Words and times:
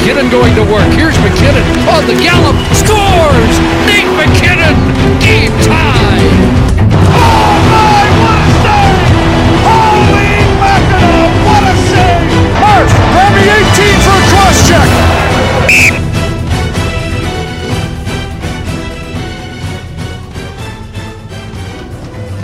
McKinnon 0.00 0.30
going 0.30 0.54
to 0.54 0.62
work. 0.62 0.88
Here's 0.94 1.14
McKinnon 1.18 1.60
on 1.92 2.06
the 2.06 2.14
gallop. 2.14 2.56
Scores! 2.72 3.54
Nate 3.84 4.08
McKinnon! 4.16 4.72
Game 5.20 5.52
tie! 5.60 6.24
Oh 7.12 7.52
my, 7.68 8.08
what 8.16 8.40
a 8.40 8.48
save! 8.64 8.96
Holy 9.60 10.40
mackerel, 10.56 11.28
what 11.44 11.64
a 11.68 11.74
save! 11.92 12.32
Hurst, 12.56 12.96
Remy 13.12 13.44
18 13.44 14.00
for 14.00 14.16
a 14.16 14.24
cross 14.32 14.66
check! 14.66 15.09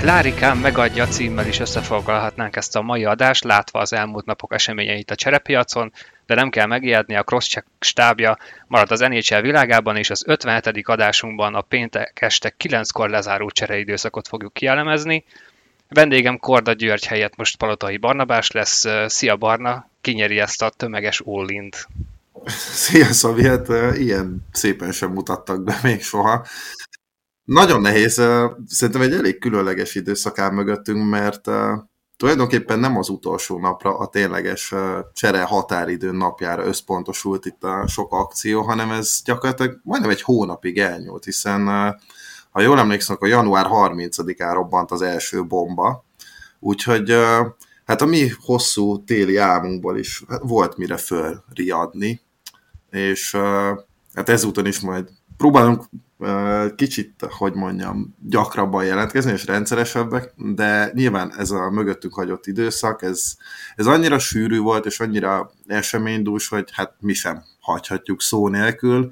Klárikán 0.06 0.56
megadja 0.56 1.06
címmel 1.06 1.46
is 1.46 1.58
összefoglalhatnánk 1.58 2.56
ezt 2.56 2.76
a 2.76 2.82
mai 2.82 3.04
adást, 3.04 3.44
látva 3.44 3.78
az 3.78 3.92
elmúlt 3.92 4.24
napok 4.24 4.54
eseményeit 4.54 5.10
a 5.10 5.14
cserepiacon, 5.14 5.92
de 6.26 6.34
nem 6.34 6.50
kell 6.50 6.66
megijedni, 6.66 7.16
a 7.16 7.22
crosscheck 7.22 7.66
stábja 7.80 8.38
marad 8.66 8.90
az 8.90 9.00
NHL 9.00 9.40
világában, 9.40 9.96
és 9.96 10.10
az 10.10 10.22
57. 10.26 10.88
adásunkban 10.88 11.54
a 11.54 11.60
péntek 11.60 12.20
este 12.20 12.54
9-kor 12.58 13.10
lezáró 13.10 13.50
csereidőszakot 13.50 14.28
fogjuk 14.28 14.52
kielemezni. 14.52 15.24
Vendégem 15.88 16.38
Korda 16.38 16.72
György 16.72 17.06
helyett 17.06 17.36
most 17.36 17.56
Palotai 17.56 17.96
Barnabás 17.96 18.50
lesz. 18.50 18.84
Szia 19.06 19.36
Barna, 19.36 19.90
kinyeri 20.00 20.38
ezt 20.38 20.62
a 20.62 20.70
tömeges 20.70 21.22
all 21.24 21.46
Szia 22.72 23.12
Szabi, 23.12 23.46
hát 23.46 23.68
ilyen 23.98 24.46
szépen 24.52 24.92
sem 24.92 25.12
mutattak 25.12 25.64
be 25.64 25.78
még 25.82 26.02
soha. 26.02 26.46
Nagyon 27.46 27.80
nehéz, 27.80 28.14
szerintem 28.66 29.00
egy 29.00 29.12
elég 29.12 29.38
különleges 29.38 29.94
időszak 29.94 30.38
áll 30.38 30.50
mögöttünk, 30.50 31.08
mert 31.08 31.48
tulajdonképpen 32.16 32.78
nem 32.78 32.96
az 32.96 33.08
utolsó 33.08 33.58
napra, 33.58 33.98
a 33.98 34.06
tényleges 34.06 34.74
csere 35.12 35.42
határidő 35.42 36.12
napjára 36.12 36.64
összpontosult 36.64 37.44
itt 37.46 37.64
a 37.64 37.86
sok 37.86 38.12
akció, 38.12 38.62
hanem 38.62 38.90
ez 38.90 39.20
gyakorlatilag 39.24 39.80
majdnem 39.82 40.10
egy 40.10 40.22
hónapig 40.22 40.78
elnyúlt, 40.78 41.24
hiszen 41.24 41.66
ha 42.50 42.60
jól 42.60 42.78
emlékszem, 42.78 43.14
akkor 43.14 43.28
január 43.28 43.66
30-án 43.70 44.50
robbant 44.52 44.90
az 44.90 45.02
első 45.02 45.44
bomba, 45.44 46.04
úgyhogy 46.58 47.14
hát 47.84 48.02
a 48.02 48.06
mi 48.06 48.28
hosszú 48.40 49.04
téli 49.04 49.36
álmunkból 49.36 49.98
is 49.98 50.24
volt 50.40 50.76
mire 50.76 50.96
fölriadni, 50.96 52.20
és 52.90 53.36
hát 54.14 54.28
ezúton 54.28 54.66
is 54.66 54.80
majd 54.80 55.08
próbálunk 55.36 55.84
kicsit, 56.76 57.26
hogy 57.28 57.54
mondjam, 57.54 58.16
gyakrabban 58.28 58.84
jelentkezni, 58.84 59.32
és 59.32 59.46
rendszeresebbek, 59.46 60.32
de 60.36 60.90
nyilván 60.94 61.34
ez 61.36 61.50
a 61.50 61.70
mögöttünk 61.70 62.14
hagyott 62.14 62.46
időszak, 62.46 63.02
ez, 63.02 63.34
ez 63.76 63.86
annyira 63.86 64.18
sűrű 64.18 64.58
volt, 64.58 64.86
és 64.86 65.00
annyira 65.00 65.50
eseménydús, 65.66 66.48
hogy 66.48 66.68
hát 66.72 66.94
mi 67.00 67.12
sem 67.12 67.42
hagyhatjuk 67.60 68.22
szó 68.22 68.48
nélkül. 68.48 69.10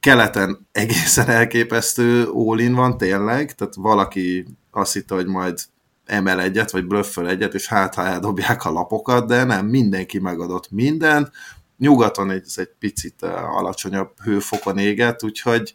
Keleten 0.00 0.66
egészen 0.72 1.28
elképesztő 1.28 2.24
all 2.24 2.70
van 2.70 2.98
tényleg, 2.98 3.54
tehát 3.54 3.74
valaki 3.74 4.46
azt 4.70 4.92
hitte, 4.92 5.14
hogy 5.14 5.26
majd 5.26 5.58
emel 6.04 6.40
egyet, 6.40 6.70
vagy 6.70 6.86
blöfföl 6.86 7.28
egyet, 7.28 7.54
és 7.54 7.66
hát 7.66 7.94
ha 7.94 8.06
eldobják 8.06 8.64
a 8.64 8.70
lapokat, 8.70 9.26
de 9.26 9.44
nem, 9.44 9.66
mindenki 9.66 10.18
megadott 10.18 10.70
mindent, 10.70 11.30
nyugaton 11.78 12.30
egy, 12.30 12.46
egy 12.54 12.70
picit 12.78 13.22
alacsonyabb 13.22 14.10
hőfokon 14.22 14.78
éget, 14.78 15.24
úgyhogy 15.24 15.74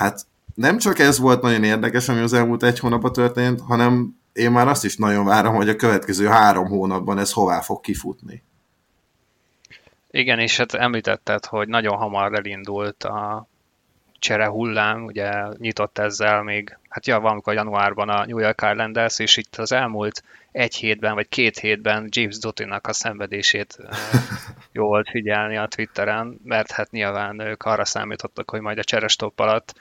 hát 0.00 0.26
nem 0.54 0.78
csak 0.78 0.98
ez 0.98 1.18
volt 1.18 1.42
nagyon 1.42 1.64
érdekes, 1.64 2.08
ami 2.08 2.20
az 2.20 2.32
elmúlt 2.32 2.62
egy 2.62 2.78
hónapban 2.78 3.12
történt, 3.12 3.60
hanem 3.60 4.18
én 4.32 4.50
már 4.50 4.68
azt 4.68 4.84
is 4.84 4.96
nagyon 4.96 5.24
várom, 5.24 5.54
hogy 5.54 5.68
a 5.68 5.76
következő 5.76 6.26
három 6.26 6.66
hónapban 6.66 7.18
ez 7.18 7.32
hová 7.32 7.60
fog 7.60 7.80
kifutni. 7.80 8.42
Igen, 10.10 10.38
és 10.38 10.56
hát 10.56 10.74
említetted, 10.74 11.44
hogy 11.44 11.68
nagyon 11.68 11.96
hamar 11.96 12.34
elindult 12.34 13.04
a 13.04 13.46
csere 14.18 14.46
hullám, 14.46 15.04
ugye 15.04 15.30
nyitott 15.56 15.98
ezzel 15.98 16.42
még, 16.42 16.78
hát 16.88 17.06
ja, 17.06 17.20
valamikor 17.20 17.54
januárban 17.54 18.08
a 18.08 18.26
New 18.26 18.38
York 18.38 18.62
Islanders, 18.70 19.18
és 19.18 19.36
itt 19.36 19.56
az 19.56 19.72
elmúlt 19.72 20.22
egy 20.52 20.74
hétben, 20.74 21.14
vagy 21.14 21.28
két 21.28 21.58
hétben 21.58 22.06
James 22.08 22.38
Dottinak 22.38 22.86
a 22.86 22.92
szenvedését 22.92 23.78
jó 24.72 24.86
volt 24.86 25.10
figyelni 25.10 25.56
a 25.56 25.66
Twitteren, 25.66 26.40
mert 26.44 26.70
hát 26.70 26.90
nyilván 26.90 27.40
ők 27.40 27.62
arra 27.62 27.84
számítottak, 27.84 28.50
hogy 28.50 28.60
majd 28.60 28.78
a 28.78 28.84
cserestop 28.84 29.40
alatt 29.40 29.74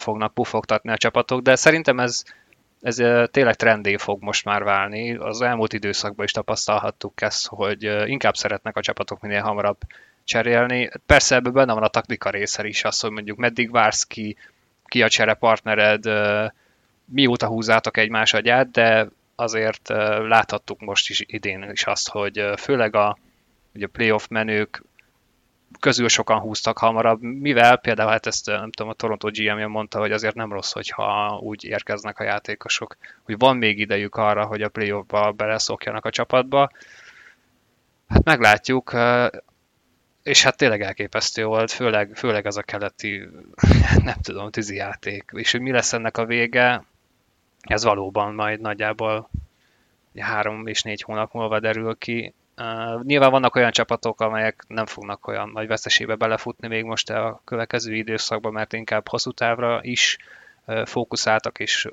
fognak 0.00 0.34
pufogtatni 0.34 0.90
a 0.90 0.96
csapatok, 0.96 1.40
de 1.40 1.56
szerintem 1.56 2.00
ez, 2.00 2.22
ez 2.80 2.96
tényleg 3.30 3.54
trendé 3.54 3.96
fog 3.96 4.22
most 4.22 4.44
már 4.44 4.62
válni. 4.62 5.16
Az 5.16 5.40
elmúlt 5.40 5.72
időszakban 5.72 6.24
is 6.24 6.32
tapasztalhattuk 6.32 7.22
ezt, 7.22 7.46
hogy 7.46 8.08
inkább 8.08 8.34
szeretnek 8.34 8.76
a 8.76 8.80
csapatok 8.80 9.20
minél 9.20 9.42
hamarabb 9.42 9.78
cserélni. 10.24 10.90
Persze 11.06 11.34
ebben 11.34 11.52
benne 11.52 11.72
van 11.72 11.82
a 11.82 11.88
taktika 11.88 12.30
része 12.30 12.66
is, 12.66 12.84
az, 12.84 13.00
hogy 13.00 13.10
mondjuk 13.10 13.38
meddig 13.38 13.70
vársz 13.70 14.04
ki, 14.04 14.36
ki 14.84 15.02
a 15.02 15.08
cserepartnered, 15.08 16.04
mióta 17.04 17.46
húzátok 17.46 17.96
egymás 17.96 18.32
agyát, 18.32 18.70
de 18.70 19.08
azért 19.34 19.88
láthattuk 20.28 20.80
most 20.80 21.10
is 21.10 21.22
idén 21.26 21.70
is 21.72 21.84
azt, 21.84 22.08
hogy 22.08 22.44
főleg 22.56 22.94
a, 22.94 23.18
ugye 23.74 23.84
a 23.84 23.88
playoff 23.92 24.26
menők 24.28 24.82
közül 25.80 26.08
sokan 26.08 26.38
húztak 26.38 26.78
hamarabb, 26.78 27.22
mivel 27.22 27.76
például 27.76 28.10
hát 28.10 28.26
ezt 28.26 28.46
nem 28.46 28.70
tudom, 28.70 28.90
a 28.90 28.94
Toronto 28.94 29.28
GM-je 29.30 29.66
mondta, 29.66 29.98
hogy 29.98 30.12
azért 30.12 30.34
nem 30.34 30.52
rossz, 30.52 30.72
hogyha 30.72 31.38
úgy 31.42 31.64
érkeznek 31.64 32.18
a 32.18 32.24
játékosok, 32.24 32.96
hogy 33.22 33.38
van 33.38 33.56
még 33.56 33.78
idejük 33.78 34.14
arra, 34.14 34.44
hogy 34.44 34.62
a 34.62 34.68
playoffba 34.68 35.32
beleszokjanak 35.32 36.04
a 36.04 36.10
csapatba. 36.10 36.70
Hát 38.08 38.24
meglátjuk, 38.24 38.92
és 40.22 40.42
hát 40.42 40.56
tényleg 40.56 40.82
elképesztő 40.82 41.44
volt, 41.44 41.70
főleg, 41.70 42.10
főleg 42.14 42.46
az 42.46 42.56
a 42.56 42.62
keleti, 42.62 43.28
nem 44.04 44.16
tudom, 44.22 44.48
játék. 44.54 45.30
És 45.32 45.50
hogy 45.50 45.60
mi 45.60 45.70
lesz 45.70 45.92
ennek 45.92 46.16
a 46.16 46.24
vége, 46.24 46.84
ez 47.60 47.84
valóban 47.84 48.34
majd 48.34 48.60
nagyjából 48.60 49.30
három 50.18 50.66
és 50.66 50.82
négy 50.82 51.02
hónap 51.02 51.32
múlva 51.32 51.60
derül 51.60 51.96
ki. 51.98 52.34
Uh, 52.60 53.02
nyilván 53.02 53.30
vannak 53.30 53.54
olyan 53.54 53.70
csapatok, 53.70 54.20
amelyek 54.20 54.64
nem 54.68 54.86
fognak 54.86 55.26
olyan 55.26 55.50
nagy 55.54 55.66
veszteségbe 55.66 56.14
belefutni 56.14 56.68
még 56.68 56.84
most 56.84 57.10
a 57.10 57.40
következő 57.44 57.94
időszakban, 57.94 58.52
mert 58.52 58.72
inkább 58.72 59.08
hosszú 59.08 59.30
távra 59.30 59.78
is 59.82 60.16
uh, 60.66 60.86
fókuszáltak, 60.86 61.58
és 61.58 61.88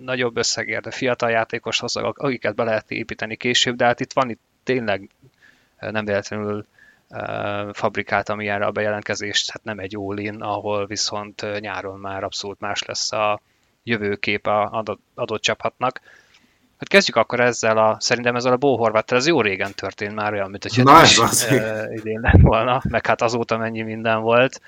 nagyobb 0.00 0.36
összegért, 0.36 0.82
de 0.82 0.90
fiatal 0.90 1.30
játékos 1.30 1.78
hozzak, 1.78 2.18
akiket 2.18 2.54
be 2.54 2.64
lehet 2.64 2.90
építeni 2.90 3.36
később, 3.36 3.76
de 3.76 3.84
hát 3.84 4.00
itt 4.00 4.12
van 4.12 4.30
itt 4.30 4.40
tényleg 4.64 5.10
nem 5.78 6.04
véletlenül 6.04 6.66
fabrikáltam 7.72 8.40
ilyenre 8.40 8.64
a 8.66 8.70
bejelentkezést, 8.70 9.50
hát 9.50 9.64
nem 9.64 9.78
egy 9.78 9.96
all 9.96 10.18
ahol 10.38 10.86
viszont 10.86 11.60
nyáron 11.60 12.00
már 12.00 12.24
abszolút 12.24 12.60
más 12.60 12.82
lesz 12.82 13.12
a 13.12 13.40
jövőkép 13.82 14.46
a 14.46 14.70
adott, 14.72 15.00
adott 15.14 15.40
csapatnak. 15.40 16.00
Hát 16.78 16.88
kezdjük 16.88 17.16
akkor 17.16 17.40
ezzel 17.40 17.78
a, 17.78 17.96
szerintem 18.00 18.36
ezzel 18.36 18.52
a 18.52 18.56
Bó 18.56 18.90
ez 19.06 19.26
jó 19.26 19.40
régen 19.40 19.72
történt 19.74 20.14
már 20.14 20.32
olyan, 20.32 20.50
mint 20.50 20.62
hogyha 20.62 20.82
Na, 20.82 21.02
is, 21.02 21.18
az 21.18 21.46
idén 21.90 22.20
lett 22.20 22.40
volna, 22.40 22.82
meg 22.88 23.06
hát 23.06 23.22
azóta 23.22 23.56
mennyi 23.56 23.82
minden 23.82 24.20
volt. 24.20 24.60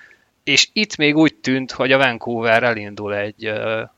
És 0.44 0.68
itt 0.72 0.96
még 0.96 1.16
úgy 1.16 1.34
tűnt, 1.34 1.70
hogy 1.70 1.92
a 1.92 1.96
Vancouver 1.96 2.62
elindul 2.62 3.14
egy 3.14 3.44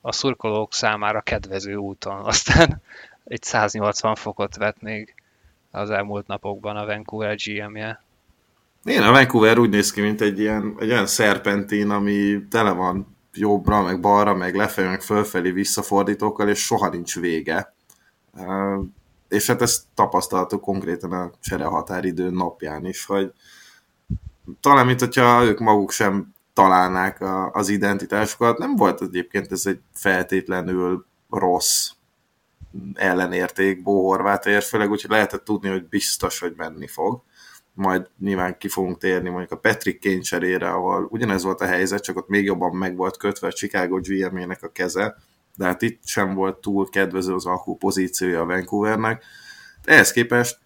a 0.01 0.13
szurkolók 0.13 0.75
számára 0.75 1.21
kedvező 1.21 1.75
úton. 1.75 2.25
Aztán 2.25 2.83
egy 3.25 3.43
180 3.43 4.15
fokot 4.15 4.57
vett 4.57 4.81
még 4.81 5.15
az 5.71 5.91
elmúlt 5.91 6.27
napokban 6.27 6.77
a 6.77 6.87
Vancouver 6.87 7.37
GM-je. 7.37 8.03
Igen, 8.85 9.03
a 9.03 9.11
Vancouver 9.11 9.59
úgy 9.59 9.71
néz 9.71 9.93
ki, 9.93 10.01
mint 10.01 10.21
egy 10.21 10.39
ilyen 10.39 10.77
egy 10.81 10.91
olyan 10.91 11.07
szerpentin, 11.07 11.91
ami 11.91 12.47
tele 12.51 12.71
van 12.71 13.17
jobbra, 13.35 13.83
meg 13.83 14.01
balra, 14.01 14.35
meg 14.35 14.55
lefelé, 14.55 14.89
meg 14.89 15.03
fölfelé 15.03 15.51
visszafordítókkal, 15.51 16.49
és 16.49 16.59
soha 16.65 16.89
nincs 16.89 17.21
vége. 17.21 17.75
És 19.29 19.47
hát 19.47 19.63
ezt 19.63 19.83
tapasztaltuk 19.95 20.61
konkrétan 20.61 21.13
a 21.13 21.31
csere 21.41 21.65
határidő 21.65 22.31
napján 22.31 22.87
is, 22.87 23.05
hogy 23.05 23.33
talán, 24.61 24.87
mint 24.87 25.01
hogyha 25.01 25.45
ők 25.45 25.59
maguk 25.59 25.91
sem 25.91 26.35
találnák 26.53 27.25
az 27.53 27.69
identitásukat. 27.69 28.59
Nem 28.59 28.77
volt 28.77 29.03
egyébként 29.03 29.53
ez 29.53 29.67
egy 29.67 29.81
feltétlenül 29.95 31.07
rossz 31.31 31.91
ellenérték 32.95 33.83
Bó 33.83 34.03
Horvátért, 34.03 34.65
főleg 34.65 34.91
úgyhogy 34.91 35.11
lehetett 35.11 35.45
tudni, 35.45 35.69
hogy 35.69 35.89
biztos, 35.89 36.39
hogy 36.39 36.55
menni 36.57 36.87
fog 36.87 37.23
majd 37.81 38.09
nyilván 38.19 38.59
ki 38.59 38.69
fogunk 38.69 38.99
térni 38.99 39.29
mondjuk 39.29 39.53
a 39.53 39.59
Patrick 39.59 40.29
Kane 40.29 40.67
ahol 40.67 41.07
ugyanez 41.11 41.43
volt 41.43 41.61
a 41.61 41.67
helyzet, 41.67 42.03
csak 42.03 42.17
ott 42.17 42.29
még 42.29 42.45
jobban 42.45 42.77
meg 42.77 42.97
volt 42.97 43.17
kötve 43.17 43.47
a 43.47 43.53
Chicago 43.53 44.01
GM-ének 44.01 44.63
a 44.63 44.69
keze, 44.73 45.17
de 45.57 45.65
hát 45.65 45.83
itt 45.83 46.01
sem 46.05 46.35
volt 46.35 46.61
túl 46.61 46.89
kedvező 46.89 47.35
az 47.35 47.47
alkú 47.47 47.77
pozíciója 47.77 48.41
a 48.41 48.47
Vancouvernek. 48.47 49.25
Ehhez 49.85 50.13
képest 50.13 50.59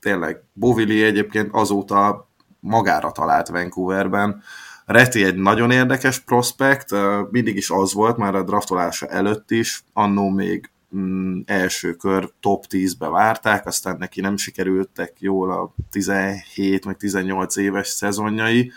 tényleg 0.00 0.42
Bovili 0.52 1.02
egyébként 1.02 1.48
azóta 1.52 2.28
magára 2.60 3.12
talált 3.12 3.48
Vancouverben. 3.48 4.42
Reti 4.84 5.24
egy 5.24 5.36
nagyon 5.36 5.70
érdekes 5.70 6.18
prospekt, 6.18 6.90
mindig 7.30 7.56
is 7.56 7.70
az 7.70 7.92
volt, 7.92 8.16
már 8.16 8.34
a 8.34 8.42
draftolása 8.42 9.06
előtt 9.06 9.50
is, 9.50 9.84
annó 9.92 10.28
még 10.28 10.70
mm, 10.96 11.40
első 11.46 11.94
kör 11.94 12.30
top 12.40 12.64
10-be 12.68 13.08
várták, 13.08 13.66
aztán 13.66 13.96
neki 13.98 14.20
nem 14.20 14.36
sikerültek 14.36 15.12
jól 15.18 15.50
a 15.50 15.74
17 15.90 16.84
vagy 16.84 16.96
18 16.96 17.56
éves 17.56 17.88
szezonjai, 17.88 18.72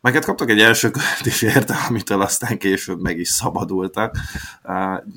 meg 0.00 0.12
hát 0.12 0.24
kaptak 0.24 0.50
egy 0.50 0.60
első 0.60 0.90
kört 0.90 1.26
is 1.26 1.42
érte, 1.42 1.76
amitől 1.88 2.20
aztán 2.20 2.58
később 2.58 3.00
meg 3.00 3.18
is 3.18 3.28
szabadultak, 3.28 4.16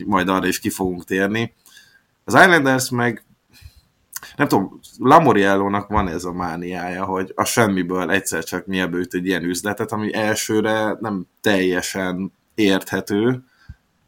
majd 0.06 0.30
arra 0.30 0.48
is 0.48 0.60
ki 0.60 0.70
fogunk 0.70 1.04
térni. 1.04 1.54
Az 2.24 2.34
Islanders 2.34 2.90
meg 2.90 3.26
nem 4.36 4.48
tudom, 4.48 4.80
Lamoriello-nak 4.98 5.88
van 5.88 6.08
ez 6.08 6.24
a 6.24 6.32
mániája, 6.32 7.06
hogy 7.06 7.32
a 7.36 7.44
semmiből 7.44 8.12
egyszer 8.12 8.44
csak 8.44 8.66
nyelbőt 8.66 9.14
egy 9.14 9.26
ilyen 9.26 9.44
üzletet, 9.44 9.92
ami 9.92 10.14
elsőre 10.14 10.98
nem 11.00 11.26
teljesen 11.42 12.34
érthető. 12.56 13.44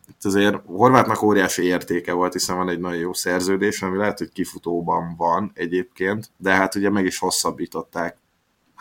Itt 0.07 0.25
azért 0.25 0.61
Horvátnak 0.65 1.21
óriási 1.21 1.63
értéke 1.63 2.13
volt, 2.13 2.33
hiszen 2.33 2.57
van 2.57 2.69
egy 2.69 2.79
nagyon 2.79 2.99
jó 2.99 3.13
szerződés, 3.13 3.81
ami 3.81 3.97
lehet, 3.97 4.17
hogy 4.17 4.31
kifutóban 4.31 5.15
van 5.17 5.51
egyébként, 5.53 6.29
de 6.37 6.51
hát 6.51 6.75
ugye 6.75 6.89
meg 6.89 7.05
is 7.05 7.17
hosszabbították 7.17 8.17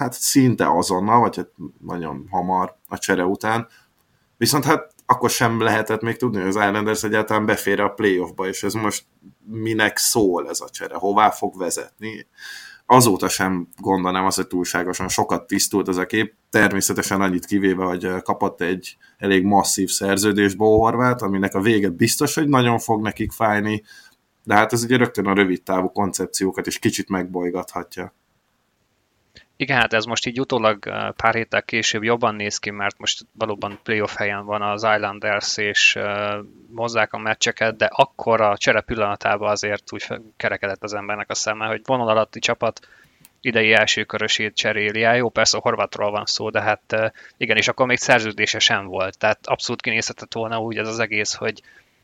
hát 0.02 0.12
szinte 0.12 0.70
azonnal, 0.70 1.20
vagy 1.20 1.36
hát 1.36 1.50
nagyon 1.80 2.26
hamar 2.30 2.76
a 2.88 2.98
csere 2.98 3.24
után. 3.24 3.68
Viszont 4.36 4.64
hát 4.64 4.94
akkor 5.06 5.30
sem 5.30 5.60
lehetett 5.60 6.00
még 6.00 6.16
tudni, 6.16 6.38
hogy 6.38 6.48
az 6.48 6.56
Islanders 6.56 7.02
egyáltalán 7.02 7.46
befér 7.46 7.80
a 7.80 7.88
playoffba, 7.88 8.46
és 8.46 8.62
ez 8.62 8.72
most 8.72 9.04
minek 9.44 9.96
szól 9.96 10.48
ez 10.48 10.60
a 10.60 10.68
csere, 10.68 10.94
hová 10.94 11.30
fog 11.30 11.58
vezetni. 11.58 12.26
Azóta 12.86 13.28
sem 13.28 13.68
gondolnám 13.76 14.24
azt, 14.24 14.36
hogy 14.36 14.46
túlságosan 14.46 15.08
sokat 15.08 15.46
tisztult 15.46 15.88
ez 15.88 15.96
a 15.96 16.06
kép, 16.06 16.34
természetesen 16.50 17.20
annyit 17.20 17.44
kivéve, 17.44 17.84
hogy 17.84 18.22
kapott 18.22 18.60
egy 18.60 18.96
elég 19.18 19.44
masszív 19.44 19.90
szerződés 19.90 20.54
Bohorvát, 20.54 21.22
aminek 21.22 21.54
a 21.54 21.60
vége 21.60 21.88
biztos, 21.88 22.34
hogy 22.34 22.48
nagyon 22.48 22.78
fog 22.78 23.02
nekik 23.02 23.32
fájni, 23.32 23.82
de 24.44 24.54
hát 24.54 24.72
ez 24.72 24.82
ugye 24.82 24.96
rögtön 24.96 25.26
a 25.26 25.34
rövid 25.34 25.62
távú 25.62 25.88
koncepciókat 25.88 26.66
is 26.66 26.78
kicsit 26.78 27.08
megbolygathatja. 27.08 28.14
Igen, 29.62 29.78
hát 29.78 29.92
ez 29.92 30.04
most 30.04 30.26
így 30.26 30.40
utólag 30.40 30.78
pár 31.16 31.34
héttel 31.34 31.62
később 31.62 32.02
jobban 32.02 32.34
néz 32.34 32.58
ki, 32.58 32.70
mert 32.70 32.98
most 32.98 33.26
valóban 33.32 33.78
playoff 33.82 34.14
helyen 34.14 34.44
van 34.44 34.62
az 34.62 34.82
Islanders, 34.82 35.56
és 35.56 35.98
hozzák 36.74 37.12
a 37.12 37.18
meccseket, 37.18 37.76
de 37.76 37.88
akkor 37.90 38.40
a 38.40 38.56
csere 38.56 38.80
pillanatában 38.80 39.50
azért 39.50 39.92
úgy 39.92 40.06
kerekedett 40.36 40.82
az 40.82 40.94
embernek 40.94 41.30
a 41.30 41.34
szeme, 41.34 41.66
hogy 41.66 41.80
vonal 41.84 42.08
alatti 42.08 42.38
csapat 42.38 42.88
idei 43.40 43.72
első 43.72 44.04
körösét 44.04 44.56
cseréli 44.56 45.02
el. 45.02 45.16
Jó, 45.16 45.28
persze 45.28 45.56
a 45.56 45.60
Horvátról 45.60 46.10
van 46.10 46.26
szó, 46.26 46.50
de 46.50 46.60
hát 46.60 47.12
igen, 47.36 47.56
és 47.56 47.68
akkor 47.68 47.86
még 47.86 47.98
szerződése 47.98 48.58
sem 48.58 48.86
volt. 48.86 49.18
Tehát 49.18 49.46
abszolút 49.46 49.82
kinézhetett 49.82 50.32
volna 50.32 50.60
úgy 50.60 50.76
ez 50.76 50.88
az 50.88 50.98
egész, 50.98 51.34
hogy 51.34 51.62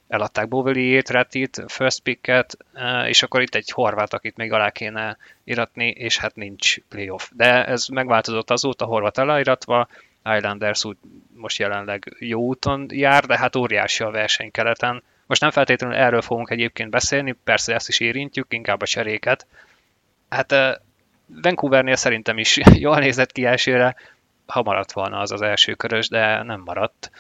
eladták 0.08 0.49
Boveliét, 0.49 1.10
Retit, 1.10 1.64
First 1.66 2.00
Picket, 2.00 2.56
eh, 2.72 3.08
és 3.08 3.22
akkor 3.22 3.43
itt 3.43 3.55
egy 3.55 3.70
horvát, 3.70 4.14
akit 4.14 4.37
még 4.37 4.52
alá 4.52 4.70
kéne 4.70 5.16
iratni, 5.44 5.88
és 5.88 6.19
hát 6.19 6.34
nincs 6.34 6.78
playoff. 6.81 7.28
De 7.32 7.64
ez 7.66 7.87
megváltozott 7.87 8.50
azóta, 8.50 8.84
horvát 8.84 9.19
aláiratva, 9.19 9.88
Islanders 10.37 10.84
úgy 10.84 10.96
most 11.34 11.58
jelenleg 11.58 12.16
jó 12.19 12.40
úton 12.40 12.87
jár, 12.90 13.25
de 13.25 13.38
hát 13.38 13.56
óriási 13.56 14.02
a 14.02 14.10
verseny 14.10 14.50
keleten. 14.50 15.02
Most 15.26 15.40
nem 15.40 15.50
feltétlenül 15.50 15.96
erről 15.96 16.22
fogunk 16.22 16.50
egyébként 16.50 16.90
beszélni, 16.90 17.37
persze 17.44 17.75
ezt 17.75 17.88
is 17.88 18.00
érintjük, 18.00 18.52
inkább 18.52 18.82
a 18.82 18.87
cseréket. 18.87 19.46
Hát 20.28 20.52
eh, 20.52 20.75
Vancouvernél 21.26 21.96
szerintem 21.96 22.38
is 22.38 22.58
jól 22.87 22.99
nézett 22.99 23.32
ki 23.32 23.44
elsőre, 23.44 23.96
ha 24.46 24.62
maradt 24.62 24.93
volna 24.93 25.19
az 25.19 25.32
az 25.32 25.43
első 25.43 25.75
körös, 25.75 26.08
de 26.08 26.43
nem 26.43 26.60
maradt 26.60 27.10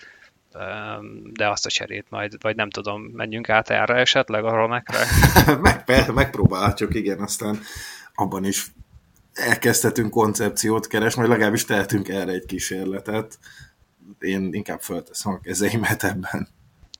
de 1.32 1.48
azt 1.48 1.66
a 1.66 1.70
cserét 1.70 2.06
majd, 2.08 2.34
vagy 2.40 2.56
nem 2.56 2.70
tudom, 2.70 3.02
menjünk 3.02 3.48
át 3.48 3.70
erre 3.70 3.94
esetleg 3.94 4.44
a 4.44 4.54
romekre? 4.54 4.98
Meg, 5.86 6.12
megpróbálhatjuk, 6.14 6.94
igen, 6.94 7.20
aztán 7.20 7.58
abban 8.14 8.44
is 8.44 8.66
elkezdhetünk 9.32 10.10
koncepciót 10.10 10.86
keresni, 10.86 11.20
vagy 11.20 11.30
legalábbis 11.30 11.64
tehetünk 11.64 12.08
erre 12.08 12.32
egy 12.32 12.46
kísérletet. 12.46 13.38
Én 14.18 14.48
inkább 14.52 14.80
fölteszem 14.80 15.32
a 15.32 15.40
kezeimet 15.40 16.04
ebben. 16.04 16.48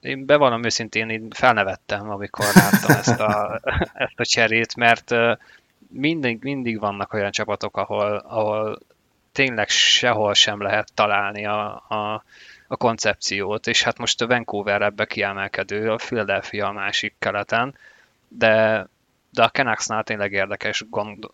Én 0.01 0.27
bevallom 0.27 0.65
őszintén, 0.65 1.09
én 1.09 1.31
felnevettem, 1.31 2.11
amikor 2.11 2.47
láttam 2.55 2.97
ezt 2.97 3.21
a, 3.21 3.61
ezt 4.05 4.21
a 4.21 4.25
cserét, 4.25 4.77
mert 4.77 5.15
mindig, 5.89 6.43
mindig 6.43 6.79
vannak 6.81 7.13
olyan 7.13 7.31
csapatok, 7.31 7.77
ahol, 7.77 8.17
ahol 8.17 8.79
tényleg 9.33 9.69
sehol 9.69 10.35
sem 10.35 10.63
lehet 10.63 10.93
találni 10.95 11.47
a, 11.47 11.75
a, 11.75 12.25
a 12.69 12.77
koncepciót, 12.77 13.67
és 13.67 13.83
hát 13.83 13.99
most 13.99 14.23
a 14.23 14.27
Vancouver 14.27 14.83
ebbe 14.83 15.05
kiemelkedő, 15.05 15.91
a 15.91 15.97
Philadelphia 15.97 16.67
a 16.67 16.73
másik 16.73 17.15
keleten, 17.19 17.75
de, 18.29 18.87
de 19.31 19.43
a 19.43 19.51
Canucksnál 19.51 20.05
tényleg 20.05 20.33
érdekes 20.33 20.85
gond, 20.91 21.27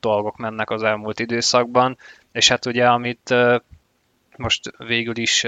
dolgok 0.00 0.36
mennek 0.36 0.70
az 0.70 0.82
elmúlt 0.82 1.20
időszakban, 1.20 1.96
és 2.32 2.48
hát 2.48 2.66
ugye 2.66 2.88
amit 2.88 3.34
most 4.36 4.72
végül 4.78 5.16
is 5.16 5.46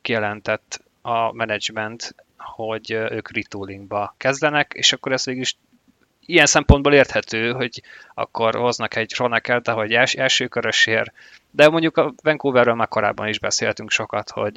kijelentett 0.00 0.80
a 1.02 1.32
menedzsment, 1.32 2.14
hogy 2.36 2.90
ők 2.90 3.32
retoolingba 3.32 4.14
kezdenek, 4.16 4.72
és 4.74 4.92
akkor 4.92 5.12
ez 5.12 5.24
végül 5.24 5.42
is 5.42 5.56
ilyen 6.26 6.46
szempontból 6.46 6.94
érthető, 6.94 7.52
hogy 7.52 7.82
akkor 8.14 8.54
hoznak 8.54 8.96
egy 8.96 9.14
Ronekelt, 9.16 9.68
ahogy 9.68 9.92
els, 9.92 10.14
első 10.14 10.46
körösért, 10.46 11.12
de 11.56 11.68
mondjuk 11.68 11.96
a 11.96 12.12
Vancouverről 12.22 12.74
már 12.74 12.88
korábban 12.88 13.28
is 13.28 13.38
beszéltünk 13.38 13.90
sokat, 13.90 14.30
hogy 14.30 14.56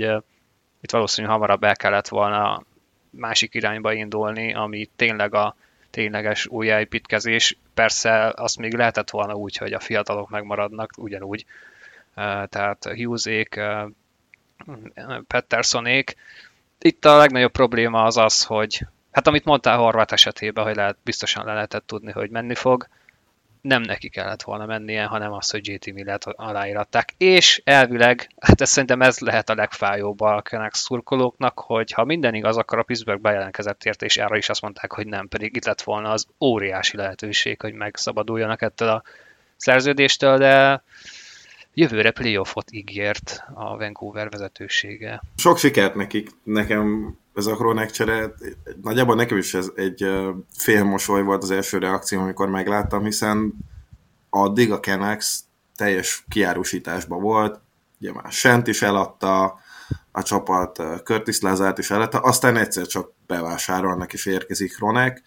itt 0.82 0.92
valószínűleg 0.92 1.36
hamarabb 1.36 1.64
el 1.64 1.76
kellett 1.76 2.08
volna 2.08 2.64
másik 3.10 3.54
irányba 3.54 3.94
indulni, 3.94 4.54
ami 4.54 4.90
tényleg 4.96 5.34
a 5.34 5.56
tényleges 5.90 6.48
újjáépítkezés. 6.48 7.58
Persze 7.74 8.34
azt 8.36 8.58
még 8.58 8.74
lehetett 8.74 9.10
volna 9.10 9.34
úgy, 9.34 9.58
hogy 9.58 9.74
a 9.74 9.80
fiatalok 9.80 10.30
megmaradnak 10.30 10.92
ugyanúgy, 10.98 11.46
tehát 12.46 12.84
Hughesék, 12.84 13.60
Pettersonék. 15.28 16.16
Itt 16.80 17.06
a 17.06 17.18
legnagyobb 17.18 17.52
probléma 17.52 18.04
az 18.04 18.18
az, 18.18 18.44
hogy 18.44 18.86
Hát 19.12 19.28
amit 19.28 19.46
mondtál 19.46 19.78
Horvát 19.78 20.12
esetében, 20.12 20.64
hogy 20.64 20.76
lehet, 20.76 20.98
biztosan 21.04 21.46
le 21.46 21.54
lehetett 21.54 21.88
tudni, 21.88 22.12
hogy 22.12 22.30
menni 22.30 22.56
fog, 22.56 22.88
nem 23.62 23.82
neki 23.82 24.10
kellett 24.10 24.44
volna 24.44 24.66
mennie, 24.66 25.04
hanem 25.04 25.32
az, 25.32 25.50
hogy 25.50 25.68
JT 25.68 25.94
Millet 25.94 26.26
aláíratták. 26.26 27.14
És 27.18 27.62
elvileg, 27.64 28.30
hát 28.40 28.62
ez 28.62 28.70
szerintem 28.70 29.02
ez 29.02 29.20
lehet 29.20 29.50
a 29.50 29.56
legfájóbb 29.56 30.22
a 30.22 30.42
Canucks 30.42 30.80
szurkolóknak, 30.80 31.60
hogy 31.60 31.92
ha 31.92 32.04
minden 32.04 32.34
igaz, 32.34 32.58
akkor 32.58 32.78
a 32.78 32.84
Pittsburgh 32.84 33.22
bejelentkezett 33.22 33.84
érte, 33.84 34.06
és 34.06 34.18
erre 34.18 34.38
is 34.38 34.50
azt 34.50 34.62
mondták, 34.62 34.94
hogy 34.94 35.08
nem, 35.08 35.28
pedig 35.28 35.56
itt 35.56 35.66
lett 35.66 35.82
volna 35.82 36.10
az 36.10 36.26
óriási 36.40 36.98
lehetőség, 36.98 37.62
hogy 37.62 37.74
megszabaduljanak 37.74 38.62
ettől 38.62 38.90
a 38.90 39.04
szerződéstől, 39.58 40.38
de 40.38 40.84
jövőre 41.74 42.12
playoffot 42.12 42.72
ígért 42.72 43.44
a 43.54 43.78
Vancouver 43.78 44.30
vezetősége. 44.30 45.22
Sok 45.38 45.58
sikert 45.58 45.96
nekik, 45.96 46.30
nekem 46.44 47.18
ez 47.40 47.46
a 47.46 47.56
Kronek 47.56 47.92
csere, 47.92 48.34
nagyjából 48.82 49.16
nekem 49.16 49.38
is 49.38 49.54
ez 49.54 49.72
egy 49.76 50.06
fél 50.58 50.84
mosoly 50.84 51.22
volt 51.22 51.44
az 51.44 51.52
első 51.52 51.78
reakció, 51.78 52.22
amikor 52.22 52.50
megláttam, 52.50 53.04
hiszen 53.04 53.54
addig 54.30 54.72
a 54.72 54.80
Kenex 54.80 55.44
teljes 55.76 56.26
kiárusításban 56.30 57.22
volt, 57.22 57.62
ugye 58.00 58.14
már 58.14 58.32
Sent 58.32 58.68
is 58.68 58.82
eladta, 58.82 59.60
a 60.12 60.24
csapat 60.24 60.84
Curtis 61.04 61.42
Lazárt 61.42 61.78
is 61.78 61.92
eladta, 61.92 62.20
aztán 62.20 62.58
egyszer 62.58 62.86
csak 62.86 63.12
bevásárolnak 63.28 64.14
és 64.14 64.26
érkezik 64.26 64.76
Kronek. 64.76 65.22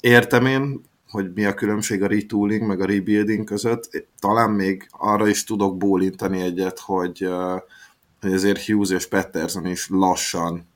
Értem 0.00 0.46
én, 0.46 0.80
hogy 1.08 1.32
mi 1.34 1.44
a 1.44 1.54
különbség 1.54 2.02
a 2.02 2.06
retooling 2.06 2.66
meg 2.66 2.80
a 2.80 2.86
rebuilding 2.86 3.44
között. 3.44 4.06
Talán 4.18 4.50
még 4.50 4.88
arra 4.90 5.28
is 5.28 5.44
tudok 5.44 5.76
bólintani 5.76 6.40
egyet, 6.40 6.78
hogy, 6.78 7.28
hogy 8.20 8.32
azért 8.32 8.64
Hughes 8.64 8.90
és 8.90 9.06
Patterson 9.06 9.66
is 9.66 9.88
lassan 9.88 10.72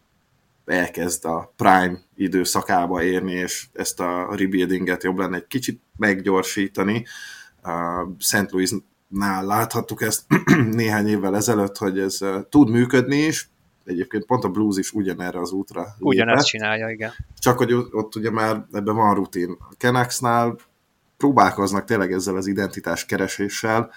elkezd 0.69 1.25
a 1.25 1.53
prime 1.57 1.99
időszakába 2.17 3.03
érni, 3.03 3.33
és 3.33 3.67
ezt 3.73 4.01
a 4.01 4.35
rebuildinget 4.37 5.03
jobb 5.03 5.19
lenne 5.19 5.37
egy 5.37 5.47
kicsit 5.47 5.81
meggyorsítani. 5.97 7.05
Uh, 7.63 8.09
St. 8.19 8.51
Louis-nál 8.51 9.45
láthattuk 9.45 10.03
ezt 10.03 10.23
néhány 10.71 11.09
évvel 11.09 11.37
ezelőtt, 11.37 11.77
hogy 11.77 11.99
ez 11.99 12.23
uh, 12.23 12.49
tud 12.49 12.71
működni 12.71 13.17
is, 13.17 13.51
egyébként 13.89 14.25
pont 14.25 14.45
a 14.45 14.49
Blues 14.49 14.77
is 14.79 14.93
ugyanerre 14.93 15.41
az 15.41 15.51
útra 15.51 15.87
Ugyanezt 15.99 16.47
csinálja, 16.47 16.89
igen. 16.89 17.13
Csak 17.39 17.59
hogy 17.59 17.73
ott 17.73 18.17
ugye 18.17 18.31
már 18.31 18.65
ebben 18.73 18.95
van 18.95 19.15
rutin. 19.15 19.57
A 19.59 19.75
Canucksnál 19.79 20.57
próbálkoznak 21.17 21.85
tényleg 21.85 22.13
ezzel 22.13 22.37
az 22.37 22.47
identitás 22.47 23.07
kereséssel, 23.07 23.91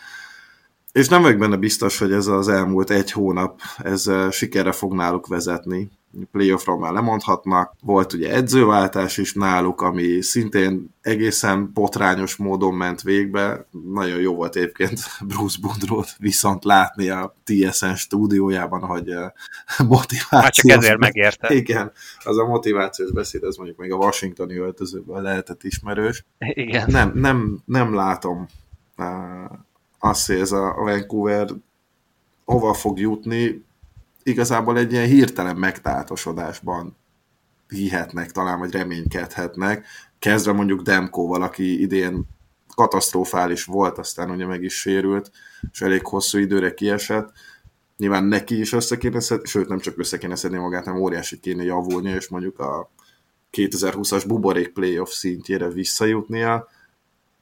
és 0.92 1.08
nem 1.08 1.22
vagyok 1.22 1.40
benne 1.40 1.56
biztos, 1.56 1.98
hogy 1.98 2.12
ez 2.12 2.28
az 2.28 2.48
elmúlt 2.48 2.90
egy 2.90 3.12
hónap, 3.12 3.60
ez 3.78 4.12
sikerre 4.32 4.72
fog 4.72 4.94
náluk 4.94 5.28
vezetni 5.28 5.92
playoffról 6.32 6.80
már 6.80 6.92
lemondhatnak. 6.94 7.76
Volt 7.82 8.14
ugye 8.14 8.34
edzőváltás 8.34 9.18
is 9.18 9.34
náluk, 9.34 9.82
ami 9.82 10.22
szintén 10.22 10.94
egészen 11.02 11.72
potrányos 11.74 12.36
módon 12.36 12.74
ment 12.74 13.02
végbe. 13.02 13.66
Nagyon 13.94 14.20
jó 14.20 14.36
volt 14.36 14.56
egyébként 14.56 15.00
Bruce 15.28 15.58
Boudreau 15.62 16.02
viszont 16.18 16.64
látni 16.64 17.10
a 17.10 17.36
TSN 17.44 17.94
stúdiójában, 17.94 18.82
hogy 18.82 19.10
eh, 19.10 19.32
motiváció... 19.88 20.40
Hát 20.40 20.54
csak 20.54 20.70
ezért 20.70 20.98
megérte. 20.98 21.54
Igen, 21.62 21.92
az 22.24 22.38
a 22.38 22.46
motivációs 22.46 23.12
beszéd, 23.12 23.44
ez 23.44 23.56
mondjuk 23.56 23.78
még 23.78 23.92
a 23.92 23.96
washingtoni 23.96 24.56
öltözőből 24.56 25.22
lehetett 25.22 25.64
ismerős. 25.64 26.26
Igen. 26.38 26.92
Nem, 26.92 27.12
nem, 27.16 27.60
nem 27.66 27.94
látom 27.94 28.48
azt, 30.04 30.28
hogy 30.28 30.40
ez 30.40 30.52
a 30.52 30.74
Vancouver 30.78 31.50
hova 32.46 32.74
fog 32.74 33.00
jutni, 33.00 33.66
igazából 34.24 34.78
egy 34.78 34.92
ilyen 34.92 35.08
hirtelen 35.08 35.56
megtáltosodásban 35.56 36.98
hihetnek 37.68 38.32
talán, 38.32 38.60
vagy 38.60 38.72
reménykedhetnek, 38.72 39.86
kezdve 40.20 40.52
mondjuk 40.52 40.82
Demkóval, 40.82 41.42
aki 41.42 41.82
idén 41.82 42.24
katasztrofális 42.76 43.66
volt, 43.66 43.98
aztán 43.98 44.32
ugye 44.32 44.46
meg 44.46 44.64
is 44.64 44.80
sérült, 44.80 45.32
és 45.72 45.82
elég 45.82 46.06
hosszú 46.06 46.38
időre 46.38 46.74
kiesett. 46.74 47.32
Nyilván 47.98 48.24
neki 48.24 48.60
is 48.60 48.74
össze 48.74 48.98
kéne 48.98 49.20
szedni, 49.20 49.48
sőt 49.48 49.68
nem 49.68 49.80
csak 49.80 49.98
össze 49.98 50.18
kéne 50.18 50.36
szedni 50.36 50.58
magát, 50.58 50.86
hanem 50.86 51.02
óriási 51.02 51.40
kéne 51.40 51.64
javulni, 51.64 52.10
és 52.10 52.28
mondjuk 52.28 52.60
a 52.60 52.92
2020-as 53.52 54.24
buborék 54.28 54.70
playoff 54.70 55.12
szintjére 55.12 55.68
visszajutnia. 55.68 56.68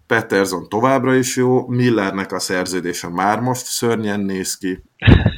Peterson 0.10 0.70
továbbra 0.70 1.16
is 1.16 1.36
jó, 1.36 1.68
Millernek 1.68 2.32
a 2.32 2.40
szerződése 2.40 3.10
már 3.10 3.40
most 3.40 3.66
szörnyen 3.66 4.20
néz 4.20 4.58
ki, 4.58 4.84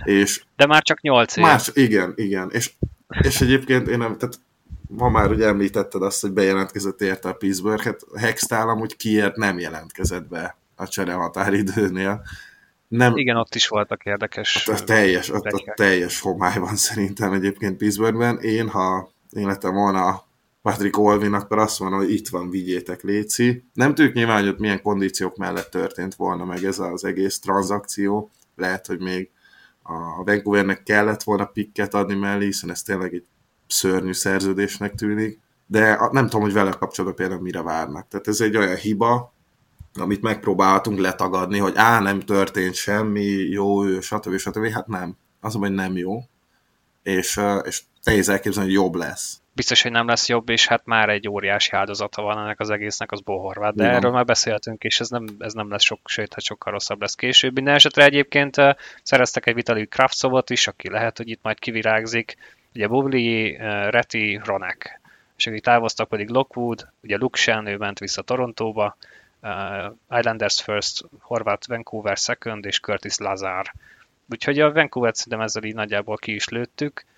és 0.03 0.43
De 0.55 0.65
már 0.65 0.81
csak 0.81 1.01
8 1.01 1.37
év. 1.37 1.43
Más, 1.43 1.71
igen, 1.73 2.13
igen. 2.15 2.49
És, 2.51 2.71
és 3.21 3.41
egyébként 3.41 3.87
én 3.87 3.97
nem, 3.97 4.17
tehát 4.17 4.39
ma 4.87 5.09
már 5.09 5.31
ugye 5.31 5.47
említetted 5.47 6.01
azt, 6.01 6.21
hogy 6.21 6.31
bejelentkezett 6.31 7.01
érte 7.01 7.29
a 7.29 7.33
Pittsburgh, 7.33 7.83
hát 7.83 7.99
Hextál 8.19 8.69
amúgy 8.69 8.95
kiért 8.95 9.35
nem 9.35 9.59
jelentkezett 9.59 10.27
be 10.27 10.57
a 10.75 10.87
csere 10.87 11.13
határidőnél. 11.13 12.21
Nem, 12.87 13.15
Igen, 13.15 13.35
ott 13.35 13.55
is 13.55 13.67
voltak 13.67 14.03
érdekes. 14.03 14.67
ott 14.67 14.79
a 14.79 14.83
teljes, 14.83 15.29
ott 15.29 15.45
a 15.45 15.73
teljes 15.75 16.19
homály 16.19 16.57
van 16.57 16.75
szerintem 16.75 17.33
egyébként 17.33 17.77
Pittsburghben. 17.77 18.37
Én, 18.39 18.69
ha 18.69 19.11
én 19.31 19.47
lettem 19.47 19.73
volna 19.73 20.23
Patrick 20.61 20.97
Olvin, 20.97 21.33
akkor 21.33 21.57
azt 21.57 21.79
mondom, 21.79 21.99
hogy 21.99 22.11
itt 22.11 22.27
van, 22.27 22.49
vigyétek 22.49 23.01
Léci. 23.01 23.63
Nem 23.73 23.95
tudjuk 23.95 24.13
nyilván, 24.13 24.45
hogy 24.45 24.55
milyen 24.59 24.81
kondíciók 24.81 25.37
mellett 25.37 25.69
történt 25.69 26.15
volna 26.15 26.45
meg 26.45 26.63
ez 26.63 26.79
az 26.79 27.03
egész 27.03 27.39
tranzakció. 27.39 28.31
Lehet, 28.55 28.87
hogy 28.87 28.99
még 28.99 29.29
a 29.83 30.23
Vancouvernek 30.23 30.83
kellett 30.83 31.23
volna 31.23 31.45
pikket 31.45 31.93
adni 31.93 32.15
mellé, 32.15 32.45
hiszen 32.45 32.69
ez 32.69 32.81
tényleg 32.81 33.13
egy 33.13 33.25
szörnyű 33.67 34.13
szerződésnek 34.13 34.95
tűnik, 34.95 35.39
de 35.67 36.09
nem 36.11 36.23
tudom, 36.23 36.41
hogy 36.41 36.53
vele 36.53 36.71
kapcsolatban 36.71 37.15
például 37.15 37.41
mire 37.41 37.61
várnak. 37.61 38.07
Tehát 38.07 38.27
ez 38.27 38.41
egy 38.41 38.57
olyan 38.57 38.75
hiba, 38.75 39.33
amit 39.93 40.21
megpróbáltunk 40.21 40.99
letagadni, 40.99 41.57
hogy 41.57 41.73
á, 41.75 41.99
nem 41.99 42.19
történt 42.19 42.73
semmi, 42.73 43.25
jó 43.49 43.85
ő, 43.85 44.01
stb. 44.01 44.37
stb. 44.37 44.67
Hát 44.67 44.87
nem. 44.87 45.17
Az, 45.39 45.53
hogy 45.53 45.71
nem 45.71 45.97
jó. 45.97 46.19
És, 47.03 47.41
és 47.63 47.81
nehéz 48.03 48.29
elképzelni, 48.29 48.69
hogy 48.73 48.83
jobb 48.83 48.95
lesz. 48.95 49.40
Biztos, 49.53 49.81
hogy 49.81 49.91
nem 49.91 50.07
lesz 50.07 50.29
jobb, 50.29 50.49
és 50.49 50.67
hát 50.67 50.85
már 50.85 51.09
egy 51.09 51.27
óriási 51.27 51.71
áldozata 51.75 52.21
van 52.21 52.37
ennek 52.37 52.59
az 52.59 52.69
egésznek, 52.69 53.11
az 53.11 53.21
Bohorvát. 53.21 53.75
De 53.75 53.83
Igen. 53.83 53.95
erről 53.95 54.11
már 54.11 54.25
beszéltünk, 54.25 54.83
és 54.83 54.99
ez 54.99 55.09
nem, 55.09 55.25
ez 55.39 55.53
nem 55.53 55.69
lesz 55.69 55.83
sok, 55.83 55.99
sőt, 56.05 56.33
hát 56.33 56.43
sokkal 56.43 56.71
rosszabb 56.71 57.01
lesz 57.01 57.15
később. 57.15 57.53
Minden 57.53 57.73
esetre 57.73 58.03
egyébként 58.03 58.55
szereztek 59.03 59.45
egy 59.45 59.53
Vitali 59.53 59.87
Kravtsovot 59.87 60.49
is, 60.49 60.67
aki 60.67 60.89
lehet, 60.89 61.17
hogy 61.17 61.29
itt 61.29 61.39
majd 61.43 61.59
kivirágzik. 61.59 62.37
Ugye 62.75 62.87
Bubli, 62.87 63.57
Reti, 63.89 64.41
Ronek. 64.43 65.01
És 65.37 65.47
akik 65.47 65.63
távoztak 65.63 66.09
pedig 66.09 66.29
Lockwood, 66.29 66.87
ugye 67.03 67.17
Lukshan, 67.17 67.65
ő 67.65 67.77
ment 67.77 67.99
vissza 67.99 68.21
Torontóba, 68.21 68.97
uh, 69.41 70.19
Islanders 70.19 70.61
first, 70.61 71.05
Horváth 71.19 71.67
Vancouver 71.67 72.17
second, 72.17 72.65
és 72.65 72.79
Curtis 72.79 73.17
Lazar. 73.17 73.71
Úgyhogy 74.29 74.59
a 74.59 74.71
Vancouver 74.71 75.15
szerintem 75.15 75.41
ezzel 75.41 75.63
így 75.63 75.73
nagyjából 75.73 76.17
ki 76.17 76.33
is 76.33 76.47
lőttük. 76.47 77.03
Uh, 77.03 77.11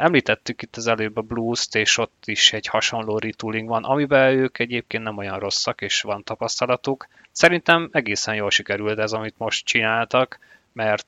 említettük 0.00 0.62
itt 0.62 0.76
az 0.76 0.86
előbb 0.86 1.16
a 1.16 1.20
Blues-t, 1.20 1.74
és 1.74 1.98
ott 1.98 2.22
is 2.24 2.52
egy 2.52 2.66
hasonló 2.66 3.18
retooling 3.18 3.68
van, 3.68 3.84
amiben 3.84 4.38
ők 4.38 4.58
egyébként 4.58 5.02
nem 5.02 5.16
olyan 5.16 5.38
rosszak, 5.38 5.80
és 5.80 6.02
van 6.02 6.24
tapasztalatuk. 6.24 7.06
Szerintem 7.32 7.88
egészen 7.92 8.34
jól 8.34 8.50
sikerült 8.50 8.98
ez, 8.98 9.12
amit 9.12 9.38
most 9.38 9.66
csináltak, 9.66 10.38
mert 10.72 11.06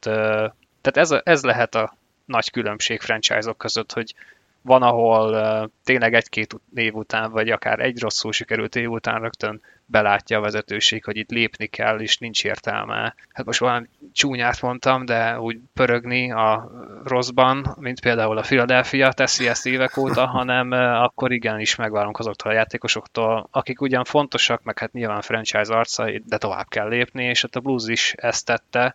tehát 0.80 0.96
ez, 0.96 1.10
ez 1.22 1.42
lehet 1.42 1.74
a 1.74 1.96
nagy 2.24 2.50
különbség 2.50 3.00
franchise-ok 3.00 3.58
között, 3.58 3.92
hogy 3.92 4.14
van, 4.62 4.82
ahol 4.82 5.70
tényleg 5.84 6.14
egy-két 6.14 6.54
év 6.74 6.94
után, 6.94 7.30
vagy 7.30 7.50
akár 7.50 7.80
egy 7.80 8.00
rosszul 8.00 8.32
sikerült 8.32 8.76
év 8.76 8.90
után 8.90 9.20
rögtön 9.20 9.60
belátja 9.90 10.38
a 10.38 10.40
vezetőség, 10.40 11.04
hogy 11.04 11.16
itt 11.16 11.30
lépni 11.30 11.66
kell, 11.66 12.00
és 12.00 12.18
nincs 12.18 12.44
értelme. 12.44 13.14
Hát 13.32 13.46
most 13.46 13.60
valami 13.60 13.86
csúnyát 14.12 14.62
mondtam, 14.62 15.04
de 15.04 15.40
úgy 15.40 15.58
pörögni 15.74 16.32
a 16.32 16.70
rosszban, 17.04 17.76
mint 17.78 18.00
például 18.00 18.38
a 18.38 18.42
Philadelphia 18.42 19.12
teszi 19.12 19.48
ezt 19.48 19.66
évek 19.66 19.96
óta, 19.96 20.26
hanem 20.38 20.70
akkor 20.72 21.32
igenis 21.32 21.74
megvárunk 21.76 22.18
azoktól 22.18 22.50
a 22.50 22.54
játékosoktól, 22.54 23.48
akik 23.50 23.80
ugyan 23.80 24.04
fontosak, 24.04 24.62
meg 24.62 24.78
hát 24.78 24.92
nyilván 24.92 25.20
franchise 25.20 25.74
arcai, 25.74 26.22
de 26.26 26.38
tovább 26.38 26.68
kell 26.68 26.88
lépni, 26.88 27.24
és 27.24 27.42
hát 27.42 27.56
a 27.56 27.60
Blues 27.60 27.88
is 27.88 28.12
ezt 28.16 28.44
tette, 28.44 28.94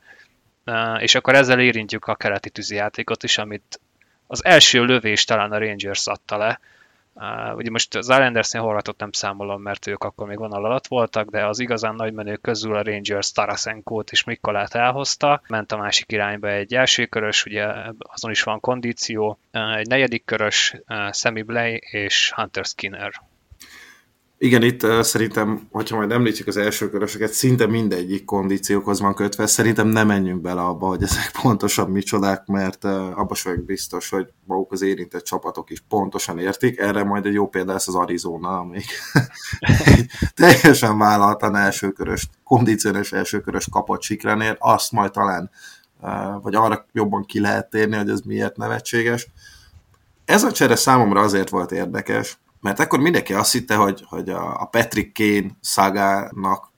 és 0.97 1.15
akkor 1.15 1.35
ezzel 1.35 1.59
érintjük 1.59 2.05
a 2.05 2.15
keleti 2.15 2.49
tűzijátékot 2.49 3.23
is, 3.23 3.37
amit 3.37 3.79
az 4.27 4.45
első 4.45 4.83
lövés 4.83 5.23
talán 5.23 5.51
a 5.51 5.57
Rangers 5.57 6.07
adta 6.07 6.37
le. 6.37 6.59
Uh, 7.15 7.55
ugye 7.55 7.69
most 7.69 7.95
az 7.95 8.09
Islandersnél 8.09 8.61
Horvatot 8.61 8.99
nem 8.99 9.11
számolom, 9.11 9.61
mert 9.61 9.87
ők 9.87 10.03
akkor 10.03 10.27
még 10.27 10.37
vonal 10.37 10.65
alatt 10.65 10.87
voltak, 10.87 11.29
de 11.29 11.45
az 11.45 11.59
igazán 11.59 11.95
nagy 11.95 12.13
menők 12.13 12.41
közül 12.41 12.75
a 12.75 12.83
Rangers 12.83 13.31
Tarasenkót 13.31 14.11
és 14.11 14.23
Mikolát 14.23 14.75
elhozta. 14.75 15.41
Ment 15.47 15.71
a 15.71 15.77
másik 15.77 16.11
irányba 16.11 16.49
egy 16.49 16.73
első 16.73 17.05
körös, 17.05 17.45
ugye 17.45 17.67
azon 17.97 18.31
is 18.31 18.43
van 18.43 18.59
kondíció, 18.59 19.39
egy 19.51 19.87
negyedik 19.87 20.25
körös, 20.25 20.75
uh, 20.87 21.11
Sammy 21.11 21.41
Blay 21.41 21.81
és 21.91 22.31
Hunter 22.35 22.65
Skinner. 22.65 23.21
Igen, 24.43 24.63
itt 24.63 24.83
uh, 24.83 25.01
szerintem, 25.01 25.67
hogyha 25.71 25.95
majd 25.95 26.11
említjük 26.11 26.47
az 26.47 26.57
első 26.57 26.89
körösöket, 26.89 27.31
szinte 27.31 27.67
mindegyik 27.67 28.25
kondíciókhoz 28.25 28.99
van 28.99 29.13
kötve. 29.13 29.45
Szerintem 29.45 29.87
nem 29.87 30.07
menjünk 30.07 30.41
bele 30.41 30.61
abba, 30.61 30.87
hogy 30.87 31.03
ezek 31.03 31.31
pontosan 31.41 31.89
micsodák, 31.89 32.45
mert 32.45 32.83
uh, 32.83 32.91
abban 32.91 33.35
sem 33.35 33.65
biztos, 33.65 34.09
hogy 34.09 34.27
maguk 34.45 34.71
az 34.71 34.81
érintett 34.81 35.23
csapatok 35.23 35.69
is 35.69 35.83
pontosan 35.87 36.39
értik. 36.39 36.79
Erre 36.79 37.03
majd 37.03 37.25
egy 37.25 37.33
jó 37.33 37.47
példa 37.47 37.71
lesz 37.71 37.87
az 37.87 37.95
Arizona, 37.95 38.67
egy 38.71 38.85
teljesen 40.35 40.97
vállaltan 40.97 41.55
elsőkörös, 41.55 42.29
kondíciós 42.43 43.11
elsőkörös 43.11 43.67
kapott 43.71 44.01
sikrenél, 44.01 44.55
azt 44.59 44.91
majd 44.91 45.11
talán, 45.11 45.49
uh, 46.01 46.41
vagy 46.41 46.55
arra 46.55 46.85
jobban 46.91 47.25
ki 47.25 47.39
lehet 47.39 47.69
térni, 47.69 47.95
hogy 47.95 48.09
ez 48.09 48.21
miért 48.21 48.57
nevetséges. 48.57 49.27
Ez 50.25 50.43
a 50.43 50.51
csere 50.51 50.75
számomra 50.75 51.21
azért 51.21 51.49
volt 51.49 51.71
érdekes, 51.71 52.37
mert 52.63 52.79
akkor 52.79 52.99
mindenki 52.99 53.33
azt 53.33 53.51
hitte, 53.51 53.75
hogy, 53.75 54.03
hogy 54.05 54.29
a 54.29 54.67
Patrick 54.71 55.13
Kane 55.13 55.51
szagának 55.61 56.71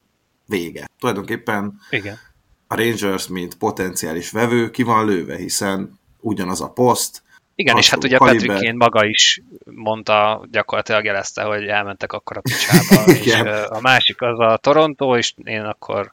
vége. 0.45 0.87
Tulajdonképpen 0.99 1.79
Igen. 1.89 2.19
a 2.67 2.75
Rangers, 2.75 3.27
mint 3.27 3.55
potenciális 3.55 4.31
vevő, 4.31 4.69
ki 4.69 4.83
van 4.83 5.05
lőve, 5.05 5.35
hiszen 5.35 5.99
ugyanaz 6.19 6.61
a 6.61 6.69
poszt, 6.69 7.23
igen, 7.57 7.77
és 7.77 7.89
hát 7.89 8.03
ugye 8.03 8.17
kaliber. 8.17 8.37
Patrick 8.37 8.65
Kane 8.65 8.77
maga 8.77 9.05
is 9.05 9.41
mondta, 9.65 10.47
gyakorlatilag 10.51 11.05
jelezte, 11.05 11.43
hogy 11.43 11.67
elmentek 11.67 12.13
akkor 12.13 12.37
a 12.37 12.41
picsába, 12.41 13.11
és 13.23 13.33
a 13.69 13.79
másik 13.81 14.21
az 14.21 14.39
a 14.39 14.57
Toronto, 14.57 15.17
és 15.17 15.33
én 15.43 15.61
akkor 15.61 16.11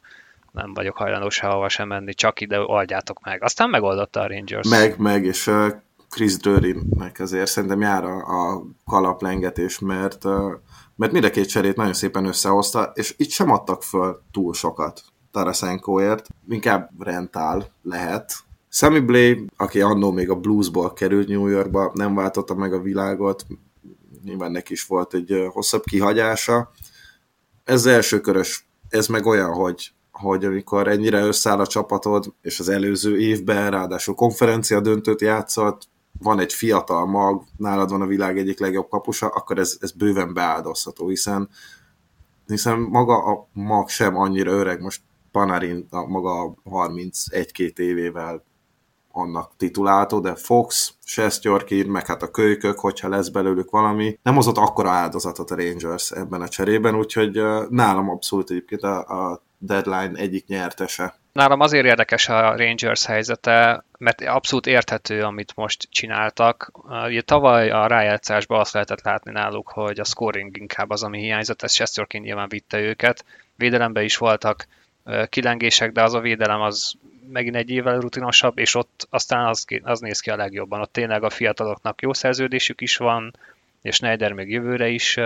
nem 0.53 0.75
vagyok 0.75 0.97
hajlandó 0.97 1.29
sehova 1.29 1.69
sem 1.69 1.89
menni, 1.89 2.15
csak 2.15 2.41
ide 2.41 2.61
oldjátok 2.61 3.25
meg. 3.25 3.43
Aztán 3.43 3.71
megoldotta 3.71 4.21
a 4.21 4.27
Rangers. 4.27 4.69
Meg, 4.69 4.99
meg, 4.99 5.25
és 5.25 5.51
Chris 6.13 6.37
Drury-nek 6.37 7.21
azért 7.21 7.51
szerintem 7.51 7.81
jár 7.81 8.05
a, 8.05 8.17
a 8.17 8.65
kalaplengetés, 8.85 9.79
mert, 9.79 10.25
mert 10.97 11.13
mind 11.13 11.25
a 11.25 11.31
két 11.31 11.49
cserét 11.49 11.77
nagyon 11.77 11.93
szépen 11.93 12.25
összehozta, 12.25 12.93
és 12.95 13.15
itt 13.17 13.31
sem 13.31 13.51
adtak 13.51 13.83
föl 13.83 14.23
túl 14.31 14.55
sokat 14.55 15.03
Tarasenkoért, 15.31 16.27
inkább 16.49 16.91
rentál 16.99 17.71
lehet. 17.83 18.35
Sammy 18.69 19.01
Blay, 19.01 19.47
aki 19.57 19.81
annó 19.81 20.11
még 20.11 20.31
a 20.31 20.37
bluesból 20.41 20.93
került 20.93 21.29
New 21.29 21.47
Yorkba, 21.47 21.91
nem 21.95 22.15
váltotta 22.15 22.55
meg 22.55 22.73
a 22.73 22.81
világot, 22.81 23.47
nyilván 24.25 24.51
neki 24.51 24.73
is 24.73 24.85
volt 24.85 25.15
egy 25.15 25.47
hosszabb 25.53 25.83
kihagyása. 25.85 26.71
Ez 27.65 27.87
első 27.87 28.21
körös, 28.21 28.69
ez 28.89 29.07
meg 29.07 29.27
olyan, 29.27 29.53
hogy 29.53 29.93
hogy 30.13 30.45
amikor 30.45 30.89
ennyire 30.89 31.21
összeáll 31.21 31.61
a 31.61 31.67
csapatod, 31.67 32.35
és 32.43 32.61
az 32.61 32.69
előző 32.69 33.19
évben 33.19 33.71
ráadásul 33.71 34.15
konferencia 34.15 34.81
döntőt 34.81 35.21
játszott, 35.21 35.89
van 36.19 36.39
egy 36.39 36.53
fiatal 36.53 37.07
mag, 37.07 37.45
nálad 37.57 37.91
van 37.91 38.03
a 38.03 38.07
világ 38.07 38.39
egyik 38.39 38.61
legjobb 38.61 38.89
kapusa, 38.89 39.27
akkor 39.27 39.59
ez, 39.59 39.77
ez 39.81 39.93
bőven 39.93 40.35
beáldozható, 40.35 41.09
hiszen, 41.09 41.49
hiszen 42.47 42.79
maga 42.79 43.25
a 43.25 43.49
mag 43.53 43.89
sem 43.89 44.17
annyira 44.17 44.51
öreg, 44.51 44.81
most 44.81 45.03
Panarin 45.33 45.87
a 45.91 46.07
maga 46.07 46.55
31-2 46.65 47.79
évével 47.79 48.45
annak 49.13 49.53
tituláltó, 49.57 50.21
de 50.21 50.35
Fox, 50.35 50.95
Sestjorkin, 51.05 51.87
meg 51.87 52.07
hát 52.07 52.23
a 52.23 52.31
kölykök, 52.31 52.79
hogyha 52.79 53.09
lesz 53.09 53.29
belőlük 53.29 53.71
valami, 53.71 54.19
nem 54.23 54.35
hozott 54.35 54.57
akkora 54.57 54.91
áldozatot 54.91 55.51
a 55.51 55.57
Rangers 55.57 56.11
ebben 56.11 56.41
a 56.41 56.49
cserében, 56.49 56.95
úgyhogy 56.95 57.43
nálam 57.69 58.11
abszolút 58.11 58.51
egyébként 58.51 58.83
a, 58.83 58.99
a 58.99 59.43
deadline 59.59 60.13
egyik 60.15 60.47
nyertese. 60.47 61.15
Nálam 61.33 61.61
azért 61.61 61.87
érdekes 61.87 62.29
a 62.29 62.57
Rangers 62.57 63.07
helyzete, 63.07 63.85
mert 64.03 64.21
abszolút 64.21 64.67
érthető, 64.67 65.23
amit 65.23 65.53
most 65.57 65.89
csináltak. 65.91 66.71
Ugye 67.05 67.21
tavaly 67.21 67.71
a 67.71 67.87
rájátszásban 67.87 68.61
azt 68.61 68.73
lehetett 68.73 69.03
látni 69.03 69.33
náluk, 69.33 69.69
hogy 69.69 70.01
a 70.01 70.05
scoring 70.05 70.57
inkább 70.57 70.91
az, 70.91 71.03
ami 71.03 71.19
hiányzott, 71.19 71.63
ez 71.63 71.73
Chesterkin 71.73 72.23
nyilván 72.23 72.49
vitte 72.49 72.79
őket. 72.79 73.25
Védelemben 73.57 74.05
is 74.05 74.17
voltak 74.17 74.67
kilengések, 75.29 75.93
de 75.93 76.03
az 76.03 76.15
a 76.15 76.21
védelem 76.21 76.61
az 76.61 76.95
megint 77.33 77.57
egy 77.57 77.71
évvel 77.71 78.01
rutinosabb, 78.01 78.59
és 78.59 78.75
ott 78.75 79.07
aztán 79.11 79.47
az, 79.47 79.67
az 79.83 80.01
néz 80.01 80.21
ki 80.21 80.31
a 80.31 80.37
legjobban. 80.37 80.81
Ott 80.81 80.93
tényleg 80.93 81.23
a 81.23 81.31
fiataloknak 81.31 82.03
jó 82.03 82.13
szerződésük 82.13 82.81
is 82.81 82.97
van, 82.97 83.37
és 83.83 83.95
Schneider 83.95 84.33
még 84.33 84.51
jövőre 84.51 84.89
is 84.89 85.17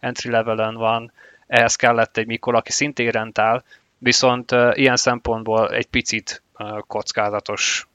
entry 0.00 0.30
levelen 0.30 0.74
van. 0.74 1.12
Ehhez 1.46 1.76
kellett 1.76 2.16
egy 2.16 2.26
Mikol, 2.26 2.56
aki 2.56 2.72
szintén 2.72 3.10
rentál, 3.10 3.64
viszont 3.98 4.54
ilyen 4.72 4.96
szempontból 4.96 5.70
egy 5.70 5.86
picit 5.86 6.42
kockázatos 6.86 7.88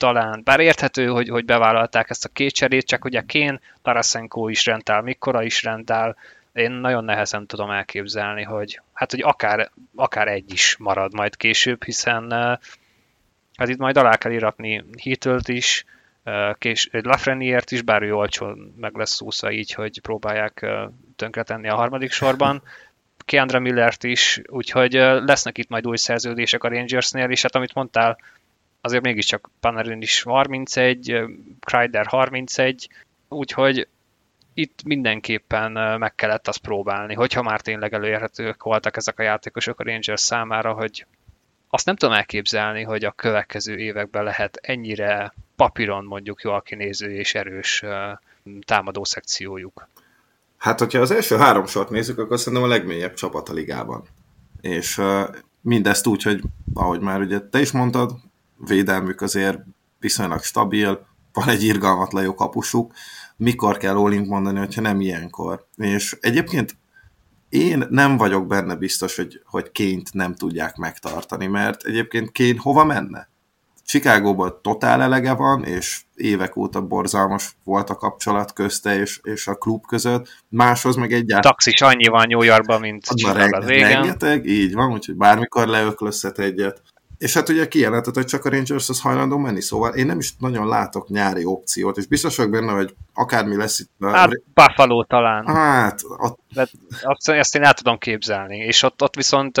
talán, 0.00 0.40
bár 0.44 0.60
érthető, 0.60 1.06
hogy, 1.06 1.28
hogy 1.28 1.44
bevállalták 1.44 2.10
ezt 2.10 2.24
a 2.24 2.28
két 2.28 2.54
cserét, 2.54 2.86
csak 2.86 3.04
ugye 3.04 3.22
Kén, 3.26 3.60
Tarasenko 3.82 4.48
is 4.48 4.66
rendál, 4.66 5.02
Mikora 5.02 5.42
is 5.42 5.62
rendál, 5.62 6.16
én 6.52 6.70
nagyon 6.70 7.04
nehezen 7.04 7.46
tudom 7.46 7.70
elképzelni, 7.70 8.42
hogy 8.42 8.80
hát, 8.92 9.10
hogy 9.10 9.20
akár, 9.22 9.70
akár 9.94 10.28
egy 10.28 10.52
is 10.52 10.76
marad 10.78 11.14
majd 11.14 11.36
később, 11.36 11.84
hiszen 11.84 12.30
hát 13.56 13.68
itt 13.68 13.78
majd 13.78 13.96
alá 13.96 14.16
kell 14.16 14.32
iratni 14.32 14.84
Hittelt 15.02 15.48
is, 15.48 15.84
kés, 16.58 16.88
Lafreniért 16.92 17.70
is, 17.70 17.82
bár 17.82 18.02
ő 18.02 18.14
olcsón 18.14 18.74
meg 18.80 18.96
lesz 18.96 19.14
szúszva 19.14 19.50
így, 19.50 19.72
hogy 19.72 20.00
próbálják 20.00 20.66
tönkretenni 21.16 21.68
a 21.68 21.74
harmadik 21.74 22.12
sorban. 22.12 22.62
Keandra 23.24 23.58
Millert 23.58 24.04
is, 24.04 24.40
úgyhogy 24.46 24.92
lesznek 24.92 25.58
itt 25.58 25.68
majd 25.68 25.86
új 25.86 25.96
szerződések 25.96 26.64
a 26.64 26.68
Rangersnél, 26.68 27.30
és 27.30 27.42
hát 27.42 27.54
amit 27.54 27.74
mondtál, 27.74 28.18
azért 28.80 29.02
mégiscsak 29.02 29.50
Panarin 29.60 30.02
is 30.02 30.22
31, 30.22 31.16
Kreider 31.60 32.06
31, 32.06 32.88
úgyhogy 33.28 33.88
itt 34.54 34.82
mindenképpen 34.84 35.98
meg 35.98 36.14
kellett 36.14 36.48
azt 36.48 36.60
próbálni, 36.60 37.14
hogyha 37.14 37.42
már 37.42 37.60
tényleg 37.60 37.92
előérhetők 37.92 38.62
voltak 38.62 38.96
ezek 38.96 39.18
a 39.18 39.22
játékosok 39.22 39.80
a 39.80 39.84
Rangers 39.84 40.20
számára, 40.20 40.72
hogy 40.72 41.06
azt 41.68 41.86
nem 41.86 41.96
tudom 41.96 42.14
elképzelni, 42.14 42.82
hogy 42.82 43.04
a 43.04 43.10
következő 43.10 43.76
években 43.76 44.24
lehet 44.24 44.56
ennyire 44.62 45.34
papíron 45.56 46.04
mondjuk 46.04 46.42
jól 46.42 46.62
kinéző 46.62 47.12
és 47.12 47.34
erős 47.34 47.84
támadó 48.60 49.04
szekciójuk. 49.04 49.88
Hát, 50.58 50.78
hogyha 50.78 51.00
az 51.00 51.10
első 51.10 51.36
három 51.36 51.66
sort 51.66 51.90
nézzük, 51.90 52.18
akkor 52.18 52.38
szerintem 52.38 52.68
a 52.68 52.72
legmélyebb 52.72 53.14
csapat 53.14 53.48
a 53.48 53.52
ligában. 53.52 54.04
És 54.60 55.00
mindezt 55.60 56.06
úgy, 56.06 56.22
hogy 56.22 56.42
ahogy 56.74 57.00
már 57.00 57.20
ugye 57.20 57.40
te 57.40 57.60
is 57.60 57.70
mondtad, 57.70 58.12
védelmük 58.66 59.20
azért 59.20 59.58
viszonylag 59.98 60.42
stabil, 60.42 61.06
van 61.32 61.48
egy 61.48 61.62
irgalmatlan 61.62 62.22
jó 62.22 62.34
kapusuk, 62.34 62.92
mikor 63.36 63.76
kell 63.76 63.96
Olink 63.96 64.28
mondani, 64.28 64.58
hogyha 64.58 64.80
nem 64.80 65.00
ilyenkor. 65.00 65.66
És 65.76 66.16
egyébként 66.20 66.76
én 67.48 67.86
nem 67.90 68.16
vagyok 68.16 68.46
benne 68.46 68.74
biztos, 68.74 69.16
hogy, 69.16 69.42
hogy 69.44 69.70
Ként 69.72 70.12
nem 70.12 70.34
tudják 70.34 70.76
megtartani, 70.76 71.46
mert 71.46 71.82
egyébként 71.82 72.30
Kén 72.30 72.58
hova 72.58 72.84
menne? 72.84 73.28
Chicagóban 73.84 74.58
totál 74.62 75.02
elege 75.02 75.32
van, 75.32 75.64
és 75.64 76.00
évek 76.14 76.56
óta 76.56 76.80
borzalmas 76.82 77.56
volt 77.64 77.90
a 77.90 77.94
kapcsolat 77.94 78.52
közte 78.52 78.98
és, 78.98 79.20
és 79.22 79.46
a 79.46 79.54
klub 79.54 79.86
között. 79.86 80.28
Máshoz 80.48 80.96
meg 80.96 81.12
egyáltalán... 81.12 81.42
Taxis 81.42 81.80
annyi 81.80 82.06
van 82.06 82.26
New 82.28 82.42
Yorkban, 82.42 82.80
mint 82.80 83.04
Chicago 83.04 83.58
Rengeteg, 83.66 84.46
így 84.46 84.74
van, 84.74 84.92
úgyhogy 84.92 85.16
bármikor 85.16 85.66
leöklözhet 85.66 86.38
egyet. 86.38 86.82
És 87.20 87.34
hát 87.34 87.48
ugye 87.48 87.68
kijelentett, 87.68 88.14
hogy 88.14 88.26
csak 88.26 88.44
a 88.44 88.48
Rangers 88.48 88.88
az 88.88 89.00
hajlandó 89.00 89.38
menni, 89.38 89.60
szóval 89.60 89.94
én 89.94 90.06
nem 90.06 90.18
is 90.18 90.34
nagyon 90.38 90.68
látok 90.68 91.08
nyári 91.08 91.44
opciót, 91.44 91.96
és 91.96 92.06
biztos 92.06 92.36
vagyok 92.36 92.52
benne, 92.52 92.72
hogy 92.72 92.94
akármi 93.14 93.56
lesz 93.56 93.78
itt. 93.78 93.90
Hát 94.00 94.30
Buffalo 94.54 95.04
talán. 95.04 95.46
Hát, 95.46 96.00
ott... 96.18 96.38
azt, 97.02 97.28
ezt 97.28 97.54
én 97.56 97.62
el 97.62 97.72
tudom 97.72 97.98
képzelni, 97.98 98.56
és 98.56 98.82
ott, 98.82 99.02
ott 99.02 99.14
viszont 99.14 99.56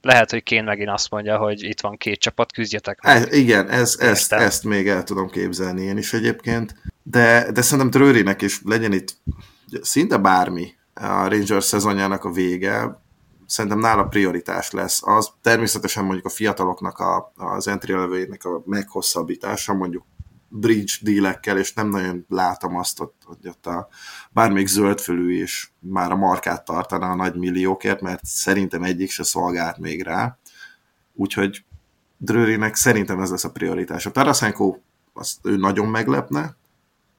lehet, 0.00 0.30
hogy 0.30 0.42
Kén 0.42 0.64
megint 0.64 0.90
azt 0.90 1.10
mondja, 1.10 1.36
hogy 1.38 1.62
itt 1.62 1.80
van 1.80 1.96
két 1.96 2.20
csapat, 2.20 2.52
küzdjetek 2.52 3.00
meg. 3.02 3.16
E, 3.16 3.36
igen, 3.36 3.68
ez, 3.68 3.96
ezt, 3.98 4.32
ezt 4.32 4.64
még 4.64 4.88
el 4.88 5.02
tudom 5.02 5.30
képzelni 5.30 5.82
én 5.82 5.96
is 5.96 6.12
egyébként, 6.12 6.74
de, 7.02 7.52
de 7.52 7.62
szerintem 7.62 7.90
Drőrinek 7.90 8.42
is 8.42 8.60
legyen 8.64 8.92
itt 8.92 9.16
szinte 9.80 10.16
bármi 10.16 10.74
a 10.94 11.28
Rangers 11.28 11.64
szezonjának 11.64 12.24
a 12.24 12.30
vége, 12.30 13.01
szerintem 13.52 13.80
nála 13.80 14.04
prioritás 14.04 14.70
lesz. 14.70 15.02
Az 15.06 15.30
természetesen 15.40 16.04
mondjuk 16.04 16.26
a 16.26 16.30
fiataloknak 16.30 16.98
a, 16.98 17.32
az 17.36 17.68
entry 17.68 17.92
a 17.92 18.62
meghosszabbítása, 18.64 19.74
mondjuk 19.74 20.04
bridge 20.48 20.92
dílekkel, 21.00 21.58
és 21.58 21.74
nem 21.74 21.88
nagyon 21.88 22.26
látom 22.28 22.76
azt, 22.76 22.98
hogy 23.24 23.48
ott 23.48 23.66
a, 23.66 23.88
bármelyik 24.30 24.66
zöldfölű 24.66 25.40
és 25.40 25.70
már 25.78 26.12
a 26.12 26.16
markát 26.16 26.64
tartana 26.64 27.10
a 27.10 27.14
nagy 27.14 27.34
milliókért, 27.34 28.00
mert 28.00 28.24
szerintem 28.24 28.82
egyik 28.82 29.10
se 29.10 29.22
szolgált 29.22 29.78
még 29.78 30.02
rá. 30.02 30.38
Úgyhogy 31.14 31.64
Drőrinek 32.16 32.74
szerintem 32.74 33.20
ez 33.20 33.30
lesz 33.30 33.44
a 33.44 33.50
prioritás. 33.50 34.06
A 34.06 34.10
Tarasenko 34.10 34.76
azt 35.12 35.38
ő 35.42 35.56
nagyon 35.56 35.88
meglepne, 35.88 36.56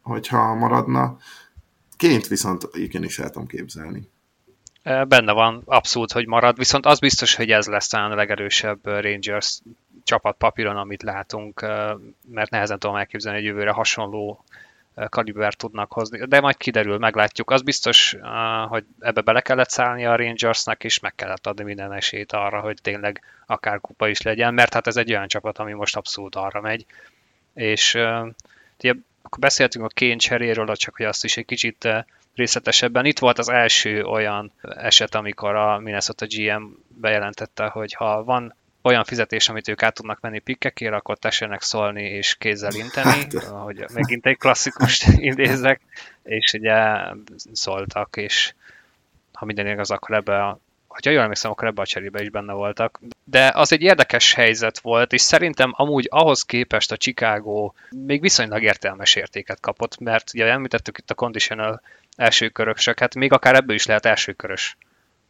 hogyha 0.02 0.56
maradna. 0.56 1.18
Ként 1.98 2.28
viszont 2.28 2.68
igenis 2.72 3.20
el 3.20 3.30
tudom 3.30 3.48
képzelni. 3.48 4.12
Benne 4.84 5.32
van, 5.32 5.62
abszolút, 5.66 6.12
hogy 6.12 6.28
marad, 6.28 6.58
viszont 6.58 6.86
az 6.86 7.00
biztos, 7.00 7.36
hogy 7.36 7.52
ez 7.52 7.68
lesz 7.68 7.94
a 7.94 8.08
legerősebb 8.08 8.86
Rangers 8.86 9.60
csapat 10.04 10.38
papíron, 10.38 10.78
amit 10.78 11.04
látunk, 11.04 11.62
mert 12.32 12.50
nehezen 12.50 12.80
tudom 12.80 12.96
elképzelni, 12.96 13.38
hogy 13.38 13.48
jövőre 13.48 13.72
hasonló 13.72 14.44
kalibert 15.10 15.58
tudnak 15.58 15.92
hozni, 15.92 16.26
de 16.26 16.40
majd 16.40 16.58
kiderül, 16.58 16.98
meglátjuk. 16.98 17.52
Az 17.52 17.62
biztos, 17.62 18.16
hogy 18.68 18.86
ebbe 19.00 19.22
bele 19.22 19.42
kellett 19.42 19.70
szállni 19.70 20.06
a 20.06 20.16
Rangersnek, 20.16 20.84
és 20.84 21.00
meg 21.00 21.16
kellett 21.16 21.48
adni 21.48 21.64
minden 21.64 21.94
esélyt 21.94 22.32
arra, 22.32 22.60
hogy 22.60 22.78
tényleg 22.82 23.22
akár 23.46 23.82
kupa 23.82 24.08
is 24.08 24.22
legyen, 24.22 24.54
mert 24.54 24.74
hát 24.74 24.88
ez 24.88 24.98
egy 24.98 25.12
olyan 25.12 25.28
csapat, 25.28 25.58
ami 25.58 25.74
most 25.74 25.96
abszolút 25.96 26.36
arra 26.36 26.62
megy. 26.62 26.86
És 27.54 27.94
ugye, 28.80 28.94
akkor 29.22 29.40
beszéltünk 29.40 29.86
a 29.86 29.94
Kane 29.96 30.16
cseréről, 30.16 30.76
csak 30.76 30.96
hogy 30.96 31.06
azt 31.06 31.24
is 31.24 31.38
egy 31.38 31.46
kicsit 31.46 31.88
részletesebben. 32.36 33.06
Itt 33.06 33.20
volt 33.20 33.38
az 33.38 33.50
első 33.50 34.04
olyan 34.04 34.52
eset, 34.62 35.16
amikor 35.16 35.56
a 35.56 35.80
Minnesota 35.80 36.26
GM 36.30 36.64
bejelentette, 36.88 37.66
hogy 37.66 37.94
ha 37.94 38.24
van 38.24 38.56
olyan 38.82 39.04
fizetés, 39.04 39.50
amit 39.50 39.68
ők 39.68 39.84
át 39.84 39.94
tudnak 39.94 40.20
menni 40.20 40.40
pikkekért, 40.40 40.94
akkor 40.94 41.18
tessenek 41.18 41.62
szólni 41.62 42.04
és 42.04 42.36
kézzel 42.36 42.74
inteni, 42.74 43.10
hát. 43.10 43.34
hogy 43.44 43.86
megint 43.94 44.26
egy 44.26 44.38
klasszikust 44.38 45.08
idézek, 45.32 45.82
és 46.24 46.54
ugye 46.54 46.76
szóltak, 47.54 48.16
és 48.16 48.54
ha 49.34 49.46
minden 49.46 49.68
igaz, 49.68 49.92
akkor 49.92 50.16
ebbe 50.16 50.44
a 50.44 50.60
hogyha 50.94 51.12
jól 51.12 51.22
emlékszem, 51.22 51.52
akkor 51.52 51.68
ebbe 51.68 51.82
a 51.82 51.86
cserébe 51.86 52.22
is 52.22 52.30
benne 52.30 52.54
voltak. 52.54 53.00
De 53.24 53.52
az 53.56 53.72
egy 53.72 53.82
érdekes 53.82 54.34
helyzet 54.34 54.80
volt, 54.80 55.14
és 55.14 55.22
szerintem 55.22 55.74
amúgy 55.76 56.08
ahhoz 56.10 56.42
képest 56.42 56.92
a 56.92 56.98
Chicago 56.98 57.72
még 57.90 58.22
viszonylag 58.22 58.64
értelmes 58.64 59.16
értéket 59.16 59.60
kapott, 59.60 60.00
mert 60.00 60.34
ugye 60.34 60.46
említettük 60.46 60.98
itt 60.98 61.10
a 61.10 61.14
conditional 61.14 61.82
első 62.16 62.50
körösök, 62.50 63.00
hát 63.00 63.16
még 63.16 63.32
akár 63.32 63.56
ebből 63.56 63.76
is 63.76 63.86
lehet 63.86 64.06
első 64.06 64.34
körös. 64.34 64.78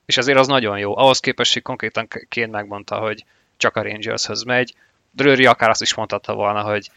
És 0.05 0.17
azért 0.17 0.37
az 0.37 0.47
nagyon 0.47 0.77
jó. 0.77 0.97
Ahhoz 0.97 1.19
képest, 1.19 1.53
hogy 1.53 1.61
konkrétan 1.61 2.07
Kén 2.29 2.49
megmondta, 2.49 2.97
hogy 2.97 3.25
csak 3.57 3.75
a 3.75 3.81
Rangershöz 3.81 4.43
megy. 4.43 4.75
Drőri 5.11 5.45
akár 5.45 5.69
azt 5.69 5.81
is 5.81 5.93
mondhatta 5.93 6.33
volna, 6.33 6.61
hogy 6.61 6.89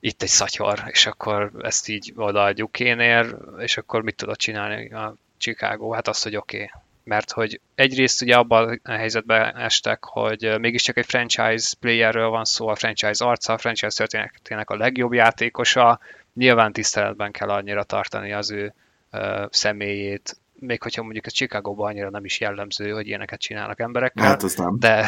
itt 0.00 0.22
egy 0.22 0.28
szatyor, 0.28 0.82
és 0.86 1.06
akkor 1.06 1.50
ezt 1.62 1.88
így 1.88 2.12
odaadjuk 2.16 2.72
Kénér, 2.72 3.36
és 3.58 3.76
akkor 3.76 4.02
mit 4.02 4.16
tudod 4.16 4.36
csinálni 4.36 4.92
a 4.92 5.14
Chicago? 5.38 5.90
Hát 5.90 6.08
azt, 6.08 6.22
hogy 6.22 6.36
oké. 6.36 6.56
Okay. 6.56 6.80
Mert 7.04 7.30
hogy 7.30 7.60
egyrészt 7.74 8.22
ugye 8.22 8.36
abban 8.36 8.80
a 8.84 8.90
helyzetben 8.92 9.56
estek, 9.56 10.04
hogy 10.04 10.58
mégiscsak 10.60 10.96
egy 10.96 11.06
franchise 11.06 11.76
playerről 11.80 12.28
van 12.28 12.44
szó, 12.44 12.68
a 12.68 12.74
franchise 12.74 13.24
arca, 13.24 13.52
a 13.52 13.58
franchise 13.58 14.06
történetek 14.06 14.70
a 14.70 14.76
legjobb 14.76 15.12
játékosa, 15.12 16.00
nyilván 16.34 16.72
tiszteletben 16.72 17.30
kell 17.30 17.48
annyira 17.48 17.82
tartani 17.82 18.32
az 18.32 18.50
ő 18.50 18.74
uh, 19.12 19.46
személyét, 19.50 20.36
még 20.60 20.82
hogyha 20.82 21.02
mondjuk 21.02 21.26
a 21.26 21.30
Chicago-ban 21.30 21.88
annyira 21.88 22.10
nem 22.10 22.24
is 22.24 22.40
jellemző, 22.40 22.90
hogy 22.90 23.06
ilyeneket 23.06 23.40
csinálnak 23.40 23.80
emberekkel. 23.80 24.26
Hát 24.26 24.42
az 24.42 24.54
nem. 24.54 24.78
De, 24.78 25.06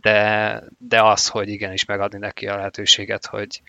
de, 0.00 0.62
de 0.78 1.02
az, 1.02 1.28
hogy 1.28 1.48
igenis 1.48 1.84
megadni 1.84 2.18
neki 2.18 2.46
a 2.46 2.56
lehetőséget, 2.56 3.26
hogy 3.26 3.62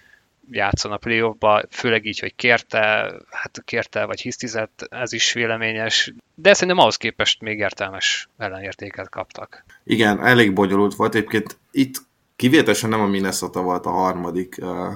játszon 0.52 0.92
a 0.92 0.98
playoffba, 0.98 1.64
főleg 1.70 2.06
így, 2.06 2.20
hogy 2.20 2.36
kérte, 2.36 3.14
hát 3.30 3.62
kérte, 3.66 4.06
vagy 4.06 4.22
hisztizett, 4.22 4.88
ez 4.90 5.14
is 5.14 5.34
véleményes, 5.34 6.14
de 6.36 6.54
szerintem 6.54 6.78
ahhoz 6.78 6.96
képest 6.98 7.42
még 7.42 7.60
értelmes 7.60 8.30
ellenértéket 8.38 9.10
kaptak. 9.10 9.66
Igen, 9.84 10.26
elég 10.26 10.54
bonyolult 10.54 10.96
volt. 10.96 11.16
Egyébként 11.16 11.58
itt 11.72 12.02
kivételesen 12.36 12.90
nem 12.90 13.02
a 13.02 13.06
Minnesota 13.06 13.62
volt 13.62 13.86
a 13.86 13.92
harmadik 13.92 14.58
uh, 14.62 14.94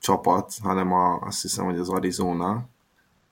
csapat, 0.00 0.52
hanem 0.62 0.92
a, 0.92 1.18
azt 1.20 1.42
hiszem, 1.42 1.64
hogy 1.64 1.78
az 1.78 1.88
Arizona. 1.88 2.68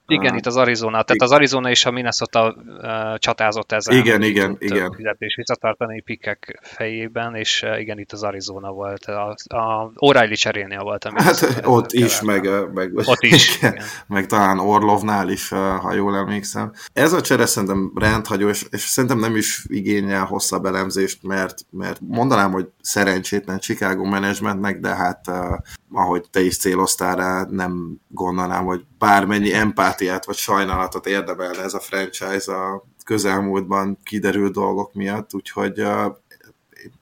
Igen, 0.07 0.33
uh, 0.33 0.38
itt 0.38 0.47
az 0.47 0.57
Arizona. 0.57 1.03
Tehát 1.03 1.23
az 1.23 1.33
Arizona 1.33 1.71
és 1.71 1.85
a 1.85 1.90
Minnesota 1.90 2.55
uh, 2.57 3.19
csatázott 3.19 3.73
ezen. 3.73 3.97
Igen, 3.97 4.23
igen, 4.23 4.57
igen. 4.59 4.92
Fizetés 4.92 5.35
visszatartani 5.35 6.01
pikkek 6.01 6.59
fejében, 6.62 7.35
és 7.35 7.62
uh, 7.62 7.81
igen, 7.81 7.99
itt 7.99 8.12
az 8.12 8.23
Arizona 8.23 8.71
volt. 8.71 9.05
A, 9.05 9.37
a 9.47 9.92
O'Reilly 9.95 10.38
cserénél 10.38 10.83
volt. 10.83 11.05
A 11.05 11.23
hát 11.23 11.61
ott 11.64 11.92
is, 11.92 12.21
meg, 12.21 12.49
meg, 12.75 12.90
ott 12.95 13.23
is, 13.23 13.57
igen, 13.57 13.79
meg 14.07 14.27
talán 14.27 14.59
Orlovnál 14.59 15.29
is, 15.29 15.49
ha 15.49 15.95
jól 15.95 16.16
emlékszem. 16.16 16.73
Ez 16.92 17.12
a 17.12 17.21
csere 17.21 17.47
szerintem 17.47 17.92
rendhagyó, 17.95 18.49
és, 18.49 18.66
és 18.71 18.81
szerintem 18.81 19.19
nem 19.19 19.37
is 19.37 19.64
igényel 19.69 20.25
hosszabb 20.25 20.64
elemzést, 20.64 21.23
mert, 21.23 21.59
mert 21.71 22.01
mondanám, 22.01 22.53
hogy 22.53 22.69
szerencsétlen 22.81 23.59
Chicago 23.59 24.05
managementnek, 24.05 24.79
de 24.79 24.95
hát 24.95 25.21
uh, 25.29 25.59
ahogy 25.92 26.25
te 26.31 26.40
is 26.40 26.57
céloztál 26.57 27.16
rá, 27.16 27.47
nem 27.51 28.01
gondolnám, 28.09 28.64
hogy 28.64 28.85
bármennyi 28.99 29.53
empátiát 29.53 30.25
vagy 30.25 30.37
sajnálatot 30.37 31.07
érdemelne 31.07 31.63
ez 31.63 31.75
a 31.75 31.81
franchise 31.81 32.55
a 32.55 32.85
közelmúltban 33.05 33.99
kiderült 34.03 34.53
dolgok 34.53 34.95
miatt, 34.95 35.35
úgyhogy 35.35 35.83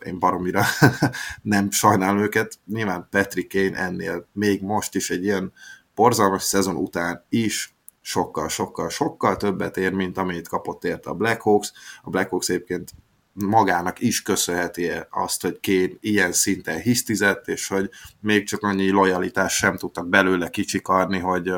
én 0.05 0.19
baromira 0.19 0.65
nem 1.43 1.71
sajnálom 1.71 2.19
őket. 2.19 2.59
Nyilván 2.67 3.07
Patrick 3.11 3.53
Kane 3.53 3.77
ennél 3.77 4.29
még 4.33 4.63
most 4.63 4.95
is 4.95 5.11
egy 5.11 5.25
ilyen 5.25 5.53
borzalmas 5.95 6.43
szezon 6.43 6.77
után 6.77 7.25
is 7.29 7.75
sokkal, 8.01 8.49
sokkal, 8.49 8.89
sokkal 8.89 9.37
többet 9.37 9.77
ér, 9.77 9.93
mint 9.93 10.19
amit 10.19 10.49
kapott 10.49 10.85
érte 10.85 11.11
a 11.11 11.15
Blackhawks. 11.15 11.73
A 12.03 12.11
Blackhawks 12.11 12.49
egyébként 12.49 12.91
magának 13.35 14.01
is 14.01 14.23
köszönheti 14.23 14.91
azt, 15.11 15.43
hogy 15.43 15.61
Kén 15.61 15.99
ilyen 16.01 16.33
szinten 16.33 16.81
hisztizett, 16.81 17.49
és 17.49 17.69
hogy 17.69 17.91
még 18.21 18.47
csak 18.47 18.63
annyi 18.63 18.91
lojalitás 18.91 19.57
sem 19.57 19.77
tudtak 19.77 20.09
belőle 20.09 20.51
kicsikarni, 20.51 21.19
hogy 21.19 21.51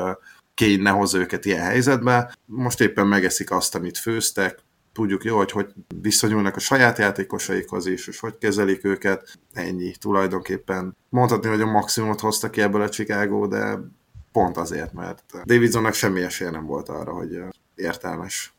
Kén 0.53 0.81
ne 0.81 0.89
hozza 0.89 1.17
őket 1.17 1.45
ilyen 1.45 1.61
helyzetbe. 1.61 2.35
Most 2.45 2.81
éppen 2.81 3.07
megeszik 3.07 3.51
azt, 3.51 3.75
amit 3.75 3.97
főztek, 3.97 4.59
tudjuk 4.93 5.23
jó, 5.23 5.37
hogy 5.37 5.51
hogy 5.51 5.73
viszonyulnak 6.01 6.55
a 6.55 6.59
saját 6.59 6.97
játékosaikhoz 6.97 7.85
is, 7.85 8.07
és 8.07 8.19
hogy 8.19 8.37
kezelik 8.37 8.85
őket. 8.85 9.37
Ennyi 9.53 9.91
tulajdonképpen. 9.91 10.97
Mondhatni, 11.09 11.49
hogy 11.49 11.61
a 11.61 11.65
maximumot 11.65 12.19
hozta 12.19 12.49
ki 12.49 12.61
ebből 12.61 12.81
a 12.81 12.89
Chicago, 12.89 13.47
de 13.47 13.79
pont 14.31 14.57
azért, 14.57 14.93
mert 14.93 15.23
Davidsonnak 15.45 15.93
semmi 15.93 16.21
esélye 16.21 16.49
nem 16.49 16.65
volt 16.65 16.89
arra, 16.89 17.13
hogy 17.13 17.39
értelmes 17.75 18.53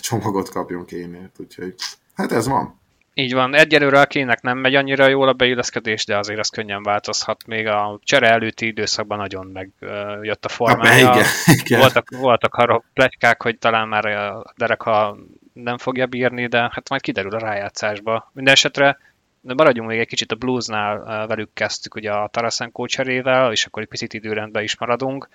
csomagot 0.00 0.48
kapjon 0.48 0.84
Kénért, 0.84 1.36
úgyhogy 1.40 1.74
Hát 2.18 2.32
ez 2.32 2.48
van. 2.48 2.80
Így 3.14 3.34
van, 3.34 3.54
egyelőre 3.54 4.00
a 4.00 4.06
kének 4.06 4.40
nem 4.40 4.58
megy 4.58 4.74
annyira 4.74 5.08
jól 5.08 5.28
a 5.28 5.32
beilleszkedés, 5.32 6.04
de 6.04 6.18
azért 6.18 6.38
az 6.38 6.48
könnyen 6.48 6.82
változhat. 6.82 7.46
Még 7.46 7.66
a 7.66 7.98
csere 8.02 8.28
előtti 8.30 8.66
időszakban 8.66 9.18
nagyon 9.18 9.46
megjött 9.46 10.44
a 10.44 10.48
formája. 10.48 10.98
igen, 10.98 11.24
igen. 11.46 11.80
Voltak, 11.80 12.10
voltak 12.10 12.54
arra 12.54 12.82
plegykák, 12.92 13.42
hogy 13.42 13.58
talán 13.58 13.88
már 13.88 14.06
a 14.06 14.44
Derek 14.56 14.84
nem 15.52 15.78
fogja 15.78 16.06
bírni, 16.06 16.46
de 16.46 16.58
hát 16.58 16.88
majd 16.88 17.00
kiderül 17.00 17.34
a 17.34 17.38
rájátszásba. 17.38 18.30
Mindenesetre 18.34 18.98
maradjunk 19.40 19.88
még 19.88 19.98
egy 19.98 20.06
kicsit 20.06 20.32
a 20.32 20.36
bluesnál, 20.36 21.26
velük 21.26 21.50
kezdtük 21.54 21.94
ugye 21.94 22.12
a 22.12 22.28
Tarasenko 22.28 22.86
cserével, 22.86 23.52
és 23.52 23.66
akkor 23.66 23.82
egy 23.82 23.88
picit 23.88 24.14
időrendben 24.14 24.62
is 24.62 24.78
maradunk. 24.78 25.28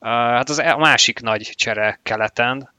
Hát 0.00 0.48
az 0.48 0.58
e- 0.58 0.72
a 0.72 0.78
másik 0.78 1.20
nagy 1.20 1.52
csere 1.56 1.98
keleten, 2.02 2.76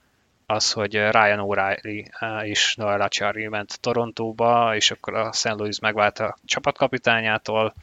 az, 0.49 0.71
hogy 0.71 0.93
Ryan 0.93 1.39
O'Reilly 1.41 2.05
eh, 2.19 2.47
és 2.47 2.75
Noel 2.75 3.01
Acciari 3.01 3.47
ment 3.47 3.79
Torontóba, 3.79 4.75
és 4.75 4.91
akkor 4.91 5.13
a 5.13 5.31
St. 5.31 5.49
Louis 5.49 5.79
megvált 5.79 6.19
a 6.19 6.37
csapatkapitányától 6.45 7.73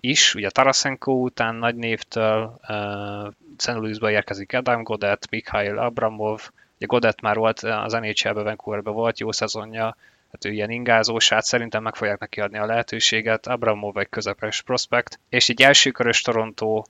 is, 0.00 0.34
ugye 0.34 0.50
Tarasenko 0.50 1.12
után 1.12 1.54
nagy 1.54 1.74
névtől, 1.74 2.60
uh, 2.68 3.32
St. 3.56 3.72
Louisba 3.72 4.10
érkezik 4.10 4.54
Adam 4.54 4.82
Godet, 4.82 5.30
Mikhail 5.30 5.78
Abramov, 5.78 6.50
ugye 6.76 6.86
Godet 6.86 7.20
már 7.20 7.36
volt 7.36 7.58
az 7.58 7.92
NHL-ben, 7.92 8.44
Vancouverben 8.44 8.94
volt 8.94 9.18
jó 9.18 9.32
szezonja, 9.32 9.96
hát 10.32 10.44
ő 10.44 10.50
ilyen 10.50 10.70
ingázós, 10.70 11.28
hát 11.28 11.44
szerintem 11.44 11.82
meg 11.82 11.94
fogják 11.94 12.18
neki 12.18 12.40
adni 12.40 12.58
a 12.58 12.66
lehetőséget, 12.66 13.46
Abramov 13.46 13.98
egy 13.98 14.08
közepes 14.08 14.62
prospekt, 14.62 15.18
és 15.28 15.48
egy 15.48 15.62
elsőkörös 15.62 16.20
Toronto 16.20 16.82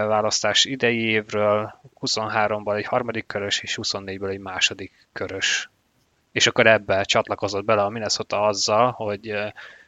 választás 0.00 0.64
idei 0.64 0.98
évről, 0.98 1.80
23-ban 2.00 2.76
egy 2.76 2.84
harmadik 2.84 3.26
körös, 3.26 3.60
és 3.60 3.78
24-ből 3.82 4.30
egy 4.30 4.38
második 4.38 5.06
körös. 5.12 5.70
És 6.32 6.46
akkor 6.46 6.66
ebbe 6.66 7.02
csatlakozott 7.02 7.64
bele 7.64 7.82
a 7.82 7.88
Minnesota 7.88 8.42
azzal, 8.42 8.90
hogy 8.90 9.34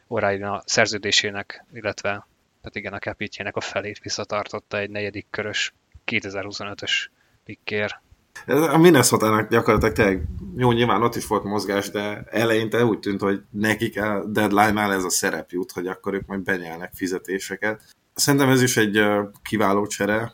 O'Reilly 0.09 0.61
szerződésének, 0.65 1.65
illetve 1.73 2.27
tehát 2.61 2.79
igen, 2.79 2.93
a 2.93 2.99
capitjének 2.99 3.55
a 3.55 3.61
felét 3.61 3.99
visszatartotta 3.99 4.77
egy 4.77 4.89
negyedik 4.89 5.27
körös 5.29 5.73
2025-ös 6.05 7.07
pikkér. 7.43 7.99
A 8.47 8.77
Minnesota-nak 8.77 9.49
gyakorlatilag 9.49 9.95
tényleg, 9.95 10.23
jó, 10.55 10.71
nyilván 10.71 11.01
ott 11.01 11.15
is 11.15 11.27
volt 11.27 11.43
mozgás, 11.43 11.89
de 11.89 12.23
eleinte 12.29 12.85
úgy 12.85 12.99
tűnt, 12.99 13.21
hogy 13.21 13.41
nekik 13.49 14.01
a 14.01 14.25
deadline-nál 14.25 14.93
ez 14.93 15.03
a 15.03 15.09
szerep 15.09 15.51
jut, 15.51 15.71
hogy 15.71 15.87
akkor 15.87 16.13
ők 16.13 16.25
majd 16.25 16.41
benyelnek 16.41 16.91
fizetéseket. 16.93 17.81
Szerintem 18.15 18.49
ez 18.49 18.61
is 18.61 18.77
egy 18.77 19.03
kiváló 19.43 19.87
csere. 19.87 20.33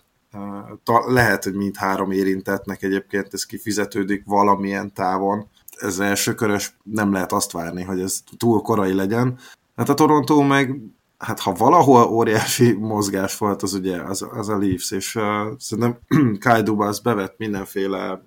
Lehet, 1.07 1.43
hogy 1.43 1.53
mindhárom 1.53 2.11
érintettnek 2.11 2.83
egyébként 2.83 3.33
ez 3.33 3.45
kifizetődik 3.45 4.23
valamilyen 4.25 4.93
távon. 4.93 5.47
Ez 5.77 5.99
első 5.99 6.33
körös 6.33 6.77
nem 6.83 7.11
lehet 7.11 7.31
azt 7.31 7.51
várni, 7.51 7.83
hogy 7.83 8.01
ez 8.01 8.23
túl 8.37 8.61
korai 8.61 8.93
legyen. 8.93 9.39
Hát 9.75 9.89
a 9.89 9.93
Toronto 9.93 10.41
meg, 10.41 10.79
hát 11.17 11.39
ha 11.39 11.53
valahol 11.53 12.03
óriási 12.03 12.71
mozgás 12.71 13.37
volt, 13.37 13.61
az 13.61 13.73
ugye 13.73 14.01
az, 14.01 14.27
az 14.31 14.49
a 14.49 14.57
Leafs, 14.57 14.91
és 14.91 15.15
uh, 15.15 15.23
szerintem 15.57 15.99
Kyle 16.43 16.61
Dubas 16.61 17.01
bevett 17.01 17.37
mindenféle 17.37 18.25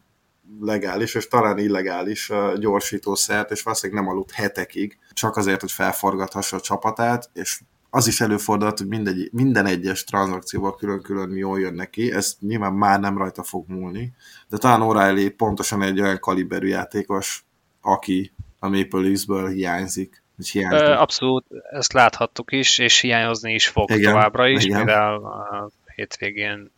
legális 0.61 1.15
és 1.15 1.29
talán 1.29 1.59
illegális 1.59 2.31
uh, 2.31 2.59
gyorsítószert, 2.59 3.51
és 3.51 3.63
valószínűleg 3.63 4.03
nem 4.03 4.13
aludt 4.13 4.31
hetekig, 4.31 4.99
csak 5.13 5.37
azért, 5.37 5.61
hogy 5.61 5.73
felforgathassa 5.73 6.57
a 6.57 6.61
csapatát, 6.61 7.31
és 7.33 7.61
az 7.95 8.07
is 8.07 8.21
előfordult, 8.21 8.79
hogy 8.79 8.87
mindegy, 8.87 9.29
minden 9.33 9.67
egyes 9.67 10.05
tranzakcióban 10.05 10.77
külön-külön 10.77 11.37
jól 11.37 11.61
jön 11.61 11.75
neki, 11.75 12.13
ez 12.13 12.37
nyilván 12.41 12.73
már 12.73 13.01
nem 13.01 13.19
rajta 13.19 13.43
fog 13.43 13.69
múlni, 13.69 14.13
de 14.49 14.57
talán 14.57 14.81
O'Reilly 14.83 15.33
pontosan 15.37 15.83
egy 15.83 16.01
olyan 16.01 16.19
kaliberű 16.19 16.67
játékos, 16.67 17.45
aki 17.81 18.33
a 18.59 18.69
Maple 18.69 19.01
Leafs-ből 19.01 19.49
hiányzik. 19.49 20.23
Ö, 20.55 20.93
abszolút, 20.93 21.45
ezt 21.71 21.93
láthattuk 21.93 22.53
is, 22.53 22.79
és 22.79 23.01
hiányozni 23.01 23.55
is 23.55 23.69
fog 23.69 23.91
igen, 23.91 24.13
továbbra 24.13 24.49
is, 24.49 24.65
igen. 24.65 24.79
mivel 24.79 25.15
a 25.15 25.71
hétvégén 25.95 26.71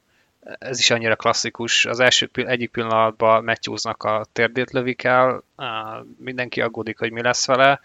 ez 0.58 0.78
is 0.78 0.90
annyira 0.90 1.16
klasszikus. 1.16 1.84
Az 1.84 2.00
első 2.00 2.30
egyik 2.32 2.70
pillanatban 2.70 3.44
Matthewsnak 3.44 4.02
a 4.02 4.26
térdét 4.32 4.70
lövik 4.70 5.04
el, 5.04 5.42
mindenki 6.18 6.60
aggódik, 6.60 6.98
hogy 6.98 7.12
mi 7.12 7.22
lesz 7.22 7.46
vele, 7.46 7.80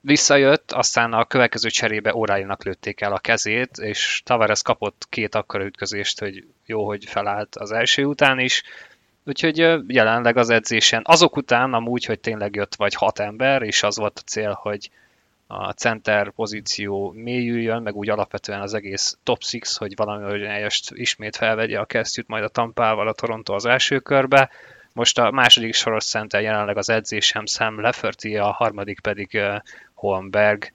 visszajött, 0.00 0.72
aztán 0.72 1.12
a 1.12 1.24
következő 1.24 1.68
cserébe 1.68 2.14
órájának 2.14 2.64
lőtték 2.64 3.00
el 3.00 3.12
a 3.12 3.18
kezét, 3.18 3.78
és 3.78 4.22
Tavares 4.24 4.62
kapott 4.62 5.06
két 5.08 5.34
akkora 5.34 5.64
ütközést, 5.64 6.20
hogy 6.20 6.46
jó, 6.66 6.86
hogy 6.86 7.04
felállt 7.04 7.56
az 7.56 7.72
első 7.72 8.04
után 8.04 8.38
is, 8.38 8.62
úgyhogy 9.24 9.56
jelenleg 9.86 10.36
az 10.36 10.50
edzésen, 10.50 11.02
azok 11.04 11.36
után 11.36 11.74
amúgy, 11.74 12.04
hogy 12.04 12.20
tényleg 12.20 12.54
jött 12.54 12.74
vagy 12.74 12.94
hat 12.94 13.18
ember, 13.18 13.62
és 13.62 13.82
az 13.82 13.96
volt 13.96 14.18
a 14.18 14.26
cél, 14.26 14.58
hogy 14.62 14.90
a 15.46 15.70
center 15.70 16.30
pozíció 16.30 17.12
mélyüljön, 17.16 17.82
meg 17.82 17.94
úgy 17.94 18.08
alapvetően 18.08 18.60
az 18.60 18.74
egész 18.74 19.18
top 19.22 19.42
6, 19.50 19.68
hogy 19.76 19.96
valami 19.96 20.24
olyan 20.24 20.68
ismét 20.88 21.36
felvegye 21.36 21.78
a 21.78 21.84
kesztyűt 21.84 22.28
majd 22.28 22.44
a 22.44 22.48
Tampával 22.48 23.08
a 23.08 23.12
Toronto 23.12 23.54
az 23.54 23.64
első 23.64 23.98
körbe, 23.98 24.50
most 24.92 25.18
a 25.18 25.30
második 25.30 25.74
soros 25.74 26.04
center 26.04 26.42
jelenleg 26.42 26.76
az 26.76 26.88
edzésem 26.88 27.46
Sam 27.46 27.80
Lefferty, 27.80 28.36
a 28.36 28.52
harmadik 28.52 29.00
pedig 29.00 29.40
Holmberg, 30.00 30.72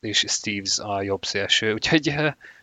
és 0.00 0.24
Steves 0.28 0.78
a 0.78 1.02
jobb 1.02 1.24
szélső, 1.24 1.72
úgyhogy 1.72 2.14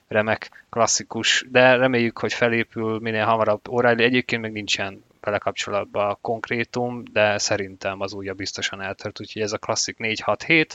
remek, 0.08 0.66
klasszikus, 0.70 1.46
de 1.50 1.76
reméljük, 1.76 2.18
hogy 2.18 2.34
felépül 2.34 3.00
minél 3.00 3.26
hamarabb. 3.26 3.62
O'Reilly 3.70 4.00
egyébként 4.00 4.42
még 4.42 4.52
nincsen 4.52 5.04
vele 5.22 5.38
kapcsolatban 5.38 6.10
a 6.10 6.18
konkrétum, 6.22 7.04
de 7.12 7.38
szerintem 7.38 8.02
az 8.02 8.14
újja 8.14 8.34
biztosan 8.34 8.82
eltört, 8.82 9.20
úgyhogy 9.20 9.42
ez 9.42 9.52
a 9.52 9.58
klasszik 9.58 9.96
4-6-7, 10.00 10.70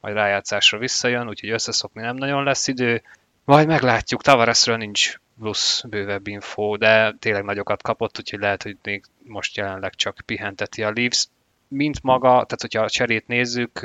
majd 0.00 0.14
rájátszásra 0.14 0.78
visszajön, 0.78 1.28
úgyhogy 1.28 1.50
összeszokni 1.50 2.02
nem 2.02 2.16
nagyon 2.16 2.44
lesz 2.44 2.68
idő. 2.68 3.02
Majd 3.44 3.66
meglátjuk, 3.66 4.22
Tavaresről 4.22 4.76
nincs 4.76 5.18
plusz 5.38 5.82
bővebb 5.88 6.26
info, 6.26 6.76
de 6.76 7.14
tényleg 7.18 7.44
nagyokat 7.44 7.82
kapott, 7.82 8.18
úgyhogy 8.18 8.40
lehet, 8.40 8.62
hogy 8.62 8.76
még 8.82 9.04
most 9.24 9.56
jelenleg 9.56 9.94
csak 9.94 10.22
pihenteti 10.26 10.82
a 10.82 10.92
Leafs. 10.94 11.26
Mint 11.68 12.02
maga, 12.02 12.28
tehát 12.28 12.60
hogyha 12.60 12.82
a 12.82 12.90
cserét 12.90 13.26
nézzük, 13.26 13.80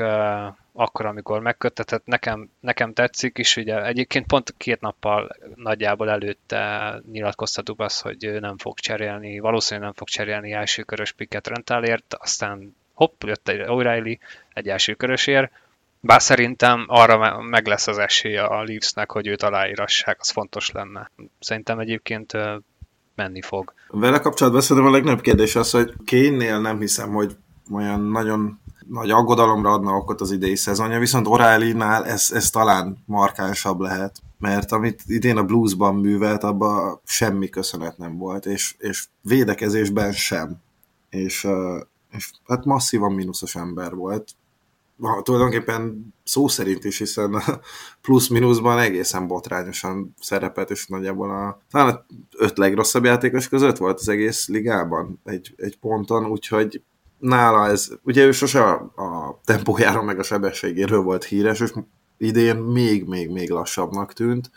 akkor, 0.80 1.06
amikor 1.06 1.40
megköttetett, 1.40 2.06
nekem, 2.06 2.50
nekem 2.60 2.94
tetszik, 2.94 3.38
és 3.38 3.56
ugye 3.56 3.86
egyébként 3.86 4.26
pont 4.26 4.54
két 4.58 4.82
nappal 4.82 5.36
nagyjából 5.56 6.10
előtte 6.10 6.94
nyilatkoztatuk 7.12 7.80
azt, 7.80 8.02
hogy 8.02 8.24
ő 8.24 8.40
nem 8.40 8.58
fog 8.58 8.80
cserélni, 8.80 9.40
valószínűleg 9.40 9.86
nem 9.86 9.98
fog 9.98 10.08
cserélni 10.08 10.52
első 10.52 10.84
körös 10.84 11.12
picket 11.12 11.48
rentálért, 11.48 12.16
aztán 12.20 12.76
hopp, 12.94 13.24
jött 13.24 13.48
egy 13.48 13.62
O'Reilly 13.66 14.18
egy 14.54 14.70
első 14.70 14.94
körösért, 14.94 15.52
bár 16.00 16.22
szerintem 16.22 16.86
arra 16.88 17.42
meg 17.42 17.68
lesz 17.68 17.88
az 17.88 17.98
esélye 17.98 18.44
a 18.44 18.63
Leafsnek, 18.63 19.12
hogy 19.12 19.28
őt 19.28 19.44
aláírassák, 19.44 20.18
az 20.20 20.30
fontos 20.30 20.72
lenne. 20.72 21.12
Szerintem 21.40 21.80
egyébként 21.80 22.34
menni 23.16 23.42
fog. 23.42 23.74
Vele 23.88 24.20
kapcsolatban 24.20 24.62
szerintem 24.62 24.92
a 24.92 24.96
legnagyobb 24.96 25.22
kérdés 25.22 25.56
az, 25.56 25.72
hogy 25.72 25.94
Kane-nél 26.06 26.60
nem 26.60 26.80
hiszem, 26.80 27.10
hogy 27.10 27.36
olyan 27.72 28.02
nagyon 28.02 28.60
nagy 28.89 29.10
aggodalomra 29.10 29.71
adna 29.71 29.91
okot 29.91 30.21
az 30.21 30.32
idei 30.32 30.56
szezonja, 30.56 31.00
viszont 31.00 31.28
O'Reilly-nál 31.30 32.06
ez, 32.06 32.32
ez 32.34 32.50
talán 32.50 33.04
markánsabb 33.06 33.80
lehet, 33.80 34.21
mert 34.39 34.71
amit 34.71 35.02
idén 35.06 35.38
a 35.38 35.43
bluesban 35.43 35.95
művelt, 35.95 36.43
abban 36.43 37.02
semmi 37.06 37.50
köszönet 37.50 37.97
nem 37.97 38.17
volt, 38.17 38.45
és, 38.45 38.76
és 38.78 39.06
védekezésben 39.21 40.12
sem. 40.12 40.62
És, 41.10 41.47
és 42.12 42.32
hát 42.47 42.65
masszívan 42.65 43.13
mínuszos 43.13 43.56
ember 43.56 43.95
volt, 43.95 44.36
ha, 45.02 45.21
tulajdonképpen 45.21 46.13
szó 46.23 46.47
szerint 46.47 46.84
is, 46.84 46.97
hiszen 46.97 47.43
plusz-minuszban 48.02 48.80
egészen 48.80 49.28
botrányosan 49.28 50.15
szerepelt, 50.19 50.69
és 50.69 50.88
nagyjából 50.88 51.30
a, 51.30 51.62
talán 51.71 51.95
a 51.95 52.06
öt 52.38 52.58
legrosszabb 52.58 53.04
játékos 53.04 53.47
között 53.47 53.78
volt 53.78 54.00
az 54.00 54.10
egész 54.10 54.47
ligában 54.47 55.19
egy, 55.23 55.54
egy 55.58 55.78
ponton, 55.80 56.26
úgyhogy 56.26 56.82
nála 57.20 57.68
ez, 57.68 57.90
ugye 58.04 58.26
ő 58.26 58.32
sose 58.32 58.62
a, 58.62 58.74
a 58.96 59.40
tempójáról 59.46 60.04
meg 60.04 60.20
a 60.20 60.24
sebességéről 60.24 61.02
volt 61.02 61.24
híres, 61.24 61.60
és 61.60 61.72
idén 62.18 62.56
még-még-még 62.56 63.50
lassabbnak 63.50 64.14
tűnt. 64.14 64.52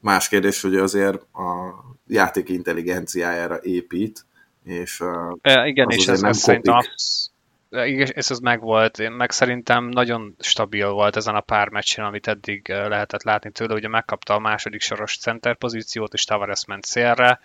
Más 0.00 0.28
kérdés, 0.28 0.62
hogy 0.62 0.76
azért 0.76 1.16
a 1.32 1.74
játék 2.06 2.48
intelligenciájára 2.48 3.58
épít, 3.62 4.26
és 4.64 5.02
e, 5.40 5.66
igen, 5.66 5.90
és 5.90 6.06
ez, 6.08 6.22
ez 6.22 6.38
szerintem 6.38 6.78
igen, 7.82 8.10
ez 8.14 8.30
az 8.30 8.38
megvolt, 8.38 8.98
én 8.98 9.10
meg 9.10 9.30
szerintem 9.30 9.84
nagyon 9.84 10.36
stabil 10.38 10.90
volt 10.90 11.16
ezen 11.16 11.34
a 11.34 11.40
pár 11.40 11.68
meccsen, 11.68 12.04
amit 12.04 12.26
eddig 12.26 12.68
lehetett 12.68 13.22
látni 13.22 13.50
tőle, 13.50 13.74
ugye 13.74 13.88
megkapta 13.88 14.34
a 14.34 14.38
második 14.38 14.80
soros 14.80 15.18
center 15.18 15.56
pozíciót, 15.56 16.14
és 16.14 16.24
Tavares 16.24 16.64
ment 16.64 16.84
szélre, 16.84 17.40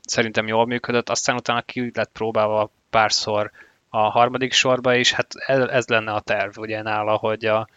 szerintem 0.00 0.46
jól 0.46 0.66
működött, 0.66 1.08
aztán 1.08 1.36
utána 1.36 1.62
ki 1.62 1.90
lett 1.94 2.10
próbálva 2.12 2.70
párszor 2.90 3.50
a 3.94 4.10
harmadik 4.10 4.52
sorba, 4.52 4.94
és 4.94 5.12
hát 5.12 5.34
ez 5.46 5.86
lenne 5.86 6.12
a 6.12 6.20
terv 6.20 6.58
ugye 6.58 6.82
nála, 6.82 7.16
hogy 7.16 7.44
a 7.44 7.68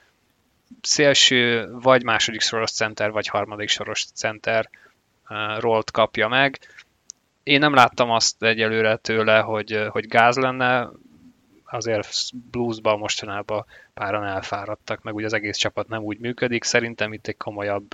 szélső 0.81 1.69
vagy 1.71 2.03
második 2.03 2.41
soros 2.41 2.71
center, 2.71 3.11
vagy 3.11 3.27
harmadik 3.27 3.69
soros 3.69 4.05
center 4.13 4.69
rolt 5.57 5.91
kapja 5.91 6.27
meg. 6.27 6.59
Én 7.43 7.59
nem 7.59 7.73
láttam 7.73 8.11
azt 8.11 8.43
egyelőre 8.43 8.95
tőle, 8.95 9.39
hogy, 9.39 9.87
hogy 9.89 10.07
gáz 10.07 10.37
lenne, 10.37 10.89
azért 11.65 12.29
bluesban 12.51 12.99
mostanában 12.99 13.65
páran 13.93 14.25
elfáradtak, 14.25 15.03
meg 15.03 15.15
ugye 15.15 15.25
az 15.25 15.33
egész 15.33 15.57
csapat 15.57 15.87
nem 15.87 16.01
úgy 16.01 16.19
működik. 16.19 16.63
Szerintem 16.63 17.13
itt 17.13 17.27
egy 17.27 17.37
komolyabb 17.37 17.87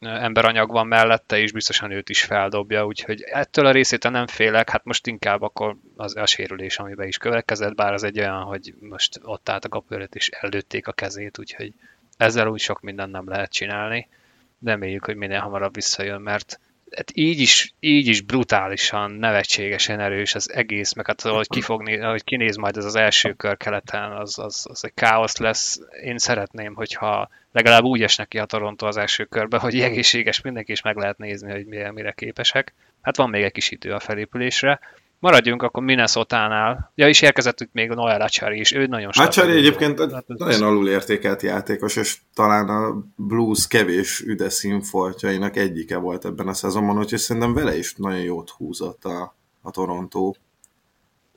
emberanyag 0.00 0.70
van 0.70 0.86
mellette, 0.86 1.38
és 1.38 1.52
biztosan 1.52 1.90
őt 1.90 2.08
is 2.08 2.24
feldobja, 2.24 2.86
úgyhogy 2.86 3.22
ettől 3.22 3.66
a 3.66 3.70
részét 3.70 4.10
nem 4.10 4.26
félek, 4.26 4.70
hát 4.70 4.84
most 4.84 5.06
inkább 5.06 5.42
akkor 5.42 5.76
az 5.96 6.16
a 6.16 6.26
sérülés, 6.26 6.78
amiben 6.78 7.06
is 7.06 7.16
következett, 7.16 7.74
bár 7.74 7.92
az 7.92 8.02
egy 8.02 8.18
olyan, 8.18 8.42
hogy 8.42 8.74
most 8.80 9.20
ott 9.22 9.48
állt 9.48 9.64
a 9.64 9.68
kapőröt, 9.68 10.14
és 10.14 10.28
ellőtték 10.28 10.86
a 10.86 10.92
kezét, 10.92 11.38
úgyhogy 11.38 11.72
ezzel 12.16 12.48
úgy 12.48 12.60
sok 12.60 12.80
mindent 12.80 13.12
nem 13.12 13.28
lehet 13.28 13.52
csinálni. 13.52 14.08
Reméljük, 14.64 15.04
hogy 15.04 15.16
minél 15.16 15.40
hamarabb 15.40 15.74
visszajön, 15.74 16.20
mert 16.20 16.60
hát 16.96 17.10
így 17.14 17.40
is, 17.40 17.74
így 17.80 18.06
is 18.06 18.20
brutálisan, 18.20 19.10
nevetségesen 19.10 20.00
erős 20.00 20.34
az 20.34 20.52
egész, 20.52 20.92
meg 20.92 21.06
hát 21.06 21.20
hogy, 21.20 21.48
kifogni, 21.48 21.96
hogy 21.96 22.24
kinéz 22.24 22.56
majd 22.56 22.76
ez 22.76 22.84
az 22.84 22.94
első 22.94 23.32
kör 23.32 23.56
keleten, 23.56 24.12
az, 24.12 24.38
az, 24.38 24.66
az 24.70 24.84
egy 24.84 24.94
káosz 24.94 25.36
lesz. 25.36 25.80
Én 26.04 26.18
szeretném, 26.18 26.74
hogyha 26.74 27.28
legalább 27.52 27.82
úgy 27.82 28.02
esnek 28.02 28.28
ki 28.28 28.38
a 28.38 28.44
Toronto 28.44 28.86
az 28.86 28.96
első 28.96 29.24
körbe, 29.24 29.58
hogy 29.58 29.80
egészséges 29.80 30.40
mindenki 30.40 30.72
is 30.72 30.82
meg 30.82 30.96
lehet 30.96 31.18
nézni, 31.18 31.50
hogy 31.50 31.66
mire, 31.66 31.92
mire 31.92 32.12
képesek. 32.12 32.74
Hát 33.02 33.16
van 33.16 33.30
még 33.30 33.42
egy 33.42 33.52
kis 33.52 33.70
idő 33.70 33.92
a 33.92 34.00
felépülésre. 34.00 34.80
Maradjunk 35.20 35.62
akkor 35.62 35.82
Minnesota-nál. 35.82 36.92
Ja, 36.94 37.08
is 37.08 37.22
érkezett 37.22 37.60
itt 37.60 37.72
még 37.72 37.88
Noel 37.88 38.20
Achari 38.20 38.58
is, 38.58 38.72
ő 38.72 38.86
nagyon 38.86 39.12
stabil. 39.12 39.30
Achari 39.30 39.52
egyébként 39.52 40.12
hát, 40.12 40.26
nagyon 40.26 40.62
alul 40.62 40.88
értékelt 40.88 41.42
játékos, 41.42 41.96
és 41.96 42.18
talán 42.34 42.68
a 42.68 43.04
Blues 43.16 43.66
kevés 43.66 44.20
üde 44.20 44.48
színfoltjainak 44.48 45.56
egyike 45.56 45.96
volt 45.96 46.24
ebben 46.24 46.48
a 46.48 46.54
szezonban, 46.54 46.98
úgyhogy 46.98 47.18
szerintem 47.18 47.54
vele 47.54 47.78
is 47.78 47.94
nagyon 47.94 48.20
jót 48.20 48.50
húzott 48.50 49.04
a, 49.04 49.36
a 49.62 49.70
Toronto. 49.70 50.32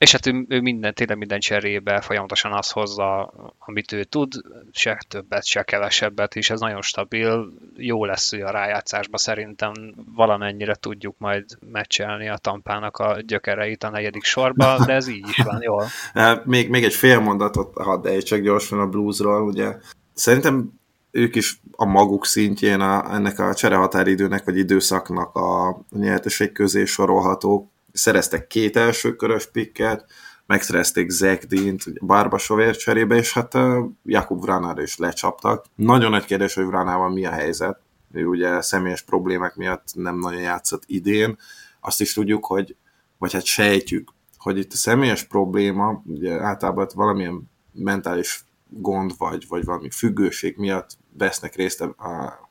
És 0.02 0.12
hát 0.12 0.26
ő, 0.26 0.46
ő 0.48 0.62
minden, 0.62 0.94
tényleg 0.94 1.18
minden 1.18 1.40
cserébe 1.40 2.02
folyamatosan 2.02 2.52
azt 2.54 2.72
hozza, 2.72 3.34
amit 3.60 3.92
ő 3.92 4.04
tud, 4.04 4.34
se 4.72 5.00
többet, 5.08 5.46
se 5.46 5.64
kevesebbet, 5.64 6.36
és 6.36 6.50
ez 6.50 6.60
nagyon 6.60 6.82
stabil, 6.82 7.54
jó 7.76 8.06
lesz 8.06 8.34
ő 8.34 8.44
a 8.44 8.52
rájátszásba, 8.52 9.18
szerintem. 9.18 9.74
Valamennyire 10.16 10.76
tudjuk 10.76 11.16
majd 11.18 11.46
meccselni 11.72 12.30
a 12.30 12.38
tampának 12.38 12.98
a 12.98 13.18
gyökereit 13.28 13.84
a 13.84 13.90
negyedik 13.90 14.24
sorba, 14.24 14.86
de 14.86 14.94
ez 14.94 15.08
így 15.08 15.28
is 15.30 15.38
van, 15.38 15.62
jól. 15.62 15.86
még, 16.46 16.70
még 16.70 16.84
egy 16.84 16.94
fél 16.94 17.20
mondatot 17.20 17.74
hadd 17.74 18.08
ejtsek 18.08 18.42
gyorsan 18.42 18.80
a 18.80 18.88
bluesról, 18.88 19.42
ugye. 19.42 19.78
Szerintem 20.14 20.72
ők 21.12 21.36
is 21.36 21.62
a 21.72 21.86
maguk 21.86 22.26
szintjén 22.26 22.80
a, 22.80 23.14
ennek 23.14 23.40
a 23.40 23.54
cserehatáridőnek 23.54 24.44
vagy 24.44 24.58
időszaknak 24.58 25.36
a 25.36 25.82
nyerteség 25.90 26.52
közé 26.52 26.86
sorolhatók 26.86 27.70
szereztek 27.94 28.48
két 28.48 28.76
első 28.78 29.16
körös 29.16 29.52
pikket, 29.52 30.06
megszerezték 30.46 31.10
Zach 31.10 31.46
Dint, 31.46 32.06
Barbasovért 32.06 32.80
cserébe, 32.80 33.16
és 33.16 33.34
hát 33.34 33.58
Jakub 34.04 34.42
Vránára 34.42 34.82
is 34.82 34.98
lecsaptak. 34.98 35.66
Nagyon 35.76 36.12
nagy 36.12 36.26
kérdés, 36.26 36.54
hogy 36.54 36.66
Vránával 36.66 37.10
mi 37.10 37.26
a 37.26 37.32
helyzet. 37.32 37.80
Ő 38.14 38.26
ugye 38.26 38.62
személyes 38.62 39.02
problémák 39.02 39.56
miatt 39.56 39.88
nem 39.94 40.18
nagyon 40.18 40.42
játszott 40.42 40.84
idén. 40.86 41.38
Azt 41.80 42.02
is 42.02 42.14
tudjuk, 42.14 42.46
hogy, 42.46 42.76
vagy 43.18 43.34
hát 43.34 43.46
sejtjük, 43.46 44.12
hogy 44.38 44.58
itt 44.58 44.74
a 44.74 44.76
személyes 44.76 45.24
probléma, 45.24 46.02
ugye 46.06 46.42
általában 46.42 46.88
valamilyen 46.94 47.50
mentális 47.72 48.44
gond 48.72 49.12
vagy, 49.18 49.46
vagy 49.48 49.66
valami 49.66 49.90
függőség 49.90 50.58
miatt 50.58 50.90
vesznek 51.18 51.56
részt 51.56 51.82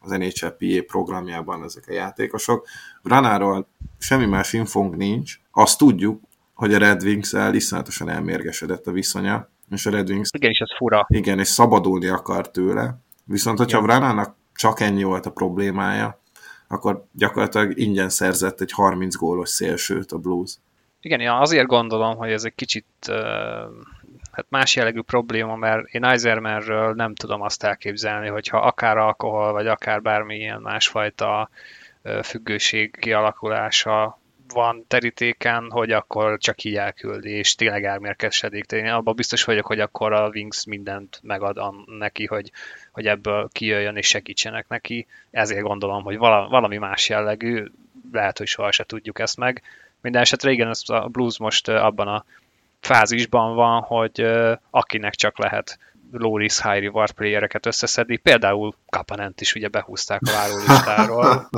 az 0.01 0.11
NHLPA 0.11 0.83
programjában 0.87 1.65
ezek 1.65 1.85
a 1.89 1.93
játékosok. 1.93 2.67
Vranáról 3.03 3.69
semmi 3.99 4.27
más 4.27 4.53
infónk 4.53 4.97
nincs. 4.97 5.41
Azt 5.51 5.79
tudjuk, 5.79 6.23
hogy 6.55 6.75
a 6.75 6.79
Red 6.79 7.03
Wings-el 7.03 7.55
iszonyatosan 7.55 8.09
elmérgesedett 8.09 8.87
a 8.87 8.93
viszonya, 8.93 9.49
és 9.71 9.87
a 9.87 9.91
Red 9.91 10.11
Wings... 10.11 10.29
Igen, 10.33 10.51
és 10.51 10.59
ez 10.59 10.77
fura. 10.77 11.07
Igen, 11.09 11.39
és 11.39 11.49
szabadulni 11.49 12.07
akar 12.07 12.51
tőle. 12.51 12.99
Viszont, 13.25 13.59
hogyha 13.59 13.83
Vranának 13.83 14.37
csak 14.55 14.81
ennyi 14.81 15.03
volt 15.03 15.27
a 15.27 15.31
problémája, 15.31 16.21
akkor 16.69 17.05
gyakorlatilag 17.13 17.79
ingyen 17.79 18.09
szerzett 18.09 18.61
egy 18.61 18.73
30 18.73 19.17
gólos 19.17 19.49
szélsőt 19.49 20.13
a 20.13 20.19
Blues. 20.19 20.59
Igen, 21.01 21.21
ja, 21.21 21.39
azért 21.39 21.67
gondolom, 21.67 22.17
hogy 22.17 22.31
ez 22.31 22.45
egy 22.45 22.55
kicsit 22.55 22.87
uh, 23.09 23.17
hát 24.33 24.47
más 24.49 24.77
jellegű 24.77 25.01
probléma, 25.01 25.57
mert 25.57 25.87
én 25.87 26.05
Eisermanről 26.05 26.95
nem 26.95 27.15
tudom 27.15 27.41
azt 27.41 27.65
elképzelni, 27.65 28.29
hogyha 28.29 28.59
akár 28.59 28.97
alkohol, 28.97 29.53
vagy 29.53 29.67
akár 29.67 30.03
bármilyen 30.03 30.61
másfajta 30.61 31.51
függőség 32.23 32.97
kialakulása 33.01 34.19
van 34.53 34.85
terítéken, 34.89 35.71
hogy 35.71 35.93
akkor 35.93 36.39
csak 36.39 36.65
így 36.65 36.77
elküldi, 36.77 37.31
és 37.31 37.55
tényleg 37.55 37.85
elmérkesedik. 37.85 38.73
Én 38.73 38.87
abban 38.87 39.15
biztos 39.15 39.45
vagyok, 39.45 39.67
hogy 39.67 39.81
akkor 39.81 40.13
a 40.13 40.29
Wings 40.29 40.65
mindent 40.65 41.21
megad 41.23 41.59
neki, 41.99 42.27
hogy, 42.27 42.53
hogy 42.93 43.07
ebből 43.07 43.49
kijöjjön 43.53 43.97
és 43.97 44.07
segítsenek 44.07 44.69
neki. 44.69 45.07
Ezért 45.31 45.63
gondolom, 45.63 46.03
hogy 46.03 46.19
valami 46.19 46.77
más 46.77 47.09
jellegű, 47.09 47.65
lehet, 48.13 48.39
hogy 48.39 48.47
soha 48.47 48.73
se 48.73 48.85
tudjuk 48.85 49.19
ezt 49.19 49.37
meg. 49.37 49.63
Minden 50.01 50.23
esetre 50.23 50.51
igen, 50.51 50.73
a 50.87 51.09
Blues 51.09 51.39
most 51.39 51.69
abban 51.69 52.09
a 52.09 52.25
fázisban 52.81 53.55
van, 53.55 53.81
hogy 53.83 54.27
akinek 54.71 55.15
csak 55.15 55.39
lehet 55.39 55.79
low-risk, 56.13 56.63
high 56.63 56.83
reward 56.83 57.13
playereket 57.13 57.67
összeszedni, 57.67 58.17
például 58.17 58.75
Kapanent 58.89 59.41
is 59.41 59.55
ugye 59.55 59.69
behúzták 59.69 60.21
a 60.25 60.31
várólistáról. 60.31 61.49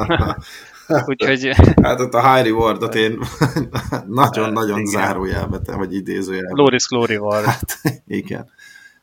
Úgyhogy... 1.11 1.51
Hát 1.83 2.01
ott 2.01 2.15
a 2.15 2.35
high 2.35 2.47
rewardot 2.47 2.95
én 2.95 3.19
nagyon-nagyon 4.07 4.87
zárójelbe, 4.87 5.77
vagy 5.77 5.95
idézőjelbe. 5.95 6.51
Low 6.55 6.69
risk, 6.69 6.91
low 6.91 7.05
reward. 7.05 7.45
Hát 7.45 7.81
igen. 8.07 8.51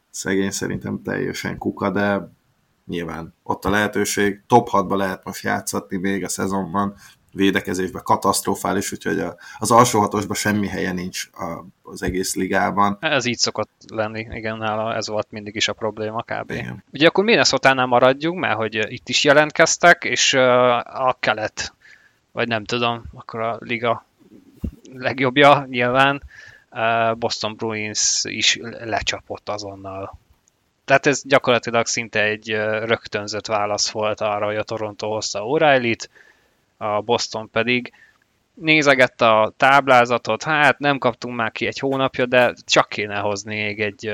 Szegény 0.10 0.51
szerintem 0.51 1.01
teljesen 1.03 1.58
kuka, 1.58 1.89
de 1.89 2.32
nyilván 2.86 3.34
ott 3.43 3.65
a 3.65 3.69
lehetőség, 3.69 4.41
top 4.47 4.69
6-ba 4.71 4.95
lehet 4.95 5.23
most 5.23 5.43
játszatni 5.43 5.97
még 5.97 6.23
a 6.23 6.29
szezonban, 6.29 6.95
védekezésben 7.32 8.04
katasztrofális, 8.04 8.92
úgyhogy 8.92 9.24
az 9.58 9.72
alsó 9.72 10.00
hatosban 10.00 10.36
semmi 10.36 10.68
helye 10.68 10.92
nincs 10.92 11.30
az 11.84 12.04
egész 12.04 12.36
ligában. 12.36 12.98
Ez 13.00 13.26
így 13.26 13.38
szokott 13.38 13.72
lenni, 13.88 14.28
igen, 14.32 14.58
nála 14.58 14.96
ez 14.96 15.08
volt 15.08 15.32
mindig 15.32 15.56
is 15.56 15.68
a 15.68 15.74
probléma 15.74 16.22
kb. 16.22 16.52
Igen. 16.52 16.84
Ugye 16.94 17.08
akkor 17.08 17.24
minnesota 17.24 17.86
maradjunk, 17.86 18.39
mert 18.39 18.56
hogy 18.56 18.92
itt 18.92 19.10
is 19.10 19.24
jelentkeztek, 19.24 20.04
és 20.04 20.34
a 20.84 21.18
kelet, 21.20 21.74
vagy 22.32 22.48
nem 22.48 22.63
tudom, 22.63 23.04
akkor 23.13 23.39
a 23.39 23.58
liga 23.60 24.06
legjobbja 24.94 25.65
nyilván, 25.70 26.24
Boston 27.18 27.56
Bruins 27.56 28.22
is 28.24 28.60
lecsapott 28.62 29.50
azonnal. 29.50 30.18
Tehát 30.86 31.06
ez 31.06 31.22
gyakorlatilag 31.26 31.86
szinte 31.86 32.24
egy 32.24 32.50
rögtönzött 32.84 33.46
válasz 33.46 33.89
volt 33.89 34.22
arra, 34.22 34.46
hogy 34.46 34.56
a 34.56 34.63
Toronto 34.63 35.08
hozta 35.08 35.42
O'Reilly-t, 35.44 36.10
a 36.82 37.02
Boston 37.02 37.50
pedig 37.50 37.92
nézegette 38.54 39.30
a 39.30 39.54
táblázatot, 39.58 40.44
hát 40.44 40.80
nem 40.80 40.98
kaptunk 40.98 41.36
már 41.36 41.52
ki 41.52 41.65
egy 41.65 41.80
hónapja, 41.80 42.26
de 42.26 42.54
csak 42.65 42.89
kéne 42.89 43.18
hozni 43.18 43.56
még 43.56 43.80
egy, 43.80 44.06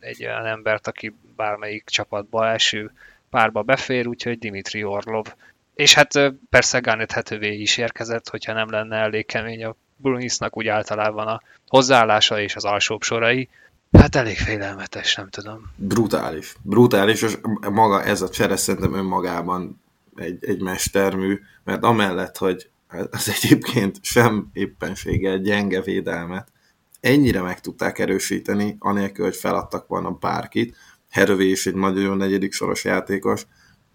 egy 0.00 0.24
olyan 0.24 0.46
embert, 0.46 0.86
aki 0.86 1.16
bármelyik 1.36 1.84
csapatba 1.84 2.46
első 2.46 2.92
párba 3.30 3.62
befér, 3.62 4.06
úgyhogy 4.06 4.38
Dimitri 4.38 4.84
Orlov. 4.84 5.34
És 5.74 5.94
hát 5.94 6.32
persze 6.50 6.78
Garnet 6.78 7.12
Hetővé 7.12 7.54
is 7.54 7.76
érkezett, 7.76 8.28
hogyha 8.28 8.52
nem 8.52 8.70
lenne 8.70 8.96
elég 8.96 9.26
kemény 9.26 9.64
a 9.64 9.76
Bruinsnak 9.96 10.56
úgy 10.56 10.66
általában 10.66 11.26
a 11.26 11.42
hozzáállása 11.66 12.40
és 12.40 12.56
az 12.56 12.64
alsóbb 12.64 13.02
sorai. 13.02 13.48
Hát 13.92 14.14
elég 14.14 14.36
félelmetes, 14.36 15.14
nem 15.14 15.28
tudom. 15.28 15.72
Brutális. 15.76 16.54
Brutális, 16.62 17.22
és 17.22 17.38
maga 17.70 18.02
ez 18.02 18.22
a 18.22 18.28
csere 18.28 18.56
szerintem 18.56 18.94
önmagában 18.94 19.82
egy, 20.16 20.44
egy 20.44 20.62
mestermű, 20.62 21.38
mert 21.64 21.84
amellett, 21.84 22.36
hogy 22.36 22.70
az 23.10 23.28
egyébként 23.28 23.98
sem 24.02 24.50
éppenséggel 24.52 25.38
gyenge 25.38 25.80
védelmet, 25.80 26.52
ennyire 27.00 27.40
meg 27.40 27.60
tudták 27.60 27.98
erősíteni, 27.98 28.76
anélkül, 28.78 29.24
hogy 29.24 29.36
feladtak 29.36 29.86
volna 29.86 30.10
bárkit. 30.10 30.76
Herövé 31.10 31.50
is 31.50 31.66
egy 31.66 31.74
nagyon 31.74 32.02
jó 32.02 32.12
negyedik 32.12 32.52
soros 32.52 32.84
játékos, 32.84 33.46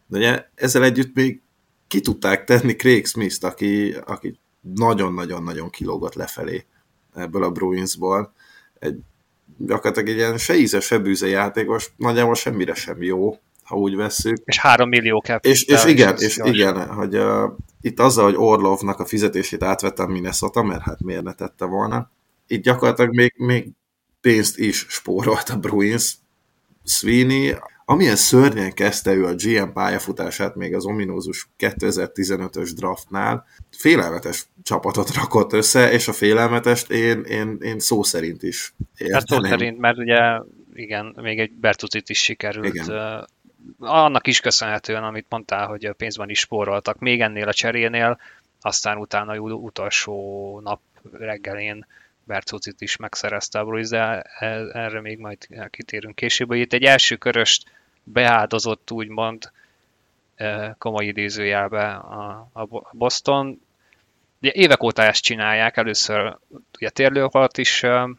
de 0.07 0.17
ugye 0.17 0.45
ezzel 0.55 0.83
együtt 0.83 1.15
még 1.15 1.41
ki 1.87 2.01
tudták 2.01 2.43
tenni 2.43 2.75
Craig 2.75 3.05
Smith-t, 3.05 3.43
aki, 3.43 3.95
aki 4.05 4.39
nagyon-nagyon-nagyon 4.61 5.69
kilógott 5.69 6.13
lefelé 6.13 6.65
ebből 7.13 7.43
a 7.43 7.51
Bruinsból. 7.51 8.33
Egy, 8.79 8.99
gyakorlatilag 9.57 10.09
egy 10.09 10.15
ilyen 10.15 10.37
se 10.37 10.55
íze, 10.55 10.79
se 10.79 10.97
bűze 10.97 11.27
játékos, 11.27 11.91
nagyjából 11.97 12.35
semmire 12.35 12.73
sem 12.73 13.01
jó, 13.01 13.39
ha 13.69 13.75
úgy 13.75 13.95
vesszük. 13.95 14.37
És 14.45 14.59
3 14.59 14.89
millió 14.89 15.21
kell. 15.21 15.39
És, 15.41 15.63
és 15.63 15.85
igen, 15.85 16.15
és 16.17 16.39
igen, 16.43 16.87
hogy 16.87 17.17
uh, 17.17 17.51
itt 17.81 17.99
azzal, 17.99 18.23
hogy 18.23 18.35
Orlovnak 18.35 18.99
a 18.99 19.05
fizetését 19.05 19.63
átvettem 19.63 20.11
Minnesota, 20.11 20.63
mert 20.63 20.81
hát 20.81 21.01
miért 21.01 21.23
ne 21.23 21.33
tette 21.33 21.65
volna, 21.65 22.11
itt 22.47 22.63
gyakorlatilag 22.63 23.15
még, 23.15 23.33
még 23.37 23.67
pénzt 24.21 24.57
is 24.57 24.85
spórolt 24.89 25.49
a 25.49 25.57
Bruins. 25.57 26.13
Sweeney, 26.85 27.55
amilyen 27.85 28.15
szörnyen 28.15 28.73
kezdte 28.73 29.13
ő 29.13 29.25
a 29.25 29.33
GM 29.35 29.73
pályafutását 29.73 30.55
még 30.55 30.75
az 30.75 30.85
ominózus 30.85 31.49
2015-ös 31.59 32.71
draftnál, 32.75 33.45
félelmetes 33.77 34.45
csapatot 34.63 35.13
rakott 35.13 35.53
össze, 35.53 35.91
és 35.91 36.07
a 36.07 36.13
félelmetest 36.13 36.91
én, 36.91 37.21
én, 37.21 37.57
én 37.61 37.79
szó 37.79 38.03
szerint 38.03 38.43
is 38.43 38.73
érteném. 38.97 39.13
Hát 39.13 39.27
szó 39.27 39.43
szerint, 39.43 39.79
mert 39.79 39.97
ugye 39.97 40.19
igen, 40.73 41.15
még 41.21 41.39
egy 41.39 41.51
Bertucit 41.51 42.09
is 42.09 42.19
sikerült 42.19 42.73
igen 42.73 43.27
annak 43.79 44.27
is 44.27 44.39
köszönhetően, 44.39 45.03
amit 45.03 45.25
mondtál, 45.29 45.67
hogy 45.67 45.85
a 45.85 45.93
pénzben 45.93 46.29
is 46.29 46.39
spóroltak, 46.39 46.99
még 46.99 47.21
ennél 47.21 47.47
a 47.47 47.53
cserénél, 47.53 48.19
aztán 48.61 48.97
utána 48.97 49.37
utolsó 49.39 50.59
nap 50.63 50.79
reggelén 51.11 51.85
Bercucit 52.23 52.81
is 52.81 52.95
megszerezte 52.95 53.59
a 53.59 53.65
Bruce, 53.65 53.97
de 53.97 54.21
e- 54.21 54.79
erre 54.79 55.01
még 55.01 55.17
majd 55.17 55.47
kitérünk 55.69 56.15
később. 56.15 56.51
Itt 56.51 56.73
egy 56.73 56.83
első 56.83 57.15
köröst 57.15 57.71
beáldozott, 58.03 58.91
úgymond 58.91 59.51
e, 60.35 60.75
komoly 60.77 61.05
idézőjelbe 61.05 61.91
a, 61.93 62.49
a 62.53 62.67
Boston. 62.91 63.61
Ugye 64.41 64.51
évek 64.51 64.83
óta 64.83 65.01
ezt 65.03 65.23
csinálják, 65.23 65.77
először 65.77 66.37
ugye 66.75 66.89
térlő 66.89 67.23
alatt 67.25 67.57
is 67.57 67.83
e, 67.83 68.09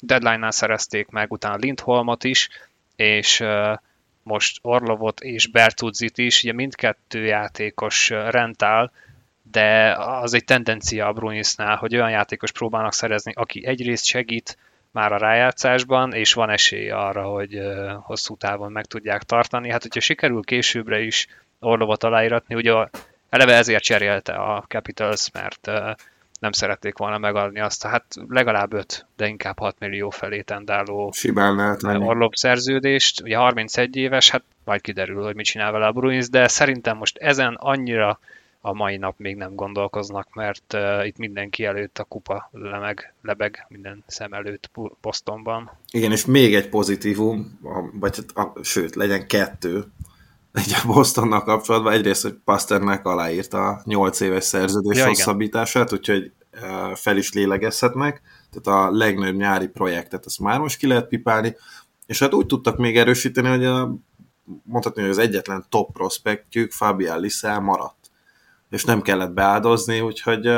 deadline-nál 0.00 0.50
szerezték 0.50 1.08
meg, 1.08 1.32
utána 1.32 1.56
Lindholmot 1.56 2.24
is, 2.24 2.48
és 2.96 3.44
most 4.22 4.58
Orlovot 4.62 5.20
és 5.20 5.46
Bertudzit 5.46 6.18
is, 6.18 6.42
ugye 6.42 6.52
mindkettő 6.52 7.24
játékos 7.24 8.08
rentál, 8.10 8.92
de 9.50 9.92
az 9.98 10.34
egy 10.34 10.44
tendencia 10.44 11.06
a 11.06 11.12
Bruinsnál, 11.12 11.76
hogy 11.76 11.94
olyan 11.94 12.10
játékos 12.10 12.52
próbálnak 12.52 12.92
szerezni, 12.92 13.32
aki 13.34 13.66
egyrészt 13.66 14.04
segít 14.04 14.58
már 14.90 15.12
a 15.12 15.18
rájátszásban, 15.18 16.12
és 16.12 16.32
van 16.32 16.50
esély 16.50 16.90
arra, 16.90 17.22
hogy 17.22 17.60
hosszú 18.00 18.36
távon 18.36 18.72
meg 18.72 18.84
tudják 18.84 19.22
tartani. 19.22 19.70
Hát, 19.70 19.82
hogyha 19.82 20.00
sikerül 20.00 20.42
későbbre 20.42 21.00
is 21.00 21.26
Orlovot 21.58 22.04
aláíratni, 22.04 22.54
ugye 22.54 22.72
eleve 23.28 23.54
ezért 23.54 23.82
cserélte 23.82 24.32
a 24.32 24.64
Capitals, 24.68 25.30
mert 25.32 25.70
nem 26.40 26.52
szerették 26.52 26.96
volna 26.96 27.18
megadni 27.18 27.60
azt, 27.60 27.82
hát 27.82 28.04
legalább 28.28 28.72
5, 28.72 29.06
de 29.16 29.26
inkább 29.26 29.58
6 29.58 29.76
millió 29.78 30.10
felé 30.10 30.40
tendáló 30.40 31.12
Orlov 31.82 32.32
szerződést. 32.34 33.20
Ugye 33.20 33.36
31 33.36 33.96
éves, 33.96 34.30
hát 34.30 34.42
majd 34.64 34.80
kiderül, 34.80 35.22
hogy 35.22 35.34
mit 35.34 35.44
csinál 35.44 35.72
vele 35.72 35.86
a 35.86 35.92
Bruins, 35.92 36.28
de 36.28 36.48
szerintem 36.48 36.96
most 36.96 37.16
ezen 37.16 37.54
annyira 37.54 38.18
a 38.60 38.72
mai 38.72 38.96
nap 38.96 39.14
még 39.18 39.36
nem 39.36 39.54
gondolkoznak, 39.54 40.34
mert 40.34 40.74
uh, 40.74 41.06
itt 41.06 41.16
mindenki 41.16 41.64
előtt 41.64 41.98
a 41.98 42.04
kupa 42.04 42.48
lemeg, 42.52 43.14
lebeg 43.22 43.66
minden 43.68 44.04
szem 44.06 44.32
előtt 44.32 44.70
Bostonban. 45.00 45.70
Igen, 45.90 46.12
és 46.12 46.24
még 46.24 46.54
egy 46.54 46.68
pozitívum, 46.68 47.58
vagy 47.92 48.16
hát, 48.16 48.46
a, 48.46 48.64
sőt, 48.64 48.94
legyen 48.94 49.26
kettő, 49.26 49.84
egy 50.52 50.72
a 50.82 50.86
Bostonnal 50.86 51.42
kapcsolatban 51.42 51.92
egyrészt, 51.92 52.22
hogy 52.22 52.34
Pasternak 52.44 53.06
aláírta 53.06 53.68
a 53.68 53.80
8 53.84 54.20
éves 54.20 54.44
szerződés 54.44 54.98
ja, 54.98 55.06
hosszabbítását, 55.06 55.92
úgyhogy 55.92 56.32
fel 56.94 57.16
is 57.16 57.32
lélegezhetnek, 57.32 58.22
tehát 58.50 58.82
a 58.82 58.96
legnagyobb 58.96 59.36
nyári 59.36 59.66
projektet 59.66 60.24
azt 60.24 60.38
már 60.38 60.58
most 60.58 60.78
ki 60.78 60.86
lehet 60.86 61.08
pipálni, 61.08 61.56
és 62.06 62.18
hát 62.18 62.34
úgy 62.34 62.46
tudtak 62.46 62.76
még 62.76 62.96
erősíteni, 62.96 63.48
hogy 63.48 63.64
a, 63.64 63.94
mondhatni, 64.62 65.00
hogy 65.00 65.10
az 65.10 65.18
egyetlen 65.18 65.64
top 65.68 65.92
prospektjük 65.92 66.72
Fabian 66.72 67.20
Lissel 67.20 67.60
maradt, 67.60 68.10
és 68.70 68.84
nem 68.84 69.02
kellett 69.02 69.32
beáldozni, 69.32 70.00
úgyhogy 70.00 70.48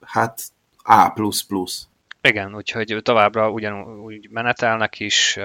hát 0.00 0.42
A++. 0.82 1.14
Igen, 2.22 2.54
úgyhogy 2.54 2.98
továbbra 3.02 3.50
ugyanúgy 3.50 4.28
menetelnek 4.30 5.00
is, 5.00 5.38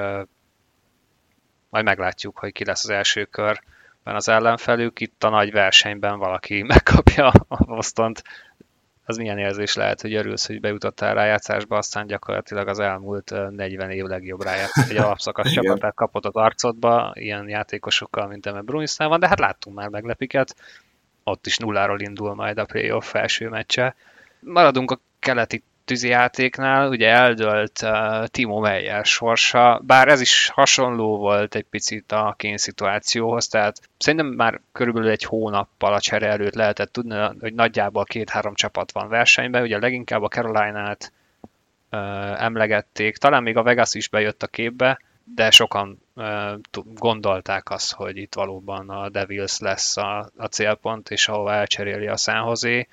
majd 1.76 1.88
meglátjuk, 1.88 2.38
hogy 2.38 2.52
ki 2.52 2.66
lesz 2.66 2.84
az 2.84 2.90
első 2.90 3.26
körben 3.26 3.62
az 4.04 4.30
ellenfelük. 4.30 5.00
Itt 5.00 5.24
a 5.24 5.30
nagy 5.30 5.52
versenyben 5.52 6.20
valaki 6.20 6.62
megkapja 6.74 7.28
a 7.48 7.64
Bostont. 7.64 8.24
Az 9.06 9.18
milyen 9.18 9.38
érzés 9.38 9.74
lehet, 9.74 10.02
hogy 10.02 10.14
örülsz, 10.14 10.48
hogy 10.48 10.60
bejutottál 10.60 11.14
rájátszásba, 11.14 11.78
aztán 11.78 12.08
gyakorlatilag 12.08 12.68
az 12.68 12.80
elmúlt 12.80 13.34
40 13.50 13.92
év 13.92 14.04
legjobb 14.04 14.44
rájátszás, 14.44 14.90
egy 14.90 14.98
alapszakasz 14.98 15.52
csapatát 15.62 15.94
kapott 15.94 16.26
az 16.26 16.36
arcodba, 16.36 17.12
ilyen 17.14 17.50
játékosokkal, 17.50 18.28
mint 18.28 18.46
Eme 18.46 18.62
Bruinsnál 18.62 19.08
van, 19.08 19.20
de 19.20 19.28
hát 19.28 19.40
láttunk 19.40 19.76
már 19.76 19.90
meglepiket. 19.90 20.56
Ott 21.24 21.46
is 21.46 21.58
nulláról 21.58 22.00
indul 22.00 22.36
majd 22.36 22.58
a 22.58 22.66
playoff 22.66 23.14
első 23.16 23.50
meccse. 23.50 23.96
Maradunk 24.40 24.92
a 24.92 25.00
keleti 25.20 25.64
tűzijátéknál 25.86 26.90
ugye 26.90 27.10
eldölt 27.10 27.82
uh, 27.84 28.26
Timo 28.26 28.60
Meyer 28.60 29.06
sorsa, 29.06 29.82
bár 29.84 30.08
ez 30.08 30.22
is 30.22 30.50
hasonló 30.54 31.18
volt 31.18 31.56
egy 31.56 31.66
picit 31.70 32.12
a 32.12 32.34
kén 32.38 32.58
szituációhoz, 32.58 33.48
tehát 33.48 33.82
szerintem 33.98 34.28
már 34.28 34.62
körülbelül 34.72 35.10
egy 35.10 35.24
hónappal 35.24 35.94
a 35.94 36.00
csere 36.00 36.28
előtt 36.28 36.54
lehetett 36.54 36.92
tudni, 36.92 37.16
hogy 37.40 37.54
nagyjából 37.54 38.04
két-három 38.04 38.54
csapat 38.54 38.92
van 38.92 39.10
versenyben, 39.10 39.62
ugye 39.62 39.80
leginkább 39.80 40.24
a 40.24 40.28
Caroline-át 40.28 41.12
uh, 41.92 42.44
emlegették, 42.44 43.18
talán 43.18 43.44
még 43.44 43.58
a 43.58 43.64
Vegas 43.64 43.94
is 43.94 44.10
bejött 44.10 44.44
a 44.44 44.48
képbe, 44.48 45.00
de 45.36 45.52
sokan 45.52 46.02
uh, 46.16 46.26
gondolták 46.96 47.70
azt, 47.70 47.94
hogy 47.94 48.18
itt 48.18 48.34
valóban 48.34 48.90
a 48.90 49.10
Devils 49.10 49.60
lesz 49.60 49.98
a, 49.98 50.30
a 50.38 50.46
célpont, 50.46 51.10
és 51.10 51.28
ahova 51.28 51.54
elcseréli 51.54 52.08
a 52.08 52.18
San 52.18 52.48
Jose 52.48 52.88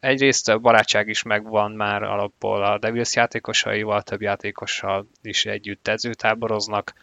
egyrészt 0.00 0.48
a 0.48 0.58
barátság 0.58 1.08
is 1.08 1.22
megvan 1.22 1.72
már 1.72 2.02
alapból 2.02 2.64
a 2.64 2.78
Devils 2.78 3.14
játékosaival, 3.14 4.02
több 4.02 4.22
játékossal 4.22 5.06
is 5.22 5.46
együtt 5.46 5.88
edzőtáboroznak. 5.88 6.94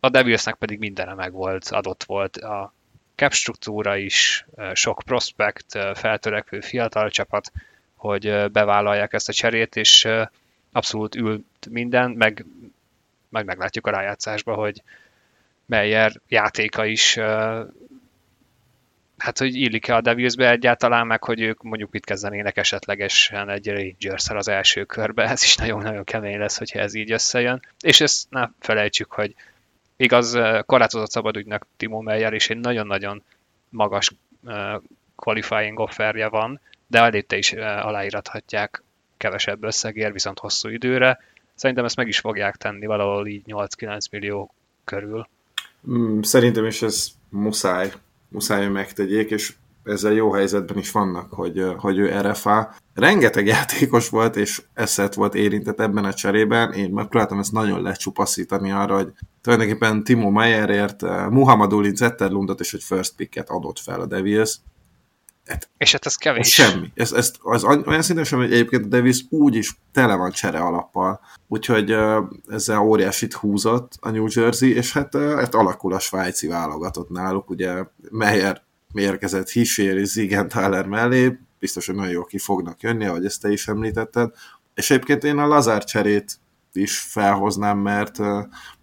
A 0.00 0.08
Devilsnek 0.08 0.54
pedig 0.54 0.78
mindene 0.78 1.14
meg 1.14 1.32
volt, 1.32 1.68
adott 1.68 2.04
volt 2.04 2.36
a 2.36 2.72
cap 3.14 3.32
struktúra 3.32 3.96
is, 3.96 4.46
sok 4.72 5.02
prospekt, 5.04 5.78
feltörekvő 5.94 6.60
fiatal 6.60 7.10
csapat, 7.10 7.52
hogy 7.94 8.50
bevállalják 8.52 9.12
ezt 9.12 9.28
a 9.28 9.32
cserét, 9.32 9.76
és 9.76 10.08
abszolút 10.72 11.14
ült 11.14 11.68
minden, 11.70 12.10
meg, 12.10 12.44
meg 13.28 13.44
meglátjuk 13.44 13.86
a 13.86 13.90
rájátszásba, 13.90 14.54
hogy 14.54 14.82
Meyer 15.66 16.20
játéka 16.28 16.84
is 16.84 17.18
hát 19.18 19.38
hogy 19.38 19.54
illik-e 19.54 19.94
a 19.94 20.00
Devilsbe 20.00 20.50
egyáltalán, 20.50 21.06
meg 21.06 21.24
hogy 21.24 21.40
ők 21.40 21.62
mondjuk 21.62 21.90
mit 21.90 22.04
kezdenének 22.04 22.56
esetlegesen 22.56 23.48
egy 23.48 23.68
rangers 23.68 24.28
az 24.28 24.48
első 24.48 24.84
körbe, 24.84 25.22
ez 25.22 25.42
is 25.42 25.56
nagyon-nagyon 25.56 26.04
kemény 26.04 26.38
lesz, 26.38 26.58
hogyha 26.58 26.78
ez 26.78 26.94
így 26.94 27.12
összejön. 27.12 27.62
És 27.80 28.00
ezt 28.00 28.30
ne 28.30 28.48
felejtsük, 28.58 29.12
hogy 29.12 29.34
igaz, 29.96 30.38
korlátozott 30.66 31.10
szabadügynek 31.10 31.66
Timo 31.76 32.00
Meyer 32.00 32.32
is 32.32 32.50
egy 32.50 32.58
nagyon-nagyon 32.58 33.22
magas 33.68 34.12
qualifying 35.14 35.78
offerje 35.78 36.28
van, 36.28 36.60
de 36.86 36.98
előtte 36.98 37.36
is 37.36 37.52
aláírathatják 37.52 38.82
kevesebb 39.16 39.62
összegért, 39.62 40.12
viszont 40.12 40.38
hosszú 40.38 40.68
időre. 40.68 41.18
Szerintem 41.54 41.84
ezt 41.84 41.96
meg 41.96 42.08
is 42.08 42.18
fogják 42.18 42.56
tenni 42.56 42.86
valahol 42.86 43.26
így 43.26 43.42
8-9 43.46 44.10
millió 44.10 44.54
körül. 44.84 45.28
Mm, 45.90 46.20
szerintem 46.20 46.66
is 46.66 46.82
ez 46.82 47.08
muszáj, 47.28 47.92
muszáj, 48.28 48.62
hogy 48.62 48.72
megtegyék, 48.72 49.30
és 49.30 49.54
ezzel 49.84 50.12
jó 50.12 50.32
helyzetben 50.32 50.78
is 50.78 50.90
vannak, 50.90 51.32
hogy, 51.32 51.64
hogy 51.76 51.98
ő 51.98 52.20
RFA. 52.20 52.74
Rengeteg 52.94 53.46
játékos 53.56 54.08
volt, 54.08 54.36
és 54.36 54.62
eszet 54.74 55.14
volt 55.14 55.34
érintett 55.34 55.80
ebben 55.80 56.04
a 56.04 56.12
cserében. 56.12 56.72
Én 56.72 56.90
megpróbáltam 56.90 57.38
ezt 57.38 57.52
nagyon 57.52 57.82
lecsupaszítani 57.82 58.70
arra, 58.70 58.94
hogy 58.96 59.12
tulajdonképpen 59.42 60.04
Timo 60.04 60.30
Meyerért 60.30 61.02
Muhammad 61.30 61.72
Ulin 61.72 61.94
Zetterlundot 61.94 62.60
és 62.60 62.74
egy 62.74 62.82
first 62.82 63.16
picket 63.16 63.50
adott 63.50 63.78
fel 63.78 64.00
a 64.00 64.06
Devils. 64.06 64.58
Hát, 65.48 65.68
és 65.78 65.92
hát 65.92 66.06
ez 66.06 66.14
kevés. 66.14 66.58
Ez 66.58 66.66
semmi. 66.66 66.90
Ez, 66.94 67.12
ez, 67.12 67.32
az 67.42 67.64
olyan 67.64 68.02
szinten 68.02 68.24
sem, 68.24 68.38
hogy 68.38 68.52
egyébként 68.52 68.84
a 68.84 68.88
Davis 68.88 69.24
úgy 69.30 69.54
is 69.54 69.78
tele 69.92 70.14
van 70.14 70.30
csere 70.30 70.58
alappal. 70.58 71.20
Úgyhogy 71.48 71.96
ezzel 72.48 72.78
óriásit 72.78 73.32
húzott 73.32 73.92
a 74.00 74.10
New 74.10 74.26
Jersey, 74.28 74.74
és 74.74 74.92
hát, 74.92 75.16
hát 75.16 75.54
alakul 75.54 75.92
a 75.92 75.98
svájci 75.98 76.46
válogatott 76.46 77.08
náluk. 77.08 77.50
Ugye 77.50 77.84
Meyer 78.10 78.62
mérkezett 78.92 79.50
Hissér 79.50 79.96
és 79.96 80.08
Zigenthaler 80.08 80.86
mellé, 80.86 81.38
biztos, 81.58 81.86
hogy 81.86 81.94
nagyon 81.94 82.12
jól 82.12 82.24
ki 82.24 82.38
fognak 82.38 82.80
jönni, 82.80 83.06
ahogy 83.06 83.24
ezt 83.24 83.40
te 83.40 83.52
is 83.52 83.68
említetted. 83.68 84.30
És 84.74 84.90
egyébként 84.90 85.24
én 85.24 85.38
a 85.38 85.46
Lazár 85.46 85.84
cserét 85.84 86.38
is 86.72 86.98
felhoznám, 86.98 87.78
mert, 87.78 88.18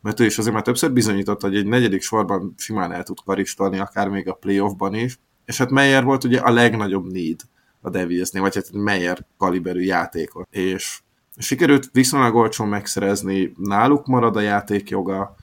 mert 0.02 0.20
ő 0.20 0.26
is 0.26 0.38
azért 0.38 0.54
már 0.54 0.64
többször 0.64 0.92
bizonyította, 0.92 1.48
hogy 1.48 1.58
egy 1.58 1.68
negyedik 1.68 2.02
sorban 2.02 2.54
simán 2.58 2.92
el 2.92 3.04
tud 3.04 3.18
karistolni, 3.26 3.80
akár 3.80 4.08
még 4.08 4.28
a 4.28 4.34
playoffban 4.34 4.94
is. 4.94 5.20
És 5.46 5.58
hát 5.58 5.70
Meyer 5.70 6.04
volt 6.04 6.24
ugye 6.24 6.40
a 6.40 6.52
legnagyobb 6.52 7.12
need 7.12 7.42
a 7.82 7.90
Devilsnél, 7.90 8.42
vagy 8.42 8.56
hát 8.56 8.72
Meyer 8.72 9.26
kaliberű 9.38 9.82
játékot. 9.82 10.48
És 10.50 11.00
sikerült 11.38 11.90
viszonylag 11.92 12.36
olcsón 12.36 12.68
megszerezni, 12.68 13.54
náluk 13.58 14.06
marad 14.06 14.36
a 14.36 14.42
játékjoga, 14.42 15.36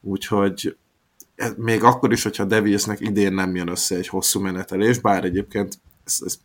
úgyhogy 0.00 0.76
még 1.56 1.82
akkor 1.82 2.12
is, 2.12 2.22
hogyha 2.22 2.44
Devilsnek 2.44 3.00
idén 3.00 3.32
nem 3.32 3.54
jön 3.54 3.68
össze 3.68 3.96
egy 3.96 4.08
hosszú 4.08 4.40
menetelés, 4.40 4.98
bár 4.98 5.24
egyébként 5.24 5.80
ez, 6.04 6.18
ez, 6.24 6.38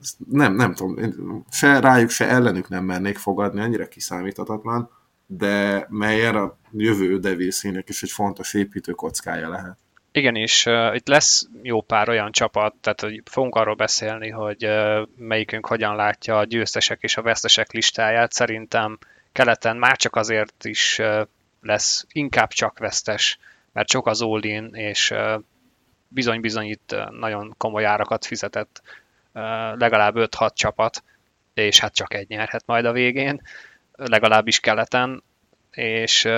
ez 0.00 0.16
nem, 0.30 0.54
nem 0.54 0.74
tudom, 0.74 0.96
se 1.50 1.80
rájuk, 1.80 2.10
se 2.10 2.28
ellenük 2.28 2.68
nem 2.68 2.84
mernék 2.84 3.18
fogadni, 3.18 3.60
annyira 3.60 3.88
kiszámíthatatlan, 3.88 4.90
de 5.26 5.86
Meyer 5.90 6.36
a 6.36 6.58
jövő 6.72 7.18
Devilsének 7.18 7.88
is 7.88 8.02
egy 8.02 8.10
fontos 8.10 8.54
építőkockája 8.54 9.48
lehet. 9.48 9.78
Igen, 10.16 10.36
és 10.36 10.66
uh, 10.66 10.94
itt 10.94 11.08
lesz 11.08 11.48
jó 11.62 11.80
pár 11.80 12.08
olyan 12.08 12.32
csapat, 12.32 12.74
tehát 12.80 13.00
hogy 13.00 13.22
fogunk 13.24 13.54
arról 13.54 13.74
beszélni, 13.74 14.30
hogy 14.30 14.66
uh, 14.66 15.06
melyikünk 15.16 15.66
hogyan 15.66 15.96
látja 15.96 16.38
a 16.38 16.44
győztesek 16.44 16.98
és 17.00 17.16
a 17.16 17.22
vesztesek 17.22 17.72
listáját. 17.72 18.32
Szerintem 18.32 18.98
keleten 19.32 19.76
már 19.76 19.96
csak 19.96 20.16
azért 20.16 20.64
is 20.64 20.98
uh, 20.98 21.26
lesz 21.60 22.06
inkább 22.12 22.48
csak 22.48 22.78
vesztes 22.78 23.38
mert 23.76 23.90
sok 23.90 24.06
az 24.06 24.22
all 24.22 24.40
és 24.72 25.14
bizony-bizony 26.08 26.66
itt 26.66 26.96
nagyon 27.10 27.54
komoly 27.58 27.84
árakat 27.84 28.24
fizetett 28.24 28.82
legalább 29.72 30.14
5-6 30.16 30.54
csapat, 30.54 31.02
és 31.54 31.80
hát 31.80 31.94
csak 31.94 32.14
egy 32.14 32.28
nyerhet 32.28 32.62
majd 32.66 32.84
a 32.84 32.92
végén, 32.92 33.40
legalábbis 33.92 34.60
keleten, 34.60 35.22
és 35.70 36.28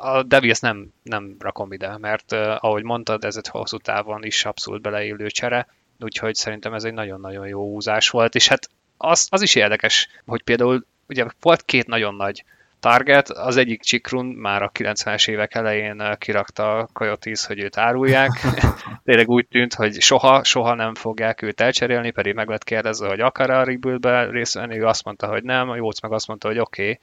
a 0.00 0.22
Devils 0.22 0.60
nem, 0.60 0.92
nem 1.02 1.36
rakom 1.38 1.72
ide, 1.72 1.98
mert 1.98 2.32
ahogy 2.32 2.82
mondtad, 2.82 3.24
ez 3.24 3.36
egy 3.36 3.48
hosszú 3.48 3.76
távon 3.76 4.24
is 4.24 4.44
abszolút 4.44 4.82
beleillő 4.82 5.26
csere, 5.26 5.66
úgyhogy 6.00 6.34
szerintem 6.34 6.74
ez 6.74 6.84
egy 6.84 6.92
nagyon-nagyon 6.92 7.46
jó 7.46 7.60
húzás 7.60 8.08
volt, 8.08 8.34
és 8.34 8.48
hát 8.48 8.68
az, 8.96 9.26
az 9.30 9.42
is 9.42 9.54
érdekes, 9.54 10.08
hogy 10.26 10.42
például 10.42 10.86
ugye 11.08 11.26
volt 11.40 11.64
két 11.64 11.86
nagyon 11.86 12.14
nagy 12.14 12.44
Target, 12.84 13.28
az 13.28 13.56
egyik 13.56 13.82
Csikrun 13.82 14.26
már 14.26 14.62
a 14.62 14.70
90-es 14.74 15.28
évek 15.28 15.54
elején 15.54 16.16
kirakta 16.18 16.78
a 16.78 16.88
Coyotes, 16.92 17.46
hogy 17.46 17.58
őt 17.58 17.76
árulják. 17.76 18.30
Tényleg 19.04 19.28
úgy 19.28 19.46
tűnt, 19.46 19.74
hogy 19.74 20.00
soha, 20.00 20.44
soha 20.44 20.74
nem 20.74 20.94
fogják 20.94 21.42
őt 21.42 21.60
elcserélni, 21.60 22.10
pedig 22.10 22.34
meg 22.34 22.48
lett 22.48 22.64
kérdezve, 22.64 23.08
hogy 23.08 23.20
akar 23.20 23.50
a 23.50 23.64
rebuildbe 23.64 24.30
részt 24.30 24.54
venni, 24.54 24.78
ő 24.78 24.86
azt 24.86 25.04
mondta, 25.04 25.26
hogy 25.26 25.42
nem, 25.42 25.70
a 25.70 25.76
Jóc 25.76 26.00
meg 26.00 26.12
azt 26.12 26.26
mondta, 26.26 26.48
hogy 26.48 26.58
oké, 26.58 26.82
okay, 26.82 26.98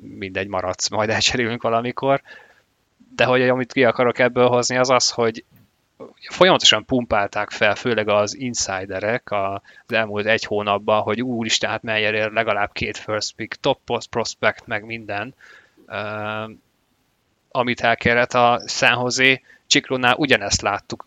mindegy, 0.00 0.48
maradsz, 0.48 0.88
majd 0.88 1.10
elcserélünk 1.10 1.62
valamikor. 1.62 2.22
De 3.16 3.24
hogy 3.24 3.48
amit 3.48 3.72
ki 3.72 3.84
akarok 3.84 4.18
ebből 4.18 4.48
hozni, 4.48 4.76
az 4.76 4.90
az, 4.90 5.10
hogy 5.10 5.44
folyamatosan 6.28 6.84
pumpálták 6.84 7.50
fel, 7.50 7.74
főleg 7.74 8.08
az 8.08 8.36
insiderek 8.36 9.30
az 9.30 9.60
elmúlt 9.86 10.26
egy 10.26 10.44
hónapban, 10.44 11.02
hogy 11.02 11.22
úristen, 11.22 11.70
hát 11.70 11.82
Meyerért 11.82 12.32
legalább 12.32 12.72
két 12.72 12.96
first 12.96 13.34
pick, 13.34 13.60
top 13.60 13.80
post 13.84 14.08
prospect, 14.08 14.66
meg 14.66 14.84
minden, 14.84 15.34
uh, 15.86 16.50
amit 17.50 17.80
elkérhet 17.80 18.34
a 18.34 18.60
San 18.66 19.00
Jose. 19.00 19.40
Csikrónál 19.66 20.14
ugyanezt 20.16 20.62
láttuk, 20.62 21.04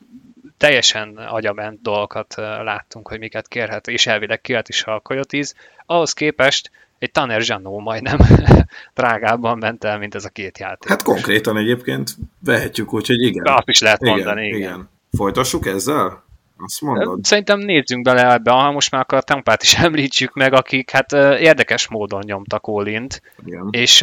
teljesen 0.58 1.18
agyament 1.18 1.82
dolgokat 1.82 2.36
láttunk, 2.38 3.08
hogy 3.08 3.20
miket 3.20 3.48
kérhet, 3.48 3.88
és 3.88 4.08
elvileg 4.08 4.42
kért 4.42 4.70
is 4.70 4.84
a 4.84 5.00
Coyotes. 5.00 5.54
Ahhoz 5.86 6.14
képest 6.14 6.72
egy 7.00 7.12
Tanner 7.12 7.42
Zsanó 7.42 7.80
majdnem 7.80 8.18
drágábban 8.96 9.58
ment 9.58 9.84
el, 9.84 9.98
mint 9.98 10.16
ez 10.16 10.26
a 10.26 10.30
két 10.30 10.58
játék. 10.58 10.90
Hát 10.90 11.04
konkrétan 11.04 11.58
egyébként 11.58 12.16
vehetjük 12.40 12.94
úgy, 12.94 13.08
hogy 13.08 13.22
igen. 13.22 13.46
Azt 13.46 13.70
is 13.70 13.80
lehet 13.80 14.02
mondani, 14.02 14.46
igen. 14.46 14.58
igen. 14.58 14.70
igen. 14.74 14.90
Folytassuk 15.12 15.66
ezzel? 15.66 16.24
Azt 16.58 16.82
mondod? 16.82 17.24
Szerintem 17.24 17.60
nézzünk 17.60 18.04
bele 18.04 18.32
ebbe, 18.32 18.52
ha 18.52 18.72
most 18.72 18.92
már 18.92 19.02
akkor 19.02 19.18
a 19.18 19.22
Tampát 19.22 19.64
is 19.64 19.78
említsük 19.88 20.34
meg, 20.34 20.54
akik 20.54 20.90
hát 20.90 21.12
érdekes 21.40 21.88
módon 21.88 22.24
nyomtak 22.26 22.68
Olint, 22.68 23.22
és 23.70 24.02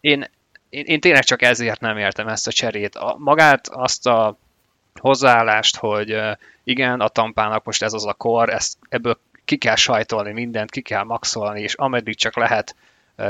én, 0.00 0.24
én, 0.70 0.84
én 0.84 1.00
tényleg 1.00 1.24
csak 1.24 1.42
ezért 1.42 1.80
nem 1.80 1.98
értem 1.98 2.28
ezt 2.28 2.46
a 2.46 2.52
cserét. 2.52 2.94
A, 2.94 3.16
magát 3.18 3.68
azt 3.68 4.06
a 4.06 4.38
hozzáállást, 5.00 5.76
hogy 5.76 6.16
igen, 6.64 7.00
a 7.00 7.08
tampának 7.08 7.64
most 7.64 7.82
ez 7.82 7.92
az 7.92 8.06
a 8.06 8.14
kor, 8.14 8.48
ezt, 8.50 8.78
ebből 8.88 9.18
ki 9.44 9.56
kell 9.56 9.76
sajtolni 9.76 10.32
mindent, 10.32 10.70
ki 10.70 10.80
kell 10.80 11.02
maxolni, 11.02 11.60
és 11.60 11.74
ameddig 11.74 12.16
csak 12.16 12.36
lehet 12.36 12.76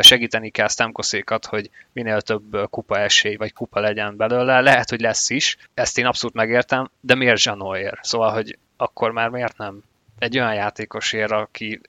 segíteni 0.00 0.50
kell 0.50 0.68
Stamkoszékat, 0.68 1.46
hogy 1.46 1.70
minél 1.92 2.20
több 2.20 2.68
kupa 2.70 2.98
esély 2.98 3.36
vagy 3.36 3.52
kupa 3.52 3.80
legyen 3.80 4.16
belőle. 4.16 4.60
Lehet, 4.60 4.90
hogy 4.90 5.00
lesz 5.00 5.30
is, 5.30 5.56
ezt 5.74 5.98
én 5.98 6.06
abszolút 6.06 6.36
megértem, 6.36 6.90
de 7.00 7.14
miért 7.14 7.38
Zsanóért? 7.38 8.04
Szóval, 8.04 8.32
hogy 8.32 8.58
akkor 8.76 9.10
már 9.10 9.28
miért 9.28 9.56
nem 9.56 9.82
egy 10.18 10.38
olyan 10.38 10.54
játékosért, 10.54 11.30
aki 11.30 11.80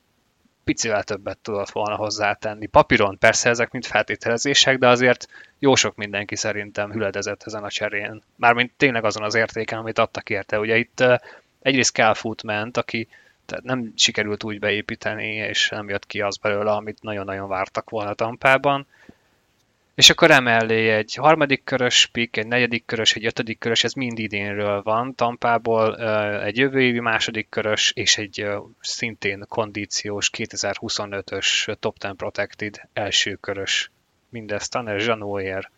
picivel 0.64 1.04
többet 1.04 1.38
tudott 1.38 1.70
volna 1.70 1.96
hozzátenni. 1.96 2.66
Papíron 2.66 3.18
persze 3.18 3.50
ezek 3.50 3.72
mind 3.72 3.86
feltételezések, 3.86 4.78
de 4.78 4.88
azért 4.88 5.28
jó 5.60 5.76
sok 5.76 5.96
mindenki 5.96 6.36
szerintem 6.36 6.92
hüledezett 6.92 7.44
ezen 7.44 7.64
a 7.64 7.70
cserén. 7.70 8.24
Mármint 8.36 8.72
tényleg 8.78 9.04
azon 9.06 9.24
az 9.24 9.36
értéken, 9.36 9.80
amit 9.80 10.00
adtak 10.00 10.30
érte. 10.30 10.60
Ugye 10.60 10.78
itt 10.78 11.04
egyrészt 11.62 11.94
Calfoot 11.94 12.44
ment, 12.44 12.78
aki 12.78 13.08
tehát 13.54 13.68
nem 13.68 13.94
sikerült 13.96 14.44
úgy 14.44 14.60
beépíteni, 14.60 15.34
és 15.36 15.70
nem 15.70 15.90
jött 15.90 16.06
ki 16.06 16.22
az 16.22 16.38
belőle, 16.38 16.72
amit 16.72 17.02
nagyon-nagyon 17.02 17.48
vártak 17.48 17.90
volna 17.90 18.14
Tampában. 18.14 18.88
És 19.96 20.10
akkor 20.10 20.32
emellé 20.32 20.90
egy 20.90 21.16
harmadik 21.16 21.64
körös 21.64 22.06
pick, 22.06 22.38
egy 22.38 22.48
negyedik 22.48 22.86
körös, 22.86 23.16
egy 23.16 23.26
ötödik 23.26 23.60
körös, 23.60 23.84
ez 23.84 23.94
mind 23.94 24.20
idénről 24.20 24.82
van. 24.82 25.16
Tampából 25.16 25.98
egy 26.44 26.58
jövő 26.58 26.82
évi 26.82 27.00
második 27.00 27.50
körös, 27.50 27.92
és 27.96 28.18
egy 28.18 28.48
szintén 28.80 29.46
kondíciós 29.48 30.30
2025-ös 30.38 31.76
Top 31.80 31.98
10 31.98 32.12
Protected 32.18 32.82
első 32.94 33.36
körös. 33.36 33.92
Mindezt 34.30 34.72
Tanner 34.72 35.00
Zsanóért 35.00 35.70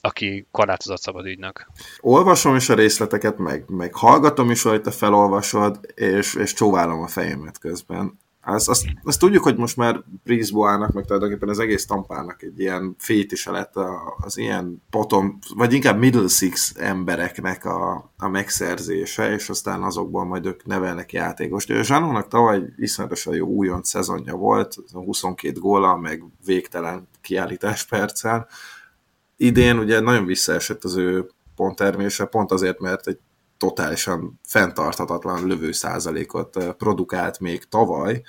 aki 0.00 0.46
korlátozott 0.50 1.00
szabad 1.00 1.26
ügynök. 1.26 1.66
Olvasom 2.00 2.56
is 2.56 2.68
a 2.68 2.74
részleteket, 2.74 3.38
meg, 3.38 3.64
meg 3.68 3.94
hallgatom 3.94 4.50
is, 4.50 4.62
hogy 4.62 4.80
te 4.80 4.90
felolvasod, 4.90 5.80
és, 5.94 6.34
és 6.34 6.52
csóválom 6.52 7.02
a 7.02 7.06
fejemet 7.06 7.58
közben. 7.58 8.18
Azt, 8.48 8.68
azt, 8.68 8.84
azt 9.02 9.18
tudjuk, 9.18 9.42
hogy 9.42 9.56
most 9.56 9.76
már 9.76 10.02
Brisboának, 10.24 10.92
meg 10.92 11.04
tulajdonképpen 11.04 11.48
az 11.48 11.58
egész 11.58 11.86
tampának 11.86 12.42
egy 12.42 12.60
ilyen 12.60 12.94
fétise 12.98 13.50
lett 13.50 13.72
az 14.18 14.38
ilyen 14.38 14.82
potom, 14.90 15.38
vagy 15.54 15.72
inkább 15.72 15.98
middle 15.98 16.28
six 16.28 16.74
embereknek 16.76 17.64
a, 17.64 18.12
a 18.18 18.28
megszerzése, 18.28 19.32
és 19.32 19.48
aztán 19.48 19.82
azokból 19.82 20.24
majd 20.24 20.46
ők 20.46 20.64
nevelnek 20.64 21.12
játékost. 21.12 21.72
Zsanónak 21.82 22.28
tavaly 22.28 22.62
iszonyatosan 22.76 23.34
jó 23.34 23.46
újon 23.46 23.82
szezonja 23.82 24.34
volt, 24.34 24.76
22 24.92 25.58
góla, 25.58 25.96
meg 25.96 26.24
végtelen 26.44 27.08
kiállítás 27.20 27.86
perccel, 27.86 28.48
idén 29.38 29.78
ugye 29.78 30.00
nagyon 30.00 30.24
visszaesett 30.24 30.84
az 30.84 30.96
ő 30.96 31.30
ponttermése, 31.56 32.24
pont 32.24 32.52
azért, 32.52 32.80
mert 32.80 33.06
egy 33.06 33.18
totálisan 33.56 34.40
fenntarthatatlan 34.44 35.46
lövő 35.46 35.72
százalékot 35.72 36.74
produkált 36.74 37.40
még 37.40 37.64
tavaly. 37.64 38.22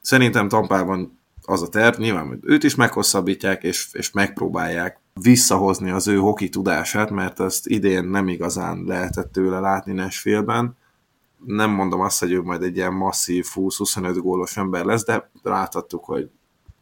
Szerintem 0.00 0.48
Tampában 0.48 1.18
az 1.42 1.62
a 1.62 1.68
terv, 1.68 1.98
nyilván 1.98 2.26
hogy 2.26 2.38
őt 2.42 2.64
is 2.64 2.74
meghosszabbítják, 2.74 3.62
és, 3.62 3.88
és 3.92 4.10
megpróbálják 4.10 5.00
visszahozni 5.20 5.90
az 5.90 6.08
ő 6.08 6.16
hoki 6.16 6.48
tudását, 6.48 7.10
mert 7.10 7.40
ezt 7.40 7.66
idén 7.66 8.04
nem 8.04 8.28
igazán 8.28 8.84
lehetett 8.86 9.32
tőle 9.32 9.60
látni 9.60 9.92
Nashville-ben. 9.92 10.76
Nem 11.44 11.70
mondom 11.70 12.00
azt, 12.00 12.20
hogy 12.20 12.32
ő 12.32 12.42
majd 12.42 12.62
egy 12.62 12.76
ilyen 12.76 12.94
masszív 12.94 13.46
20-25 13.54 14.18
gólos 14.20 14.56
ember 14.56 14.84
lesz, 14.84 15.04
de 15.04 15.30
láthattuk, 15.42 16.04
hogy 16.04 16.30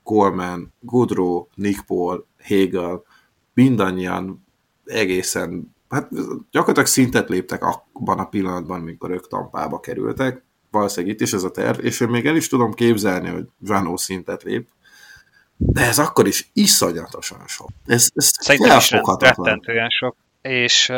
Coleman, 0.02 0.72
Goodrow, 0.80 1.46
Nick 1.54 1.86
Paul, 1.86 2.26
Hegel, 2.38 3.02
mindannyian 3.58 4.46
egészen, 4.84 5.74
hát 5.88 6.08
gyakorlatilag 6.50 6.88
szintet 6.88 7.28
léptek 7.28 7.62
abban 7.62 8.18
a 8.18 8.28
pillanatban, 8.28 8.80
amikor 8.80 9.10
ők 9.10 9.28
Tampába 9.28 9.80
kerültek. 9.80 10.42
Valószínűleg 10.70 11.14
itt 11.14 11.20
is 11.20 11.32
ez 11.32 11.42
a 11.42 11.50
terv, 11.50 11.84
és 11.84 12.00
én 12.00 12.08
még 12.08 12.26
el 12.26 12.36
is 12.36 12.48
tudom 12.48 12.72
képzelni, 12.72 13.28
hogy 13.28 13.44
Zsanó 13.64 13.96
szintet 13.96 14.42
lép, 14.42 14.68
de 15.56 15.80
ez 15.80 15.98
akkor 15.98 16.26
is 16.26 16.50
iszonyatosan 16.52 17.46
sok. 17.46 17.68
Ez, 17.86 18.08
ez 18.14 18.30
Szerintem 18.40 18.76
is 18.76 18.90
rettentően 19.18 19.88
sok. 19.88 20.16
És, 20.42 20.92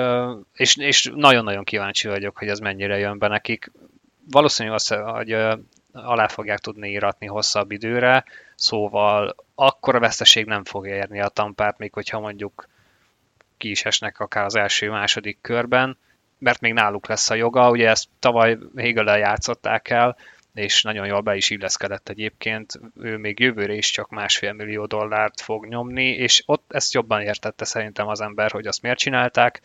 és, 0.53 0.77
és 0.77 1.11
nagyon-nagyon 1.15 1.65
kíváncsi 1.65 2.09
vagyok, 2.09 2.39
hogy 2.39 2.49
ez 2.49 2.59
mennyire 2.59 2.99
jön 2.99 3.19
be 3.19 3.29
nekik. 3.29 3.73
Valószínű 4.31 4.71
az, 4.71 4.89
hogy 4.89 5.37
alá 5.93 6.29
fogják 6.29 6.59
tudni 6.59 6.89
íratni 6.89 7.27
hosszabb 7.27 7.71
időre, 7.71 8.25
szóval 8.55 9.35
akkor 9.61 9.95
a 9.95 10.01
veszteség 10.01 10.47
nem 10.47 10.65
fog 10.65 10.87
érni 10.87 11.21
a 11.21 11.29
tampát, 11.29 11.79
még 11.79 11.93
hogyha 11.93 12.21
mondjuk 12.21 12.69
ki 13.57 13.71
is 13.71 13.85
esnek 13.85 14.21
akár 14.21 14.45
az 14.45 14.55
első-második 14.55 15.39
körben, 15.41 15.99
mert 16.39 16.61
még 16.61 16.73
náluk 16.73 17.07
lesz 17.07 17.31
a 17.31 17.35
joga, 17.35 17.71
ugye 17.71 17.89
ezt 17.89 18.09
tavaly 18.19 18.59
hegel 18.77 19.19
játszották 19.19 19.89
el, 19.89 20.17
és 20.55 20.83
nagyon 20.83 21.07
jól 21.07 21.21
be 21.21 21.37
is 21.37 21.51
illeszkedett 21.51 22.09
egyébként. 22.09 22.81
Ő 23.01 23.17
még 23.17 23.39
jövőre 23.39 23.73
is 23.73 23.91
csak 23.91 24.11
másfél 24.11 24.53
millió 24.53 24.87
dollárt 24.87 25.41
fog 25.41 25.67
nyomni, 25.67 26.09
és 26.09 26.43
ott 26.47 26.73
ezt 26.73 26.93
jobban 26.93 27.21
értette 27.21 27.65
szerintem 27.65 28.09
az 28.09 28.21
ember, 28.21 28.51
hogy 28.51 28.67
azt 28.67 28.83
miért 28.83 28.99
csinálták, 28.99 29.61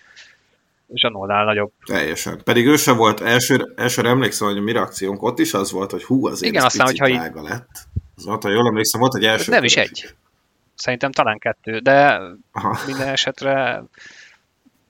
Nolnál 0.88 1.46
nagyobb. 1.46 1.72
Teljesen. 1.86 2.42
Pedig 2.44 2.68
ő 2.68 2.76
sem 2.76 2.98
volt, 2.98 3.22
első, 3.22 3.74
elsőre 3.76 4.10
emlékszem, 4.10 4.48
hogy 4.48 4.58
a 4.58 4.62
mi 4.62 4.72
reakciónk 4.72 5.24
ott 5.24 5.40
is 5.40 5.54
az 5.54 5.72
volt, 5.72 5.92
hogy 5.92 6.04
hú, 6.04 6.28
azért 6.28 6.52
Igen, 6.52 6.66
aztán, 6.66 6.86
hogyha 6.86 7.08
így... 7.08 7.20
lett. 7.34 7.88
Az 8.16 8.26
volt, 8.26 8.44
ha 8.44 8.50
jól 8.50 8.68
emlékszem, 8.68 9.00
volt 9.00 9.16
egy 9.16 9.26
első. 9.26 9.52
Nem 9.52 9.64
is 9.64 9.78
egy. 9.78 10.16
Szerintem 10.76 11.12
talán 11.12 11.40
kettő, 11.40 11.80
de 11.80 12.22
Aha. 12.52 12.78
minden 12.86 13.08
esetre 13.08 13.84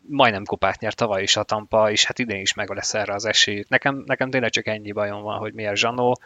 majdnem 0.08 0.44
kupát 0.44 0.80
nyert 0.80 0.96
tavaly 0.96 1.22
is 1.22 1.36
a 1.36 1.44
Tampa, 1.44 1.92
és 1.92 2.06
hát 2.06 2.20
idén 2.20 2.42
is 2.42 2.54
meg 2.54 2.70
lesz 2.70 2.94
erre 2.94 3.14
az 3.14 3.26
esély. 3.26 3.66
Nekem, 3.68 4.04
nekem 4.06 4.30
tényleg 4.30 4.50
csak 4.50 4.68
ennyi 4.68 4.92
bajom 4.92 5.22
van, 5.22 5.38
hogy 5.38 5.54
miért 5.54 5.76
Zsanó. 5.76 6.20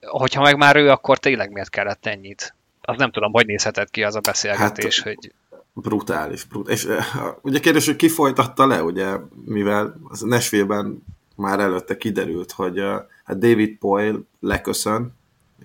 Hogyha 0.00 0.42
meg 0.42 0.56
már 0.56 0.76
ő, 0.76 0.90
akkor 0.90 1.18
tényleg 1.18 1.52
miért 1.52 1.70
kellett 1.70 2.06
ennyit? 2.06 2.54
Az 2.80 2.96
nem 2.96 3.10
tudom, 3.10 3.32
hogy 3.32 3.46
nézhetett 3.46 3.90
ki 3.90 4.02
az 4.02 4.14
a 4.14 4.20
beszélgetés, 4.20 5.02
hát, 5.02 5.14
hogy... 5.14 5.32
Brutális, 5.72 6.44
brutális. 6.44 6.84
És 6.84 6.96
ugye 7.40 7.60
kérdés, 7.60 7.86
hogy 7.86 7.96
ki 7.96 8.08
folytatta 8.08 8.66
le, 8.66 8.82
ugye, 8.82 9.16
mivel 9.44 10.00
az 10.08 10.20
Nesvében 10.20 11.02
már 11.36 11.60
előtte 11.60 11.96
kiderült, 11.96 12.52
hogy 12.52 12.78
hát 13.24 13.38
David 13.38 13.78
Poyle 13.78 14.18
leköszön, 14.40 15.15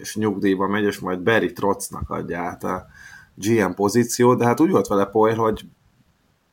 és 0.02 0.16
nyugdíjba 0.16 0.68
megy, 0.68 0.84
és 0.84 1.00
majd 1.00 1.20
Barry 1.20 1.54
Trotznak 1.54 2.10
adja 2.10 2.40
át 2.40 2.64
a 2.64 2.86
GM 3.36 3.72
pozíció, 3.72 4.36
de 4.36 4.46
hát 4.46 4.60
úgy 4.60 4.72
volt 4.72 4.88
vele 4.88 5.06
Poyle, 5.06 5.36
hogy 5.36 5.66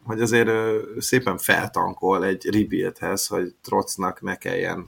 hogy 0.09 0.21
azért 0.21 0.51
szépen 0.99 1.39
feltankol 1.39 2.25
egy 2.25 2.51
rebuildhez, 2.51 3.27
hogy 3.27 3.55
Trotznak 3.63 4.23
ne 4.23 4.37
kelljen 4.37 4.87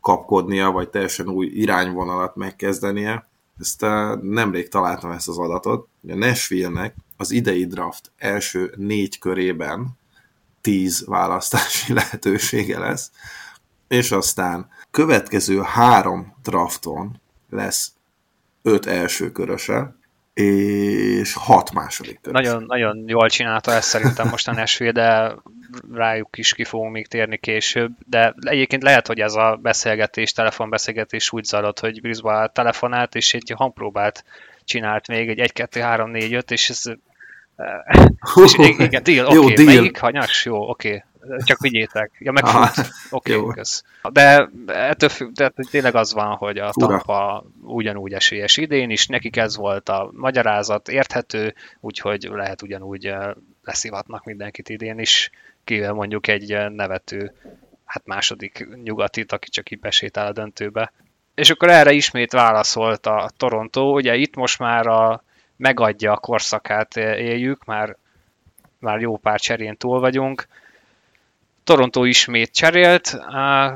kapkodnia, 0.00 0.70
vagy 0.70 0.88
teljesen 0.88 1.28
új 1.28 1.46
irányvonalat 1.46 2.36
megkezdenie. 2.36 3.28
Ezt 3.58 3.86
nemrég 4.22 4.68
találtam 4.68 5.10
ezt 5.10 5.28
az 5.28 5.38
adatot. 5.38 5.88
A 6.08 6.14
Nashville-nek 6.14 6.94
az 7.16 7.30
idei 7.30 7.66
draft 7.66 8.12
első 8.16 8.72
négy 8.76 9.18
körében 9.18 9.98
tíz 10.60 11.04
választási 11.06 11.92
lehetősége 11.98 12.78
lesz, 12.78 13.10
és 13.88 14.12
aztán 14.12 14.68
következő 14.90 15.60
három 15.60 16.34
drafton 16.42 17.20
lesz 17.50 17.92
öt 18.62 18.86
első 18.86 19.32
köröse, 19.32 19.96
és 20.34 21.34
hat 21.34 21.72
második 21.72 22.20
körös. 22.20 22.42
Nagyon, 22.42 22.64
nagyon 22.66 23.04
jól 23.06 23.28
csinálta 23.28 23.72
ezt 23.72 23.88
szerintem 23.88 24.28
most 24.28 24.48
a 24.48 24.52
Nashville, 24.52 24.92
de 24.92 25.34
rájuk 25.92 26.38
is 26.38 26.54
ki 26.54 26.64
fogunk 26.64 26.92
még 26.92 27.06
térni 27.06 27.36
később, 27.36 27.92
de 28.06 28.34
egyébként 28.40 28.82
lehet, 28.82 29.06
hogy 29.06 29.20
ez 29.20 29.34
a 29.34 29.58
beszélgetés, 29.62 30.32
telefonbeszélgetés 30.32 31.32
úgy 31.32 31.44
zajlott, 31.44 31.80
hogy 31.80 32.00
Brisbane 32.00 32.48
telefonált, 32.48 33.14
és 33.14 33.34
egy 33.34 33.52
hangpróbát 33.56 34.24
csinált 34.64 35.08
még, 35.08 35.28
egy 35.28 35.38
1, 35.38 35.52
2, 35.52 35.80
3, 35.80 36.10
4, 36.10 36.34
5, 36.34 36.50
és 36.50 36.70
ez 36.70 36.82
és 38.44 38.54
igen, 38.78 39.02
deal, 39.02 39.26
oké, 39.26 39.38
okay, 39.38 39.64
melyik 39.64 39.98
hanyas? 39.98 40.44
Jó, 40.44 40.68
oké. 40.68 40.88
Okay 40.88 41.02
csak 41.44 41.58
vigyétek. 41.60 42.10
Ja, 42.18 42.32
meg 42.32 42.44
Oké, 43.10 43.34
okay, 43.34 43.54
kösz. 43.54 43.84
De 44.12 44.48
ettől 44.66 45.08
függ, 45.08 45.32
de 45.32 45.52
tényleg 45.70 45.94
az 45.94 46.12
van, 46.12 46.36
hogy 46.36 46.58
a 46.58 46.72
Fura. 46.72 46.86
Tampa 46.86 47.44
ugyanúgy 47.62 48.12
esélyes 48.12 48.56
idén 48.56 48.90
is, 48.90 49.06
nekik 49.06 49.36
ez 49.36 49.56
volt 49.56 49.88
a 49.88 50.10
magyarázat, 50.12 50.88
érthető, 50.88 51.54
úgyhogy 51.80 52.28
lehet 52.32 52.62
ugyanúgy 52.62 53.14
leszivatnak 53.62 54.24
mindenkit 54.24 54.68
idén 54.68 54.98
is, 54.98 55.30
kivel 55.64 55.92
mondjuk 55.92 56.26
egy 56.26 56.56
nevető, 56.70 57.32
hát 57.84 58.06
második 58.06 58.68
nyugatit, 58.82 59.32
aki 59.32 59.48
csak 59.48 59.70
így 59.70 59.80
besétál 59.80 60.26
a 60.26 60.32
döntőbe. 60.32 60.92
És 61.34 61.50
akkor 61.50 61.68
erre 61.68 61.92
ismét 61.92 62.32
válaszolt 62.32 63.06
a 63.06 63.30
Toronto, 63.36 63.92
ugye 63.92 64.14
itt 64.14 64.34
most 64.34 64.58
már 64.58 64.86
a 64.86 65.22
megadja 65.56 66.12
a 66.12 66.16
korszakát 66.16 66.96
éljük, 66.96 67.64
már, 67.64 67.96
már 68.78 69.00
jó 69.00 69.16
pár 69.16 69.40
cserén 69.40 69.76
túl 69.76 70.00
vagyunk, 70.00 70.46
Toronto 71.68 72.04
ismét 72.04 72.52
cserélt, 72.52 73.18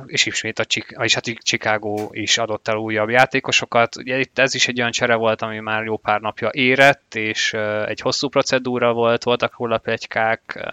és 0.06 0.26
ismét 0.26 0.58
a, 0.58 0.64
Chicago, 0.64 1.04
és 1.04 1.14
hát 1.14 1.24
Chicago 1.24 2.08
is 2.10 2.38
adott 2.38 2.68
el 2.68 2.76
újabb 2.76 3.08
játékosokat. 3.08 3.96
Ugye 3.96 4.18
itt 4.18 4.38
ez 4.38 4.54
is 4.54 4.68
egy 4.68 4.78
olyan 4.78 4.90
csere 4.90 5.14
volt, 5.14 5.42
ami 5.42 5.58
már 5.58 5.84
jó 5.84 5.96
pár 5.96 6.20
napja 6.20 6.48
érett, 6.52 7.14
és 7.14 7.52
egy 7.86 8.00
hosszú 8.00 8.28
procedúra 8.28 8.92
volt, 8.92 9.22
voltak 9.22 9.58
róla 9.58 9.78
plegykák, 9.78 10.68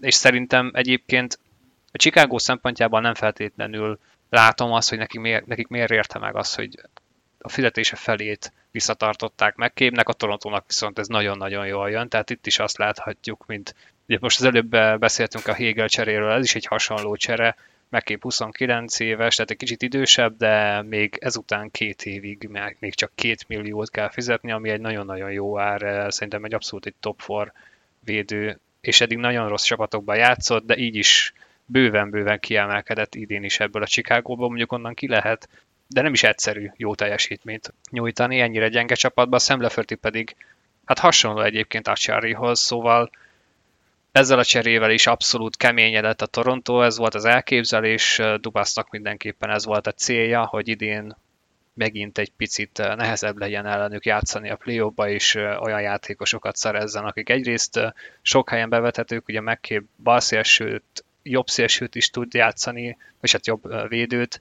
és 0.00 0.14
szerintem 0.14 0.70
egyébként 0.74 1.38
a 1.92 1.96
Chicago 1.96 2.38
szempontjában 2.38 3.02
nem 3.02 3.14
feltétlenül 3.14 3.98
látom 4.30 4.72
azt, 4.72 4.88
hogy 4.88 4.98
nekik 4.98 5.20
miért, 5.20 5.46
nekik 5.46 5.68
miért 5.68 5.90
érte 5.90 6.18
meg 6.18 6.36
az, 6.36 6.54
hogy 6.54 6.80
a 7.38 7.48
fizetése 7.48 7.96
felét 7.96 8.52
visszatartották 8.70 9.54
meg 9.54 9.72
Képnek, 9.72 10.08
a 10.08 10.12
Torontónak 10.12 10.64
viszont 10.66 10.98
ez 10.98 11.06
nagyon-nagyon 11.06 11.66
jól 11.66 11.90
jön, 11.90 12.08
tehát 12.08 12.30
itt 12.30 12.46
is 12.46 12.58
azt 12.58 12.78
láthatjuk, 12.78 13.44
mint 13.46 13.74
Ugye 14.08 14.18
most 14.20 14.38
az 14.38 14.44
előbb 14.44 14.98
beszéltünk 14.98 15.46
a 15.46 15.54
Hegel 15.54 15.88
cseréről, 15.88 16.30
ez 16.30 16.44
is 16.44 16.54
egy 16.54 16.66
hasonló 16.66 17.16
csere, 17.16 17.56
megkép 17.88 18.22
29 18.22 19.00
éves, 19.00 19.34
tehát 19.34 19.50
egy 19.50 19.56
kicsit 19.56 19.82
idősebb, 19.82 20.36
de 20.36 20.82
még 20.82 21.16
ezután 21.20 21.70
két 21.70 22.02
évig 22.02 22.48
még 22.78 22.94
csak 22.94 23.12
két 23.14 23.48
milliót 23.48 23.90
kell 23.90 24.10
fizetni, 24.10 24.52
ami 24.52 24.68
egy 24.70 24.80
nagyon-nagyon 24.80 25.32
jó 25.32 25.58
ár, 25.58 26.12
szerintem 26.12 26.44
egy 26.44 26.54
abszolút 26.54 26.86
egy 26.86 26.94
top 27.00 27.22
4 27.26 27.50
védő, 28.00 28.58
és 28.80 29.00
eddig 29.00 29.18
nagyon 29.18 29.48
rossz 29.48 29.64
csapatokban 29.64 30.16
játszott, 30.16 30.66
de 30.66 30.76
így 30.76 30.96
is 30.96 31.32
bőven-bőven 31.64 32.40
kiemelkedett 32.40 33.14
idén 33.14 33.44
is 33.44 33.60
ebből 33.60 33.82
a 33.82 33.86
Chicagóból, 33.86 34.48
mondjuk 34.48 34.72
onnan 34.72 34.94
ki 34.94 35.08
lehet, 35.08 35.48
de 35.88 36.02
nem 36.02 36.12
is 36.12 36.22
egyszerű 36.22 36.70
jó 36.76 36.94
teljesítményt 36.94 37.72
nyújtani 37.90 38.40
ennyire 38.40 38.68
gyenge 38.68 38.94
csapatban, 38.94 39.38
Szemleförti 39.38 39.94
pedig 39.94 40.36
hát 40.84 40.98
hasonló 40.98 41.40
egyébként 41.40 41.88
Acsárihoz, 41.88 42.60
szóval 42.60 43.10
ezzel 44.16 44.38
a 44.38 44.44
cserével 44.44 44.90
is 44.90 45.06
abszolút 45.06 45.56
keményedett 45.56 46.22
a 46.22 46.26
Toronto, 46.26 46.82
ez 46.82 46.96
volt 46.96 47.14
az 47.14 47.24
elképzelés, 47.24 48.20
Dubasznak 48.40 48.90
mindenképpen 48.90 49.50
ez 49.50 49.64
volt 49.64 49.86
a 49.86 49.92
célja, 49.92 50.44
hogy 50.44 50.68
idén 50.68 51.16
megint 51.74 52.18
egy 52.18 52.32
picit 52.36 52.78
nehezebb 52.78 53.38
legyen 53.38 53.66
ellenük 53.66 54.04
játszani 54.04 54.50
a 54.50 54.56
play 54.56 54.82
és 55.14 55.34
olyan 55.34 55.80
játékosokat 55.80 56.56
szerezzen, 56.56 57.04
akik 57.04 57.28
egyrészt 57.28 57.80
sok 58.22 58.50
helyen 58.50 58.68
bevethetők, 58.68 59.28
ugye 59.28 59.40
megkép 59.40 59.82
balszélsőt, 60.02 61.04
jobb 61.22 61.48
szélsőt 61.48 61.94
is 61.94 62.10
tud 62.10 62.34
játszani, 62.34 62.96
vagy 63.20 63.32
hát 63.32 63.46
jobb 63.46 63.88
védőt, 63.88 64.40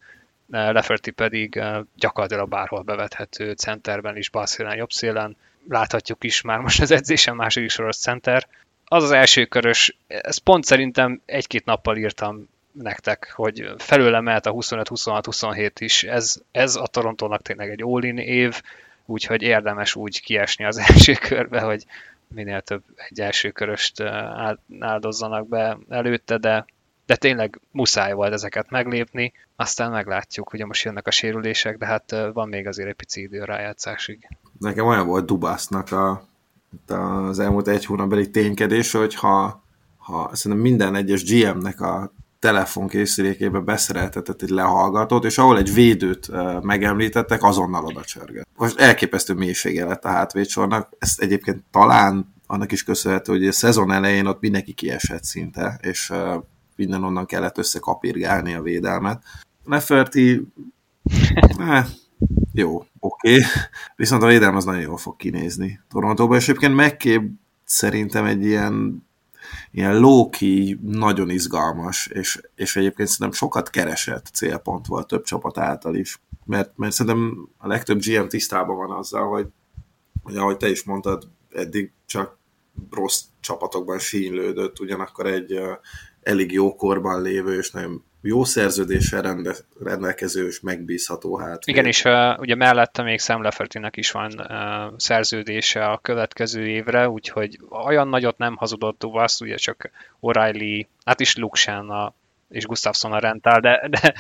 Leferti 0.50 1.12
pedig 1.12 1.64
gyakorlatilag 1.96 2.50
bárhol 2.50 2.82
bevethető, 2.82 3.52
centerben 3.52 4.18
is, 4.18 4.30
balszélen, 4.30 4.76
jobb 4.76 4.92
szélen. 4.92 5.36
Láthatjuk 5.70 6.24
is 6.24 6.42
már 6.42 6.60
most 6.60 6.82
az 6.82 6.92
edzésen 6.92 7.36
második 7.36 7.70
soros 7.70 7.98
center, 7.98 8.48
az 8.96 9.04
az 9.04 9.12
első 9.12 9.46
körös, 9.46 9.98
ezt 10.08 10.40
pont 10.40 10.64
szerintem 10.64 11.22
egy-két 11.26 11.66
nappal 11.66 11.98
írtam 11.98 12.48
nektek, 12.72 13.32
hogy 13.36 13.74
felőle 13.78 14.22
mehet 14.22 14.46
a 14.46 14.52
25-26-27 14.52 15.72
is. 15.80 16.04
Ez, 16.04 16.42
ez 16.52 16.76
a 16.76 16.88
Torontónak 16.88 17.42
tényleg 17.42 17.70
egy 17.70 17.82
all 17.84 18.04
év, 18.04 18.62
úgyhogy 19.06 19.42
érdemes 19.42 19.96
úgy 19.96 20.22
kiesni 20.22 20.66
az 20.66 20.78
első 20.88 21.14
körbe, 21.14 21.62
hogy 21.62 21.86
minél 22.28 22.62
több 22.62 22.84
egy 22.96 23.20
első 23.20 23.52
köröst 23.52 24.04
áldozzanak 24.80 25.48
be 25.48 25.78
előtte, 25.90 26.38
de 26.38 26.66
de 27.06 27.16
tényleg 27.16 27.60
muszáj 27.72 28.14
volt 28.14 28.34
ezeket 28.34 28.70
meglépni, 28.70 29.34
aztán 29.56 29.92
meglátjuk, 29.92 30.50
hogy 30.50 30.66
most 30.66 30.84
jönnek 30.84 31.08
a 31.08 31.12
sérülések, 31.12 31.78
de 31.78 31.86
hát 31.86 32.16
van 32.34 32.50
még 32.50 32.68
azért 32.68 32.88
egy 32.88 32.96
pici 32.96 33.22
idő 33.22 33.44
rájátszásig. 33.44 34.30
Nekem 34.60 34.86
olyan 34.86 35.08
volt 35.08 35.26
Dubásznak 35.26 35.92
a, 35.92 36.28
az 36.88 37.40
elmúlt 37.40 37.68
egy 37.68 37.86
hónapbeli 37.86 38.30
ténykedés, 38.30 38.92
hogy 38.92 39.16
ha, 39.16 39.64
ha 39.98 40.30
szerintem 40.34 40.68
minden 40.68 40.96
egyes 40.96 41.24
GM-nek 41.24 41.82
a 41.82 42.14
telefonkészülékébe 42.40 43.60
beszereltetett 43.60 44.42
egy 44.42 44.50
lehallgatót, 44.50 45.26
és 45.26 45.38
ahol 45.38 45.58
egy 45.58 45.74
védőt 45.74 46.30
megemlítettek, 46.62 47.44
azonnal 47.44 47.86
oda 47.86 48.02
csörgött. 48.02 48.48
Most 48.56 48.80
elképesztő 48.80 49.34
mélysége 49.34 49.86
lett 49.86 50.06
a 50.06 50.10
hátvédsornak. 50.10 50.90
Ezt 51.00 51.22
egyébként 51.22 51.64
talán 51.72 52.34
annak 52.48 52.72
is 52.72 52.84
köszönhető, 52.84 53.32
hogy 53.32 53.48
a 53.48 53.52
szezon 53.52 53.92
elején 53.92 54.26
ott 54.26 54.42
mindenki 54.42 54.74
kiesett 54.74 55.24
szinte, 55.24 55.80
és 55.82 56.14
minden 56.76 57.04
onnan 57.04 57.26
kellett 57.26 57.58
összekapirgálni 57.58 58.54
a 58.54 58.62
védelmet. 58.62 59.24
Neferti, 59.64 60.48
eh, 61.58 61.86
jó, 62.54 62.86
oké. 63.06 63.36
Okay. 63.36 63.44
Viszont 63.96 64.24
a 64.24 64.28
védelem 64.28 64.56
az 64.56 64.66
nagyon 64.66 64.82
jól 64.82 64.98
fog 64.98 65.16
kinézni 65.16 65.80
Torontóban, 65.90 66.38
és 66.38 66.48
egyébként 66.48 66.76
megképp 66.76 67.24
szerintem 67.64 68.26
egy 68.26 68.44
ilyen 68.44 69.06
ilyen 69.72 70.00
Loki 70.00 70.80
nagyon 70.82 71.30
izgalmas, 71.30 72.08
és, 72.08 72.42
és 72.56 72.76
egyébként 72.76 73.10
szerintem 73.10 73.32
sokat 73.32 73.70
keresett 73.70 74.26
célpont 74.34 74.86
volt 74.86 75.08
több 75.08 75.24
csapat 75.24 75.58
által 75.58 75.96
is. 75.96 76.22
Mert, 76.46 76.78
mert 76.78 76.94
szerintem 76.94 77.50
a 77.58 77.68
legtöbb 77.68 78.00
GM 78.00 78.28
tisztában 78.28 78.78
van 78.78 78.92
azzal, 78.92 79.28
hogy, 79.28 79.48
hogy 80.24 80.36
ahogy 80.36 80.58
te 80.58 80.70
is 80.70 80.84
mondtad, 80.84 81.28
eddig 81.52 81.92
csak 82.06 82.38
rossz 82.92 83.22
csapatokban 83.40 84.00
sínlődött, 84.00 84.80
ugyanakkor 84.80 85.26
egy 85.26 85.54
uh, 85.54 85.72
elég 86.22 86.52
jó 86.52 86.76
korban 86.76 87.22
lévő 87.22 87.58
és 87.58 87.72
nagyon 87.72 88.04
jó 88.26 88.44
szerződéssel 88.44 89.22
rende, 89.22 89.56
rendelkező 89.84 90.48
és 90.48 90.60
megbízható 90.60 91.38
hát. 91.38 91.66
Igen, 91.66 91.86
és 91.86 92.04
uh, 92.04 92.40
ugye 92.40 92.56
mellette 92.56 93.04
még 93.04 93.20
Sam 93.20 93.42
Leffertinek 93.42 93.98
is 93.98 94.12
van 94.12 94.32
uh, 94.38 94.94
szerződése 94.98 95.86
a 95.86 95.98
következő 95.98 96.68
évre, 96.68 97.10
úgyhogy 97.10 97.60
olyan 97.86 98.08
nagyot 98.08 98.38
nem 98.38 98.56
hazudott 98.56 99.00
Duvaszt, 99.00 99.42
ugye 99.42 99.56
csak 99.56 99.90
O'Reilly, 100.22 100.86
hát 101.06 101.20
is 101.20 101.36
Luxán 101.36 101.90
a, 101.90 102.14
és 102.50 102.66
Gustafsson 102.66 103.12
a 103.12 103.20
rentál, 103.20 103.60
de, 103.60 103.88
de, 103.90 104.14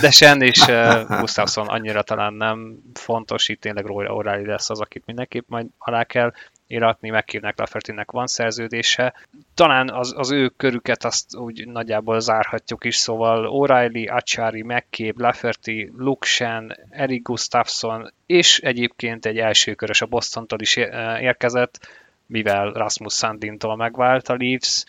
de 0.00 0.10
Sen 0.10 0.42
és 0.42 0.60
uh, 0.60 1.18
Gustafsson 1.20 1.68
annyira 1.68 2.02
talán 2.02 2.34
nem 2.34 2.78
fontos, 2.94 3.48
itt 3.48 3.60
tényleg 3.60 3.84
O'Reilly 3.88 4.46
lesz 4.46 4.70
az, 4.70 4.80
akit 4.80 5.06
mindenképp 5.06 5.48
majd 5.48 5.66
alá 5.78 6.04
kell 6.04 6.32
iratni, 6.68 7.10
megkívnak 7.10 7.58
Laffertinek 7.58 8.10
van 8.10 8.26
szerződése. 8.26 9.14
Talán 9.54 9.90
az, 9.90 10.14
az 10.16 10.30
ő 10.30 10.48
körüket 10.48 11.04
azt 11.04 11.36
úgy 11.36 11.66
nagyjából 11.66 12.20
zárhatjuk 12.20 12.84
is, 12.84 12.96
szóval 12.96 13.48
O'Reilly, 13.52 14.10
Achari, 14.10 14.62
McCabe, 14.62 15.26
Lafferty, 15.26 15.90
Luke 15.96 16.76
Eric 16.90 17.22
Gustafsson, 17.22 18.12
és 18.26 18.58
egyébként 18.58 19.26
egy 19.26 19.38
elsőkörös 19.38 20.00
a 20.00 20.06
Bostontól 20.06 20.60
is 20.60 20.76
érkezett, 21.20 21.88
mivel 22.26 22.70
Rasmus 22.70 23.14
Sandintól 23.14 23.76
megvált 23.76 24.28
a 24.28 24.36
Leafs, 24.38 24.84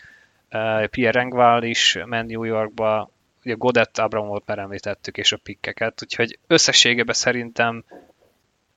Pierre 0.90 1.20
Engvall 1.20 1.62
is 1.62 1.98
ment 2.04 2.28
New 2.28 2.42
Yorkba, 2.42 3.10
ugye 3.44 3.54
Godett 3.54 3.98
Abramot 3.98 4.46
már 4.46 4.58
említettük, 4.58 5.16
és 5.16 5.32
a 5.32 5.36
pikkeket, 5.36 6.02
úgyhogy 6.02 6.38
összességében 6.46 7.14
szerintem 7.14 7.84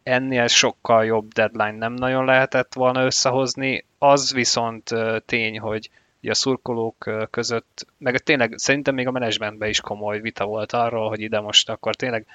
ennél 0.03 0.47
sokkal 0.47 1.05
jobb 1.05 1.31
deadline 1.33 1.77
nem 1.77 1.93
nagyon 1.93 2.25
lehetett 2.25 2.73
volna 2.73 3.05
összehozni. 3.05 3.85
Az 3.97 4.33
viszont 4.33 4.89
tény, 5.25 5.59
hogy 5.59 5.89
a 6.27 6.33
szurkolók 6.33 7.09
között, 7.29 7.85
meg 7.97 8.17
tényleg 8.17 8.53
szerintem 8.57 8.93
még 8.93 9.07
a 9.07 9.11
menedzsmentben 9.11 9.69
is 9.69 9.81
komoly 9.81 10.19
vita 10.19 10.45
volt 10.45 10.71
arról, 10.71 11.09
hogy 11.09 11.21
ide 11.21 11.39
most 11.39 11.69
akkor 11.69 11.95
tényleg 11.95 12.25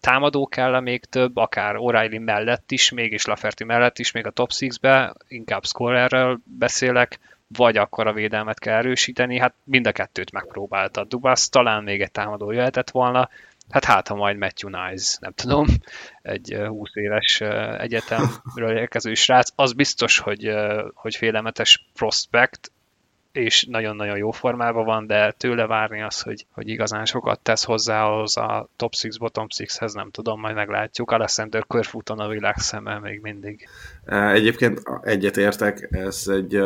támadó 0.00 0.46
kell 0.46 0.80
még 0.80 1.04
több, 1.04 1.36
akár 1.36 1.74
O'Reilly 1.78 2.24
mellett 2.24 2.70
is, 2.70 2.90
még 2.90 3.12
és 3.12 3.24
Laferti 3.24 3.64
mellett 3.64 3.98
is, 3.98 4.12
még 4.12 4.26
a 4.26 4.30
top 4.30 4.50
6-be, 4.52 5.14
inkább 5.28 5.64
scorerről 5.64 6.38
beszélek, 6.44 7.18
vagy 7.46 7.76
akkor 7.76 8.06
a 8.06 8.12
védelmet 8.12 8.58
kell 8.58 8.76
erősíteni, 8.76 9.38
hát 9.38 9.54
mind 9.64 9.86
a 9.86 9.92
kettőt 9.92 10.32
megpróbálta 10.32 11.04
Dubas, 11.04 11.48
talán 11.48 11.82
még 11.82 12.00
egy 12.00 12.12
támadó 12.12 12.50
jöhetett 12.50 12.90
volna, 12.90 13.28
Hát 13.70 13.84
hát, 13.84 14.08
ha 14.08 14.14
majd 14.14 14.36
Matthew 14.36 14.70
Nice, 14.70 15.16
nem 15.20 15.32
tudom, 15.32 15.66
egy 16.22 16.56
20 16.66 16.94
éves 16.94 17.40
egyetemről 17.78 18.78
érkező 18.82 19.14
srác, 19.14 19.50
az 19.54 19.72
biztos, 19.72 20.18
hogy, 20.18 20.50
hogy 20.94 21.16
félelmetes 21.16 21.86
prospekt, 21.94 22.72
és 23.34 23.64
nagyon-nagyon 23.64 24.16
jó 24.16 24.30
formában 24.30 24.84
van, 24.84 25.06
de 25.06 25.30
tőle 25.32 25.66
várni 25.66 26.02
az, 26.02 26.20
hogy, 26.20 26.46
hogy 26.50 26.68
igazán 26.68 27.04
sokat 27.04 27.40
tesz 27.40 27.64
hozzá 27.64 28.04
ahhoz 28.04 28.36
a 28.36 28.68
top 28.76 28.94
6, 29.02 29.18
bottom 29.18 29.46
6-hez, 29.48 29.94
nem 29.94 30.10
tudom, 30.10 30.40
majd 30.40 30.54
meglátjuk. 30.54 31.10
Alexander 31.10 31.66
Körfúton 31.66 32.18
a 32.18 32.28
világ 32.28 32.56
szemmel 32.56 33.00
még 33.00 33.20
mindig. 33.20 33.68
Egyébként 34.06 34.82
egyetértek, 35.02 35.88
ez 35.90 36.24
egy 36.26 36.60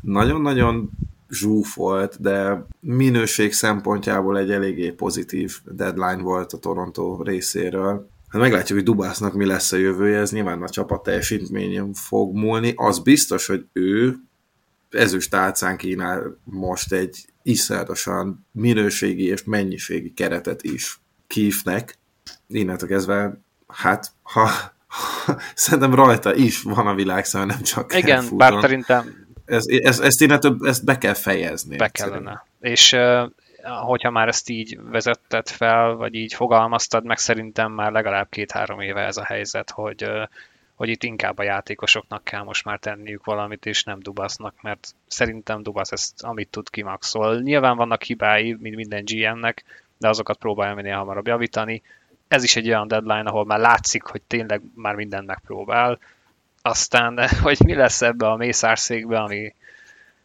nagyon-nagyon 0.00 0.90
zsúfolt, 1.34 2.20
de 2.20 2.66
minőség 2.80 3.52
szempontjából 3.52 4.38
egy 4.38 4.50
eléggé 4.50 4.90
pozitív 4.90 5.58
deadline 5.64 6.22
volt 6.22 6.52
a 6.52 6.58
Toronto 6.58 7.22
részéről. 7.22 8.08
Hát 8.28 8.42
meglátjuk, 8.42 8.78
hogy 8.78 8.86
Dubásznak 8.86 9.34
mi 9.34 9.46
lesz 9.46 9.72
a 9.72 9.76
jövője, 9.76 10.18
ez 10.18 10.30
nyilván 10.30 10.62
a 10.62 10.68
csapat 10.68 11.02
teljesítményen 11.02 11.92
fog 11.92 12.34
múlni. 12.34 12.72
Az 12.76 12.98
biztos, 12.98 13.46
hogy 13.46 13.66
ő 13.72 14.16
ezüst 14.90 15.30
tálcán 15.30 15.76
kínál 15.76 16.38
most 16.44 16.92
egy 16.92 17.24
iszonyatosan 17.42 18.46
minőségi 18.52 19.24
és 19.26 19.44
mennyiségi 19.44 20.12
keretet 20.12 20.62
is 20.62 21.00
Kívnek. 21.26 21.98
Innentől 22.46 22.88
kezdve, 22.88 23.40
hát 23.66 24.12
ha, 24.22 24.50
ha 24.86 25.40
szerintem 25.54 25.94
rajta 25.94 26.34
is 26.34 26.62
van 26.62 26.86
a 26.86 26.94
világ, 26.94 27.24
szóval 27.24 27.46
nem 27.46 27.62
csak 27.62 27.94
Igen, 27.96 28.24
bár 28.36 28.60
szerintem 28.60 29.23
ez, 29.44 29.64
ez, 29.66 29.98
ezt 30.00 30.22
én 30.22 30.40
több, 30.40 30.62
ezt 30.62 30.84
be 30.84 30.98
kell 30.98 31.14
fejezni. 31.14 31.76
Be 31.76 31.88
kellene. 31.88 32.14
Szerintem. 32.14 32.42
És 32.60 32.96
hogyha 33.70 34.10
már 34.10 34.28
ezt 34.28 34.48
így 34.48 34.78
vezetted 34.82 35.48
fel, 35.48 35.94
vagy 35.94 36.14
így 36.14 36.34
fogalmaztad, 36.34 37.04
meg 37.04 37.18
szerintem 37.18 37.72
már 37.72 37.92
legalább 37.92 38.28
két-három 38.28 38.80
éve 38.80 39.00
ez 39.00 39.16
a 39.16 39.24
helyzet, 39.24 39.70
hogy, 39.70 40.10
hogy 40.74 40.88
itt 40.88 41.02
inkább 41.02 41.38
a 41.38 41.42
játékosoknak 41.42 42.24
kell 42.24 42.42
most 42.42 42.64
már 42.64 42.78
tenniük 42.78 43.24
valamit, 43.24 43.66
és 43.66 43.84
nem 43.84 43.98
Dubasznak, 44.00 44.54
mert 44.62 44.94
szerintem 45.06 45.62
Dubasz 45.62 45.92
ezt, 45.92 46.22
amit 46.22 46.48
tud, 46.48 46.70
kimaxol. 46.70 47.40
Nyilván 47.40 47.76
vannak 47.76 48.02
hibái, 48.02 48.56
mint 48.60 48.76
minden 48.76 49.04
GM-nek, 49.04 49.64
de 49.98 50.08
azokat 50.08 50.38
próbálja 50.38 50.74
minél 50.74 50.96
hamarabb 50.96 51.26
javítani. 51.26 51.82
Ez 52.28 52.42
is 52.42 52.56
egy 52.56 52.68
olyan 52.68 52.88
deadline, 52.88 53.28
ahol 53.28 53.44
már 53.44 53.58
látszik, 53.58 54.02
hogy 54.02 54.22
tényleg 54.22 54.62
már 54.74 54.94
mindent 54.94 55.26
megpróbál, 55.26 55.98
aztán, 56.64 57.28
hogy 57.42 57.58
mi 57.64 57.74
lesz 57.74 58.02
ebbe 58.02 58.28
a 58.30 58.36
mészárszékbe, 58.36 59.20
ami 59.20 59.54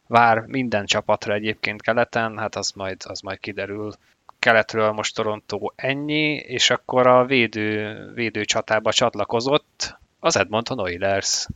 vár 0.07 0.39
minden 0.39 0.85
csapatra 0.85 1.33
egyébként 1.33 1.81
keleten, 1.81 2.37
hát 2.37 2.55
az 2.55 2.71
majd, 2.71 3.01
az 3.03 3.19
majd 3.19 3.39
kiderül. 3.39 3.93
Keletről 4.39 4.91
most 4.91 5.15
Toronto 5.15 5.71
ennyi, 5.75 6.35
és 6.35 6.69
akkor 6.69 7.07
a 7.07 7.25
védő, 7.25 7.95
védő 8.13 8.45
csatába 8.45 8.91
csatlakozott 8.91 9.97
az 10.19 10.37
Edmonton 10.37 10.79
Oilers. 10.79 11.47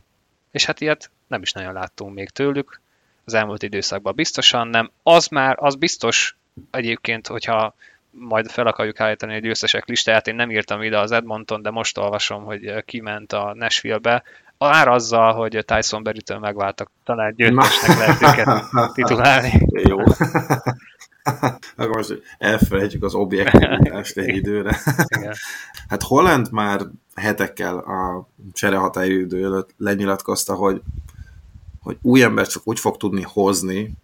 És 0.50 0.64
hát 0.64 0.80
ilyet 0.80 1.10
nem 1.26 1.42
is 1.42 1.52
nagyon 1.52 1.72
láttunk 1.72 2.14
még 2.14 2.30
tőlük, 2.30 2.80
az 3.24 3.34
elmúlt 3.34 3.62
időszakban 3.62 4.14
biztosan 4.14 4.68
nem. 4.68 4.90
Az 5.02 5.26
már, 5.26 5.56
az 5.60 5.74
biztos 5.74 6.36
egyébként, 6.70 7.26
hogyha 7.26 7.74
majd 8.10 8.50
fel 8.50 8.66
akarjuk 8.66 9.00
állítani 9.00 9.34
egy 9.34 9.42
győztesek 9.42 9.86
listáját, 9.86 10.26
én 10.26 10.34
nem 10.34 10.50
írtam 10.50 10.82
ide 10.82 10.98
az 10.98 11.12
Edmonton, 11.12 11.62
de 11.62 11.70
most 11.70 11.98
olvasom, 11.98 12.44
hogy 12.44 12.84
kiment 12.84 13.32
a 13.32 13.54
Nashville-be, 13.54 14.22
már 14.58 14.88
azzal, 14.88 15.32
hogy 15.32 15.64
Tyson 15.66 16.02
Berry-től 16.02 16.38
megváltak, 16.38 16.90
talán 17.04 17.34
győztesnek 17.34 17.98
lehet 17.98 18.22
őket 18.22 18.64
titulálni. 18.94 19.66
Jó. 19.70 19.98
Akkor 21.76 21.96
most 21.96 22.22
elfelejtjük 22.38 23.04
az 23.04 23.14
objektivitást 23.14 24.16
egy 24.16 24.36
időre. 24.36 24.80
hát 25.88 26.02
Holland 26.02 26.52
már 26.52 26.80
hetekkel 27.14 27.78
a 27.78 28.28
cserehatályú 28.52 29.20
idő 29.20 29.44
előtt 29.44 29.74
lenyilatkozta, 29.76 30.54
hogy, 30.54 30.82
hogy 31.80 31.98
új 32.02 32.22
ember 32.22 32.46
csak 32.46 32.62
úgy 32.68 32.78
fog 32.78 32.96
tudni 32.96 33.22
hozni, 33.22 33.94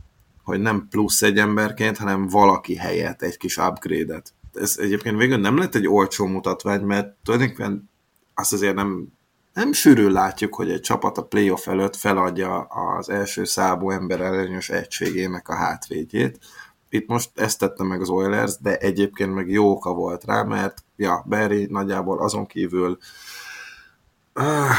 hogy 0.42 0.60
nem 0.60 0.86
plusz 0.90 1.22
egy 1.22 1.38
emberként, 1.38 1.96
hanem 1.96 2.26
valaki 2.28 2.76
helyett 2.76 3.22
egy 3.22 3.36
kis 3.36 3.56
upgrade-et. 3.56 4.32
Ez 4.54 4.76
egyébként 4.78 5.16
végül 5.16 5.36
nem 5.36 5.58
lett 5.58 5.74
egy 5.74 5.88
olcsó 5.88 6.26
mutatvány, 6.26 6.80
mert 6.80 7.14
tulajdonképpen 7.24 7.90
azt 8.34 8.52
azért 8.52 8.74
nem 8.74 9.12
nem 9.52 9.72
sűrűn 9.72 10.12
látjuk, 10.12 10.54
hogy 10.54 10.70
egy 10.70 10.80
csapat 10.80 11.18
a 11.18 11.24
playoff 11.24 11.66
előtt 11.66 11.96
feladja 11.96 12.58
az 12.60 13.10
első 13.10 13.44
számú 13.44 13.90
ember 13.90 14.20
előnyös 14.20 14.68
egységének 14.68 15.48
a 15.48 15.54
hátvédjét. 15.54 16.38
Itt 16.88 17.08
most 17.08 17.30
ezt 17.34 17.58
tette 17.58 17.84
meg 17.84 18.00
az 18.00 18.08
Oilers, 18.08 18.58
de 18.60 18.76
egyébként 18.76 19.34
meg 19.34 19.50
jó 19.50 19.70
oka 19.70 19.92
volt 19.92 20.24
rá, 20.24 20.42
mert 20.42 20.84
ja, 20.96 21.24
Barry 21.28 21.66
nagyjából 21.70 22.18
azon 22.18 22.46
kívül 22.46 22.98
ah, 24.32 24.70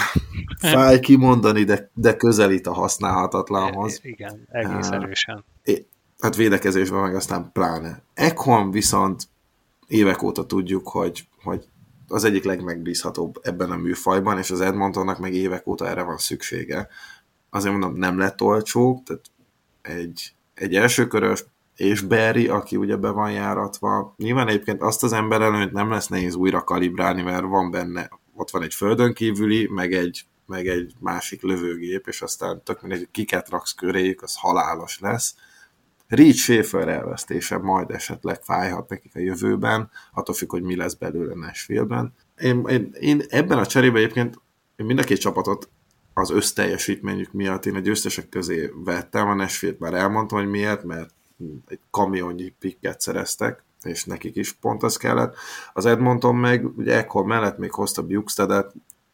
fáj 0.59 0.99
kimondani, 0.99 1.63
de, 1.63 1.89
de 1.93 2.15
közelít 2.15 2.67
a 2.67 2.73
használhatatlanhoz. 2.73 3.99
Igen, 4.03 4.47
egész 4.49 4.89
erősen. 4.89 5.43
hát 6.19 6.35
védekezésben 6.35 7.01
meg 7.01 7.15
aztán 7.15 7.49
pláne. 7.53 8.01
Ekholm 8.13 8.71
viszont 8.71 9.27
évek 9.87 10.21
óta 10.21 10.45
tudjuk, 10.45 10.87
hogy, 10.87 11.27
hogy 11.43 11.67
az 12.11 12.23
egyik 12.23 12.43
legmegbízhatóbb 12.43 13.39
ebben 13.41 13.71
a 13.71 13.77
műfajban, 13.77 14.37
és 14.37 14.51
az 14.51 14.61
Edmontonnak 14.61 15.19
meg 15.19 15.33
évek 15.33 15.67
óta 15.67 15.87
erre 15.87 16.03
van 16.03 16.17
szüksége. 16.17 16.87
Azért 17.49 17.71
mondom, 17.77 17.97
nem 17.97 18.17
lett 18.17 18.41
olcsó, 18.41 19.03
tehát 19.05 19.23
egy, 19.81 20.33
egy 20.53 20.75
elsőkörös 20.75 21.45
és 21.75 22.01
Barry, 22.01 22.47
aki 22.47 22.75
ugye 22.75 22.95
be 22.95 23.09
van 23.09 23.31
járatva. 23.31 24.13
Nyilván 24.17 24.47
egyébként 24.47 24.81
azt 24.81 25.03
az 25.03 25.13
ember 25.13 25.41
előnyt 25.41 25.71
nem 25.71 25.91
lesz 25.91 26.07
nehéz 26.07 26.35
újra 26.35 26.63
kalibrálni, 26.63 27.21
mert 27.21 27.43
van 27.43 27.71
benne, 27.71 28.09
ott 28.35 28.49
van 28.49 28.63
egy 28.63 28.73
földön 28.73 29.13
kívüli, 29.13 29.67
meg 29.67 29.93
egy, 29.93 30.25
meg 30.45 30.67
egy 30.67 30.93
másik 30.99 31.41
lövőgép, 31.41 32.07
és 32.07 32.21
aztán 32.21 32.63
tök 32.63 32.81
mindegy, 32.81 33.07
kiket 33.11 33.49
raksz 33.49 33.71
köréjük, 33.71 34.21
az 34.21 34.35
halálos 34.37 34.99
lesz. 34.99 35.35
Reed 36.11 36.35
Schaefer 36.35 36.87
elvesztése 36.87 37.57
majd 37.57 37.89
esetleg 37.89 38.41
fájhat 38.43 38.89
nekik 38.89 39.15
a 39.15 39.19
jövőben, 39.19 39.89
attól 40.13 40.35
függ, 40.35 40.49
hogy 40.49 40.61
mi 40.61 40.75
lesz 40.75 40.93
belőle 40.93 41.33
Nashville-ben. 41.35 42.13
Én, 42.37 42.65
én, 42.67 42.91
én 42.99 43.21
ebben 43.29 43.57
a 43.57 43.65
cserében 43.65 44.01
egyébként 44.01 44.39
én 44.75 44.85
mind 44.85 44.99
a 44.99 45.03
két 45.03 45.19
csapatot 45.19 45.69
az 46.13 46.29
összteljesítményük 46.29 47.31
miatt 47.31 47.65
én 47.65 47.75
a 47.75 47.79
győztesek 47.79 48.29
közé 48.29 48.71
vettem, 48.83 49.27
a 49.27 49.33
Nashville-t 49.33 49.79
már 49.79 49.93
elmondtam, 49.93 50.39
hogy 50.39 50.49
miért, 50.49 50.83
mert 50.83 51.13
egy 51.67 51.79
kamionnyi 51.91 52.53
pikket 52.59 53.01
szereztek, 53.01 53.63
és 53.83 54.05
nekik 54.05 54.35
is 54.35 54.51
pont 54.51 54.83
az 54.83 54.97
kellett. 54.97 55.35
Az 55.73 55.85
Edmonton 55.85 56.35
meg 56.35 56.77
ugye 56.77 56.95
ekkor 56.97 57.25
mellett 57.25 57.57
még 57.57 57.71
hozta 57.71 58.03
Bukestedet, 58.03 58.73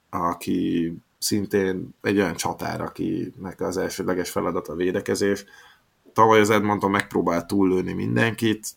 aki 0.09 0.93
szintén 1.17 1.89
egy 2.01 2.17
olyan 2.17 2.35
csatár, 2.35 2.81
akinek 2.81 3.61
az 3.61 3.77
elsődleges 3.77 4.29
feladat 4.29 4.67
a 4.67 4.75
védekezés. 4.75 5.45
Tavaly 6.17 6.39
az 6.39 6.49
Edmonton 6.49 6.91
megpróbált 6.91 7.47
túllőni 7.47 7.93
mindenkit, 7.93 8.67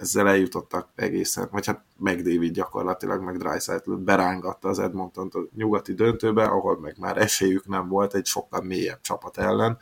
ezzel 0.00 0.28
eljutottak 0.28 0.88
egészen, 0.94 1.48
vagy 1.50 1.66
hát 1.66 1.84
meg 1.96 2.16
David 2.22 2.52
gyakorlatilag, 2.52 3.22
meg 3.22 3.36
Dreisaitl 3.36 3.92
berángatta 3.92 4.68
az 4.68 4.78
edmonton 4.78 5.30
a 5.32 5.38
nyugati 5.56 5.94
döntőbe, 5.94 6.44
ahol 6.44 6.78
meg 6.80 6.96
már 6.98 7.16
esélyük 7.16 7.66
nem 7.66 7.88
volt 7.88 8.14
egy 8.14 8.26
sokkal 8.26 8.62
mélyebb 8.62 9.00
csapat 9.00 9.38
ellen. 9.38 9.78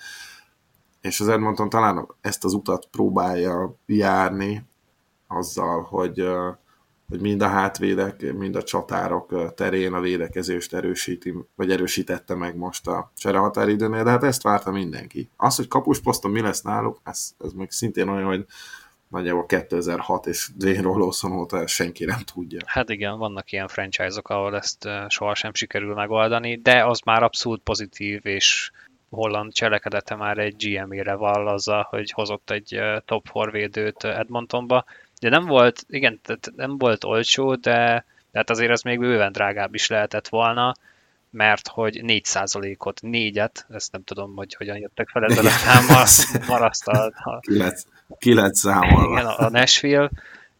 És 1.00 1.20
az 1.20 1.28
Edmonton 1.28 1.68
talán 1.68 2.08
ezt 2.20 2.44
az 2.44 2.52
utat 2.52 2.86
próbálja 2.86 3.74
járni 3.86 4.64
azzal, 5.26 5.82
hogy, 5.82 6.28
hogy 7.12 7.20
mind 7.20 7.42
a 7.42 7.48
hátvédek, 7.48 8.32
mind 8.32 8.56
a 8.56 8.62
csatárok 8.62 9.54
terén 9.54 9.92
a 9.92 10.00
védekezést 10.00 10.74
erősíti, 10.74 11.34
vagy 11.54 11.70
erősítette 11.70 12.34
meg 12.34 12.56
most 12.56 12.86
a 12.86 13.12
cserehatáridőnél, 13.16 14.04
de 14.04 14.10
hát 14.10 14.24
ezt 14.24 14.42
várta 14.42 14.70
mindenki. 14.70 15.28
Az, 15.36 15.56
hogy 15.56 15.68
kapusposzton 15.68 16.30
mi 16.30 16.40
lesz 16.40 16.62
náluk, 16.62 17.00
ez, 17.04 17.34
ez 17.44 17.52
még 17.52 17.70
szintén 17.70 18.08
olyan, 18.08 18.26
hogy 18.26 18.44
nagyjából 19.08 19.46
2006 19.46 20.26
és 20.26 20.50
Dwayne 20.56 20.82
Rolloson 20.82 21.32
óta 21.32 21.66
senki 21.66 22.04
nem 22.04 22.20
tudja. 22.34 22.60
Hát 22.66 22.90
igen, 22.90 23.18
vannak 23.18 23.52
ilyen 23.52 23.68
franchise-ok, 23.68 24.28
ahol 24.28 24.56
ezt 24.56 24.88
sohasem 25.08 25.54
sikerül 25.54 25.94
megoldani, 25.94 26.56
de 26.56 26.84
az 26.84 27.00
már 27.00 27.22
abszolút 27.22 27.60
pozitív, 27.62 28.26
és 28.26 28.70
holland 29.10 29.52
cselekedete 29.52 30.14
már 30.14 30.38
egy 30.38 30.54
GM-ére 30.56 31.14
vall 31.14 31.48
azzal, 31.48 31.86
hogy 31.90 32.10
hozott 32.10 32.50
egy 32.50 32.80
top 33.04 33.28
4 33.32 33.50
védőt 33.50 34.04
Edmontonba. 34.04 34.84
De 35.22 35.28
nem 35.28 35.46
volt, 35.46 35.84
igen, 35.88 36.20
tehát 36.22 36.52
nem 36.56 36.78
volt 36.78 37.04
olcsó, 37.04 37.54
de 37.54 38.04
tehát 38.32 38.50
azért 38.50 38.70
ez 38.70 38.82
még 38.82 38.98
bőven 38.98 39.32
drágább 39.32 39.74
is 39.74 39.86
lehetett 39.86 40.28
volna, 40.28 40.74
mert 41.30 41.68
hogy 41.68 42.00
4%-ot, 42.06 43.02
négyet, 43.02 43.66
ezt 43.70 43.92
nem 43.92 44.04
tudom, 44.04 44.36
hogy 44.36 44.54
hogyan 44.54 44.76
jöttek 44.76 45.08
fel 45.08 45.24
ezzel 45.24 45.46
a 45.46 45.48
számmal, 45.48 46.06
marasztalt. 46.54 47.14
Ki 48.18 48.34
lett 48.34 48.54
számolva. 48.54 49.12
Igen, 49.12 49.26
a 49.26 49.50
Nashville, 49.50 50.10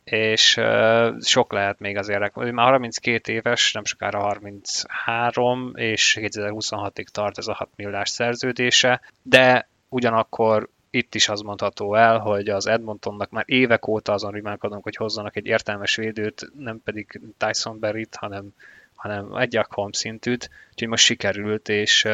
és 0.05 0.57
uh, 0.57 1.21
sok 1.21 1.53
lehet 1.53 1.79
még 1.79 1.97
azért. 1.97 2.35
Már 2.35 2.71
32 2.71 3.33
éves, 3.33 3.73
nem 3.73 3.85
sokára 3.85 4.21
33, 4.21 5.73
és 5.75 6.19
2026-ig 6.21 7.07
tart 7.07 7.39
ez 7.39 7.47
a 7.47 7.55
6 7.55 7.69
milliós 7.77 8.09
szerződése, 8.09 9.01
de 9.23 9.69
ugyanakkor 9.89 10.69
itt 10.95 11.15
is 11.15 11.29
az 11.29 11.41
mondható 11.41 11.95
el, 11.95 12.19
hogy 12.19 12.49
az 12.49 12.67
Edmontonnak 12.67 13.31
már 13.31 13.45
évek 13.47 13.87
óta 13.87 14.13
azon 14.13 14.31
rimálkodunk, 14.31 14.83
hogy 14.83 14.97
hozzanak 14.97 15.37
egy 15.37 15.47
értelmes 15.47 15.97
védőt, 15.97 16.51
nem 16.59 16.81
pedig 16.85 17.21
Tyson 17.39 17.79
Berryt, 17.79 18.15
hanem, 18.15 18.55
hanem 18.95 19.35
egy 19.35 19.57
Akholm 19.57 19.93
szintűt, 19.93 20.51
úgyhogy 20.71 20.89
most 20.89 21.05
sikerült, 21.05 21.69
és 21.69 22.09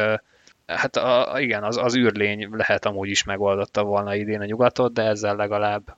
hát 0.65 0.95
a, 0.95 1.35
igen, 1.39 1.63
az, 1.63 1.77
az 1.77 1.95
űrlény 1.95 2.47
lehet 2.51 2.85
amúgy 2.85 3.09
is 3.09 3.23
megoldotta 3.23 3.83
volna 3.83 4.15
idén 4.15 4.41
a 4.41 4.45
nyugatot, 4.45 4.93
de 4.93 5.03
ezzel 5.03 5.35
legalább 5.35 5.95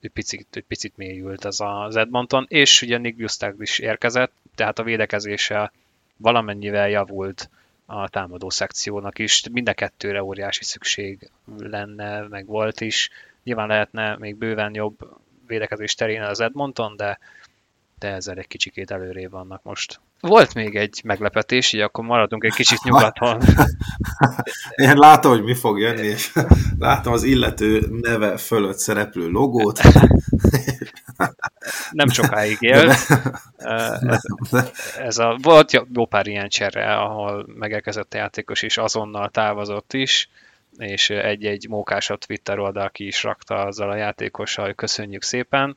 egy 0.00 0.10
picit, 0.10 0.46
egy 0.50 0.64
picit 0.64 0.96
mélyült 0.96 1.44
az 1.44 1.60
az 1.60 1.96
Edmonton, 1.96 2.46
és 2.48 2.82
ugye 2.82 2.98
Nick 2.98 3.16
Bustag 3.16 3.62
is 3.62 3.78
érkezett, 3.78 4.32
tehát 4.54 4.78
a 4.78 4.82
védekezése 4.82 5.72
valamennyivel 6.16 6.88
javult 6.88 7.48
a 7.86 8.08
támadó 8.08 8.50
szekciónak 8.50 9.18
is. 9.18 9.42
Mind 9.52 9.68
a 9.68 9.74
kettőre 9.74 10.22
óriási 10.22 10.64
szükség 10.64 11.30
lenne, 11.58 12.20
meg 12.28 12.46
volt 12.46 12.80
is. 12.80 13.10
Nyilván 13.42 13.68
lehetne 13.68 14.16
még 14.16 14.36
bőven 14.36 14.74
jobb 14.74 14.96
védekezés 15.46 15.94
terén 15.94 16.22
az 16.22 16.40
Edmonton, 16.40 16.96
de, 16.96 17.18
de 17.98 18.08
ezzel 18.08 18.38
egy 18.38 18.46
kicsikét 18.46 18.90
előrébb 18.90 19.30
vannak 19.30 19.62
most. 19.62 20.00
Volt 20.20 20.54
még 20.54 20.76
egy 20.76 21.00
meglepetés, 21.04 21.72
így 21.72 21.80
akkor 21.80 22.04
maradunk 22.04 22.44
egy 22.44 22.54
kicsit 22.54 22.82
nyugaton. 22.82 23.40
Én 24.74 24.96
látom, 24.96 25.32
hogy 25.32 25.42
mi 25.42 25.54
fog 25.54 25.78
jönni, 25.78 26.06
és 26.06 26.32
látom 26.78 27.12
az 27.12 27.22
illető 27.22 27.86
neve 28.00 28.36
fölött 28.36 28.78
szereplő 28.78 29.28
logót. 29.28 29.80
Nem 31.94 32.08
sokáig 32.08 32.56
él. 32.60 32.88
Ez, 33.56 34.22
ez 34.98 35.18
a, 35.18 35.38
volt 35.42 35.72
jó 35.92 36.06
pár 36.06 36.26
ilyen 36.26 36.48
csere, 36.48 36.94
ahol 36.94 37.46
megérkezett 37.54 38.14
a 38.14 38.16
játékos, 38.16 38.62
és 38.62 38.76
azonnal 38.76 39.28
távozott 39.28 39.92
is, 39.92 40.28
és 40.78 41.10
egy-egy 41.10 41.68
mókásat 41.68 42.26
Twitter 42.26 42.58
oldal 42.58 42.90
ki 42.90 43.06
is 43.06 43.22
rakta 43.22 43.54
azzal 43.54 43.90
a 43.90 43.96
játékossal, 43.96 44.64
hogy 44.64 44.74
köszönjük 44.74 45.22
szépen. 45.22 45.76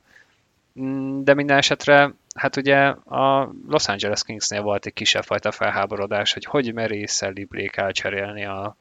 Mm, 0.79 1.23
de 1.23 1.33
minden 1.33 1.57
esetre 1.57 2.13
hát 2.35 2.55
ugye 2.55 2.77
a 3.05 3.51
Los 3.67 3.87
Angeles 3.87 4.23
Kingsnél 4.23 4.61
volt 4.61 4.85
egy 4.85 4.93
kisebb 4.93 5.23
fajta 5.23 5.51
felháborodás, 5.51 6.33
hogy 6.33 6.45
hogy 6.45 6.73
merész 6.73 7.21
Libré 7.21 7.69
elcserélni 7.73 8.45
a, 8.45 8.77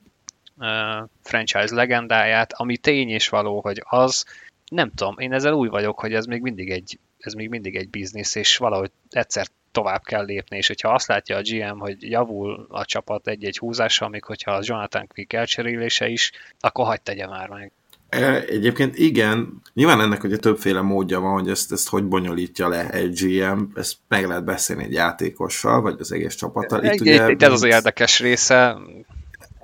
a 0.59 1.09
franchise 1.23 1.75
legendáját, 1.75 2.53
ami 2.53 2.77
tény 2.77 3.09
és 3.09 3.29
való, 3.29 3.61
hogy 3.61 3.83
az, 3.85 4.25
nem 4.71 4.91
tudom, 4.95 5.19
én 5.19 5.33
ezzel 5.33 5.53
új 5.53 5.69
vagyok, 5.69 6.01
hogy 6.01 6.15
ez 6.15 6.27
még 6.27 6.43
mindig 6.43 6.71
egy, 6.71 6.99
ez 7.19 7.33
még 7.33 7.49
mindig 7.49 7.77
egy 7.77 7.91
biznisz, 7.91 8.35
és 8.35 8.57
valahogy 8.57 8.91
egyszer 9.11 9.47
tovább 9.73 10.03
kell 10.03 10.25
lépni, 10.25 10.57
és 10.57 10.67
hogyha 10.67 10.95
azt 10.95 11.09
látja 11.09 11.37
a 11.37 11.43
GM, 11.43 11.79
hogy 11.79 12.11
javul 12.11 12.67
a 12.71 12.85
csapat 12.85 13.29
egy-egy 13.29 13.59
húzással, 13.59 14.09
még 14.09 14.25
hogyha 14.25 14.53
az 14.53 14.67
Jonathan 14.67 15.07
Quick 15.07 15.33
elcserélése 15.33 16.09
is, 16.09 16.33
akkor 16.61 16.85
hagyd 16.85 17.03
tegye 17.03 17.27
már 17.27 17.49
meg. 17.49 17.73
E, 18.09 18.43
egyébként 18.49 18.99
igen, 18.99 19.63
nyilván 19.75 20.01
ennek 20.01 20.25
ugye 20.25 20.37
többféle 20.37 20.81
módja 20.81 21.21
van, 21.21 21.33
hogy 21.33 21.49
ezt, 21.49 21.73
ezt 21.73 21.89
hogy 21.89 22.05
bonyolítja 22.05 22.69
le 22.69 22.91
egy 22.91 23.13
GM, 23.23 23.63
ezt 23.75 23.97
meg 24.09 24.27
lehet 24.27 24.45
beszélni 24.45 24.85
egy 24.85 24.93
játékossal, 24.93 25.81
vagy 25.81 25.97
az 25.99 26.13
egész 26.13 26.35
csapattal. 26.35 26.85
Itt, 26.85 27.01
ugye, 27.01 27.31
itt 27.31 27.43
ez 27.43 27.53
az 27.53 27.65
érdekes 27.65 28.21
része. 28.21 28.77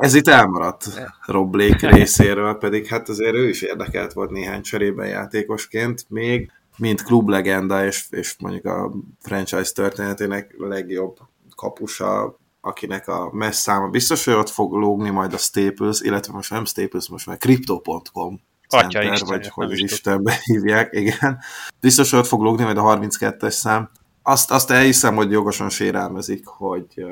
Ez 0.03 0.14
itt 0.14 0.28
elmaradt 0.28 0.88
Rob 1.26 1.50
Blake 1.50 1.90
részéről, 1.90 2.55
pedig 2.55 2.86
hát 2.86 3.09
azért 3.09 3.34
ő 3.34 3.48
is 3.48 3.62
érdekelt 3.62 4.12
volt 4.12 4.30
néhány 4.30 4.62
cserében 4.62 5.09
játékosként, 5.09 6.05
még 6.09 6.50
mint 6.76 7.03
klublegenda, 7.03 7.84
és, 7.84 8.07
és 8.11 8.36
mondjuk 8.38 8.64
a 8.64 8.92
franchise 9.20 9.72
történetének 9.72 10.55
legjobb 10.59 11.18
kapusa, 11.57 12.38
akinek 12.61 13.09
a 13.09 13.30
messz 13.32 13.61
száma 13.61 13.88
biztos, 13.88 14.24
hogy 14.24 14.34
ott 14.34 14.48
fog 14.48 14.72
lógni 14.72 15.11
majd 15.11 15.32
a 15.32 15.38
Staples, 15.38 16.00
illetve 16.00 16.32
most 16.32 16.50
nem 16.50 16.64
Staples, 16.64 17.09
most 17.09 17.26
már 17.26 17.38
Crypto.com 17.38 18.40
Center, 18.68 19.12
Isten, 19.12 19.28
vagy 19.28 19.48
hogy 19.48 19.78
Istenbe 19.78 20.38
hívják, 20.42 20.94
igen. 20.94 21.38
Biztos, 21.80 22.11
hogy 22.11 22.18
ott 22.18 22.26
fog 22.26 22.42
lógni 22.42 22.64
majd 22.64 22.76
a 22.76 22.82
32-es 22.82 23.50
szám. 23.50 23.90
Azt, 24.22 24.50
azt 24.50 24.70
elhiszem, 24.70 25.14
hogy 25.14 25.30
jogosan 25.30 25.68
sérelmezik, 25.68 26.46
hogy, 26.46 27.05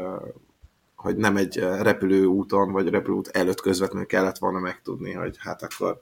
hogy 1.01 1.17
nem 1.17 1.37
egy 1.37 1.59
repülőúton, 1.59 2.73
vagy 2.73 2.89
repülőút 2.89 3.29
előtt 3.29 3.61
közvetlenül 3.61 4.07
kellett 4.07 4.39
volna 4.39 4.59
megtudni, 4.59 5.13
hogy 5.13 5.37
hát 5.39 5.63
akkor 5.63 6.01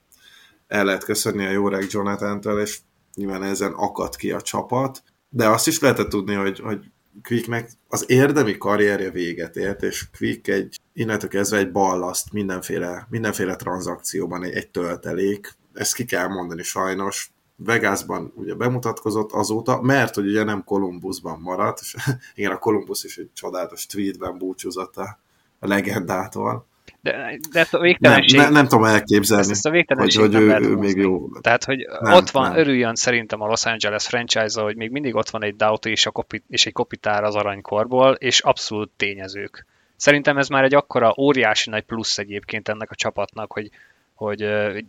el 0.67 0.85
lehet 0.85 1.05
köszönni 1.05 1.47
a 1.47 1.51
jó 1.51 1.69
reg 1.69 1.87
Jonathan-től, 1.89 2.61
és 2.61 2.79
nyilván 3.15 3.43
ezen 3.43 3.73
akadt 3.73 4.17
ki 4.17 4.31
a 4.31 4.41
csapat, 4.41 5.03
de 5.29 5.49
azt 5.49 5.67
is 5.67 5.79
lehetett 5.79 6.09
tudni, 6.09 6.35
hogy, 6.35 6.61
hogy 6.61 6.85
Quicknek 7.23 7.71
az 7.89 8.11
érdemi 8.11 8.57
karrierje 8.57 9.11
véget 9.11 9.57
ért, 9.57 9.83
és 9.83 10.05
Quick 10.19 10.49
egy, 10.49 10.81
innentől 10.93 11.31
kezdve 11.31 11.59
egy 11.59 11.73
ballaszt 11.73 12.33
mindenféle, 12.33 13.07
mindenféle 13.11 13.57
tranzakcióban 13.57 14.45
egy, 14.45 14.53
egy 14.53 14.71
töltelék. 14.71 15.57
Ezt 15.73 15.95
ki 15.95 16.05
kell 16.05 16.29
mondani 16.29 16.63
sajnos. 16.63 17.33
Vegasban 17.65 18.33
ugye 18.35 18.55
bemutatkozott 18.55 19.33
azóta, 19.33 19.83
mert 19.83 20.15
hogy 20.15 20.27
ugye 20.27 20.45
nem 20.45 20.65
Columbusban 20.65 21.41
maradt, 21.41 21.81
és 21.81 21.97
igen, 22.35 22.53
a 22.53 22.59
Columbus 22.59 23.05
is 23.05 23.17
egy 23.17 23.31
csodálatos 23.35 23.87
tweetben 23.87 24.39
búcsúzott 24.39 24.97
a, 24.97 25.19
legendától. 25.61 26.67
De, 27.01 27.39
de 27.53 27.61
ezt 27.61 27.75
a 27.75 27.79
végtelenség... 27.79 28.39
Nem, 28.39 28.53
ne, 28.53 28.53
nem 28.53 28.67
tudom 28.69 28.85
elképzelni, 28.85 29.43
ezt, 29.43 29.51
ezt 29.51 29.67
a 29.67 29.95
hogy, 29.95 30.15
hogy 30.15 30.35
ő, 30.35 30.59
ő 30.61 30.75
még 30.77 30.97
jó. 30.97 31.29
Tehát, 31.41 31.65
hogy 31.65 31.87
nem, 32.01 32.13
ott 32.13 32.31
van, 32.31 32.49
nem. 32.49 32.59
örüljön 32.59 32.95
szerintem 32.95 33.41
a 33.41 33.47
Los 33.47 33.65
Angeles 33.65 34.07
franchise 34.07 34.61
hogy 34.61 34.77
még 34.77 34.91
mindig 34.91 35.15
ott 35.15 35.31
van 35.31 35.45
egy 35.45 35.57
Doughty 35.57 35.87
és, 35.89 36.07
a 36.07 36.11
kopi, 36.11 36.43
és 36.49 36.67
egy 36.67 36.73
kopitár 36.73 37.25
az 37.25 37.35
aranykorból, 37.35 38.13
és 38.13 38.41
abszolút 38.41 38.91
tényezők. 38.97 39.67
Szerintem 39.97 40.39
ez 40.39 40.49
már 40.49 40.65
egy 40.65 40.75
akkora 40.75 41.15
óriási 41.17 41.71
nagy 41.71 41.85
plusz 41.85 42.19
egyébként 42.19 42.69
ennek 42.69 42.91
a 42.91 42.95
csapatnak, 42.95 43.53
hogy, 43.53 43.71
hogy 44.19 44.49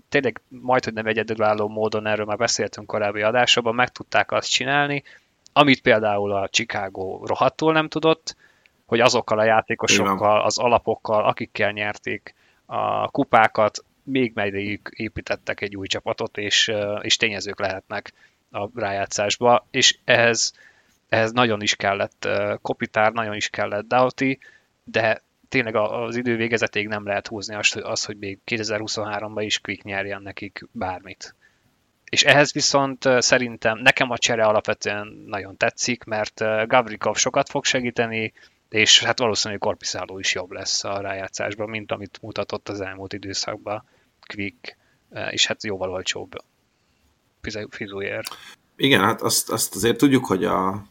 tényleg 0.09 0.41
majd, 0.47 0.83
hogy 0.83 0.93
nem 0.93 1.05
egyedülálló 1.05 1.67
módon, 1.67 2.07
erről 2.07 2.25
már 2.25 2.37
beszéltünk 2.37 2.87
korábbi 2.87 3.21
adásokban, 3.21 3.75
meg 3.75 3.89
tudták 3.89 4.31
azt 4.31 4.49
csinálni, 4.49 5.03
amit 5.53 5.81
például 5.81 6.31
a 6.31 6.47
Chicago 6.49 7.25
rohadtul 7.25 7.73
nem 7.73 7.87
tudott, 7.87 8.35
hogy 8.85 8.99
azokkal 8.99 9.39
a 9.39 9.43
játékosokkal, 9.43 10.41
az 10.41 10.57
alapokkal, 10.57 11.23
akikkel 11.23 11.71
nyerték 11.71 12.35
a 12.65 13.07
kupákat, 13.07 13.83
még 14.03 14.31
melyik 14.35 14.89
építettek 14.93 15.61
egy 15.61 15.75
új 15.75 15.87
csapatot, 15.87 16.37
és, 16.37 16.71
és 17.01 17.17
tényezők 17.17 17.59
lehetnek 17.59 18.13
a 18.51 18.79
rájátszásba, 18.79 19.67
és 19.71 19.97
ehhez, 20.05 20.53
ehhez 21.09 21.31
nagyon 21.31 21.61
is 21.61 21.75
kellett 21.75 22.27
Kopitár, 22.61 23.11
nagyon 23.11 23.35
is 23.35 23.49
kellett 23.49 23.87
Doughty, 23.87 24.39
de 24.83 25.21
tényleg 25.49 25.75
az 25.75 26.15
idő 26.15 26.35
végezetéig 26.35 26.87
nem 26.87 27.05
lehet 27.05 27.27
húzni 27.27 27.55
azt, 27.55 27.75
az, 27.75 28.05
hogy 28.05 28.17
még 28.17 28.39
2023-ban 28.45 29.41
is 29.45 29.59
Quick 29.59 29.83
nyerjen 29.83 30.21
nekik 30.21 30.67
bármit. 30.71 31.35
És 32.09 32.23
ehhez 32.23 32.53
viszont 32.53 33.09
szerintem 33.17 33.77
nekem 33.77 34.09
a 34.09 34.17
csere 34.17 34.43
alapvetően 34.43 35.23
nagyon 35.27 35.57
tetszik, 35.57 36.03
mert 36.03 36.39
Gavrikov 36.67 37.15
sokat 37.15 37.49
fog 37.49 37.65
segíteni, 37.65 38.33
és 38.69 39.03
hát 39.03 39.19
valószínűleg 39.19 39.61
Korpiszáló 39.61 40.19
is 40.19 40.33
jobb 40.33 40.51
lesz 40.51 40.83
a 40.83 41.01
rájátszásban, 41.01 41.69
mint 41.69 41.91
amit 41.91 42.19
mutatott 42.21 42.69
az 42.69 42.81
elmúlt 42.81 43.13
időszakban 43.13 43.83
Quick, 44.33 44.77
és 45.29 45.45
hát 45.47 45.63
jóval 45.63 45.91
olcsóbb 45.91 46.31
fizújér. 47.69 48.23
Igen, 48.75 49.01
hát 49.01 49.21
azt, 49.21 49.49
azt 49.49 49.75
azért 49.75 49.97
tudjuk, 49.97 50.25
hogy 50.25 50.45
a, 50.45 50.85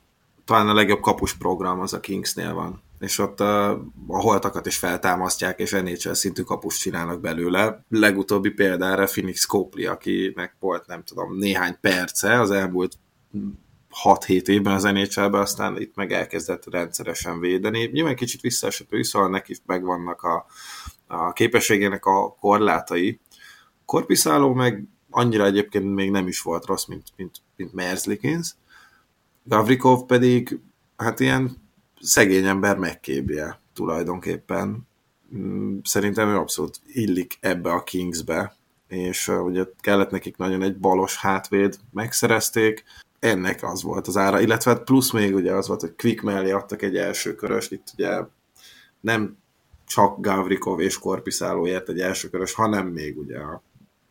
talán 0.44 0.68
a 0.68 0.74
legjobb 0.74 1.00
kapus 1.00 1.34
program 1.34 1.80
az 1.80 1.92
a 1.92 2.00
Kingsnél 2.00 2.54
van 2.54 2.82
és 3.00 3.18
ott 3.18 3.40
a, 3.40 3.70
a 4.06 4.20
holtakat 4.20 4.66
is 4.66 4.76
feltámasztják, 4.76 5.58
és 5.58 5.70
NHL 5.70 6.12
szintű 6.12 6.42
kapust 6.42 6.80
csinálnak 6.80 7.20
belőle. 7.20 7.84
Legutóbbi 7.88 8.50
példára 8.50 9.04
Phoenix 9.04 9.44
Copley, 9.44 9.86
akinek 9.86 10.56
volt, 10.60 10.86
nem 10.86 11.02
tudom, 11.04 11.36
néhány 11.36 11.76
perce 11.80 12.40
az 12.40 12.50
elmúlt 12.50 12.98
6-7 14.04 14.48
évben 14.48 14.74
az 14.74 14.82
nhl 14.82 15.36
aztán 15.36 15.80
itt 15.80 15.94
meg 15.94 16.12
elkezdett 16.12 16.70
rendszeresen 16.70 17.40
védeni. 17.40 17.90
Nyilván 17.92 18.16
kicsit 18.16 18.40
visszaesett 18.40 18.92
ő, 18.92 19.02
szóval 19.02 19.28
neki 19.28 19.56
megvannak 19.66 20.22
a, 20.22 20.46
a 21.06 21.32
képességének 21.32 22.04
a 22.04 22.34
korlátai. 22.40 23.20
Korpiszáló 23.84 24.54
meg 24.54 24.84
annyira 25.10 25.44
egyébként 25.44 25.94
még 25.94 26.10
nem 26.10 26.26
is 26.26 26.40
volt 26.40 26.66
rossz, 26.66 26.84
mint, 26.84 27.08
mint, 27.16 27.36
mint 27.56 27.72
Merzlikins. 27.72 28.54
Gavrikov 29.44 30.06
pedig 30.06 30.58
hát 30.96 31.20
ilyen 31.20 31.67
szegény 32.00 32.46
ember 32.46 32.76
megkébje 32.76 33.60
tulajdonképpen. 33.74 34.86
Mm, 35.36 35.78
szerintem 35.82 36.28
ő 36.28 36.36
abszolút 36.36 36.80
illik 36.86 37.36
ebbe 37.40 37.70
a 37.70 37.82
Kingsbe, 37.82 38.56
és 38.88 39.28
ugye 39.28 39.64
kellett 39.80 40.10
nekik 40.10 40.36
nagyon 40.36 40.62
egy 40.62 40.78
balos 40.78 41.16
hátvéd, 41.16 41.78
megszerezték, 41.92 42.84
ennek 43.18 43.62
az 43.62 43.82
volt 43.82 44.06
az 44.06 44.16
ára, 44.16 44.40
illetve 44.40 44.70
hát 44.70 44.84
plusz 44.84 45.12
még 45.12 45.34
ugye 45.34 45.52
az 45.52 45.66
volt, 45.66 45.80
hogy 45.80 45.94
Quick 45.96 46.22
mellé 46.22 46.50
adtak 46.50 46.82
egy 46.82 46.96
első 46.96 47.34
körös, 47.34 47.70
itt 47.70 47.86
ugye 47.94 48.20
nem 49.00 49.36
csak 49.86 50.20
Gavrikov 50.20 50.80
és 50.80 50.98
Korpiszálóért 50.98 51.88
egy 51.88 52.00
első 52.00 52.28
körös, 52.28 52.52
hanem 52.52 52.86
még 52.86 53.18
ugye 53.18 53.38
a 53.38 53.62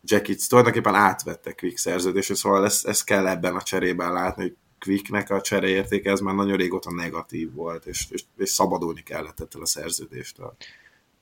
Jackets 0.03 0.47
tulajdonképpen 0.47 0.95
átvette 0.95 1.51
Quick 1.51 1.77
szerződést, 1.77 2.35
szóval 2.35 2.65
ezt, 2.65 2.88
ezt 2.88 3.03
kell 3.03 3.27
ebben 3.27 3.55
a 3.55 3.61
cserében 3.61 4.13
látni, 4.13 4.41
hogy 4.43 4.55
Quicknek 4.80 5.30
a 5.30 5.41
csereértéke 5.41 6.11
ez 6.11 6.19
már 6.19 6.36
nagyon 6.36 6.57
régóta 6.57 6.91
negatív 6.93 7.53
volt, 7.53 7.86
és, 7.86 8.05
és, 8.09 8.23
és 8.38 8.49
szabadulni 8.49 9.03
kellett 9.03 9.39
ettől 9.39 9.61
a 9.61 9.65
szerződéstől. 9.65 10.55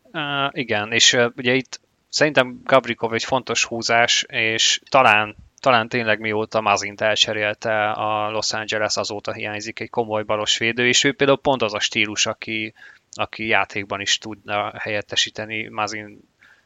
Uh, 0.02 0.22
igen, 0.52 0.92
és 0.92 1.14
uh, 1.14 1.32
ugye 1.38 1.54
itt 1.54 1.80
szerintem 2.10 2.62
Gabrikov 2.64 3.14
egy 3.14 3.24
fontos 3.24 3.66
húzás, 3.66 4.26
és 4.30 4.82
talán 4.90 5.36
talán 5.66 5.90
tényleg 5.90 6.20
mióta 6.20 6.62
Mazint 6.62 7.02
elcserélte 7.02 7.92
a 7.92 8.30
Los 8.30 8.54
Angeles, 8.54 8.98
azóta 8.98 9.34
hiányzik 9.34 9.80
egy 9.80 9.90
komoly 9.90 10.24
balos 10.24 10.58
védő, 10.58 10.88
és 10.88 11.04
ő 11.04 11.14
például 11.14 11.40
pont 11.40 11.62
az 11.62 11.74
a 11.74 11.80
stílus, 11.80 12.26
aki, 12.26 12.74
aki 13.12 13.48
játékban 13.48 14.02
is 14.02 14.18
tudna 14.18 14.74
helyettesíteni 14.78 15.68
Mazin 15.68 16.20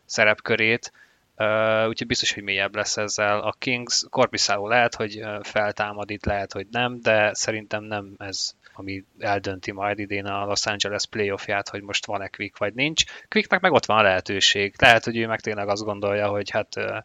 szerepkörét, 0.05 0.91
Uh, 1.39 1.87
úgyhogy 1.87 2.07
biztos, 2.07 2.33
hogy 2.33 2.43
mélyebb 2.43 2.75
lesz 2.75 2.97
ezzel. 2.97 3.39
A 3.39 3.55
Kings 3.59 4.05
Korpiszáó 4.09 4.67
lehet, 4.67 4.95
hogy 4.95 5.21
feltámad 5.41 6.09
itt, 6.09 6.25
lehet, 6.25 6.53
hogy 6.53 6.67
nem, 6.71 7.01
de 7.01 7.33
szerintem 7.33 7.83
nem 7.83 8.13
ez, 8.17 8.53
ami 8.73 9.03
eldönti 9.19 9.71
majd 9.71 9.99
idén 9.99 10.25
a 10.25 10.45
Los 10.45 10.65
Angeles 10.65 11.05
playoffját, 11.05 11.69
hogy 11.69 11.81
most 11.81 12.05
van-e 12.05 12.27
Quick 12.27 12.57
vagy 12.57 12.73
nincs. 12.73 13.03
Quicknek 13.27 13.61
meg 13.61 13.71
ott 13.71 13.85
van 13.85 13.97
a 13.97 14.01
lehetőség. 14.01 14.73
Lehet, 14.77 15.03
hogy 15.03 15.17
ő 15.17 15.27
meg 15.27 15.39
tényleg 15.39 15.67
azt 15.67 15.83
gondolja, 15.83 16.27
hogy 16.27 16.49
hát 16.49 16.75
uh, 16.75 16.97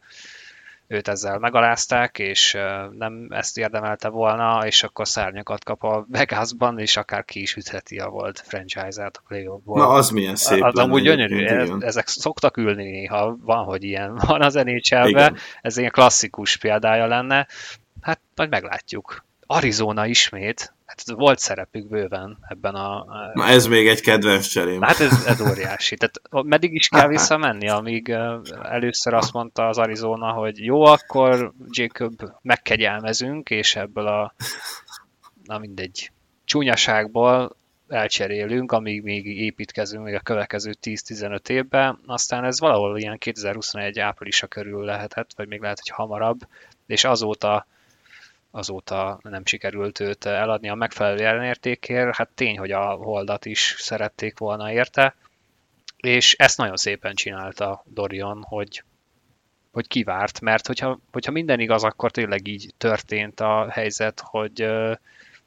őt 0.95 1.09
ezzel 1.09 1.38
megalázták, 1.38 2.18
és 2.18 2.57
nem 2.90 3.26
ezt 3.30 3.59
érdemelte 3.59 4.09
volna, 4.09 4.66
és 4.66 4.82
akkor 4.82 5.09
szárnyakat 5.09 5.64
kap 5.64 5.82
a 5.82 6.07
Vegasban, 6.09 6.78
és 6.78 6.97
akár 6.97 7.24
ki 7.24 7.40
is 7.40 7.55
ütheti 7.55 7.99
a 7.99 8.09
volt 8.09 8.42
franchise-át 8.47 9.16
a 9.16 9.22
playoffból. 9.28 9.78
Na, 9.78 9.88
az 9.88 10.11
milyen 10.11 10.36
szép. 10.36 10.62
Az 10.62 10.78
amúgy 10.78 11.03
gyönyörű, 11.03 11.45
ez, 11.45 11.68
ezek 11.78 12.09
szoktak 12.09 12.57
ülni 12.57 12.90
néha, 12.90 13.36
van, 13.40 13.64
hogy 13.64 13.84
ilyen 13.84 14.14
van 14.26 14.42
az 14.42 14.55
nhl 14.55 15.34
ez 15.61 15.76
ilyen 15.76 15.90
klasszikus 15.90 16.57
példája 16.57 17.07
lenne. 17.07 17.47
Hát 18.01 18.20
majd 18.34 18.51
meglátjuk. 18.51 19.24
Arizona 19.47 20.07
ismét, 20.07 20.74
hát 20.97 21.16
volt 21.16 21.38
szerepük 21.38 21.88
bőven 21.88 22.38
ebben 22.49 22.74
a... 22.74 23.07
Na 23.32 23.47
ez 23.47 23.66
még 23.66 23.88
egy 23.88 24.01
kedvenc 24.01 24.47
cserém. 24.47 24.82
Hát 24.82 25.01
ez, 25.01 25.24
ez 25.26 25.40
óriási. 25.40 25.97
Tehát 25.97 26.47
meddig 26.47 26.74
is 26.74 26.88
kell 26.88 27.09
visszamenni, 27.09 27.68
amíg 27.68 28.09
először 28.62 29.14
azt 29.14 29.32
mondta 29.32 29.68
az 29.68 29.78
Arizona, 29.78 30.32
hogy 30.32 30.64
jó, 30.64 30.82
akkor 30.82 31.53
Jacob 31.70 32.22
megkegyelmezünk, 32.42 33.51
és 33.51 33.76
ebből 33.76 34.07
a 34.07 34.34
na 35.45 35.59
mindegy, 35.59 36.11
csúnyaságból 36.45 37.57
elcserélünk, 37.88 38.72
amíg 38.72 39.03
még 39.03 39.26
építkezünk 39.26 40.05
még 40.05 40.14
a 40.14 40.20
következő 40.20 40.74
10-15 40.82 41.49
évben, 41.49 41.99
aztán 42.07 42.45
ez 42.45 42.61
valahol 42.61 42.99
ilyen 42.99 43.18
2021 43.18 43.99
áprilisa 43.99 44.47
körül 44.47 44.84
lehetett, 44.84 45.30
vagy 45.36 45.49
még 45.49 45.61
lehet, 45.61 45.80
hogy 45.80 45.88
hamarabb, 45.88 46.38
és 46.86 47.05
azóta 47.05 47.66
azóta 48.55 49.18
nem 49.22 49.46
sikerült 49.46 50.00
őt 50.00 50.24
eladni 50.24 50.68
a 50.68 50.74
megfelelő 50.74 51.24
ellenértékért. 51.24 52.16
Hát 52.16 52.28
tény, 52.34 52.59
hogy 52.59 52.70
a 52.70 52.84
holdat 52.90 53.44
is 53.44 53.74
szerették 53.78 54.38
volna 54.38 54.72
érte, 54.72 55.14
és 55.96 56.34
ezt 56.34 56.57
nagyon 56.59 56.76
szépen 56.76 57.14
csinálta 57.14 57.82
Dorion, 57.86 58.42
hogy, 58.42 58.82
hogy 59.72 59.86
kivárt, 59.88 60.40
mert 60.40 60.66
hogyha, 60.66 60.98
hogyha 61.12 61.32
minden 61.32 61.61
igaz, 61.61 61.84
akkor 61.84 62.11
tényleg 62.11 62.46
így 62.46 62.74
történt 62.78 63.40
a 63.40 63.70
helyzet, 63.70 64.20
hogy, 64.24 64.68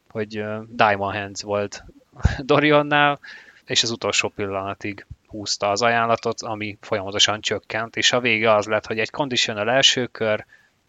hogy 0.10 0.44
Diamond 0.68 1.16
Hands 1.16 1.42
volt 1.42 1.84
Dorionnál, 2.40 3.20
és 3.66 3.84
az 3.84 3.92
utolsó 3.92 4.30
pillanatig 4.30 5.06
húzta 5.28 5.70
az 5.70 5.82
ajánlatot, 5.82 6.42
ami 6.42 6.78
folyamatosan 6.82 7.42
csökkent, 7.42 7.96
és 7.96 8.12
a 8.12 8.20
vége 8.20 8.54
az 8.54 8.66
lett, 8.66 8.86
hogy 8.86 9.00
egy 9.00 9.10
conditional 9.10 9.70
első 9.70 10.06
kör, 10.06 10.46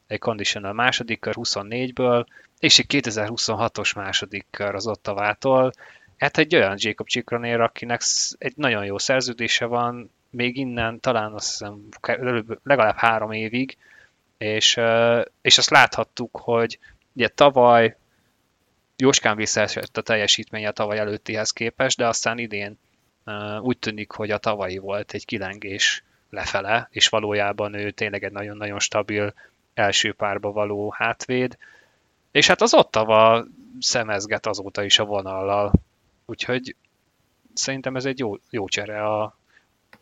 egy 0.09 0.18
conditional 0.18 0.72
második 0.72 1.20
kör 1.20 1.34
24-ből, 1.36 2.26
és 2.59 2.78
egy 2.78 2.86
2026-os 2.88 3.96
második 3.96 4.46
kör 4.50 4.74
az 4.74 4.86
Ottavától. 4.86 5.72
Hát 6.16 6.38
egy 6.38 6.54
olyan 6.54 6.74
Jacob 6.76 7.06
Csikronér, 7.06 7.61
akinek 7.61 8.00
egy 8.38 8.56
nagyon 8.56 8.84
jó 8.84 8.98
szerződése 8.98 9.64
van, 9.64 10.11
még 10.30 10.56
innen 10.56 11.00
talán 11.00 11.32
azt 11.32 11.48
hiszem 11.50 11.88
legalább 12.62 12.96
három 12.96 13.30
évig, 13.32 13.76
és, 14.38 14.80
és 15.40 15.59
azt 15.59 15.70
láthattuk, 15.70 16.36
hogy 16.36 16.78
ugye 17.12 17.28
tavaly 17.28 17.96
jóskán 18.96 19.36
visszaesett 19.36 19.96
a 19.96 20.02
teljesítménye 20.02 20.68
a 20.68 20.72
tavaly 20.72 20.98
előttihez 20.98 21.50
képest, 21.50 21.96
de 21.96 22.06
aztán 22.06 22.38
idén 22.38 22.78
úgy 23.61 23.78
tűnik, 23.78 24.11
hogy 24.11 24.30
a 24.30 24.38
tavalyi 24.38 24.78
volt 24.78 25.12
egy 25.12 25.24
kilengés 25.24 26.04
lefele, 26.30 26.88
és 26.90 27.09
valójában 27.09 27.74
ő 27.74 27.90
tényleg 27.90 28.24
egy 28.24 28.32
nagyon-nagyon 28.32 28.78
stabil 28.78 29.34
első 29.79 30.12
párba 30.12 30.53
való 30.53 30.95
hátvéd, 30.97 31.59
és 32.31 32.47
hát 32.47 32.62
az 32.62 32.74
Ottava 32.74 33.45
szemezget 33.81 34.47
azóta 34.47 34.83
is 34.83 34.99
a 34.99 35.05
vonallal, 35.05 35.72
úgyhogy 36.26 36.76
szerintem 37.55 37.97
ez 37.97 38.05
egy 38.05 38.18
jó, 38.18 38.35
jó 38.51 38.68
csere 38.68 39.05
a, 39.05 39.37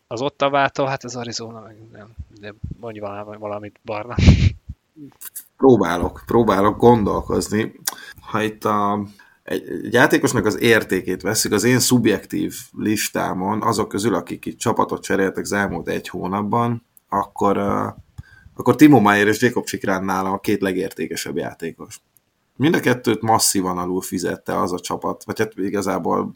az 0.07 0.21
Ottavától, 0.21 0.87
hát 0.87 1.03
az 1.03 1.15
Arizona 1.15 1.59
meg 1.59 1.75
nem, 1.91 2.07
nem 2.41 2.55
mondj 2.79 2.99
valami, 2.99 3.37
valamit 3.37 3.79
Barna. 3.83 4.15
Próbálok, 5.57 6.23
próbálok 6.25 6.77
gondolkozni. 6.77 7.73
Ha 8.19 8.41
itt 8.41 8.65
a 8.65 9.05
egy 9.43 9.93
játékosnak 9.93 10.45
az 10.45 10.61
értékét 10.61 11.21
veszik, 11.21 11.51
az 11.51 11.63
én 11.63 11.79
szubjektív 11.79 12.55
listámon, 12.77 13.61
azok 13.61 13.87
közül, 13.87 14.15
akik 14.15 14.45
itt 14.45 14.57
csapatot 14.57 15.03
cseréltek 15.03 15.43
az 15.43 15.51
elmúlt 15.51 15.87
egy 15.87 16.07
hónapban, 16.07 16.85
akkor, 17.09 17.57
uh, 17.57 17.93
akkor 18.57 18.75
Timo 18.75 18.99
Meyer 18.99 19.27
és 19.27 19.41
Jacob 19.41 19.65
Csikrán 19.65 20.05
nála 20.05 20.31
a 20.31 20.39
két 20.39 20.61
legértékesebb 20.61 21.37
játékos. 21.37 22.01
Mind 22.55 22.75
a 22.75 22.79
kettőt 22.79 23.21
masszívan 23.21 23.77
alul 23.77 24.01
fizette 24.01 24.59
az 24.59 24.73
a 24.73 24.79
csapat, 24.79 25.23
vagy 25.23 25.39
hát 25.39 25.53
igazából 25.55 26.33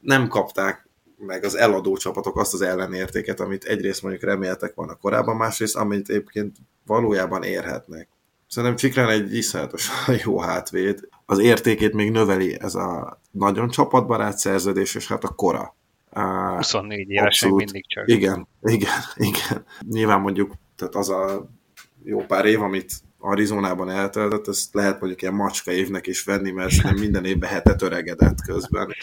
nem 0.00 0.28
kapták 0.28 0.88
meg 1.18 1.44
az 1.44 1.54
eladó 1.54 1.96
csapatok 1.96 2.38
azt 2.38 2.54
az 2.54 2.60
ellenértéket, 2.60 3.40
amit 3.40 3.64
egyrészt 3.64 4.02
mondjuk 4.02 4.24
reméltek 4.24 4.74
volna 4.74 4.94
korábban, 4.94 5.36
másrészt 5.36 5.76
amit 5.76 6.08
egyébként 6.08 6.56
valójában 6.86 7.42
érhetnek. 7.42 8.08
Szerintem 8.48 8.78
Csikrán 8.78 9.08
egy 9.08 9.34
iszonyatosan 9.34 10.16
jó 10.24 10.38
hátvéd. 10.40 11.08
Az 11.26 11.38
értékét 11.38 11.92
még 11.92 12.10
növeli 12.10 12.60
ez 12.60 12.74
a 12.74 13.20
nagyon 13.30 13.68
csapatbarát 13.68 14.38
szerződés, 14.38 14.94
és 14.94 15.08
hát 15.08 15.24
a 15.24 15.28
kora. 15.28 15.74
24 16.10 17.10
évesen 17.10 17.50
mindig 17.50 17.86
csak. 17.88 18.08
Igen, 18.08 18.48
igen, 18.62 19.00
igen. 19.14 19.64
Nyilván 19.88 20.20
mondjuk 20.20 20.52
tehát 20.76 20.94
az 20.94 21.08
a 21.08 21.48
jó 22.02 22.18
pár 22.18 22.44
év, 22.44 22.62
amit 22.62 22.92
Arizonában 23.18 23.90
eltöltött, 23.90 24.48
ezt 24.48 24.74
lehet 24.74 25.00
mondjuk 25.00 25.22
ilyen 25.22 25.34
macska 25.34 25.70
évnek 25.72 26.06
is 26.06 26.24
venni, 26.24 26.50
mert 26.50 26.82
nem 26.82 26.94
minden 26.94 27.24
évben 27.24 27.50
hetet 27.50 27.82
öregedett 27.82 28.40
közben, 28.40 28.94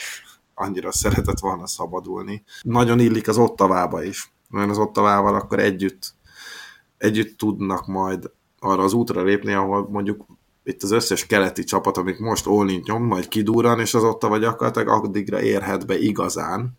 annyira 0.53 0.91
szeretett 0.91 1.39
volna 1.39 1.67
szabadulni. 1.67 2.43
Nagyon 2.61 2.99
illik 2.99 3.28
az 3.28 3.38
Ottavába 3.38 4.03
is, 4.03 4.34
mert 4.49 4.69
az 4.69 4.78
Ottavával 4.78 5.36
akkor 5.36 5.59
együtt, 5.59 6.13
együtt 6.97 7.38
tudnak 7.38 7.88
majd 7.88 8.32
arra 8.59 8.84
az 8.84 8.93
útra 8.93 9.24
lépni, 9.24 9.53
ahol 9.53 9.88
mondjuk 9.89 10.26
itt 10.63 10.84
az 10.84 10.91
összes 10.91 11.26
keleti 11.26 11.63
csapat, 11.63 11.97
amik 11.97 12.19
most 12.19 12.47
Olint 12.47 12.88
nyom, 12.88 13.03
majd 13.03 13.28
kidúran, 13.28 13.80
és 13.80 13.93
az 13.93 14.03
Ottava 14.03 14.38
gyakorlatilag 14.38 14.88
addigra 14.88 15.41
érhet 15.41 15.86
be 15.86 15.99
igazán, 15.99 16.78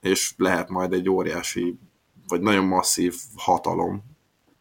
és 0.00 0.34
lehet 0.36 0.68
majd 0.68 0.92
egy 0.92 1.08
óriási, 1.08 1.78
vagy 2.28 2.40
nagyon 2.40 2.64
masszív 2.64 3.14
hatalom. 3.36 4.09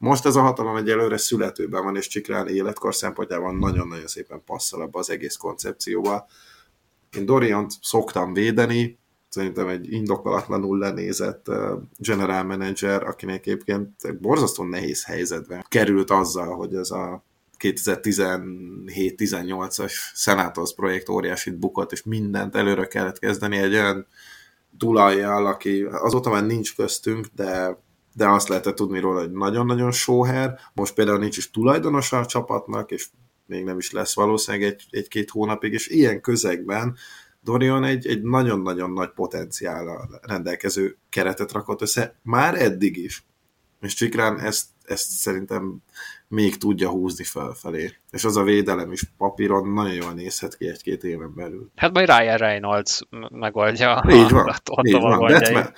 Most 0.02 0.26
ez 0.26 0.36
a 0.36 0.42
hatalom 0.42 0.76
egyelőre 0.76 1.18
születőben 1.18 1.84
van, 1.84 1.96
és 1.96 2.08
Csikrán 2.08 2.48
életkor 2.48 2.96
szempontjában 2.96 3.56
nagyon-nagyon 3.56 4.08
szépen 4.08 4.42
passzol 4.46 4.82
ebbe 4.82 5.00
az 5.00 5.10
egész 5.10 5.36
koncepcióba. 5.36 6.28
Én 7.18 7.26
Doriant 7.26 7.74
szoktam 7.82 8.34
védeni, 8.34 9.00
szerintem 9.30 9.68
egy 9.68 9.92
indokolatlanul 9.92 10.78
lenézett 10.78 11.46
general 11.98 12.44
manager, 12.44 13.04
akinek 13.04 13.46
egyébként 13.46 14.04
egy 14.04 14.18
borzasztó 14.18 14.64
nehéz 14.64 15.06
helyzetben 15.06 15.66
került 15.68 16.12
azzal, 16.12 16.56
hogy 16.56 16.76
ez 16.76 16.92
a 16.92 17.24
2017-18-as 17.58 19.94
Senators 20.14 20.74
projekt 20.74 21.10
óriásit 21.10 21.58
bukott, 21.58 21.92
és 21.92 22.04
mindent 22.04 22.56
előre 22.56 22.88
kellett 22.88 23.20
kezdeni 23.20 23.58
egy 23.58 23.74
olyan 23.74 24.08
tulajjal, 24.78 25.46
aki 25.46 25.84
azóta 25.84 26.30
már 26.30 26.46
nincs 26.46 26.76
köztünk, 26.76 27.28
de, 27.36 27.80
de 28.14 28.30
azt 28.30 28.48
lehetett 28.48 28.76
tudni 28.76 29.00
róla, 29.00 29.20
hogy 29.20 29.32
nagyon-nagyon 29.32 29.92
sóher. 29.92 30.60
Most 30.74 30.94
például 30.94 31.20
nincs 31.20 31.38
is 31.38 31.52
tulajdonosa 31.52 32.20
a 32.20 32.26
csapatnak, 32.26 32.92
és 32.92 33.08
még 33.46 33.64
nem 33.64 33.78
is 33.78 33.92
lesz 33.92 34.16
valószínűleg 34.16 34.68
egy, 34.68 34.86
egy-két 34.90 35.30
hónapig, 35.30 35.74
és 35.74 35.88
ilyen 35.88 36.22
közegben 36.22 36.96
Dorian 37.42 37.84
egy, 37.84 38.08
egy 38.08 38.22
nagyon-nagyon 38.22 38.92
nagy 38.92 39.10
potenciállal 39.10 40.20
rendelkező 40.22 40.98
keretet 41.10 41.52
rakott 41.52 41.82
össze, 41.82 42.20
már 42.22 42.62
eddig 42.62 42.98
is. 42.98 43.26
És 43.82 43.94
Csikrán 43.94 44.40
ezt, 44.40 44.66
ezt 44.84 45.10
szerintem 45.10 45.82
még 46.30 46.58
tudja 46.58 46.90
húzni 46.90 47.24
felfelé. 47.24 47.92
És 48.12 48.24
az 48.24 48.38
a 48.38 48.44
védelem 48.44 48.92
is 48.92 49.04
papíron 49.18 49.70
nagyon 49.74 49.94
jól 49.94 50.14
nézhet 50.14 50.58
ki 50.58 50.68
egy-két 50.68 51.04
éven 51.04 51.34
belül. 51.36 51.72
Hát 51.76 51.94
majd 51.94 52.08
Ryan 52.08 52.38
Reynolds 52.38 53.02
megoldja. 53.30 54.04
Így 54.10 54.30
van, 54.30 54.48
a, 54.48 54.82
így 54.88 55.00
van. 55.02 55.20
Batman, 55.28 55.74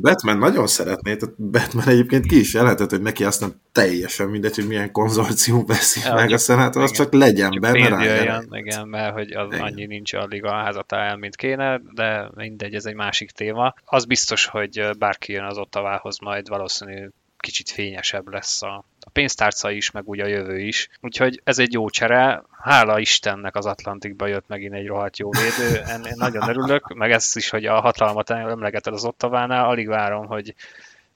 Batman 0.00 0.38
nagyon 0.38 0.66
szeretné, 0.66 1.16
tehát 1.16 1.34
Batman 1.36 1.88
egyébként 1.88 2.26
ki 2.26 2.38
is 2.38 2.54
jelentett, 2.54 2.90
hogy 2.90 3.02
neki 3.02 3.24
aztán 3.24 3.60
teljesen 3.72 4.28
mindegy, 4.28 4.54
hogy 4.54 4.66
milyen 4.66 4.92
konzorcium 4.92 5.66
veszi 5.66 6.00
ja, 6.04 6.14
meg 6.14 6.30
a 6.30 6.38
szenátor, 6.38 6.82
az 6.82 6.90
csak 6.90 7.12
legyen 7.12 7.50
csak 7.50 7.60
benne 7.60 7.88
Ryan 7.88 8.48
Igen, 8.50 8.88
mert 8.88 9.12
hogy 9.12 9.32
az 9.32 9.46
igen. 9.52 9.60
annyi 9.60 9.86
nincs 9.86 10.12
a 10.12 10.24
liga 10.24 10.52
házatáján, 10.52 11.18
mint 11.18 11.36
kéne, 11.36 11.80
de 11.94 12.30
mindegy, 12.34 12.74
ez 12.74 12.86
egy 12.86 12.94
másik 12.94 13.30
téma. 13.30 13.74
Az 13.84 14.04
biztos, 14.04 14.46
hogy 14.46 14.90
bárki 14.98 15.32
jön 15.32 15.44
az 15.44 15.58
Ottavához 15.58 16.18
majd 16.18 16.48
valószínű 16.48 17.08
kicsit 17.44 17.70
fényesebb 17.70 18.28
lesz 18.28 18.62
a, 18.62 18.84
a 19.04 19.10
pénztárca 19.10 19.70
is, 19.70 19.90
meg 19.90 20.08
ugye 20.08 20.24
a 20.24 20.26
jövő 20.26 20.58
is. 20.58 20.88
Úgyhogy 21.00 21.40
ez 21.44 21.58
egy 21.58 21.72
jó 21.72 21.90
csere. 21.90 22.42
Hála 22.60 22.98
Istennek 22.98 23.56
az 23.56 23.66
Atlantikba 23.66 24.26
jött 24.26 24.48
megint 24.48 24.74
egy 24.74 24.86
rohadt 24.86 25.18
jó 25.18 25.30
védő. 25.30 25.74
Én, 25.74 26.04
én 26.04 26.14
nagyon 26.16 26.48
örülök, 26.48 26.94
meg 26.94 27.10
ez 27.10 27.30
is, 27.34 27.48
hogy 27.48 27.66
a 27.66 27.80
hatalmat 27.80 28.30
emlegeted 28.30 28.92
az 28.92 29.04
Ottavánál. 29.04 29.64
Alig 29.64 29.88
várom, 29.88 30.26
hogy 30.26 30.54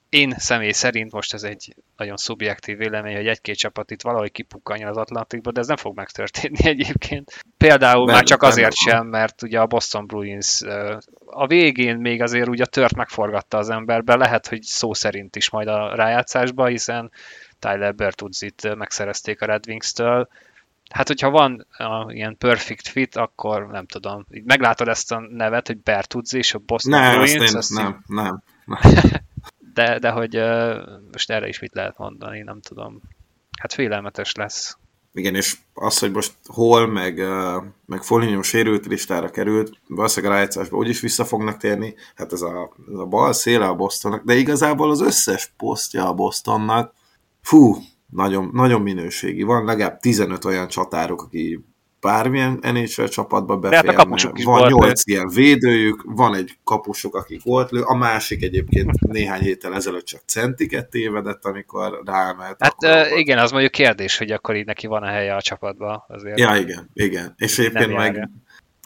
én 0.09 0.33
személy 0.37 0.71
szerint, 0.71 1.11
most 1.11 1.33
ez 1.33 1.43
egy 1.43 1.75
nagyon 1.97 2.17
szubjektív 2.17 2.77
vélemény, 2.77 3.15
hogy 3.15 3.27
egy-két 3.27 3.57
csapat 3.57 3.91
itt 3.91 4.01
valahogy 4.01 4.31
kipukkanjon 4.31 4.89
az 4.89 4.97
Atlantikba, 4.97 5.51
de 5.51 5.59
ez 5.59 5.67
nem 5.67 5.75
fog 5.75 5.95
megtörténni 5.95 6.67
egyébként. 6.73 7.43
Például 7.57 8.05
nem, 8.05 8.15
már 8.15 8.23
csak 8.23 8.43
azért 8.43 8.73
nem. 8.83 8.93
sem, 8.93 9.07
mert 9.07 9.41
ugye 9.41 9.59
a 9.59 9.65
Boston 9.65 10.07
Bruins 10.07 10.61
a 11.25 11.47
végén 11.47 11.97
még 11.97 12.21
azért 12.21 12.47
ugye 12.47 12.63
a 12.63 12.67
tört 12.67 12.95
megforgatta 12.95 13.57
az 13.57 13.69
emberbe, 13.69 14.15
lehet, 14.15 14.47
hogy 14.47 14.61
szó 14.61 14.93
szerint 14.93 15.35
is 15.35 15.49
majd 15.49 15.67
a 15.67 15.95
rájátszásba, 15.95 16.65
hiszen 16.65 17.11
Tyler 17.59 17.95
Bertudzit 17.95 18.75
megszerezték 18.75 19.41
a 19.41 19.45
Red 19.45 19.67
Wings-től, 19.67 20.29
Hát, 20.89 21.07
hogyha 21.07 21.29
van 21.29 21.65
a, 21.77 22.11
ilyen 22.11 22.37
perfect 22.37 22.87
fit, 22.87 23.15
akkor 23.15 23.67
nem 23.67 23.85
tudom. 23.85 24.25
Így 24.31 24.43
meglátod 24.43 24.87
ezt 24.87 25.11
a 25.11 25.19
nevet, 25.19 25.67
hogy 25.67 25.77
Bertuzzi 25.77 26.37
és 26.37 26.53
a 26.53 26.59
Boston 26.65 26.99
nem, 26.99 27.11
Bruins? 27.11 27.33
Azt 27.35 27.51
én, 27.51 27.57
azt 27.57 27.69
nem, 27.73 28.03
nem, 28.07 28.43
nem. 28.65 28.79
de, 29.73 29.99
de 29.99 30.09
hogy 30.09 30.37
uh, 30.37 30.75
most 31.11 31.31
erre 31.31 31.47
is 31.47 31.59
mit 31.59 31.73
lehet 31.73 31.97
mondani, 31.97 32.41
nem 32.41 32.61
tudom. 32.61 33.01
Hát 33.59 33.73
félelmetes 33.73 34.35
lesz. 34.35 34.77
Igen, 35.13 35.35
és 35.35 35.57
az, 35.73 35.99
hogy 35.99 36.11
most 36.11 36.33
hol, 36.45 36.87
meg, 36.87 37.21
meg 37.85 38.01
Foligno 38.01 38.41
sérült 38.41 38.85
listára 38.85 39.29
került, 39.29 39.71
valószínűleg 39.87 40.31
a 40.31 40.37
rájátszásban 40.37 40.79
úgyis 40.79 40.99
vissza 40.99 41.25
fognak 41.25 41.57
térni, 41.57 41.95
hát 42.15 42.33
ez 42.33 42.41
a, 42.41 42.73
ez 42.93 42.99
a 42.99 43.05
bal 43.05 43.33
széle 43.33 43.67
a 43.67 43.75
Bostonnak, 43.75 44.23
de 44.23 44.33
igazából 44.33 44.89
az 44.89 45.01
összes 45.01 45.53
posztja 45.57 46.07
a 46.07 46.13
Bostonnak, 46.13 46.93
fú, 47.41 47.75
nagyon, 48.09 48.49
nagyon 48.53 48.81
minőségi. 48.81 49.43
Van 49.43 49.65
legalább 49.65 49.99
15 49.99 50.45
olyan 50.45 50.67
csatárok, 50.67 51.21
aki 51.21 51.63
bármilyen 52.01 52.59
NHL 52.61 53.05
csapatba 53.05 53.57
beférne. 53.57 53.93
Hát 53.93 54.43
van 54.43 54.67
nyolc 54.67 55.07
ilyen 55.07 55.29
védőjük, 55.29 56.03
van 56.05 56.35
egy 56.35 56.57
kapusuk, 56.63 57.15
aki 57.15 57.39
volt 57.43 57.71
lő, 57.71 57.81
a 57.81 57.95
másik 57.95 58.43
egyébként 58.43 58.99
néhány 58.99 59.41
héttel 59.41 59.75
ezelőtt 59.75 60.05
csak 60.05 60.21
centiket 60.25 60.89
tévedett, 60.89 61.45
amikor 61.45 62.01
ráemelt. 62.05 62.57
Hát 62.59 63.09
igen, 63.17 63.37
az 63.37 63.51
mondjuk 63.51 63.71
kérdés, 63.71 64.17
hogy 64.17 64.31
akkor 64.31 64.55
így 64.55 64.65
neki 64.65 64.87
van 64.87 65.03
a 65.03 65.07
helye 65.07 65.35
a 65.35 65.41
csapatba. 65.41 66.05
Azért 66.07 66.39
ja, 66.39 66.55
igen, 66.55 66.89
igen. 66.93 67.33
És 67.37 67.59
egyébként 67.59 67.93
meg 67.93 68.29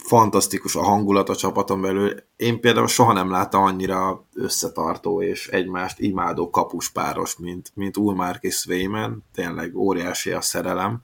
fantasztikus 0.03 0.75
a 0.75 0.83
hangulat 0.83 1.29
a 1.29 1.35
csapaton 1.35 1.81
belül. 1.81 2.15
Én 2.35 2.59
például 2.59 2.87
soha 2.87 3.13
nem 3.13 3.31
láttam 3.31 3.63
annyira 3.63 4.25
összetartó 4.33 5.21
és 5.21 5.47
egymást 5.47 5.99
imádó 5.99 6.49
kapuspáros, 6.49 7.37
mint, 7.37 7.71
mint 7.75 7.97
Ulmark 7.97 8.43
és 8.43 8.55
Sveiman. 8.55 9.23
Tényleg 9.33 9.75
óriási 9.75 10.31
a 10.31 10.41
szerelem 10.41 11.01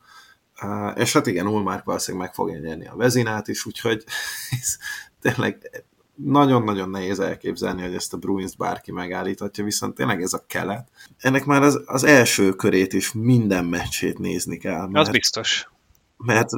Uh, 0.61 0.91
és 0.95 1.13
hát 1.13 1.27
igen, 1.27 1.47
Ulmark 1.47 1.83
valószínűleg 1.83 2.25
meg 2.25 2.35
fogja 2.35 2.59
nyerni 2.59 2.87
a 2.87 2.95
vezinát 2.95 3.47
is, 3.47 3.65
úgyhogy 3.65 4.03
ez 4.61 4.77
tényleg 5.21 5.83
nagyon-nagyon 6.15 6.89
nehéz 6.89 7.19
elképzelni, 7.19 7.81
hogy 7.81 7.93
ezt 7.93 8.13
a 8.13 8.17
Bruins 8.17 8.55
bárki 8.55 8.91
megállíthatja, 8.91 9.63
viszont 9.63 9.95
tényleg 9.95 10.21
ez 10.21 10.33
a 10.33 10.43
kelet. 10.47 10.89
Ennek 11.17 11.45
már 11.45 11.61
az, 11.61 11.81
az 11.85 12.03
első 12.03 12.53
körét 12.53 12.93
is 12.93 13.11
minden 13.13 13.65
meccsét 13.65 14.17
nézni 14.17 14.57
kell. 14.57 14.87
Mert, 14.87 15.07
az 15.07 15.09
biztos. 15.09 15.69
Mert 16.17 16.49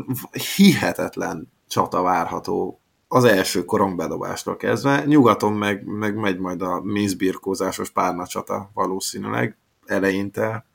hihetetlen 0.55 1.51
csata 1.71 2.01
várható 2.01 2.81
az 3.07 3.23
első 3.23 3.65
bedobástól 3.95 4.55
kezdve. 4.55 5.03
Nyugaton 5.05 5.53
meg, 5.53 5.85
meg 5.85 6.15
megy 6.15 6.37
majd 6.37 6.61
a 6.61 6.81
mézbirkózásos 6.81 7.89
párnacsata 7.89 8.69
valószínűleg 8.73 9.57
eleinte, 9.85 10.65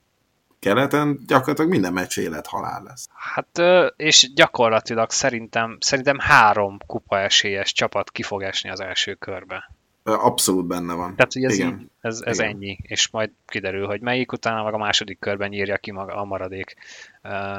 keleten 0.59 1.19
gyakorlatilag 1.27 1.71
minden 1.71 1.93
meccs 1.93 2.19
élet-halál 2.19 2.83
lesz. 2.83 3.09
Hát, 3.15 3.63
és 3.97 4.33
gyakorlatilag 4.35 5.11
szerintem, 5.11 5.77
szerintem 5.81 6.19
három 6.19 6.79
kupa 6.87 7.19
esélyes 7.19 7.73
csapat 7.73 8.11
ki 8.11 8.23
fog 8.23 8.43
esni 8.43 8.71
az 8.71 8.81
első 8.81 9.15
körbe. 9.15 9.71
Abszolút 10.03 10.67
benne 10.67 10.95
van. 10.95 11.17
Tehát, 11.17 11.33
hogy 11.33 11.45
ez, 11.45 11.59
Igen. 11.59 11.79
Így, 11.81 11.87
ez, 12.01 12.21
ez 12.25 12.39
Igen. 12.39 12.51
ennyi, 12.51 12.79
és 12.83 13.09
majd 13.11 13.31
kiderül, 13.47 13.87
hogy 13.87 14.01
melyik 14.01 14.33
utána 14.33 14.65
meg 14.65 14.75
a 14.75 14.79
második 14.79 15.19
körben 15.19 15.53
írja 15.53 15.77
ki 15.77 15.91
maga 15.91 16.15
a 16.15 16.25
maradék 16.25 16.75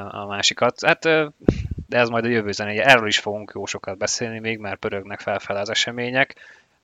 a 0.10 0.26
másikat. 0.26 0.86
Hát, 0.86 1.06
de 1.88 1.98
ez 1.98 2.10
majd 2.10 2.26
a 2.26 2.30
jövő 2.30 2.52
zenéje. 2.52 2.86
Erről 2.86 3.08
is 3.08 3.20
fogunk 3.20 3.52
jó 3.56 3.66
sokat 3.66 3.98
beszélni 3.98 4.40
még, 4.40 4.58
mert 4.58 4.80
pörögnek 4.80 5.20
felfel 5.20 5.58
az 5.58 5.70
események. 5.70 6.36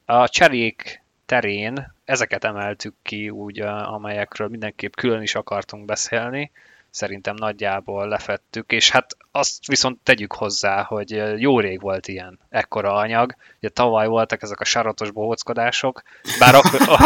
A 0.06 0.30
cserék 0.30 1.02
terén 1.26 1.94
ezeket 2.06 2.44
emeltük 2.44 2.96
ki, 3.02 3.30
úgy, 3.30 3.60
amelyekről 3.60 4.48
mindenképp 4.48 4.94
külön 4.94 5.22
is 5.22 5.36
akartunk 5.36 5.86
beszélni. 5.86 6.52
Szerintem 6.94 7.36
nagyjából 7.36 8.08
lefettük, 8.08 8.72
és 8.72 8.90
hát 8.90 9.18
azt 9.32 9.68
viszont 9.68 10.00
tegyük 10.04 10.34
hozzá, 10.34 10.84
hogy 10.84 11.40
jó 11.42 11.60
rég 11.60 11.82
volt 11.82 12.08
ilyen, 12.08 12.40
ekkora 12.50 12.94
anyag. 12.94 13.36
Ugye 13.58 13.70
tavaly 13.70 14.08
voltak 14.08 14.42
ezek 14.42 14.60
a 14.60 14.66
saratos 14.66 15.12
bohóckodások, 15.12 16.04
bár 16.40 16.56
akkor, 16.56 16.82
a, 16.88 16.98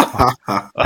a, 0.52 0.82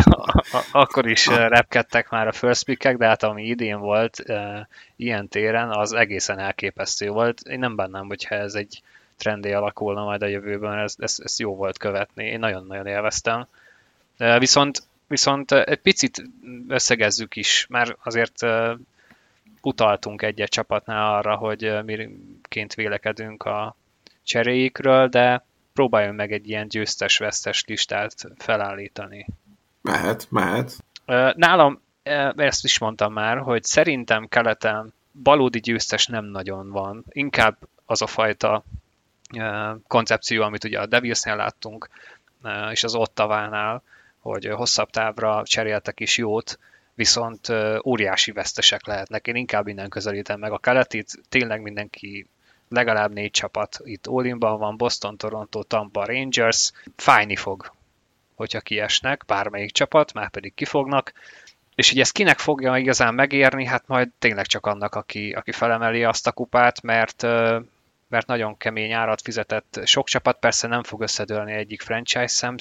a, 0.53 0.65
akkor 0.73 1.07
is 1.09 1.27
repkedtek 1.27 2.11
már 2.11 2.27
a 2.27 2.33
first 2.33 2.65
pick 2.65 2.97
de 2.97 3.07
hát 3.07 3.23
ami 3.23 3.45
idén 3.45 3.79
volt 3.79 4.19
e, 4.19 4.69
ilyen 4.97 5.29
téren, 5.29 5.71
az 5.71 5.93
egészen 5.93 6.39
elképesztő 6.39 7.09
volt. 7.09 7.41
Én 7.41 7.59
nem 7.59 7.77
bánnám, 7.77 8.07
hogyha 8.07 8.35
ez 8.35 8.55
egy 8.55 8.83
trendé 9.17 9.53
alakulna 9.53 10.05
majd 10.05 10.23
a 10.23 10.27
jövőben, 10.27 10.79
ez, 10.79 10.95
ez, 10.99 11.17
ez 11.23 11.39
jó 11.39 11.55
volt 11.55 11.79
követni. 11.79 12.25
Én 12.25 12.39
nagyon-nagyon 12.39 12.87
élveztem. 12.87 13.47
E, 14.17 14.39
viszont 14.39 14.83
viszont 15.13 15.53
egy 15.53 15.81
picit 15.81 16.23
összegezzük 16.69 17.37
is, 17.37 17.67
mert 17.69 17.97
azért 18.03 18.43
utaltunk 19.63 20.23
egy-egy 20.23 20.49
csapatnál 20.49 21.15
arra, 21.15 21.37
hogy 21.37 21.85
miként 21.85 22.75
vélekedünk 22.75 23.43
a 23.43 23.77
cseréikről, 24.23 25.09
de 25.09 25.45
próbáljunk 25.73 26.17
meg 26.17 26.33
egy 26.33 26.49
ilyen 26.49 26.69
győztes-vesztes 26.69 27.65
listát 27.67 28.15
felállítani. 28.37 29.27
Mehet, 29.81 30.27
mehet. 30.31 30.77
Nálam, 31.37 31.81
ezt 32.37 32.65
is 32.65 32.79
mondtam 32.79 33.13
már, 33.13 33.39
hogy 33.39 33.65
szerintem 33.65 34.29
keleten 34.29 34.93
valódi 35.13 35.61
győztes 35.61 36.07
nem 36.07 36.25
nagyon 36.25 36.71
van. 36.71 37.05
Inkább 37.09 37.57
az 37.87 38.03
a 38.03 38.07
fajta 38.07 38.65
koncepció, 39.87 40.43
amit 40.43 40.65
ugye 40.65 40.81
a 40.81 40.87
Devilsnél 40.87 41.37
láttunk, 41.37 41.89
és 42.71 42.85
az 42.85 42.95
Ottavánál, 42.95 43.83
hogy 44.19 44.47
hosszabb 44.47 44.91
távra 44.91 45.43
cseréltek 45.45 46.01
is 46.01 46.17
jót, 46.19 46.59
viszont 46.95 47.49
óriási 47.85 48.33
vesztesek 48.33 48.87
lehetnek. 48.87 49.27
Én 49.27 49.37
inkább 49.37 49.67
innen 49.67 49.89
közelítem 49.89 50.39
meg 50.39 50.53
a 50.53 50.59
keletit, 50.59 51.13
tényleg 51.29 51.63
mindenki 51.63 52.27
legalább 52.69 53.13
négy 53.13 53.31
csapat 53.31 53.79
itt 53.83 54.09
Olinban 54.09 54.59
van, 54.59 54.77
Boston, 54.77 55.17
Toronto, 55.17 55.63
Tampa, 55.63 56.05
Rangers, 56.05 56.73
fájni 56.97 57.37
fog, 57.37 57.73
hogyha 58.35 58.61
kiesnek, 58.61 59.25
bármelyik 59.27 59.73
csapat, 59.73 60.13
már 60.13 60.31
pedig 60.31 60.55
kifognak, 60.55 61.13
és 61.75 61.91
hogy 61.91 62.01
ezt 62.01 62.13
kinek 62.13 62.39
fogja 62.39 62.77
igazán 62.77 63.15
megérni, 63.15 63.67
hát 63.67 63.87
majd 63.87 64.09
tényleg 64.19 64.47
csak 64.47 64.67
annak, 64.67 64.95
aki, 64.95 65.33
aki 65.33 65.53
felemeli 65.53 66.05
azt 66.05 66.27
a 66.27 66.33
kupát, 66.33 66.83
mert 66.83 67.27
mert 68.13 68.27
nagyon 68.27 68.57
kemény 68.57 68.93
árat 68.93 69.21
fizetett 69.21 69.81
sok 69.85 70.09
csapat, 70.09 70.39
persze 70.39 70.67
nem 70.67 70.83
fog 70.83 71.01
összedőlni 71.01 71.53
egyik 71.53 71.83
franchise 71.83 72.27
szem, 72.27 72.55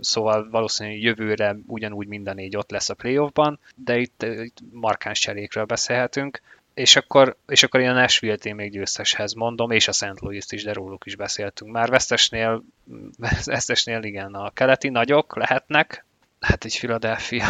szóval 0.00 0.48
valószínűleg 0.50 1.00
jövőre 1.00 1.56
ugyanúgy 1.66 2.06
minden 2.06 2.34
négy 2.34 2.56
ott 2.56 2.70
lesz 2.70 2.88
a 2.88 2.94
playoffban, 2.94 3.58
de 3.74 3.98
itt, 3.98 4.22
itt 4.22 4.56
markáns 4.72 5.18
cserékről 5.18 5.64
beszélhetünk. 5.64 6.40
És 6.74 6.96
akkor, 6.96 7.36
és 7.46 7.62
akkor 7.62 7.80
én 7.80 7.88
a 7.88 7.92
Nashville-t 7.92 8.44
én 8.44 8.54
még 8.54 8.70
győzteshez 8.70 9.32
mondom, 9.32 9.70
és 9.70 9.88
a 9.88 9.92
St. 9.92 10.20
Louis-t 10.20 10.52
is, 10.52 10.64
de 10.64 10.72
róluk 10.72 11.06
is 11.06 11.16
beszéltünk 11.16 11.72
már. 11.72 11.88
Vesztesnél, 11.88 12.64
vesztesnél 13.44 14.02
igen, 14.02 14.34
a 14.34 14.50
keleti 14.50 14.88
nagyok 14.88 15.36
lehetnek, 15.36 16.04
hát 16.40 16.64
egy 16.64 16.78
Philadelphia, 16.78 17.46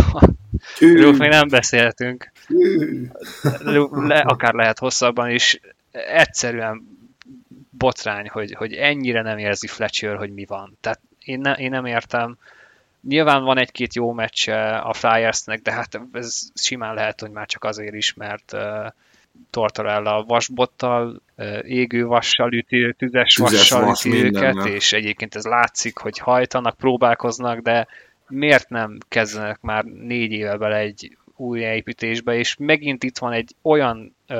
róluk 0.78 1.18
még 1.18 1.30
nem 1.30 1.48
beszéltünk, 1.48 2.32
le, 3.90 4.18
akár 4.18 4.54
lehet 4.54 4.78
hosszabban 4.78 5.30
is, 5.30 5.60
egyszerűen 5.90 6.95
botrány, 7.78 8.28
hogy, 8.28 8.52
hogy 8.52 8.72
ennyire 8.72 9.22
nem 9.22 9.38
érzi 9.38 9.66
Fletcher, 9.66 10.16
hogy 10.16 10.32
mi 10.32 10.44
van. 10.44 10.76
Tehát 10.80 11.00
én, 11.24 11.40
ne, 11.40 11.52
én 11.52 11.70
nem 11.70 11.84
értem. 11.84 12.36
Nyilván 13.08 13.44
van 13.44 13.58
egy-két 13.58 13.94
jó 13.94 14.12
meccs 14.12 14.48
a 14.82 14.92
Flyersnek, 14.92 15.62
de 15.62 15.72
hát 15.72 16.00
ez 16.12 16.48
simán 16.54 16.94
lehet, 16.94 17.20
hogy 17.20 17.30
már 17.30 17.46
csak 17.46 17.64
azért 17.64 17.94
is, 17.94 18.14
mert 18.14 18.52
uh, 18.52 18.86
Tortorella 19.50 20.24
vasbottal, 20.24 21.22
uh, 21.36 21.58
égő 21.62 22.04
vassal 22.04 22.52
üti, 22.52 22.94
tüzes, 22.98 23.34
tüzes 23.34 23.58
vassal 23.58 23.84
vas 23.84 24.04
üti 24.04 24.24
őket, 24.24 24.64
és 24.64 24.92
egyébként 24.92 25.34
ez 25.34 25.44
látszik, 25.44 25.98
hogy 25.98 26.18
hajtanak, 26.18 26.76
próbálkoznak, 26.76 27.58
de 27.58 27.86
miért 28.28 28.68
nem 28.68 28.98
kezdenek 29.08 29.60
már 29.60 29.84
négy 29.84 30.32
éve 30.32 30.56
bele 30.56 30.76
egy 30.76 31.16
új 31.36 31.60
építésbe, 31.60 32.34
és 32.34 32.56
megint 32.58 33.04
itt 33.04 33.18
van 33.18 33.32
egy 33.32 33.54
olyan 33.62 34.14
uh, 34.28 34.36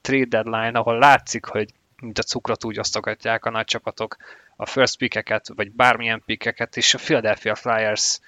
trade 0.00 0.26
deadline, 0.28 0.78
ahol 0.78 0.98
látszik, 0.98 1.44
hogy 1.44 1.68
mint 2.00 2.18
a 2.18 2.22
cukrot 2.22 2.64
úgy 2.64 2.78
osztogatják 2.78 3.44
a 3.44 3.50
nagy 3.50 3.64
csapatok 3.64 4.16
a 4.56 4.66
first 4.66 4.96
pickeket, 4.96 5.48
vagy 5.54 5.70
bármilyen 5.70 6.22
pickeket, 6.26 6.76
és 6.76 6.94
a 6.94 6.98
Philadelphia 6.98 7.54
Flyers 7.54 8.20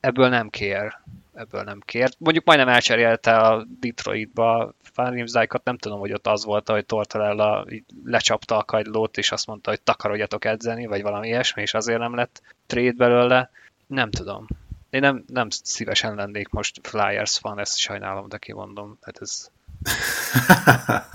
ebből 0.00 0.28
nem 0.28 0.48
kér. 0.48 0.96
Ebből 1.34 1.62
nem 1.62 1.80
kér. 1.84 2.10
Mondjuk 2.18 2.44
majdnem 2.44 2.68
elcserélte 2.68 3.36
a 3.36 3.66
Detroitba 3.80 4.72
Fanimzájkat, 4.82 5.64
nem 5.64 5.78
tudom, 5.78 5.98
hogy 5.98 6.12
ott 6.12 6.26
az 6.26 6.44
volt, 6.44 6.68
hogy 6.68 6.86
Tortorella 6.86 7.66
lecsapta 8.04 8.56
a 8.56 8.64
kagylót, 8.64 9.16
és 9.16 9.32
azt 9.32 9.46
mondta, 9.46 9.70
hogy 9.70 9.80
takarodjatok 9.80 10.44
edzeni, 10.44 10.86
vagy 10.86 11.02
valami 11.02 11.28
ilyesmi, 11.28 11.62
és 11.62 11.74
azért 11.74 11.98
nem 11.98 12.14
lett 12.14 12.42
trade 12.66 12.92
belőle. 12.92 13.50
Nem 13.86 14.10
tudom. 14.10 14.46
Én 14.90 15.00
nem, 15.00 15.24
nem 15.26 15.48
szívesen 15.50 16.14
lennék 16.14 16.48
most 16.48 16.80
Flyers 16.82 17.38
fan, 17.38 17.58
ezt 17.58 17.78
sajnálom, 17.78 18.28
de 18.28 18.38
kimondom. 18.38 18.98
Hát 19.00 19.18
ez 19.20 19.50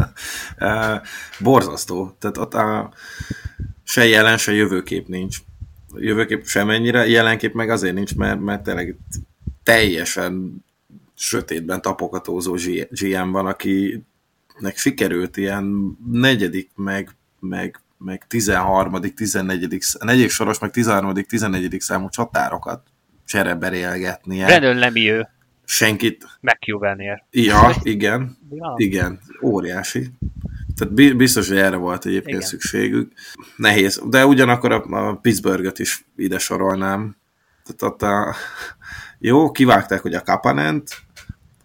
Borzasztó. 1.40 2.16
Tehát 2.20 2.38
ott 2.38 2.54
a, 2.54 2.94
se 3.84 4.06
jelen, 4.06 4.38
se 4.38 4.54
jövőkép 4.54 5.08
nincs. 5.08 5.38
Jövőkép 5.96 6.46
semennyire, 6.46 7.08
jelenkép 7.08 7.54
meg 7.54 7.70
azért 7.70 7.94
nincs, 7.94 8.16
mert, 8.16 8.40
mert 8.40 8.64
tényleg 8.64 8.96
teljesen 9.64 10.64
sötétben 11.16 11.82
tapogatózó 11.82 12.58
GM 12.90 13.30
van, 13.30 13.46
akinek 13.46 14.76
sikerült 14.76 15.38
ilyen 15.38 15.98
negyedik, 16.12 16.72
meg, 16.76 17.10
meg, 17.40 17.80
meg 17.98 18.28
13., 18.28 19.02
14., 19.16 19.80
negyedik 20.00 20.30
soros, 20.30 20.60
meg 20.60 20.72
13., 20.72 21.14
14. 21.14 21.80
számú 21.80 22.10
csatárokat 22.10 22.82
csereberélgetnie. 23.26 24.46
Brandon 24.46 24.98
ő 24.98 25.28
senkit. 25.66 26.26
McEwennél. 26.40 27.26
Ja, 27.32 27.76
igen. 27.82 28.38
ja. 28.50 28.74
Igen, 28.78 29.20
óriási. 29.42 30.10
Tehát 30.84 31.18
biztos, 31.18 31.48
hogy 31.48 31.58
erre 31.58 31.76
volt 31.76 32.06
egyébként 32.06 32.38
igen. 32.38 32.48
szükségük. 32.48 33.12
Nehéz, 33.56 34.02
de 34.06 34.26
ugyanakkor 34.26 34.72
a, 34.72 35.10
a 35.10 35.16
Pittsburghet 35.16 35.80
is 35.80 36.06
ide 36.16 36.40
sorolnám. 36.40 37.16
Tehát 37.64 37.94
ott 37.94 38.02
a, 38.02 38.36
jó, 39.30 39.52
kivágták, 39.52 40.02
hogy 40.02 40.14
a 40.14 40.22
Kapanent, 40.22 40.90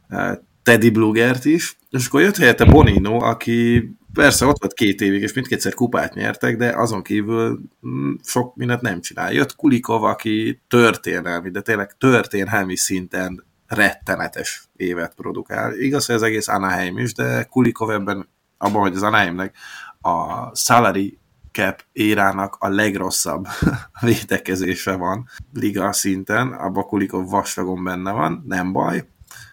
eh, 0.08 0.36
Teddy 0.62 0.90
Blugert 0.90 1.44
is, 1.44 1.76
és 1.90 2.06
akkor 2.06 2.20
jött 2.20 2.36
helyette 2.36 2.64
Bonino, 2.64 3.24
aki 3.24 3.90
persze 4.12 4.46
ott 4.46 4.60
volt 4.60 4.72
két 4.72 5.00
évig, 5.00 5.22
és 5.22 5.32
mindkétszer 5.32 5.74
kupát 5.74 6.14
nyertek, 6.14 6.56
de 6.56 6.76
azon 6.76 7.02
kívül 7.02 7.60
mm, 7.88 8.12
sok 8.24 8.56
mindent 8.56 8.80
nem 8.80 9.00
csinál. 9.00 9.32
Jött 9.32 9.56
Kulikov, 9.56 10.04
aki 10.04 10.62
történelmi, 10.68 11.50
de 11.50 11.60
tényleg 11.60 11.96
történelmi 11.98 12.76
szinten 12.76 13.44
rettenetes 13.66 14.68
évet 14.76 15.14
produkál. 15.14 15.74
Igaz, 15.74 16.06
hogy 16.06 16.14
az 16.14 16.22
egész 16.22 16.48
Anaheim 16.48 16.98
is, 16.98 17.14
de 17.14 17.42
Kulikov 17.42 17.90
ebben, 17.90 18.28
abban, 18.58 18.80
hogy 18.80 18.94
az 18.94 19.02
Anaheimnek 19.02 19.56
a 20.00 20.56
salary 20.56 21.18
cap 21.52 21.84
érának 21.92 22.56
a 22.58 22.68
legrosszabb 22.68 23.46
védekezése 24.00 24.96
van 24.96 25.28
liga 25.52 25.92
szinten, 25.92 26.52
abban 26.52 26.84
Kulikov 26.84 27.28
vastagon 27.30 27.84
benne 27.84 28.12
van, 28.12 28.44
nem 28.46 28.72
baj, 28.72 29.08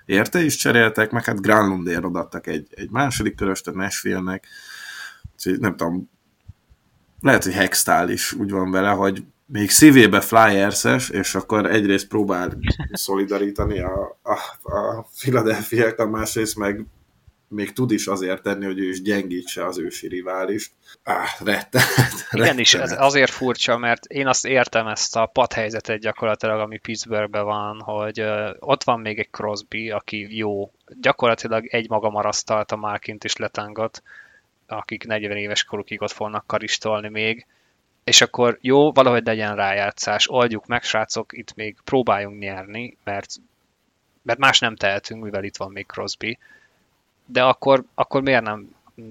érte 0.06 0.43
is 0.43 0.56
cseréltek, 0.56 1.12
meg 1.12 1.24
hát 1.24 1.41
Granlundért 1.41 2.03
adattak 2.03 2.47
egy, 2.47 2.68
egy 2.70 2.89
második 2.89 3.36
köröst 3.36 3.68
a 3.68 3.72
Nashville-nek, 3.72 4.47
nem 5.43 5.76
tudom, 5.76 6.10
lehet, 7.20 7.43
hogy 7.43 7.53
Hextál 7.53 8.10
is 8.10 8.34
úgy 8.34 8.51
van 8.51 8.72
vele, 8.72 8.89
hogy 8.89 9.26
még 9.45 9.70
szívébe 9.70 10.22
flyers 10.22 10.84
és 11.10 11.36
akkor 11.36 11.66
egyrészt 11.66 12.08
próbál 12.08 12.58
szolidarítani 12.91 13.80
a, 13.80 14.20
a, 14.24 14.38
a 14.76 15.08
philadelphia 15.20 16.06
másrészt 16.10 16.58
meg 16.58 16.86
még 17.48 17.74
tud 17.74 17.91
is 17.91 18.08
azért 18.08 18.41
tenni, 18.41 18.66
hogy 18.66 18.80
ő 18.80 18.89
is 18.89 19.02
gyengítse 19.02 19.66
az 19.66 19.80
ősi 19.80 20.08
riválist. 20.08 20.72
Ah, 21.04 21.41
rettenet. 21.43 22.12
Igen, 22.32 22.60
is 22.60 22.74
ez 22.74 23.02
azért 23.02 23.32
furcsa, 23.32 23.78
mert 23.78 24.06
én 24.06 24.28
azt 24.28 24.46
értem 24.46 24.88
ezt 24.88 25.16
a 25.16 25.26
padhelyzetet 25.26 26.00
gyakorlatilag, 26.00 26.60
ami 26.60 26.78
Pittsburghben 26.78 27.46
van, 27.46 27.82
hogy 27.82 28.24
ott 28.60 28.84
van 28.84 29.00
még 29.00 29.20
egy 29.20 29.30
Crosby, 29.30 29.89
aki 29.89 30.38
jó. 30.38 30.72
Gyakorlatilag 31.02 31.66
egy 31.66 31.89
maga 31.89 32.10
marasztalta 32.10 32.76
Márkint 32.76 33.24
is 33.24 33.36
letángot, 33.36 34.04
akik 34.67 35.05
40 35.05 35.38
éves 35.38 35.63
korukig 35.63 36.01
ott 36.01 36.12
fognak 36.12 36.47
karistolni 36.47 37.09
még 37.09 37.46
és 38.05 38.22
akkor 38.22 38.58
jó, 38.62 38.92
valahogy 38.92 39.26
legyen 39.26 39.55
rájátszás, 39.55 40.30
oldjuk 40.30 40.66
meg, 40.66 40.84
srácok, 40.84 41.38
itt 41.38 41.54
még 41.55 41.78
próbáljunk 41.84 42.39
nyerni, 42.39 42.97
mert, 43.04 43.34
mert 44.22 44.39
más 44.39 44.59
nem 44.59 44.76
tehetünk, 44.76 45.24
mivel 45.24 45.43
itt 45.43 45.58
van 45.58 45.72
még 45.72 45.86
Crosby, 45.86 46.38
de 47.26 47.43
akkor, 47.43 47.84
akkor 47.96 48.22
miért 48.22 48.43
nem 48.43 48.70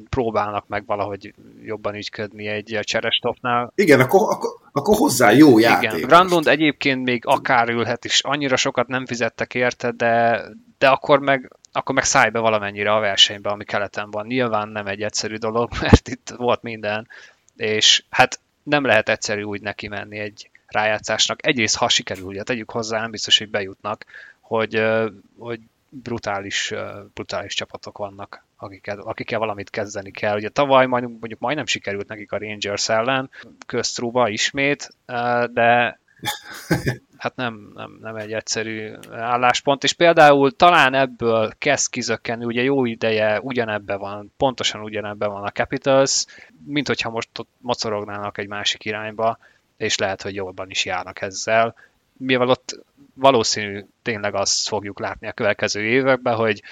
próbálnak 0.08 0.66
meg 0.68 0.86
valahogy 0.86 1.34
jobban 1.64 1.94
ügyködni 1.94 2.46
egy 2.46 2.78
cserestopnál. 2.82 3.72
Igen, 3.74 4.00
akkor, 4.00 4.20
akkor, 4.32 4.50
akkor 4.72 4.96
hozzá 4.96 5.30
jó 5.30 5.58
játék. 5.58 5.92
Igen, 5.92 6.08
Grandund 6.08 6.46
egyébként 6.46 7.04
még 7.04 7.26
akár 7.26 7.68
ülhet 7.68 8.04
is, 8.04 8.20
annyira 8.20 8.56
sokat 8.56 8.86
nem 8.86 9.06
fizettek 9.06 9.54
érte, 9.54 9.90
de, 9.90 10.42
de 10.78 10.88
akkor 10.88 11.20
meg 11.20 11.52
akkor 11.76 11.94
meg 11.94 12.04
szállj 12.04 12.30
be 12.30 12.38
valamennyire 12.38 12.94
a 12.94 13.00
versenybe, 13.00 13.50
ami 13.50 13.64
keleten 13.64 14.10
van. 14.10 14.26
Nyilván 14.26 14.68
nem 14.68 14.86
egy 14.86 15.02
egyszerű 15.02 15.36
dolog, 15.36 15.70
mert 15.80 16.08
itt 16.08 16.34
volt 16.36 16.62
minden, 16.62 17.08
és 17.56 18.04
hát 18.10 18.40
nem 18.62 18.84
lehet 18.84 19.08
egyszerű 19.08 19.42
úgy 19.42 19.60
neki 19.60 19.88
menni 19.88 20.18
egy 20.18 20.50
rájátszásnak. 20.66 21.46
Egyrészt, 21.46 21.76
ha 21.76 21.88
sikerül, 21.88 22.24
ugye 22.24 22.42
tegyük 22.42 22.70
hozzá, 22.70 23.00
nem 23.00 23.10
biztos, 23.10 23.38
hogy 23.38 23.50
bejutnak, 23.50 24.04
hogy, 24.40 24.82
hogy 25.38 25.60
brutális, 26.02 26.72
brutális 27.14 27.54
csapatok 27.54 27.98
vannak, 27.98 28.44
akikkel, 28.56 28.98
akikkel 28.98 29.38
valamit 29.38 29.70
kezdeni 29.70 30.10
kell. 30.10 30.36
Ugye 30.36 30.48
tavaly 30.48 30.86
majd, 30.86 31.02
mondjuk 31.02 31.40
majdnem 31.40 31.66
sikerült 31.66 32.08
nekik 32.08 32.32
a 32.32 32.38
Rangers 32.38 32.88
ellen, 32.88 33.30
köztrúba 33.66 34.28
ismét, 34.28 34.88
de 35.52 35.98
hát 37.18 37.36
nem, 37.36 37.70
nem, 37.74 37.98
nem 38.00 38.16
egy 38.16 38.32
egyszerű 38.32 38.92
álláspont, 39.10 39.84
és 39.84 39.92
például 39.92 40.56
talán 40.56 40.94
ebből 40.94 41.52
kezd 41.58 41.90
kizökkenni, 41.90 42.44
ugye 42.44 42.62
jó 42.62 42.84
ideje 42.84 43.40
ugyanebben 43.40 43.98
van, 43.98 44.32
pontosan 44.36 44.82
ugyanebben 44.82 45.30
van 45.30 45.44
a 45.44 45.50
Capitals, 45.50 46.24
mint 46.64 46.86
hogyha 46.86 47.10
most 47.10 47.38
ott 47.38 47.48
mocorognának 47.58 48.38
egy 48.38 48.48
másik 48.48 48.84
irányba, 48.84 49.38
és 49.76 49.98
lehet, 49.98 50.22
hogy 50.22 50.34
jobban 50.34 50.70
is 50.70 50.84
járnak 50.84 51.20
ezzel. 51.20 51.74
Mivel 52.24 52.48
ott 52.48 52.84
valószínű 53.14 53.84
tényleg 54.02 54.34
azt 54.34 54.68
fogjuk 54.68 55.00
látni 55.00 55.28
a 55.28 55.32
következő 55.32 55.80
években, 55.80 56.34
hogy 56.34 56.62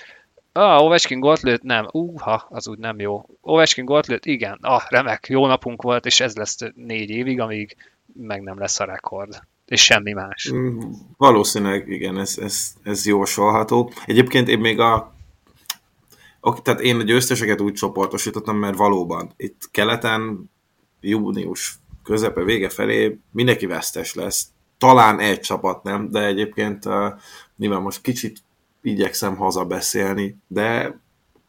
Ah, 0.54 0.82
Ovechkin 0.82 1.20
gólt 1.20 1.40
lőtt? 1.40 1.62
Nem. 1.62 1.88
Uha, 1.92 2.46
az 2.50 2.68
úgy 2.68 2.78
nem 2.78 3.00
jó. 3.00 3.24
Ovechkin 3.40 3.84
gólt 3.84 4.06
lőtt? 4.06 4.26
Igen. 4.26 4.58
Ah, 4.60 4.82
remek, 4.88 5.26
jó 5.28 5.46
napunk 5.46 5.82
volt, 5.82 6.06
és 6.06 6.20
ez 6.20 6.36
lesz 6.36 6.58
négy 6.74 7.10
évig, 7.10 7.40
amíg 7.40 7.76
meg 8.12 8.42
nem 8.42 8.58
lesz 8.58 8.80
a 8.80 8.84
rekord. 8.84 9.42
És 9.66 9.82
semmi 9.84 10.12
más. 10.12 10.50
Mm, 10.52 10.80
valószínűleg 11.16 11.88
igen, 11.88 12.18
ez, 12.18 12.38
ez, 12.38 12.74
ez 12.82 13.06
jósolható. 13.06 13.92
Egyébként 14.04 14.48
én 14.48 14.58
még 14.58 14.80
a 14.80 15.14
tehát 16.62 16.80
én 16.80 16.96
a 16.96 17.02
győzteseket 17.02 17.60
úgy 17.60 17.72
csoportosítottam, 17.72 18.56
mert 18.56 18.76
valóban 18.76 19.32
itt 19.36 19.68
keleten 19.70 20.50
június 21.00 21.78
közepe, 22.04 22.42
vége 22.42 22.68
felé 22.68 23.18
mindenki 23.30 23.66
vesztes 23.66 24.14
lesz. 24.14 24.46
Talán 24.82 25.20
egy 25.20 25.40
csapat 25.40 25.82
nem, 25.82 26.10
de 26.10 26.24
egyébként 26.24 26.84
uh, 26.84 27.12
nyilván 27.56 27.82
most 27.82 28.00
kicsit 28.00 28.38
igyekszem 28.82 29.36
hazabeszélni, 29.36 30.36
de 30.46 30.98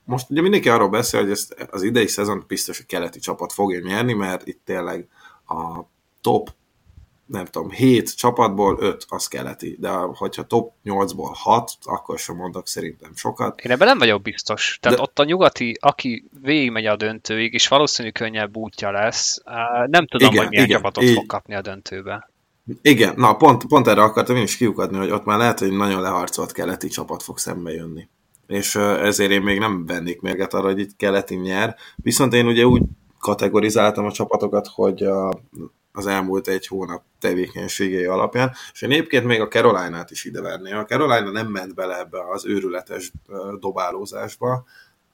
most 0.06 0.30
ugye 0.30 0.42
mindenki 0.42 0.70
arról 0.70 0.90
beszél, 0.90 1.22
hogy 1.22 1.32
ezt 1.32 1.68
az 1.72 1.84
idei 1.84 2.08
szezon 2.08 2.44
biztos, 2.48 2.78
hogy 2.78 2.86
keleti 2.86 3.20
csapat 3.20 3.54
fogja 3.54 3.80
nyerni, 3.80 4.14
mert 4.14 4.48
itt 4.48 4.62
tényleg 4.66 5.08
a 5.48 5.82
top 6.22 6.50
nem 7.26 7.46
tudom, 7.46 7.70
7 7.70 8.16
csapatból 8.16 8.78
5 8.80 9.06
az 9.08 9.28
keleti, 9.28 9.78
de 9.80 9.90
hogyha 9.90 10.44
top 10.44 10.74
8-ból 10.86 11.32
6, 11.34 11.72
akkor 11.84 12.20
sem 12.20 12.36
mondok 12.36 12.68
szerintem 12.68 13.16
sokat. 13.16 13.62
Én 13.62 13.72
ebben 13.72 13.88
nem 13.88 13.98
vagyok 13.98 14.22
biztos. 14.22 14.78
Tehát 14.82 14.98
de... 14.98 15.04
ott 15.04 15.20
a 15.20 15.24
nyugati, 15.24 15.78
aki 15.80 16.30
végigmegy 16.42 16.86
a 16.86 16.96
döntőig, 16.96 17.54
és 17.54 17.68
valószínű 17.68 18.10
könnyebb 18.10 18.58
útja 18.58 18.92
lesz, 18.92 19.42
nem 19.86 20.08
tudom, 20.08 20.32
igen, 20.32 20.42
hogy 20.42 20.50
milyen 20.50 20.66
igen, 20.66 20.78
csapatot 20.78 21.04
így... 21.04 21.14
fog 21.14 21.26
kapni 21.26 21.56
a 21.56 21.62
döntőbe. 21.62 22.32
Igen, 22.82 23.14
na 23.18 23.34
pont, 23.36 23.66
pont 23.66 23.88
erre 23.88 24.02
akartam 24.02 24.36
én 24.36 24.44
is 24.44 24.58
kiukadni, 24.58 24.98
hogy 24.98 25.12
ott 25.12 25.26
már 25.26 25.38
lehet, 25.38 25.60
hogy 25.60 25.72
nagyon 25.72 26.02
leharcolt 26.02 26.52
keleti 26.52 26.88
csapat 26.88 27.24
fog 27.24 27.38
szembe 27.38 27.72
jönni. 27.72 28.08
És 28.48 28.76
ezért 28.76 29.32
én 29.32 29.42
még 29.42 29.60
nem 29.60 29.86
vennék 29.86 30.22
mérget 30.22 30.54
arra, 30.54 30.68
hogy 30.68 30.80
itt 30.80 30.96
keleti 30.96 31.36
nyer. 31.36 31.76
Viszont 31.96 32.34
én 32.34 32.48
ugye 32.48 32.66
úgy 32.66 32.82
kategorizáltam 33.20 34.06
a 34.06 34.12
csapatokat, 34.12 34.68
hogy 34.68 35.04
a 35.04 35.42
az 35.96 36.06
elmúlt 36.06 36.48
egy 36.48 36.68
hónap 36.68 37.04
tevékenységei 37.20 38.06
alapján, 38.06 38.52
és 38.74 38.82
én 38.82 38.92
egyébként 38.92 39.26
még 39.26 39.42
a 39.42 39.48
Caroline-át 39.48 40.12
is 40.12 40.26
ide 40.26 40.42
verném. 40.42 40.78
A 40.78 40.86
Carolina 40.86 41.32
nem 41.32 41.48
ment 41.48 41.76
bele 41.76 42.00
ebbe 42.00 42.18
az 42.32 42.46
őrületes 42.46 43.12
dobálózásba, 43.60 44.66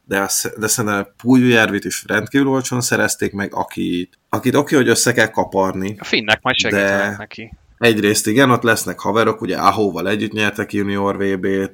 de, 0.09 0.29
de 0.57 0.67
szerintem 0.67 1.07
Puljujárvit 1.17 1.85
is 1.85 2.03
rendkívül 2.07 2.47
olcsón 2.47 2.81
szerezték 2.81 3.33
meg, 3.33 3.53
akit, 3.53 4.19
akit 4.29 4.55
oké, 4.55 4.75
hogy 4.75 4.87
össze 4.87 5.13
kell 5.13 5.29
kaparni. 5.29 5.95
A 5.99 6.03
finnek 6.03 6.41
majd 6.41 6.55
segítenek 6.55 7.17
neki. 7.17 7.53
Egyrészt 7.77 8.27
igen, 8.27 8.51
ott 8.51 8.63
lesznek 8.63 8.99
haverok, 8.99 9.41
ugye 9.41 9.57
Ahóval 9.57 10.09
együtt 10.09 10.31
nyertek 10.31 10.73
junior 10.73 11.17
VB-t, 11.17 11.73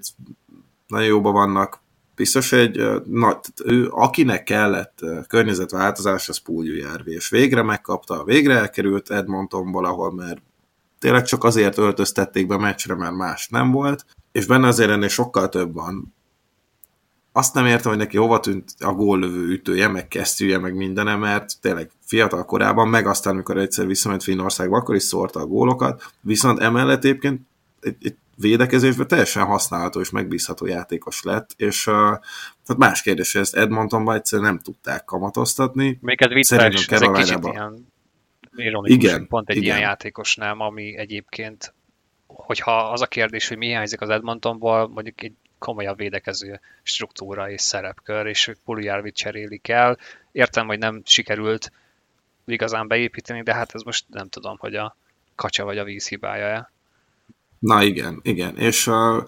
nagyon 0.87 1.07
jóban 1.07 1.33
vannak, 1.33 1.81
biztos 2.15 2.51
egy, 2.51 2.81
na, 3.05 3.39
ő, 3.65 3.87
akinek 3.89 4.43
kellett 4.43 4.99
környezetváltozás, 5.27 6.29
az 6.29 6.37
Puljujárvi, 6.37 7.11
és 7.11 7.29
végre 7.29 7.63
megkapta, 7.63 8.23
végre 8.23 8.57
elkerült 8.57 9.11
Edmontonból, 9.11 9.85
ahol 9.85 10.13
már 10.13 10.41
tényleg 10.99 11.23
csak 11.23 11.43
azért 11.43 11.77
öltöztették 11.77 12.47
be 12.47 12.55
a 12.55 12.59
meccsre, 12.59 12.95
mert 12.95 13.15
más 13.15 13.47
nem 13.47 13.71
volt, 13.71 14.05
és 14.31 14.45
benne 14.45 14.67
azért 14.67 14.89
ennél 14.89 15.07
sokkal 15.07 15.49
több 15.49 15.73
van. 15.73 16.14
Azt 17.37 17.53
nem 17.53 17.65
értem, 17.65 17.91
hogy 17.91 17.99
neki 17.99 18.17
hova 18.17 18.39
tűnt 18.39 18.69
a 18.79 18.91
góllövő 18.91 19.51
ütője, 19.51 19.87
meg 19.87 20.07
kesztyűje, 20.07 20.57
meg 20.57 20.75
mindene, 20.75 21.15
mert 21.15 21.61
tényleg 21.61 21.91
fiatal 22.05 22.45
korában, 22.45 22.87
meg 22.87 23.07
aztán, 23.07 23.33
amikor 23.33 23.57
egyszer 23.57 23.85
visszament 23.85 24.23
Finnországba, 24.23 24.77
akkor 24.77 24.95
is 24.95 25.03
szórta 25.03 25.39
a 25.39 25.45
gólokat, 25.45 26.11
viszont 26.21 26.59
emellett 26.59 27.03
egyébként 27.03 27.41
egy, 27.81 27.95
egy 28.01 28.15
védekezésben 28.37 29.07
teljesen 29.07 29.43
használható 29.43 29.99
és 29.99 30.09
megbízható 30.09 30.65
játékos 30.65 31.23
lett, 31.23 31.49
és 31.57 31.87
uh, 31.87 31.93
tehát 31.93 32.77
más 32.77 33.01
kérdés, 33.01 33.31
hogy 33.31 33.41
ezt 33.41 33.55
Edmontonban 33.55 34.15
egyszerűen 34.15 34.47
nem 34.47 34.59
tudták 34.59 35.05
kamatoztatni. 35.05 35.97
Még 36.01 36.21
ez 36.21 36.33
vicces, 36.33 36.87
ez 36.87 37.01
egy 37.01 37.11
kicsit 37.11 37.45
ilyen 37.45 37.87
ironikus, 38.55 39.03
igen, 39.03 39.27
pont 39.27 39.49
egy 39.49 39.55
igen. 39.55 39.67
ilyen 39.67 39.79
játékos 39.87 40.35
nem, 40.35 40.59
ami 40.59 40.97
egyébként, 40.97 41.73
hogyha 42.27 42.89
az 42.89 43.01
a 43.01 43.07
kérdés, 43.07 43.47
hogy 43.47 43.57
mi 43.57 43.65
hiányzik 43.65 44.01
az 44.01 44.09
Edmontonból, 44.09 44.87
mondjuk 44.87 45.23
egy 45.23 45.33
komolyabb 45.57 45.97
védekező 45.97 46.59
struktúra 46.83 47.49
és 47.49 47.61
szerepkör, 47.61 48.25
és 48.25 48.51
Puljárvit 48.65 49.15
cserélik 49.15 49.67
el. 49.67 49.97
Értem, 50.31 50.67
hogy 50.67 50.79
nem 50.79 51.01
sikerült 51.05 51.71
igazán 52.45 52.87
beépíteni, 52.87 53.43
de 53.43 53.53
hát 53.53 53.75
ez 53.75 53.81
most 53.81 54.05
nem 54.09 54.29
tudom, 54.29 54.57
hogy 54.57 54.75
a 54.75 54.95
kacsa 55.35 55.63
vagy 55.63 55.77
a 55.77 55.83
víz 55.83 56.07
hibája-e. 56.07 56.71
Na 57.59 57.83
igen, 57.83 58.19
igen. 58.23 58.57
És 58.57 58.87
uh, 58.87 59.23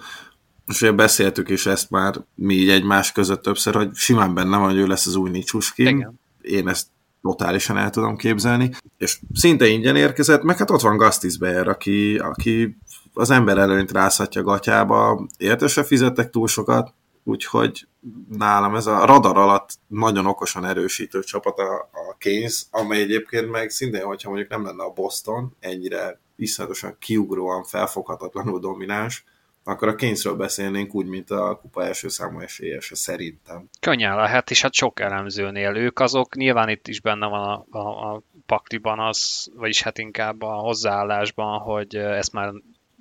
most 0.66 0.82
ugye 0.82 0.92
beszéltük 0.92 1.50
is 1.50 1.66
ezt 1.66 1.90
már 1.90 2.16
mi 2.36 2.54
így 2.54 2.70
egymás 2.70 3.12
között 3.12 3.42
többször, 3.42 3.76
hogy 3.76 3.96
simán 3.96 4.34
benne 4.34 4.58
van, 4.58 4.70
hogy 4.70 4.78
ő 4.78 4.88
lesz 4.88 5.06
az 5.06 5.16
új 5.16 5.30
Nicsuskin. 5.30 5.88
Igen. 5.88 6.20
Én 6.42 6.68
ezt 6.68 6.88
totálisan 7.22 7.78
el 7.78 7.90
tudom 7.90 8.16
képzelni. 8.16 8.72
És 8.98 9.20
szinte 9.34 9.68
ingyen 9.68 9.96
érkezett, 9.96 10.44
meg 10.44 10.58
hát 10.58 10.70
ott 10.70 10.82
van 10.82 10.98
Gastis 10.98 11.38
aki, 11.66 12.18
aki 12.18 12.78
az 13.14 13.30
ember 13.30 13.58
előnyt 13.58 13.92
rázhatja 13.92 14.44
gatyába, 14.44 15.28
érte 15.38 15.68
se 15.68 15.84
fizettek 15.84 16.30
túl 16.30 16.48
sokat, 16.48 16.94
úgyhogy 17.24 17.88
nálam 18.30 18.76
ez 18.76 18.86
a 18.86 19.06
radar 19.06 19.38
alatt 19.38 19.70
nagyon 19.88 20.26
okosan 20.26 20.66
erősítő 20.66 21.20
csapat 21.20 21.60
a, 21.60 21.74
a 21.76 22.16
kéz, 22.18 22.68
amely 22.72 23.02
egyébként 23.02 23.52
meg 23.52 23.70
szintén, 23.70 24.04
hogyha 24.04 24.30
mondjuk 24.30 24.50
nem 24.50 24.66
lenne 24.66 24.84
a 24.84 24.94
Boston 24.94 25.56
ennyire 25.60 26.20
iszonyatosan 26.36 26.96
kiugróan, 27.00 27.64
felfoghatatlanul 27.64 28.60
domináns, 28.60 29.24
akkor 29.68 29.88
a 29.88 29.96
Keynesről 29.96 30.36
beszélnénk 30.36 30.94
úgy, 30.94 31.06
mint 31.06 31.30
a 31.30 31.60
kupa 31.62 31.84
első 31.84 32.08
számú 32.08 32.40
esélyese 32.40 32.96
szerintem. 32.96 33.70
Könnyen 33.80 34.16
lehet, 34.16 34.52
és 34.52 34.62
hát 34.62 34.74
sok 34.74 35.00
elemzőnél 35.00 35.76
ők 35.76 36.00
azok, 36.00 36.36
nyilván 36.36 36.70
itt 36.70 36.88
is 36.88 37.02
benne 37.02 37.28
van 37.28 37.66
a, 37.70 37.78
a, 37.78 38.14
a 38.14 38.22
pakliban 38.46 39.00
az, 39.00 39.52
vagyis 39.56 39.82
hát 39.82 39.98
inkább 39.98 40.42
a 40.42 40.54
hozzáállásban, 40.54 41.60
hogy 41.60 41.96
ezt 41.96 42.34
már 42.34 42.54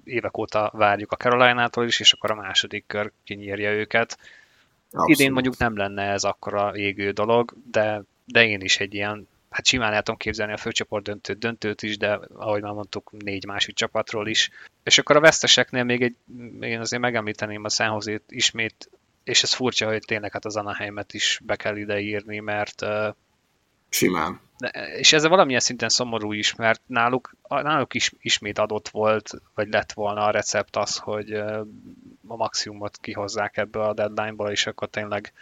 évek 0.04 0.38
óta 0.38 0.70
várjuk 0.74 1.12
a 1.12 1.16
Caroline-tól 1.16 1.86
is, 1.86 2.00
és 2.00 2.12
akkor 2.12 2.30
a 2.30 2.34
második 2.34 2.84
kör 2.86 3.12
kinyírja 3.24 3.70
őket. 3.70 4.18
Abszolút. 4.90 5.08
Idén 5.08 5.32
mondjuk 5.32 5.58
nem 5.58 5.76
lenne 5.76 6.02
ez 6.02 6.24
akkora 6.24 6.76
égő 6.76 7.10
dolog, 7.10 7.52
de, 7.70 8.02
de 8.24 8.46
én 8.46 8.60
is 8.60 8.80
egy 8.80 8.94
ilyen 8.94 9.28
hát 9.56 9.66
simán 9.66 9.92
el 9.92 10.02
tudom 10.02 10.16
képzelni 10.16 10.52
a 10.52 10.56
főcsoport 10.56 11.04
döntőt, 11.04 11.38
döntőt 11.38 11.82
is, 11.82 11.96
de 11.96 12.20
ahogy 12.34 12.62
már 12.62 12.72
mondtuk, 12.72 13.10
négy 13.18 13.46
másik 13.46 13.74
csapatról 13.74 14.28
is. 14.28 14.50
És 14.82 14.98
akkor 14.98 15.16
a 15.16 15.20
veszteseknél 15.20 15.84
még 15.84 16.02
egy, 16.02 16.16
én 16.60 16.80
azért 16.80 17.02
megemlíteném 17.02 17.64
a 17.64 17.68
Szenhozét 17.68 18.22
ismét, 18.28 18.90
és 19.24 19.42
ez 19.42 19.52
furcsa, 19.52 19.86
hogy 19.86 20.02
tényleg 20.06 20.32
hát 20.32 20.44
az 20.44 20.56
Anaheimet 20.56 21.14
is 21.14 21.40
be 21.44 21.56
kell 21.56 21.76
ide 21.76 22.00
írni, 22.00 22.38
mert 22.38 22.82
Simán. 23.88 24.40
És 24.96 25.12
ez 25.12 25.26
valamilyen 25.26 25.60
szinten 25.60 25.88
szomorú 25.88 26.32
is, 26.32 26.54
mert 26.54 26.80
náluk, 26.86 27.36
náluk 27.48 27.94
is 27.94 28.12
ismét 28.20 28.58
adott 28.58 28.88
volt, 28.88 29.30
vagy 29.54 29.68
lett 29.68 29.92
volna 29.92 30.24
a 30.24 30.30
recept 30.30 30.76
az, 30.76 30.96
hogy 30.96 31.32
a 31.32 31.66
maximumot 32.36 32.98
kihozzák 33.00 33.56
ebből 33.56 33.82
a 33.82 33.94
deadline-ból, 33.94 34.50
és 34.50 34.66
akkor 34.66 34.88
tényleg 34.88 35.32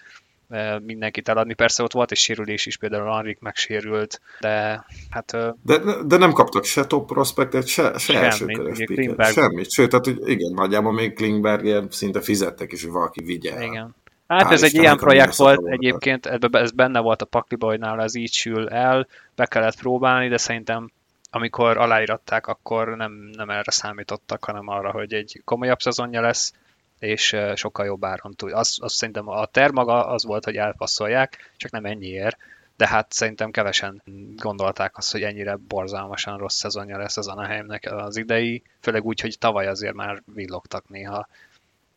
mindenkit 0.82 1.28
eladni. 1.28 1.54
Persze 1.54 1.82
ott 1.82 1.92
volt 1.92 2.10
egy 2.10 2.18
sérülés 2.18 2.66
is, 2.66 2.76
például 2.76 3.08
Anrik 3.08 3.40
megsérült, 3.40 4.20
de 4.40 4.84
hát... 5.10 5.36
De, 5.62 5.78
de 6.06 6.16
nem 6.16 6.32
kaptak 6.32 6.64
se 6.64 6.86
top 6.86 7.06
prospektet, 7.06 7.66
se, 7.66 7.98
se 7.98 8.20
első 8.20 8.44
Klingberg... 8.84 9.32
Semmit. 9.32 9.70
Sőt, 9.70 9.90
tehát 9.90 10.04
hogy 10.04 10.18
igen, 10.24 10.52
nagyjából 10.52 10.92
még 10.92 11.14
Klingbergért 11.14 11.92
szinte 11.92 12.20
fizettek 12.20 12.72
is, 12.72 12.82
hogy 12.82 12.92
valaki 12.92 13.24
vigye 13.24 13.64
Igen. 13.64 13.94
Hát 14.28 14.42
Hál 14.42 14.52
ez 14.52 14.62
egy 14.62 14.74
ilyen 14.74 14.96
projekt 14.96 15.36
volt 15.36 15.56
volt 15.60 15.72
egyébként, 15.72 16.26
ebbe, 16.26 16.58
ez 16.58 16.70
benne 16.70 17.00
volt 17.00 17.22
a 17.22 17.24
pakliba, 17.24 17.66
hogy 17.66 17.78
nála 17.78 18.02
ez 18.02 18.14
így 18.14 18.32
sül 18.32 18.68
el, 18.68 19.06
be 19.34 19.46
kellett 19.46 19.78
próbálni, 19.78 20.28
de 20.28 20.36
szerintem 20.36 20.90
amikor 21.30 21.76
aláíratták, 21.76 22.46
akkor 22.46 22.96
nem, 22.96 23.12
nem 23.12 23.50
erre 23.50 23.70
számítottak, 23.70 24.44
hanem 24.44 24.68
arra, 24.68 24.90
hogy 24.90 25.12
egy 25.12 25.40
komolyabb 25.44 25.80
szezonja 25.80 26.20
lesz, 26.20 26.52
és 26.98 27.36
sokkal 27.54 27.86
jobb 27.86 28.04
áron 28.04 28.34
tud. 28.34 28.52
Azt, 28.52 28.80
azt 28.80 28.94
szerintem 28.94 29.28
a 29.28 29.46
terv 29.46 29.74
maga 29.74 30.06
az 30.06 30.24
volt, 30.24 30.44
hogy 30.44 30.56
elpasszolják, 30.56 31.52
csak 31.56 31.70
nem 31.70 31.84
ennyiért, 31.84 32.36
de 32.76 32.88
hát 32.88 33.12
szerintem 33.12 33.50
kevesen 33.50 34.02
gondolták 34.36 34.96
azt, 34.96 35.12
hogy 35.12 35.22
ennyire 35.22 35.56
borzalmasan 35.56 36.38
rossz 36.38 36.56
szezonja 36.56 36.98
lesz 36.98 37.16
az 37.16 37.28
Anaheimnek 37.28 37.92
az 37.92 38.16
idei, 38.16 38.62
főleg 38.80 39.04
úgy, 39.04 39.20
hogy 39.20 39.38
tavaly 39.38 39.66
azért 39.66 39.94
már 39.94 40.22
villogtak 40.34 40.88
néha. 40.88 41.28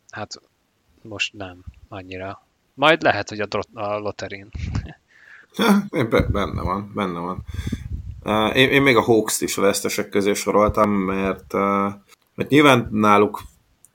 Hát 0.10 0.42
most 1.02 1.34
nem 1.34 1.64
annyira. 1.88 2.46
Majd 2.74 3.02
lehet, 3.02 3.30
hogy 3.30 3.40
a, 3.40 3.48
a 3.74 3.98
loterin. 3.98 4.50
benne 6.32 6.62
van, 6.62 6.92
benne 6.96 7.20
van. 7.20 7.46
Én, 8.54 8.70
én 8.70 8.82
még 8.82 8.96
a 8.96 9.02
Hawks-t 9.02 9.42
is 9.42 9.58
a 9.58 9.62
vesztesek 9.62 10.10
közé 10.10 10.34
soroltam, 10.34 10.90
mert, 10.90 11.54
mert 12.34 12.50
nyilván 12.50 12.88
náluk 12.92 13.42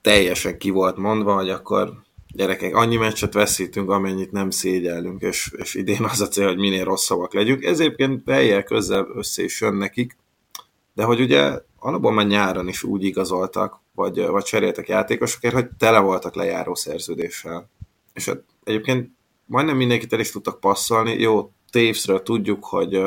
teljesen 0.02 0.58
ki 0.58 0.70
volt 0.70 0.96
mondva, 0.96 1.34
hogy 1.34 1.50
akkor 1.50 1.92
gyerekek, 2.34 2.74
annyi 2.74 2.96
meccset 2.96 3.32
veszítünk, 3.32 3.90
amennyit 3.90 4.32
nem 4.32 4.50
szégyellünk, 4.50 5.22
és, 5.22 5.52
és 5.56 5.74
idén 5.74 6.04
az 6.04 6.20
a 6.20 6.28
cél, 6.28 6.46
hogy 6.46 6.58
minél 6.58 6.84
rosszabbak 6.84 7.34
legyünk. 7.34 7.64
Ez 7.64 7.80
egyébként 7.80 8.24
teljel 8.24 8.62
közel 8.62 9.06
össze 9.14 9.42
is 9.42 9.60
jön 9.60 9.74
nekik, 9.74 10.16
de 10.94 11.04
hogy 11.04 11.20
ugye 11.20 11.58
alapban 11.78 12.14
már 12.14 12.26
nyáron 12.26 12.68
is 12.68 12.82
úgy 12.82 13.04
igazoltak, 13.04 13.80
vagy, 13.94 14.26
vagy 14.26 14.44
cseréltek 14.44 14.88
játékosokért, 14.88 15.54
hogy 15.54 15.68
tele 15.78 15.98
voltak 15.98 16.34
lejáró 16.34 16.74
szerződéssel. 16.74 17.70
És 18.12 18.26
hát 18.26 18.42
egyébként 18.64 19.10
majdnem 19.46 19.76
mindenkit 19.76 20.12
el 20.12 20.20
is 20.20 20.30
tudtak 20.30 20.60
passzolni. 20.60 21.20
Jó, 21.20 21.52
Tévszről 21.70 22.22
tudjuk, 22.22 22.64
hogy, 22.64 23.00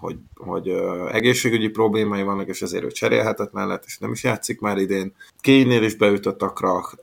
hogy, 0.00 0.16
hogy 0.34 0.68
egészségügyi 1.10 1.68
problémái 1.68 2.22
vannak, 2.22 2.48
és 2.48 2.62
ezért 2.62 2.84
ő 2.84 2.90
cserélhetetlen 2.90 3.66
lett, 3.66 3.84
és 3.84 3.98
nem 3.98 4.12
is 4.12 4.24
játszik 4.24 4.60
már 4.60 4.78
idén. 4.78 5.14
Kénynél 5.40 5.82
is 5.82 5.94
beütött 5.94 6.42
a 6.42 6.52
krak, 6.52 6.96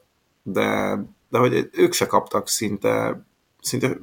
de, 0.44 1.00
de 1.30 1.38
hogy 1.38 1.70
ők 1.74 1.94
se 1.94 2.06
kaptak 2.06 2.48
szinte 2.48 3.26
szinte 3.64 3.98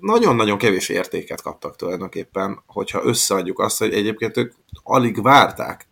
nagyon-nagyon 0.00 0.58
kevés 0.58 0.88
értéket 0.88 1.42
kaptak 1.42 1.76
tulajdonképpen, 1.76 2.62
hogyha 2.66 3.04
összeadjuk 3.04 3.58
azt, 3.58 3.78
hogy 3.78 3.92
egyébként 3.94 4.36
ők 4.36 4.52
alig 4.82 5.22
várták 5.22 5.88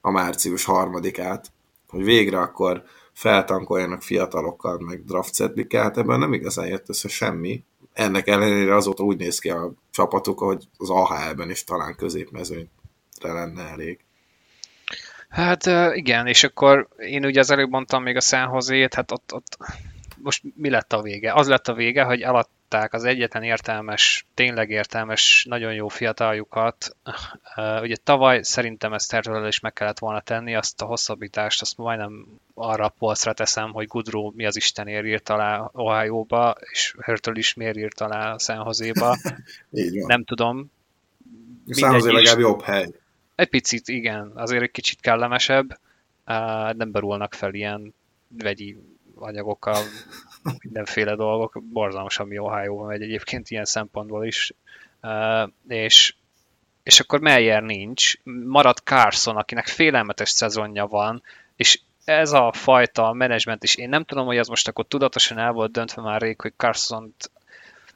a 0.00 0.10
március 0.10 0.64
harmadikát, 0.64 1.52
hogy 1.88 2.04
végre 2.04 2.38
akkor 2.40 2.82
feltankoljanak 3.12 4.02
fiatalokkal, 4.02 4.78
meg 4.78 5.04
draft 5.04 5.42
hát 5.70 5.98
ebben 5.98 6.18
nem 6.18 6.32
igazán 6.32 6.66
jött 6.66 6.88
össze 6.88 7.08
semmi. 7.08 7.64
Ennek 7.98 8.26
ellenére 8.26 8.74
azóta 8.74 9.02
úgy 9.02 9.16
néz 9.16 9.38
ki 9.38 9.50
a 9.50 9.72
csapatuk, 9.90 10.38
hogy 10.38 10.64
az 10.76 10.90
AHL-ben 10.90 11.50
is 11.50 11.64
talán 11.64 11.96
középmezőnyre 11.96 12.68
lenne 13.20 13.62
elég. 13.62 13.98
Hát 15.28 15.66
igen, 15.94 16.26
és 16.26 16.44
akkor 16.44 16.88
én 16.96 17.24
ugye 17.24 17.40
az 17.40 17.50
előbb 17.50 17.70
mondtam 17.70 18.02
még 18.02 18.16
a 18.16 18.20
Szenhozét, 18.20 18.94
hát 18.94 19.12
ott, 19.12 19.34
ott 19.34 19.56
most 20.22 20.42
mi 20.54 20.70
lett 20.70 20.92
a 20.92 21.02
vége? 21.02 21.32
Az 21.32 21.48
lett 21.48 21.68
a 21.68 21.74
vége, 21.74 22.02
hogy 22.02 22.22
látták 22.68 22.92
az 22.92 23.04
egyetlen 23.04 23.42
értelmes, 23.42 24.26
tényleg 24.34 24.70
értelmes, 24.70 25.46
nagyon 25.48 25.74
jó 25.74 25.88
fiataljukat. 25.88 26.96
Ugye 27.56 27.96
tavaly 28.04 28.42
szerintem 28.42 28.92
ezt 28.92 29.10
tervről 29.10 29.46
is 29.46 29.60
meg 29.60 29.72
kellett 29.72 29.98
volna 29.98 30.20
tenni, 30.20 30.54
azt 30.54 30.82
a 30.82 30.84
hosszabbítást, 30.84 31.60
azt 31.60 31.76
majdnem 31.76 32.26
arra 32.54 32.84
a 32.84 32.94
polcra 32.98 33.32
teszem, 33.32 33.72
hogy 33.72 33.86
Gudró 33.86 34.32
mi 34.36 34.46
az 34.46 34.56
Istenért 34.56 35.04
írt 35.04 35.28
alá 35.28 35.70
Ohio-ba, 35.72 36.56
és 36.72 36.94
Hörtől 36.98 37.36
is 37.36 37.54
miért 37.54 37.76
írt 37.76 38.00
alá 38.00 38.36
San 38.36 38.64
Jose-ba. 38.64 39.16
Nem 40.06 40.24
tudom. 40.24 40.70
San 41.70 41.92
Jose 41.92 42.12
legalább 42.12 42.38
jobb 42.38 42.62
hely. 42.62 42.88
Egy 43.34 43.48
picit, 43.48 43.88
igen, 43.88 44.32
azért 44.34 44.62
egy 44.62 44.70
kicsit 44.70 45.00
kellemesebb. 45.00 45.78
Nem 46.76 46.90
berúlnak 46.90 47.34
fel 47.34 47.54
ilyen 47.54 47.94
vegyi 48.28 48.76
anyagokkal, 49.18 49.82
mindenféle 50.64 51.14
dolgok, 51.14 51.62
borzalmas, 51.62 52.18
ami 52.18 52.38
ohio 52.38 52.84
megy 52.84 53.02
egyébként 53.02 53.50
ilyen 53.50 53.64
szempontból 53.64 54.26
is, 54.26 54.52
és, 55.68 56.14
és 56.82 57.00
akkor 57.00 57.20
Meyer 57.20 57.62
nincs, 57.62 58.14
marad 58.46 58.76
Carson, 58.76 59.36
akinek 59.36 59.66
félelmetes 59.66 60.30
szezonja 60.30 60.86
van, 60.86 61.22
és 61.56 61.80
ez 62.04 62.32
a 62.32 62.52
fajta 62.52 63.12
menedzsment 63.12 63.62
is, 63.62 63.74
én 63.74 63.88
nem 63.88 64.04
tudom, 64.04 64.26
hogy 64.26 64.36
ez 64.36 64.48
most 64.48 64.68
akkor 64.68 64.86
tudatosan 64.86 65.38
el 65.38 65.52
volt 65.52 65.72
döntve 65.72 66.02
már 66.02 66.20
rég, 66.20 66.40
hogy 66.40 66.52
carson 66.56 67.14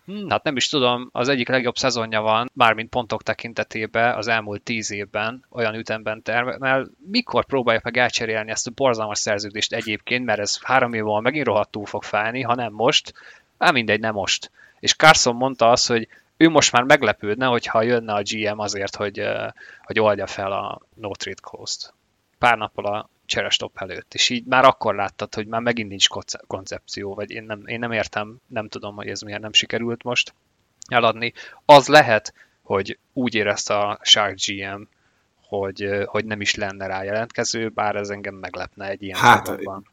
Hmm, 0.04 0.28
hát 0.28 0.42
nem 0.42 0.56
is 0.56 0.68
tudom, 0.68 1.08
az 1.12 1.28
egyik 1.28 1.48
legjobb 1.48 1.76
szezonja 1.76 2.20
van, 2.20 2.50
mármint 2.54 2.88
pontok 2.88 3.22
tekintetében 3.22 4.14
az 4.16 4.26
elmúlt 4.26 4.62
tíz 4.62 4.90
évben, 4.90 5.44
olyan 5.50 5.74
ütemben 5.74 6.22
termel. 6.22 6.88
Mikor 7.10 7.44
próbálja 7.44 7.80
meg 7.84 7.96
elcserélni 7.96 8.50
ezt 8.50 8.66
a 8.66 8.72
borzalmas 8.74 9.18
szerződést 9.18 9.72
egyébként, 9.72 10.24
mert 10.24 10.40
ez 10.40 10.62
három 10.62 10.92
év 10.92 11.02
múlva 11.02 11.20
megint 11.20 11.46
rohadtul 11.46 11.86
fog 11.86 12.02
fájni, 12.02 12.42
ha 12.42 12.54
nem 12.54 12.72
most, 12.72 13.12
hát 13.58 13.72
mindegy, 13.72 14.00
nem 14.00 14.14
most. 14.14 14.50
És 14.80 14.94
Carson 14.94 15.34
mondta 15.34 15.70
azt, 15.70 15.88
hogy 15.88 16.08
ő 16.36 16.48
most 16.48 16.72
már 16.72 16.82
meglepődne, 16.82 17.46
hogyha 17.46 17.82
jönne 17.82 18.12
a 18.12 18.22
GM 18.22 18.58
azért, 18.58 18.96
hogy, 18.96 19.22
hogy 19.82 20.00
oldja 20.00 20.26
fel 20.26 20.52
a 20.52 20.80
no 20.94 21.10
trade 21.10 21.40
clause-t. 21.42 21.94
Pár 22.38 22.56
nappal 22.58 22.86
a 22.86 23.08
cserestop 23.32 23.72
előtt, 23.74 24.14
és 24.14 24.28
így 24.28 24.44
már 24.44 24.64
akkor 24.64 24.94
láttad, 24.94 25.34
hogy 25.34 25.46
már 25.46 25.60
megint 25.60 25.88
nincs 25.88 26.08
koncepció, 26.46 27.14
vagy 27.14 27.30
én 27.30 27.42
nem, 27.42 27.62
én 27.66 27.78
nem 27.78 27.92
értem, 27.92 28.36
nem 28.46 28.68
tudom, 28.68 28.94
hogy 28.94 29.06
ez 29.06 29.20
miért 29.20 29.40
nem 29.40 29.52
sikerült 29.52 30.02
most 30.02 30.34
eladni. 30.88 31.32
Az 31.64 31.88
lehet, 31.88 32.34
hogy 32.62 32.98
úgy 33.12 33.34
érezte 33.34 33.78
a 33.78 33.98
Shark 34.02 34.38
GM, 34.46 34.82
hogy, 35.48 35.88
hogy 36.04 36.24
nem 36.24 36.40
is 36.40 36.54
lenne 36.54 36.86
rá 36.86 37.02
jelentkező, 37.02 37.68
bár 37.68 37.96
ez 37.96 38.08
engem 38.08 38.34
meglepne 38.34 38.88
egy 38.88 39.02
ilyen 39.02 39.18
hát, 39.18 39.44
csapatban. 39.44 39.86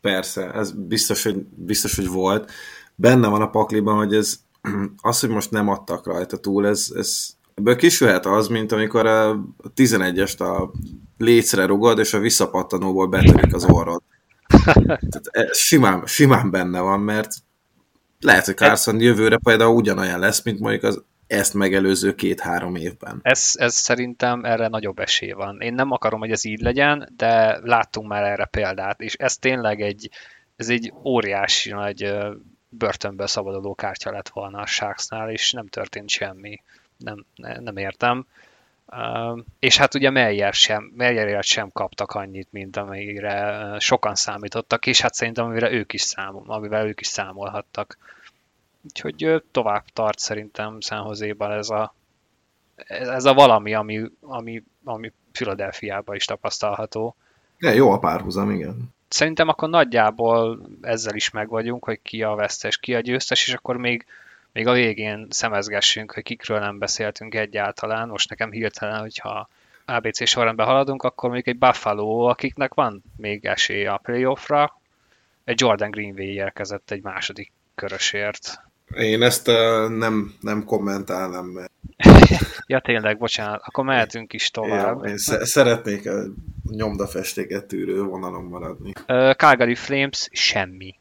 Persze, 0.00 0.52
ez 0.52 0.72
biztos 0.72 1.22
hogy, 1.22 1.36
biztos, 1.44 1.96
hogy 1.96 2.08
volt. 2.08 2.50
Benne 2.94 3.28
van 3.28 3.42
a 3.42 3.50
pakliban, 3.50 3.96
hogy 3.96 4.14
ez 4.14 4.40
az, 5.02 5.20
hogy 5.20 5.30
most 5.30 5.50
nem 5.50 5.68
adtak 5.68 6.06
rajta 6.06 6.36
túl, 6.36 6.66
ez, 6.66 6.92
ez 6.96 7.36
ebből 7.54 7.76
kisülhet 7.76 8.26
az, 8.26 8.48
mint 8.48 8.72
amikor 8.72 9.06
a 9.06 9.44
11-est 9.76 10.38
a 10.38 10.70
lécre 11.18 11.66
rugod, 11.66 11.98
és 11.98 12.14
a 12.14 12.18
visszapattanóból 12.18 13.06
betörik 13.06 13.54
az 13.54 13.64
orrod. 13.64 14.02
Tehát 14.86 15.28
ez 15.30 15.58
simán, 15.58 16.06
simán 16.06 16.50
benne 16.50 16.80
van, 16.80 17.00
mert 17.00 17.34
lehet, 18.20 18.44
hogy 18.44 18.56
Carson 18.56 19.00
jövőre 19.00 19.38
például 19.44 19.74
ugyanolyan 19.74 20.18
lesz, 20.18 20.42
mint 20.42 20.60
mondjuk 20.60 20.82
az 20.82 21.02
ezt 21.26 21.54
megelőző 21.54 22.14
két-három 22.14 22.74
évben. 22.74 23.20
Ez, 23.22 23.52
ez 23.54 23.74
szerintem 23.74 24.44
erre 24.44 24.68
nagyobb 24.68 24.98
esély 24.98 25.30
van. 25.30 25.60
Én 25.60 25.74
nem 25.74 25.90
akarom, 25.90 26.20
hogy 26.20 26.30
ez 26.30 26.44
így 26.44 26.60
legyen, 26.60 27.08
de 27.16 27.58
láttunk 27.62 28.08
már 28.08 28.22
erre 28.22 28.44
példát, 28.44 29.00
és 29.00 29.14
ez 29.14 29.36
tényleg 29.36 29.80
egy, 29.80 30.10
ez 30.56 30.68
egy 30.68 30.92
óriási 31.04 31.70
nagy 31.70 32.14
börtönből 32.68 33.26
szabaduló 33.26 33.74
kártya 33.74 34.10
lett 34.10 34.28
volna 34.28 34.60
a 34.60 34.66
Sharksnál, 34.66 35.30
és 35.30 35.52
nem 35.52 35.66
történt 35.66 36.08
semmi. 36.08 36.62
Nem, 36.96 37.24
nem 37.36 37.76
értem 37.76 38.26
és 39.58 39.76
hát 39.76 39.94
ugye 39.94 40.10
Meyer 40.10 40.52
sem, 40.52 40.92
Meyerért 40.96 41.46
sem 41.46 41.70
kaptak 41.72 42.10
annyit, 42.10 42.48
mint 42.50 42.76
amire 42.76 43.76
sokan 43.78 44.14
számítottak, 44.14 44.86
és 44.86 45.00
hát 45.00 45.14
szerintem 45.14 45.44
amire 45.44 45.70
ők 45.70 45.92
is 45.92 46.00
számol, 46.02 46.44
amivel 46.46 46.86
ők 46.86 47.00
is 47.00 47.06
számolhattak. 47.06 47.98
Úgyhogy 48.82 49.42
tovább 49.50 49.84
tart 49.92 50.18
szerintem 50.18 50.80
San 50.80 51.16
ez 51.38 51.70
a, 51.70 51.94
ez 52.86 53.24
a 53.24 53.34
valami, 53.34 53.74
ami, 53.74 54.04
ami, 54.20 54.62
ami 54.84 55.12
Philadelphiában 55.32 56.14
is 56.14 56.24
tapasztalható. 56.24 57.14
Ja, 57.58 57.70
jó 57.70 57.90
a 57.90 57.98
párhuzam, 57.98 58.50
igen. 58.50 58.94
Szerintem 59.08 59.48
akkor 59.48 59.68
nagyjából 59.68 60.60
ezzel 60.80 61.14
is 61.14 61.30
meg 61.30 61.48
vagyunk, 61.48 61.84
hogy 61.84 62.00
ki 62.02 62.22
a 62.22 62.34
vesztes, 62.34 62.78
ki 62.78 62.94
a 62.94 63.00
győztes, 63.00 63.46
és 63.46 63.54
akkor 63.54 63.76
még 63.76 64.06
még 64.52 64.66
a 64.66 64.72
végén 64.72 65.26
szemezgessünk, 65.30 66.12
hogy 66.12 66.22
kikről 66.22 66.58
nem 66.58 66.78
beszéltünk 66.78 67.34
egyáltalán. 67.34 68.08
Most 68.08 68.28
nekem 68.28 68.50
hirtelen, 68.50 69.00
hogyha 69.00 69.48
ABC 69.84 70.28
sorrendben 70.28 70.66
haladunk, 70.66 71.02
akkor 71.02 71.30
még 71.30 71.48
egy 71.48 71.58
Buffalo, 71.58 72.28
akiknek 72.28 72.74
van 72.74 73.02
még 73.16 73.44
esély 73.44 73.86
a 73.86 73.96
playoffra. 73.96 74.80
Egy 75.44 75.60
Jordan 75.60 75.90
Greenway 75.90 76.32
érkezett 76.32 76.90
egy 76.90 77.02
második 77.02 77.52
körösért. 77.74 78.60
Én 78.94 79.22
ezt 79.22 79.48
uh, 79.48 79.88
nem, 79.88 80.34
nem 80.40 80.64
kommentálnám, 80.64 81.44
mert... 81.44 81.70
ja 82.66 82.80
tényleg, 82.80 83.18
bocsánat, 83.18 83.60
akkor 83.64 83.84
mehetünk 83.84 84.32
is 84.32 84.50
tovább. 84.50 85.04
Ja, 85.04 85.10
én 85.10 85.16
szeretnék 85.42 86.06
a 86.06 86.24
nyomdafestéket 86.70 87.64
tűrő 87.64 88.02
vonalon 88.02 88.44
maradni. 88.44 88.92
Uh, 89.08 89.34
Calgary 89.34 89.74
Flames 89.74 90.28
semmi. 90.32 90.94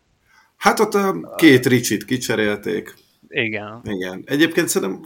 Hát 0.57 0.79
ott 0.79 0.93
uh, 0.93 1.35
két 1.35 1.65
Ricsit 1.65 2.05
kicserélték. 2.05 2.93
Igen. 3.31 3.81
Igen. 3.83 4.23
Egyébként 4.25 4.67
szerintem 4.67 5.05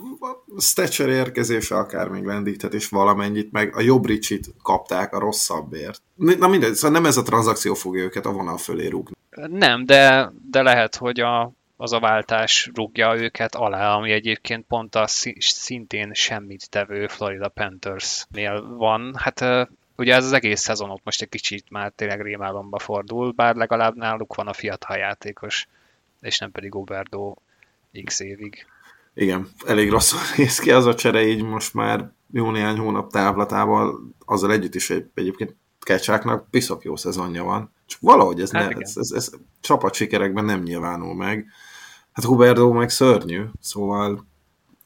a 0.55 0.61
Stetcher 0.61 1.09
érkezése 1.09 1.75
akár 1.75 2.07
még 2.07 2.23
lendíthetés 2.23 2.87
valamennyit, 2.87 3.51
meg 3.51 3.75
a 3.75 3.81
jobb 3.81 4.05
ricsit 4.05 4.53
kapták 4.63 5.13
a 5.13 5.19
rosszabbért. 5.19 6.01
Na 6.15 6.47
mindegy, 6.47 6.73
szóval 6.73 6.99
nem 6.99 7.09
ez 7.09 7.17
a 7.17 7.23
tranzakció 7.23 7.73
fogja 7.73 8.03
őket 8.03 8.25
a 8.25 8.31
vonal 8.31 8.57
fölé 8.57 8.87
rúgni. 8.87 9.15
Nem, 9.35 9.85
de, 9.85 10.31
de 10.51 10.61
lehet, 10.61 10.95
hogy 10.95 11.19
a, 11.19 11.51
az 11.77 11.91
a 11.93 11.99
váltás 11.99 12.71
rúgja 12.73 13.15
őket 13.15 13.55
alá, 13.55 13.95
ami 13.95 14.11
egyébként 14.11 14.65
pont 14.67 14.95
a 14.95 15.07
szintén 15.37 16.13
semmit 16.13 16.69
tevő 16.69 17.07
Florida 17.07 17.47
Panthers-nél 17.47 18.75
van. 18.77 19.15
Hát 19.17 19.69
ugye 19.95 20.15
ez 20.15 20.25
az 20.25 20.33
egész 20.33 20.61
szezonot 20.61 21.01
most 21.03 21.21
egy 21.21 21.29
kicsit 21.29 21.69
már 21.69 21.91
tényleg 21.95 22.21
rémálomba 22.21 22.79
fordul, 22.79 23.31
bár 23.31 23.55
legalább 23.55 23.95
náluk 23.95 24.35
van 24.35 24.47
a 24.47 24.53
fiatal 24.53 24.97
játékos, 24.97 25.67
és 26.21 26.37
nem 26.37 26.51
pedig 26.51 26.75
Oberdo 26.75 27.35
x 28.03 28.19
évig. 28.19 28.65
Igen, 29.13 29.49
elég 29.65 29.89
rosszul 29.89 30.19
néz 30.37 30.59
ki 30.59 30.71
az 30.71 30.85
a 30.85 30.95
csere 30.95 31.27
így 31.27 31.43
most 31.43 31.73
már 31.73 32.11
jó 32.31 32.51
néhány 32.51 32.77
hónap 32.77 33.11
távlatával, 33.11 33.99
azzal 34.25 34.51
együtt 34.51 34.75
is 34.75 34.89
egy, 34.89 35.05
egyébként 35.13 35.55
Kecsáknak 35.79 36.49
piszok 36.49 36.83
jó 36.83 36.95
szezonja 36.95 37.43
van. 37.43 37.71
Csak 37.85 37.99
valahogy 38.01 38.41
ez, 38.41 38.51
hát 38.51 38.73
ne, 38.73 38.79
ez, 38.79 38.93
ez, 38.95 39.11
ez 39.11 39.29
csapat 39.61 39.93
sikerekben 39.93 40.45
nem 40.45 40.61
nyilvánul 40.61 41.15
meg. 41.15 41.45
Hát 42.11 42.25
Huberdo 42.25 42.71
meg 42.71 42.89
szörnyű, 42.89 43.43
szóval 43.59 44.25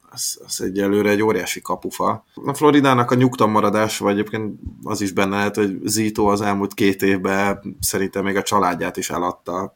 az, 0.09 0.41
az 0.45 0.61
egyelőre 0.61 1.09
egy 1.09 1.21
óriási 1.21 1.61
kapufa. 1.61 2.25
A 2.45 2.53
Floridának 2.53 3.11
a 3.11 3.15
nyugtan 3.15 3.49
maradás, 3.49 3.97
vagy 3.97 4.13
egyébként 4.13 4.59
az 4.83 5.01
is 5.01 5.11
benne 5.11 5.35
lehet, 5.35 5.55
hogy 5.55 5.79
Zito 5.83 6.25
az 6.25 6.41
elmúlt 6.41 6.73
két 6.73 7.01
évben 7.01 7.77
szerintem 7.79 8.23
még 8.23 8.35
a 8.35 8.41
családját 8.41 8.97
is 8.97 9.09
eladta 9.09 9.75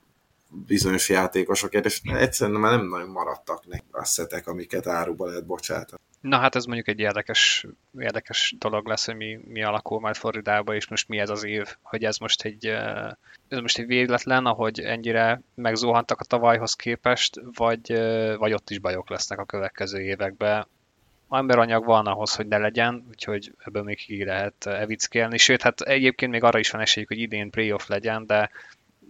bizonyos 0.66 1.10
játékosokért, 1.10 1.86
és 1.86 2.02
egyszerűen 2.04 2.60
már 2.60 2.78
nem 2.78 2.88
nagyon 2.88 3.10
maradtak 3.10 3.66
neki 3.66 3.84
asszetek, 3.92 4.48
amiket 4.48 4.88
áruba 4.88 5.26
lehet 5.26 5.46
bocsátani. 5.46 6.02
Na 6.22 6.38
hát 6.38 6.56
ez 6.56 6.66
mondjuk 6.66 6.88
egy 6.88 7.00
érdekes, 7.00 7.66
érdekes 8.00 8.56
dolog 8.58 8.88
lesz, 8.88 9.06
hogy 9.06 9.16
mi, 9.16 9.40
mi 9.46 9.64
alakul 9.64 10.00
majd 10.00 10.16
Floridába, 10.16 10.76
és 10.76 10.88
most 10.88 11.08
mi 11.08 11.20
ez 11.20 11.30
az 11.30 11.44
év, 11.44 11.76
hogy 11.82 12.04
ez 12.04 12.18
most 12.18 12.44
egy, 12.44 12.66
ez 13.48 13.60
most 13.60 13.78
egy 13.78 13.86
véletlen, 13.86 14.46
ahogy 14.46 14.80
ennyire 14.80 15.42
megzuhantak 15.56 16.20
a 16.20 16.26
tavalyhoz 16.26 16.74
képest, 16.74 17.42
vagy, 17.56 17.94
vagy 18.38 18.54
ott 18.54 18.70
is 18.70 18.80
bajok 18.80 19.10
lesznek 19.10 19.40
a 19.40 19.46
következő 19.46 20.02
években. 20.02 20.68
Emberanyag 21.30 21.86
van 21.86 22.06
ahhoz, 22.06 22.36
hogy 22.36 22.48
ne 22.48 22.58
legyen, 22.58 23.06
úgyhogy 23.10 23.54
ebből 23.58 23.84
még 23.84 23.98
ki 23.98 24.26
lehet 24.26 24.66
evickélni. 24.66 25.38
Sőt, 25.38 25.62
hát 25.62 25.82
egyébként 25.82 26.32
még 26.32 26.44
arra 26.44 26.60
is 26.60 26.70
van 26.70 26.82
esélyük, 26.82 27.10
hogy 27.10 27.20
idén 27.20 27.50
playoff 27.50 27.88
legyen, 27.88 28.26
de 28.26 28.50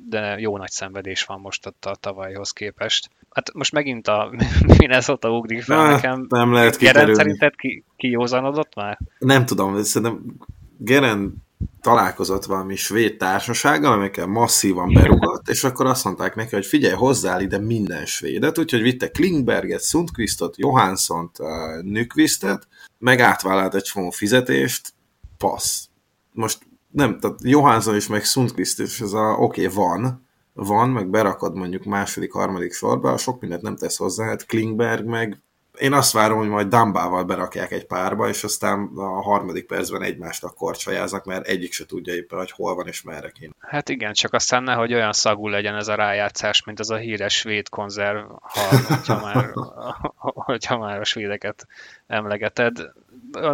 de 0.10 0.40
jó 0.40 0.58
nagy 0.58 0.72
szenvedés 0.72 1.24
van 1.24 1.40
most 1.40 1.66
ott 1.66 1.86
a 1.86 1.96
tavalyhoz 1.96 2.52
képest. 2.52 3.10
Hát 3.30 3.54
most 3.54 3.72
megint 3.72 4.08
a 4.08 4.34
Minnesota 4.78 5.30
ugrik 5.30 5.64
fel 5.64 5.78
Na, 5.78 5.90
nekem. 5.90 6.26
Nem 6.30 6.54
lehet 6.54 6.78
kikerülni. 6.78 7.16
szerinted 7.16 7.56
ki, 7.56 7.84
ki 7.96 8.10
józanodott 8.10 8.76
már? 8.76 9.00
Nem 9.20 9.46
tudom, 9.46 9.84
szerintem 9.84 10.36
Geren 10.78 11.44
találkozott 11.82 12.46
valami 12.46 12.76
svéd 12.76 13.18
társasággal, 13.18 13.92
amikkel 13.94 14.26
masszívan 14.26 14.94
berugott, 14.94 15.50
és 15.50 15.64
akkor 15.64 15.86
azt 15.86 16.04
mondták 16.04 16.36
neki, 16.36 16.56
hogy 16.56 16.66
figyelj, 16.66 16.94
hozzál 16.94 17.42
ide 17.42 17.60
minden 17.60 18.06
svédet, 18.06 18.58
úgyhogy 18.60 18.82
vitte 18.82 19.12
Klingberget, 19.12 19.84
Sundqvistot, 19.84 20.58
Johanssont, 20.58 21.38
Nykvistet, 21.82 22.68
meg 22.98 23.20
átvállalt 23.20 23.76
egy 23.76 23.84
csomó 23.84 24.10
fizetést, 24.10 24.94
passz. 25.38 25.86
Most 26.32 26.58
nem, 26.94 27.20
tehát 27.20 27.38
Johansson 27.44 27.95
is, 27.95 28.07
meg 28.07 28.24
Sundqvist 28.24 28.80
is, 28.80 29.02
ez 29.02 29.14
a 29.14 29.36
oké, 29.40 29.65
okay, 29.65 29.76
van, 29.76 30.28
van, 30.53 30.90
meg 30.90 31.07
berakad 31.10 31.56
mondjuk 31.56 31.84
második, 31.84 32.32
harmadik 32.32 32.74
sorba, 32.74 33.18
sok 33.18 33.41
mindent 33.41 33.61
nem 33.61 33.76
tesz 33.76 33.98
hozzá, 33.98 34.26
hát 34.26 34.45
Klingberg 34.45 35.06
meg 35.06 35.41
én 35.80 35.94
azt 35.94 36.11
várom, 36.11 36.38
hogy 36.38 36.48
majd 36.48 36.68
Dambával 36.68 37.24
berakják 37.24 37.72
egy 37.72 37.86
párba, 37.86 38.28
és 38.28 38.44
aztán 38.44 38.91
a 38.95 39.22
harmadik 39.22 39.65
percben 39.65 40.02
egymást 40.02 40.44
akkor 40.44 40.78
csajáznak, 40.78 41.26
mert 41.26 41.48
egyik 41.48 41.74
se 41.74 41.86
tudja 41.86 42.14
éppen, 42.14 42.38
hogy 42.38 42.52
hol 42.52 42.76
van 42.76 42.88
és 42.88 43.02
merre 43.02 43.30
kéne. 43.30 43.52
Hát 43.60 43.90
igen, 43.90 44.14
csak 44.14 44.34
aztán 44.34 44.64
nehogy 44.64 44.94
olyan 44.94 45.14
szagú 45.14 45.48
legyen 45.48 45.76
ez 45.76 45.88
a 45.88 45.95
rájátszás, 45.95 46.64
mint 46.64 46.80
az 46.80 46.90
a 46.90 46.95
híres 46.95 47.34
svéd 47.34 47.70
konzerv, 47.70 48.26
ha, 48.41 48.61
hogyha, 48.88 49.20
már, 49.22 49.52
hogyha 50.48 50.78
már 50.78 50.99
a 50.99 51.03
svédeket 51.03 51.68
emlegeted. 52.07 52.91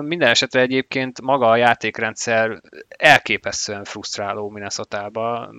Minden 0.02 0.30
esetre 0.30 0.62
egyébként 0.62 1.22
maga 1.22 1.50
a 1.50 1.56
játékrendszer 1.56 2.62
elképesztően 2.88 3.84
frusztráló 3.84 4.50
Minnesota-ba. 4.50 5.50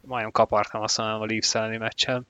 Majdnem 0.00 0.30
kapartam 0.30 0.82
azt 0.82 0.98
mondom 0.98 1.20
a 1.20 1.24
Leafs 1.24 1.54
elleni 1.54 1.76
meccsen. 1.76 2.26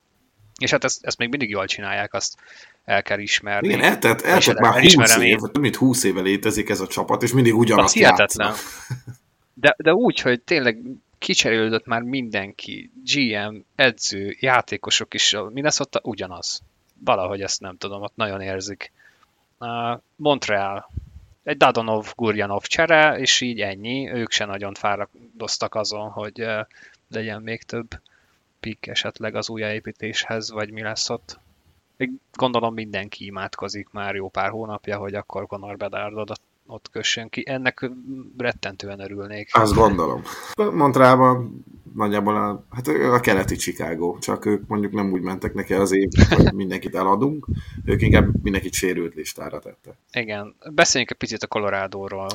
És 0.59 0.71
hát 0.71 0.85
ezt, 0.85 1.05
ezt 1.05 1.19
még 1.19 1.29
mindig 1.29 1.51
jól 1.51 1.67
csinálják, 1.67 2.15
azt 2.15 2.37
el 2.85 3.03
kell 3.03 3.19
ismerni. 3.19 3.69
Igen, 3.69 3.81
eltelt, 3.81 4.23
eltelt 4.23 4.61
már 4.61 4.83
20 4.83 5.17
év, 5.17 5.39
több 5.39 5.59
mint 5.59 5.77
20 5.77 6.05
éve 6.05 6.21
létezik 6.21 6.69
ez 6.69 6.81
a 6.81 6.87
csapat, 6.87 7.23
és 7.23 7.33
mindig 7.33 7.55
ugyanazt 7.55 7.95
játszanak. 7.95 8.57
De, 9.55 9.75
de 9.79 9.93
úgy, 9.93 10.21
hogy 10.21 10.41
tényleg 10.41 10.79
kicserélődött 11.19 11.87
már 11.87 12.03
mindenki, 12.03 12.91
GM, 13.05 13.57
edző, 13.75 14.37
játékosok 14.41 15.15
is, 15.15 15.37
Minnesota 15.53 16.01
ugyanaz. 16.03 16.63
Valahogy 17.05 17.41
ezt 17.41 17.61
nem 17.61 17.77
tudom, 17.77 18.03
ott 18.03 18.17
nagyon 18.17 18.41
érzik. 18.41 18.93
Montreal, 20.17 20.91
egy 21.45 21.57
Dadonov, 21.57 22.13
Gurjanov 22.17 22.63
csere, 22.63 23.19
és 23.19 23.41
így 23.41 23.61
ennyi. 23.61 24.11
Ők 24.11 24.31
se 24.31 24.45
nagyon 24.45 24.75
fáradoztak 24.75 25.75
azon, 25.75 26.11
hogy 26.11 26.47
legyen 27.09 27.43
még 27.43 27.63
több 27.63 27.89
pick 28.61 28.87
esetleg 28.87 29.35
az 29.35 29.49
újjáépítéshez, 29.49 30.51
vagy 30.51 30.71
mi 30.71 30.83
lesz 30.83 31.11
ott 31.11 31.39
gondolom 32.33 32.75
mindenki 32.75 33.25
imádkozik 33.25 33.89
már 33.91 34.15
jó 34.15 34.29
pár 34.29 34.51
hónapja, 34.51 34.99
hogy 34.99 35.15
akkor 35.15 35.47
Conor 35.47 35.77
Bedard 35.77 36.31
ott 36.67 36.91
kössön 36.91 37.29
ki. 37.29 37.43
Ennek 37.47 37.91
rettentően 38.37 39.01
örülnék. 39.01 39.49
Azt 39.53 39.75
gondolom. 39.75 40.23
Montrában 40.73 41.65
nagyjából 41.95 42.37
a, 42.37 42.67
hát 42.71 42.89
a 42.89 43.21
keleti 43.21 43.57
Chicago, 43.57 44.19
csak 44.19 44.47
ők 44.47 44.67
mondjuk 44.67 44.93
nem 44.93 45.13
úgy 45.13 45.21
mentek 45.21 45.55
neki 45.55 45.75
az 45.75 45.93
év, 45.93 46.09
hogy 46.29 46.53
mindenkit 46.53 46.95
eladunk, 46.95 47.47
ők 47.85 48.03
inkább 48.03 48.43
mindenkit 48.43 48.73
sérült 48.73 49.15
listára 49.15 49.59
tette. 49.59 49.97
Igen. 50.13 50.55
Beszéljünk 50.73 51.11
egy 51.11 51.19
picit 51.19 51.43
a 51.43 51.47
Colorado-ról. 51.47 52.29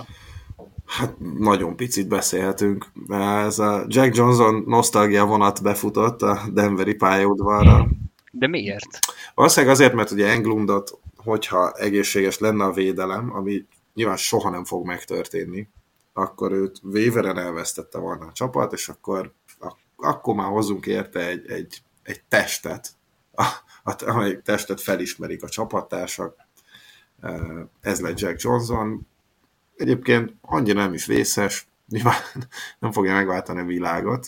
Hát 0.85 1.15
nagyon 1.37 1.75
picit 1.75 2.07
beszélhetünk. 2.07 2.85
Ez 3.09 3.59
a 3.59 3.85
Jack 3.87 4.15
Johnson 4.15 4.63
nosztalgia 4.67 5.25
vonat 5.25 5.63
befutott 5.63 6.21
a 6.21 6.41
Denveri 6.53 6.93
pályaudvarra. 6.93 7.87
De 8.31 8.47
miért? 8.47 8.99
Valószínűleg 9.35 9.75
azért, 9.75 9.93
mert 9.93 10.11
ugye 10.11 10.27
Englundot, 10.27 10.99
hogyha 11.15 11.71
egészséges 11.71 12.39
lenne 12.39 12.63
a 12.63 12.71
védelem, 12.71 13.35
ami 13.35 13.65
nyilván 13.99 14.17
soha 14.17 14.49
nem 14.49 14.63
fog 14.65 14.85
megtörténni, 14.85 15.69
akkor 16.13 16.51
őt 16.51 16.79
Waveren 16.83 17.37
elvesztette 17.37 17.97
volna 17.97 18.25
a 18.25 18.31
csapat, 18.31 18.73
és 18.73 18.89
akkor, 18.89 19.33
akkor 19.95 20.35
már 20.35 20.49
hozunk 20.49 20.85
érte 20.85 21.27
egy, 21.27 21.49
egy, 21.51 21.81
egy 22.03 22.23
testet, 22.27 22.89
amely 24.05 24.41
testet 24.41 24.81
felismerik 24.81 25.43
a 25.43 25.49
csapattársak. 25.49 26.35
Ez 27.81 27.99
lett 28.01 28.19
Jack 28.19 28.41
Johnson. 28.41 29.07
Egyébként 29.75 30.33
annyira 30.41 30.79
nem 30.79 30.93
is 30.93 31.05
vészes, 31.05 31.67
nyilván 31.87 32.21
nem 32.79 32.91
fogja 32.91 33.13
megváltani 33.13 33.59
a 33.59 33.65
világot, 33.65 34.27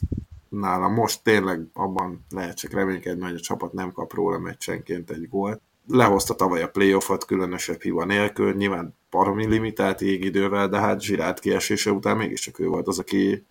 nálam 0.49 0.93
most 0.93 1.23
tényleg 1.23 1.67
abban 1.73 2.25
lehet 2.29 2.57
csak 2.57 2.71
reménykedni, 2.71 3.23
hogy 3.23 3.35
a 3.35 3.39
csapat 3.39 3.73
nem 3.73 3.91
kap 3.91 4.13
róla 4.13 4.39
meccsenként 4.39 5.09
egy 5.09 5.29
gólt. 5.29 5.61
Lehozta 5.87 6.33
tavaly 6.35 6.61
a 6.61 6.69
playoffot 6.69 7.25
különösebb 7.25 7.81
hiba 7.81 8.05
nélkül, 8.05 8.53
nyilván 8.53 8.95
baromi 9.09 9.47
limitált 9.47 10.01
égidővel, 10.01 10.69
de 10.69 10.79
hát 10.79 11.01
Zsirát 11.01 11.39
kiesése 11.39 11.91
után 11.91 12.17
mégiscsak 12.17 12.59
ő 12.59 12.67
volt 12.67 12.87
az, 12.87 12.99
aki 12.99 13.45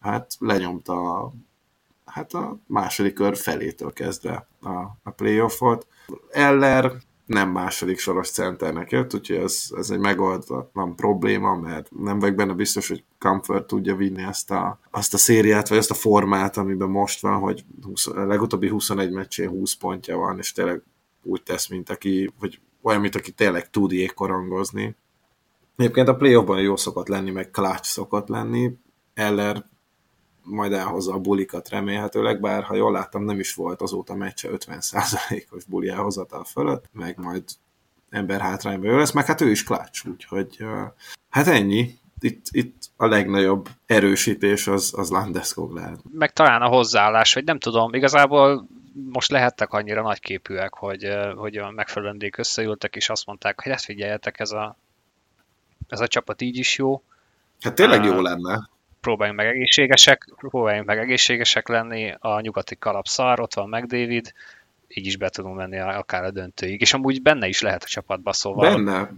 hát 0.00 0.34
lenyomta 0.38 1.18
a, 1.18 1.32
hát 2.04 2.32
a 2.32 2.58
második 2.66 3.14
kör 3.14 3.36
felétől 3.36 3.92
kezdve 3.92 4.46
a, 4.60 4.70
a 5.02 5.10
playoffot. 5.10 5.86
Eller 6.30 6.92
nem 7.26 7.50
második 7.50 7.98
soros 7.98 8.30
centernek 8.30 8.90
jött, 8.90 9.14
úgyhogy 9.14 9.36
ez, 9.36 9.66
ez 9.76 9.90
egy 9.90 9.98
megoldatlan 9.98 10.96
probléma, 10.96 11.54
mert 11.54 11.88
nem 11.98 12.18
vagyok 12.18 12.36
benne 12.36 12.52
biztos, 12.52 12.88
hogy 12.88 13.04
Comfort 13.18 13.66
tudja 13.66 13.96
vinni 13.96 14.22
ezt 14.22 14.50
a, 14.50 14.78
azt 14.90 15.14
a 15.14 15.18
szériát, 15.18 15.68
vagy 15.68 15.78
azt 15.78 15.90
a 15.90 15.94
formát, 15.94 16.56
amiben 16.56 16.88
most 16.88 17.20
van, 17.20 17.38
hogy 17.38 17.64
20, 17.82 18.06
a 18.06 18.26
legutóbbi 18.26 18.68
21 18.68 19.10
meccsén 19.10 19.48
20 19.48 19.74
pontja 19.74 20.16
van, 20.16 20.38
és 20.38 20.52
tényleg 20.52 20.82
úgy 21.22 21.42
tesz, 21.42 21.68
mint 21.68 21.90
aki, 21.90 22.32
vagy 22.38 22.60
olyan, 22.82 23.00
mint 23.00 23.14
aki 23.14 23.32
tényleg 23.32 23.70
tud 23.70 23.92
jégkorongozni. 23.92 24.96
Egyébként 25.76 26.08
a 26.08 26.16
playoffban 26.16 26.60
jó 26.60 26.76
szokott 26.76 27.08
lenni, 27.08 27.30
meg 27.30 27.50
clutch 27.50 27.84
szokott 27.84 28.28
lenni. 28.28 28.70
Eller 29.14 29.64
majd 30.42 30.72
elhozza 30.72 31.12
a 31.12 31.18
bulikat 31.18 31.68
remélhetőleg, 31.68 32.40
bár 32.40 32.62
ha 32.62 32.74
jól 32.74 32.92
láttam, 32.92 33.24
nem 33.24 33.38
is 33.38 33.54
volt 33.54 33.80
azóta 33.80 34.14
meccse 34.14 34.48
50%-os 34.52 35.64
buli 35.64 35.88
elhozatal 35.88 36.44
fölött, 36.44 36.84
meg 36.92 37.18
majd 37.18 37.44
ember 38.10 38.40
hátrányba 38.40 38.86
jó 38.86 38.96
lesz, 38.96 39.12
meg 39.12 39.26
hát 39.26 39.40
ő 39.40 39.50
is 39.50 39.64
klács, 39.64 40.04
úgyhogy 40.04 40.56
hát 41.30 41.46
ennyi. 41.46 42.00
Itt, 42.20 42.46
itt 42.50 42.90
a 42.96 43.06
legnagyobb 43.06 43.68
erősítés 43.86 44.66
az, 44.66 44.92
az 44.96 45.10
Landeskog 45.10 45.72
lehet. 45.72 46.00
Meg 46.12 46.32
talán 46.32 46.62
a 46.62 46.68
hozzáállás, 46.68 47.34
hogy 47.34 47.44
nem 47.44 47.58
tudom, 47.58 47.94
igazából 47.94 48.68
most 49.12 49.30
lehettek 49.30 49.72
annyira 49.72 50.02
nagyképűek, 50.02 50.74
hogy, 50.74 51.16
hogy 51.34 51.56
a 51.56 51.70
megfelelően 51.70 52.30
összeültek, 52.36 52.96
és 52.96 53.08
azt 53.08 53.26
mondták, 53.26 53.60
hogy 53.62 53.72
ezt 53.72 53.84
figyeljetek, 53.84 54.40
ez 54.40 54.50
a, 54.50 54.76
ez 55.88 56.00
a 56.00 56.06
csapat 56.06 56.42
így 56.42 56.56
is 56.56 56.78
jó. 56.78 57.02
Hát 57.60 57.74
tényleg 57.74 58.04
jó 58.04 58.20
lenne 58.20 58.70
próbáljunk 59.02 59.40
meg 59.40 59.48
egészségesek, 59.48 60.32
próbáljunk 60.36 60.86
meg 60.86 60.98
egészségesek 60.98 61.68
lenni, 61.68 62.14
a 62.18 62.40
nyugati 62.40 62.76
kalap 62.76 63.06
szar, 63.06 63.40
ott 63.40 63.54
van 63.54 63.68
meg 63.68 63.86
David, 63.86 64.32
így 64.88 65.06
is 65.06 65.16
be 65.16 65.28
tudunk 65.28 65.56
menni 65.56 65.78
akár 65.78 66.24
a 66.24 66.30
döntőig, 66.30 66.80
és 66.80 66.94
amúgy 66.94 67.22
benne 67.22 67.46
is 67.46 67.60
lehet 67.60 67.82
a 67.82 67.86
csapatba, 67.86 68.32
szóval 68.32 68.74
benne. 68.74 69.10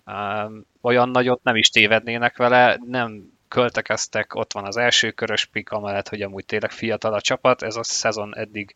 olyan 0.80 1.09
nagyot 1.09 1.42
nem 1.42 1.56
is 1.56 1.68
tévednének 1.68 2.36
vele, 2.36 2.80
nem 2.86 3.32
költekeztek, 3.48 4.34
ott 4.34 4.52
van 4.52 4.64
az 4.64 4.76
első 4.76 5.10
körös 5.10 5.44
pik, 5.44 5.70
amellett, 5.70 6.09
hogy 6.09 6.22
amúgy 6.22 6.44
tényleg 6.44 6.70
fiatal 6.70 7.14
a 7.14 7.20
csapat, 7.20 7.62
ez 7.62 7.76
a 7.76 7.82
szezon 7.82 8.36
eddig 8.36 8.74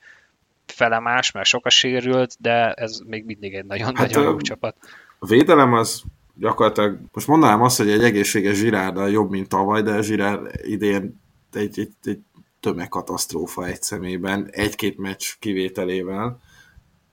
felemás, 0.73 1.31
mert 1.31 1.47
sok 1.47 1.67
a 1.67 1.71
sérült, 1.71 2.37
de 2.39 2.73
ez 2.73 3.01
még 3.07 3.25
mindig 3.25 3.55
egy 3.55 3.65
nagyon-nagyon 3.65 4.23
hát, 4.23 4.33
jó 4.33 4.41
csapat. 4.41 4.77
A 5.19 5.27
védelem 5.27 5.73
az 5.73 6.03
gyakorlatilag, 6.35 6.99
most 7.13 7.27
mondanám 7.27 7.63
azt, 7.63 7.77
hogy 7.77 7.91
egy 7.91 8.05
egészséges 8.05 8.57
Zsirárda 8.57 9.07
jobb, 9.07 9.31
mint 9.31 9.49
tavaly, 9.49 9.83
de 9.83 9.93
a 9.93 10.03
Zsirár 10.03 10.41
idén 10.63 11.21
egy, 11.53 11.79
egy, 11.79 11.93
egy 12.03 12.21
tömegkatasztrófa 12.61 13.67
egy 13.67 13.83
szemében, 13.83 14.49
egy-két 14.51 14.99
meccs 14.99 15.25
kivételével, 15.39 16.41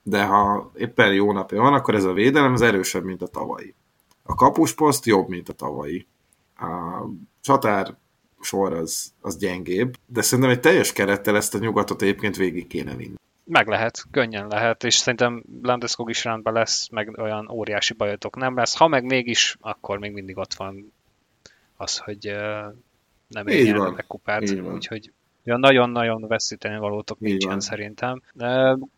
de 0.04 0.24
ha 0.24 0.72
éppen 0.76 1.14
jó 1.14 1.32
napja 1.32 1.62
van, 1.62 1.74
akkor 1.74 1.96
ez 1.96 2.04
a 2.04 2.14
védelem 2.14 2.54
az 2.54 2.62
erősebb, 2.62 3.04
mint 3.04 3.22
a 3.22 3.28
tavalyi. 3.28 3.74
A 4.24 4.36
kapusposzt 4.36 5.06
jobb, 5.06 5.28
mint 5.28 5.50
a 5.50 5.54
tavalyi. 5.54 6.08
A 6.58 7.04
csatár 7.42 7.96
sor 8.42 8.74
az, 8.74 9.14
az 9.22 9.38
gyengébb, 9.38 9.96
de 10.06 10.22
szerintem 10.22 10.54
egy 10.54 10.60
teljes 10.60 10.94
kerettel 10.94 11.36
ezt 11.36 11.56
a 11.56 11.58
nyugatot 11.58 12.02
egyébként 12.02 12.36
végig 12.36 12.68
kéne 12.68 12.96
vinni. 12.96 13.16
Meg 13.48 13.68
lehet, 13.68 14.04
könnyen 14.12 14.48
lehet, 14.48 14.84
és 14.84 14.96
szerintem 14.96 15.44
Landeskog 15.62 16.10
is 16.10 16.24
rendben 16.24 16.54
lesz, 16.54 16.90
meg 16.90 17.18
olyan 17.18 17.50
óriási 17.50 17.94
bajotok 17.94 18.36
nem 18.36 18.56
lesz. 18.56 18.78
Ha 18.78 18.88
meg 18.88 19.04
mégis, 19.04 19.58
akkor 19.62 20.00
még 20.00 20.12
mindig 20.12 20.38
ott 20.38 20.54
van 20.54 20.94
az, 21.76 21.98
hogy 21.98 22.36
nem 23.28 23.48
érjen 23.48 23.92
meg 23.94 24.06
kupát, 24.08 24.50
úgyhogy 24.50 25.12
Ja, 25.46 25.58
nagyon-nagyon 25.58 26.28
veszíteni 26.28 26.78
valótok 26.78 27.18
Így 27.22 27.30
nincsen 27.30 27.50
van. 27.50 27.60
szerintem. 27.60 28.22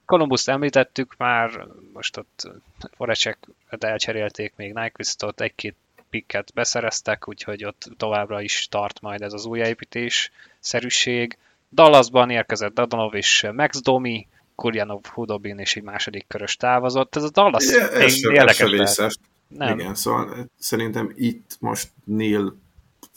Columbus 0.06 0.48
említettük 0.48 1.14
már, 1.18 1.68
most 1.94 2.18
ott 2.18 2.52
Forecek 2.96 3.38
elcserélték 3.80 4.54
még 4.56 4.74
Nyquistot, 4.74 5.42
egy-két 5.42 5.76
pikket 6.10 6.52
beszereztek, 6.54 7.28
úgyhogy 7.28 7.66
ott 7.66 7.90
továbbra 7.98 8.42
is 8.42 8.68
tart 8.72 9.02
majd 9.02 9.22
ez 9.22 9.34
az 9.34 9.46
újjáépítés 9.46 10.32
szerűség. 10.60 11.38
Dallasban 11.72 12.30
érkezett 12.30 12.74
Dadonov 12.74 13.16
és 13.16 13.48
Max 13.54 13.82
Domi, 13.82 14.28
Kurjanov, 14.58 15.06
Hudobin 15.06 15.58
és 15.58 15.76
egy 15.76 15.84
második 15.84 16.28
körös 16.28 16.56
távozott. 16.56 17.16
Ez 17.16 17.24
a 17.24 17.30
Dallas 17.30 17.72
ja, 17.72 18.32
érdekes. 18.32 19.18
Nem. 19.48 19.80
Igen, 19.80 19.96
szóval 19.96 20.50
szerintem 20.60 21.12
itt 21.16 21.58
most 21.60 21.90
Neil 22.04 22.58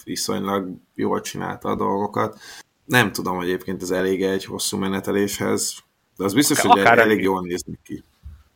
viszonylag 0.05 0.69
jól 0.95 1.21
csinálta 1.21 1.69
a 1.69 1.75
dolgokat. 1.75 2.41
Nem 2.85 3.13
tudom, 3.13 3.37
hogy 3.37 3.47
egyébként 3.47 3.83
ez 3.83 3.91
elég 3.91 4.23
egy 4.23 4.45
hosszú 4.45 4.77
meneteléshez, 4.79 5.77
de 6.17 6.25
az 6.25 6.35
biztos, 6.35 6.59
akár, 6.59 6.73
hogy 6.73 6.81
akár 6.81 6.99
elég 6.99 7.23
jól 7.23 7.43
nézni 7.43 7.79
ki. 7.85 8.03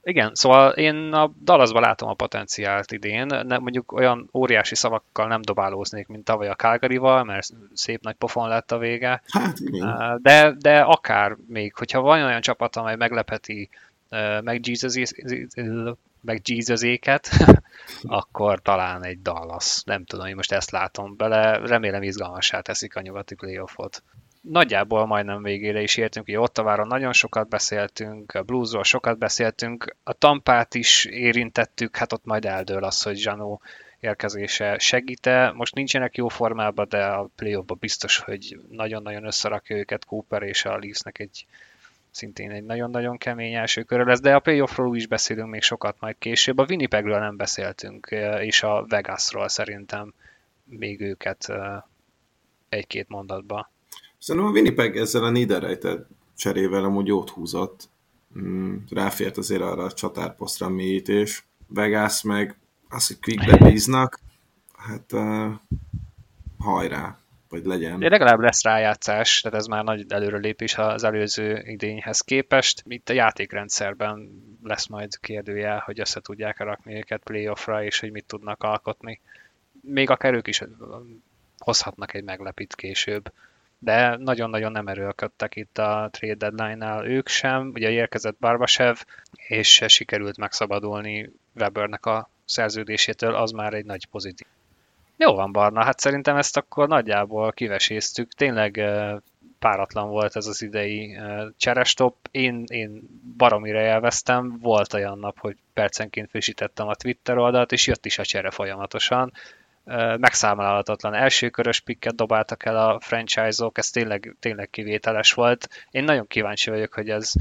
Igen, 0.06 0.34
szóval 0.34 0.70
én 0.72 1.12
a 1.12 1.32
Dallasban 1.42 1.82
látom 1.82 2.08
a 2.08 2.14
potenciált 2.14 2.92
idén, 2.92 3.26
nem, 3.26 3.62
mondjuk 3.62 3.92
olyan 3.92 4.28
óriási 4.32 4.74
szavakkal 4.74 5.26
nem 5.26 5.42
dobálóznék, 5.42 6.06
mint 6.06 6.24
tavaly 6.24 6.48
a 6.48 6.54
calgary 6.54 6.98
mert 6.98 7.48
szép 7.74 8.02
nagy 8.02 8.14
pofon 8.14 8.48
lett 8.48 8.72
a 8.72 8.78
vége. 8.78 9.22
Hát, 9.26 9.58
igen. 9.58 10.18
De, 10.22 10.54
de 10.58 10.80
akár 10.80 11.36
még, 11.48 11.74
hogyha 11.74 12.00
van 12.00 12.22
olyan 12.22 12.40
csapat, 12.40 12.76
amely 12.76 12.96
meglepeti 12.96 13.68
meg 14.42 14.66
Jesus 14.66 15.12
meg 16.20 16.40
Jesus-éket, 16.44 17.28
akkor 18.02 18.62
talán 18.62 19.04
egy 19.04 19.22
Dallas. 19.22 19.82
Nem 19.84 20.04
tudom, 20.04 20.26
én 20.26 20.34
most 20.34 20.52
ezt 20.52 20.70
látom 20.70 21.16
bele. 21.16 21.58
Remélem 21.58 22.02
izgalmassá 22.02 22.60
teszik 22.60 22.96
a 22.96 23.00
nyugati 23.00 23.34
playoffot 23.34 24.02
nagyjából 24.50 25.06
majdnem 25.06 25.42
végére 25.42 25.82
is 25.82 25.96
értünk, 25.96 26.28
ugye 26.28 26.40
Ottaváron 26.40 26.86
nagyon 26.86 27.12
sokat 27.12 27.48
beszéltünk, 27.48 28.34
a 28.34 28.42
Bluesról 28.42 28.84
sokat 28.84 29.18
beszéltünk, 29.18 29.96
a 30.02 30.12
Tampát 30.12 30.74
is 30.74 31.04
érintettük, 31.04 31.96
hát 31.96 32.12
ott 32.12 32.24
majd 32.24 32.44
eldől 32.44 32.84
az, 32.84 33.02
hogy 33.02 33.16
Zsanó 33.16 33.60
érkezése 34.00 34.78
segíte. 34.78 35.52
Most 35.54 35.74
nincsenek 35.74 36.16
jó 36.16 36.28
formában, 36.28 36.86
de 36.88 37.04
a 37.04 37.28
play 37.36 37.58
biztos, 37.80 38.18
hogy 38.18 38.58
nagyon-nagyon 38.70 39.24
összerakja 39.24 39.76
őket 39.76 40.04
Cooper 40.04 40.42
és 40.42 40.64
a 40.64 40.78
Leafsnek 40.78 41.18
egy 41.18 41.46
szintén 42.10 42.50
egy 42.50 42.64
nagyon-nagyon 42.64 43.18
kemény 43.18 43.54
első 43.54 43.82
körül 43.82 44.06
lesz, 44.06 44.20
de 44.20 44.34
a 44.34 44.40
playoffról 44.40 44.96
is 44.96 45.06
beszélünk 45.06 45.50
még 45.50 45.62
sokat 45.62 45.96
majd 46.00 46.16
később. 46.18 46.58
A 46.58 46.66
Winnipegről 46.68 47.18
nem 47.18 47.36
beszéltünk, 47.36 48.08
és 48.40 48.62
a 48.62 48.84
Vegasról 48.88 49.48
szerintem 49.48 50.14
még 50.64 51.00
őket 51.00 51.52
egy-két 52.68 53.08
mondatba. 53.08 53.72
Szerintem 54.24 54.50
a 54.50 54.54
Winnipeg 54.54 54.96
ezzel 54.96 55.24
a 55.24 55.30
Niederreiter 55.30 56.06
cserével 56.36 56.84
amúgy 56.84 57.06
jót 57.06 57.30
húzott. 57.30 57.88
Mm, 58.38 58.76
ráfért 58.90 59.36
azért 59.36 59.60
arra 59.60 59.82
a 59.82 59.92
csatárposztra 59.92 60.68
mélyítés. 60.68 61.46
Vegas 61.66 62.22
meg 62.22 62.58
az, 62.88 63.06
hogy 63.06 63.18
quickbe 63.20 63.56
bíznak, 63.56 64.20
hát 64.76 65.12
uh, 65.12 65.52
hajrá, 66.58 67.18
vagy 67.48 67.64
legyen. 67.64 67.98
De 67.98 68.08
legalább 68.08 68.38
lesz 68.38 68.62
rájátszás, 68.62 69.40
tehát 69.40 69.58
ez 69.58 69.66
már 69.66 69.84
nagy 69.84 70.04
előrelépés 70.08 70.74
az 70.78 71.04
előző 71.04 71.62
idényhez 71.64 72.20
képest. 72.20 72.82
Itt 72.86 73.08
a 73.08 73.12
játékrendszerben 73.12 74.42
lesz 74.62 74.86
majd 74.86 75.20
kérdője, 75.20 75.82
hogy 75.84 76.00
össze 76.00 76.20
tudják 76.20 76.58
rakni 76.58 76.96
őket 76.96 77.22
playoffra, 77.22 77.84
és 77.84 78.00
hogy 78.00 78.10
mit 78.10 78.26
tudnak 78.26 78.62
alkotni. 78.62 79.20
Még 79.80 80.10
akár 80.10 80.34
ők 80.34 80.46
is 80.46 80.62
hozhatnak 81.58 82.14
egy 82.14 82.24
meglepít 82.24 82.74
később 82.74 83.32
de 83.84 84.16
nagyon-nagyon 84.16 84.72
nem 84.72 84.86
erőlködtek 84.86 85.56
itt 85.56 85.78
a 85.78 86.08
trade 86.10 86.34
deadline-nál 86.34 87.06
ők 87.06 87.28
sem. 87.28 87.70
Ugye 87.74 87.90
érkezett 87.90 88.36
Barbasev, 88.40 88.96
és 89.32 89.84
sikerült 89.86 90.36
megszabadulni 90.36 91.30
Webernek 91.54 92.06
a 92.06 92.28
szerződésétől, 92.44 93.34
az 93.34 93.50
már 93.50 93.74
egy 93.74 93.84
nagy 93.84 94.06
pozitív. 94.06 94.46
Jó 95.16 95.34
van, 95.34 95.52
Barna, 95.52 95.84
hát 95.84 96.00
szerintem 96.00 96.36
ezt 96.36 96.56
akkor 96.56 96.88
nagyjából 96.88 97.52
kiveséztük. 97.52 98.32
Tényleg 98.32 98.82
páratlan 99.58 100.08
volt 100.08 100.36
ez 100.36 100.46
az 100.46 100.62
idei 100.62 101.18
cserestop. 101.56 102.16
Én, 102.30 102.64
én 102.66 103.02
baromira 103.36 103.78
elvesztem, 103.78 104.58
volt 104.60 104.92
olyan 104.92 105.18
nap, 105.18 105.38
hogy 105.38 105.56
percenként 105.72 106.30
frissítettem 106.30 106.88
a 106.88 106.94
Twitter 106.94 107.38
oldalt, 107.38 107.72
és 107.72 107.86
jött 107.86 108.06
is 108.06 108.18
a 108.18 108.24
csere 108.24 108.50
folyamatosan 108.50 109.32
megszámolhatatlan 110.18 111.14
elsőkörös 111.14 111.80
pikket 111.80 112.14
dobáltak 112.14 112.64
el 112.64 112.76
a 112.76 113.00
franchise-ok, 113.00 113.78
ez 113.78 113.90
tényleg, 113.90 114.36
tényleg 114.40 114.70
kivételes 114.70 115.32
volt. 115.32 115.68
Én 115.90 116.04
nagyon 116.04 116.26
kíváncsi 116.26 116.70
vagyok, 116.70 116.94
hogy 116.94 117.10
ez 117.10 117.32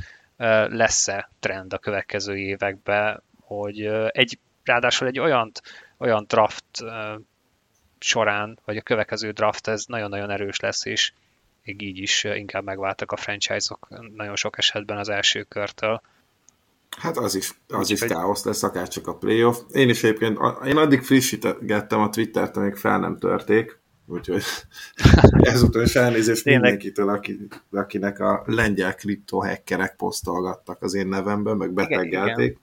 lesz-e 0.68 1.30
trend 1.40 1.74
a 1.74 1.78
következő 1.78 2.38
években, 2.38 3.24
hogy 3.40 3.86
egy, 4.08 4.40
ráadásul 4.64 5.08
egy 5.08 5.20
olyan, 5.20 5.52
olyan 5.98 6.26
draft 6.28 6.66
során, 8.00 8.60
vagy 8.66 8.78
a 8.78 8.82
következő 8.82 9.32
draft, 9.32 9.68
ez 9.68 9.86
nagyon-nagyon 9.86 10.30
erős 10.30 10.60
lesz, 10.60 10.86
és 10.86 11.14
még 11.64 11.82
így 11.82 11.98
is 11.98 12.24
inkább 12.24 12.64
megváltak 12.64 13.12
a 13.12 13.18
franchise-ok 13.18 13.88
nagyon 14.16 14.36
sok 14.36 14.58
esetben 14.58 14.98
az 14.98 15.10
első 15.10 15.44
körtől. 15.44 16.02
Hát 16.98 17.18
az 17.18 17.36
is, 17.36 17.54
az 17.68 17.90
is 17.90 18.00
káosz 18.00 18.44
lesz, 18.44 18.64
akár 18.64 18.88
csak 18.88 19.08
a 19.08 19.16
playoff. 19.16 19.58
Én 19.72 19.90
is 19.90 20.04
egyébként, 20.04 20.40
én 20.66 20.78
addig 20.78 21.02
frissítettem 21.02 22.00
a 22.00 22.10
Twittert, 22.10 22.58
amíg 22.58 22.76
fel 22.76 23.00
nem 23.00 23.18
törték, 23.18 23.80
úgyhogy 24.06 24.44
ezúttal 25.54 25.82
is 25.82 25.96
elnézést 25.96 26.46
mindenkitől, 26.46 27.10
aki, 27.10 27.48
akinek 27.72 28.20
a 28.20 28.44
lengyel 28.46 28.96
kriptohackerek 28.96 29.96
posztolgattak 29.96 30.82
az 30.82 30.94
én 30.94 31.08
nevemben, 31.08 31.58
meg 31.58 31.72
beteggelték. 31.74 32.58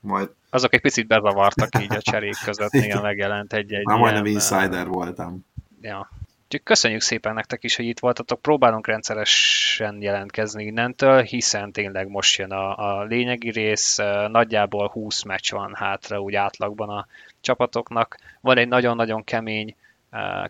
Majd... 0.00 0.30
Azok 0.50 0.74
egy 0.74 0.80
picit 0.80 1.06
bezavartak 1.06 1.82
így 1.82 1.94
a 1.94 2.00
cserék 2.10 2.36
között, 2.44 2.70
néha 2.70 3.02
megjelent 3.02 3.52
egy-egy 3.52 3.84
Már 3.84 3.98
majdnem 3.98 4.24
insider 4.24 4.86
voltam. 4.86 5.46
Ja, 5.80 6.08
Úgyhogy 6.52 6.66
köszönjük 6.66 7.00
szépen 7.00 7.34
nektek 7.34 7.64
is, 7.64 7.76
hogy 7.76 7.84
itt 7.84 7.98
voltatok. 7.98 8.42
Próbálunk 8.42 8.86
rendszeresen 8.86 10.02
jelentkezni 10.02 10.64
innentől, 10.64 11.22
hiszen 11.22 11.72
tényleg 11.72 12.08
most 12.08 12.38
jön 12.38 12.50
a, 12.50 12.98
a 12.98 13.04
lényegi 13.04 13.50
rész. 13.50 13.96
Nagyjából 14.28 14.88
20 14.88 15.22
meccs 15.22 15.50
van 15.50 15.74
hátra 15.74 16.20
úgy 16.20 16.34
átlagban 16.34 16.88
a 16.88 17.06
csapatoknak. 17.40 18.18
Van 18.40 18.58
egy 18.58 18.68
nagyon-nagyon 18.68 19.24
kemény 19.24 19.76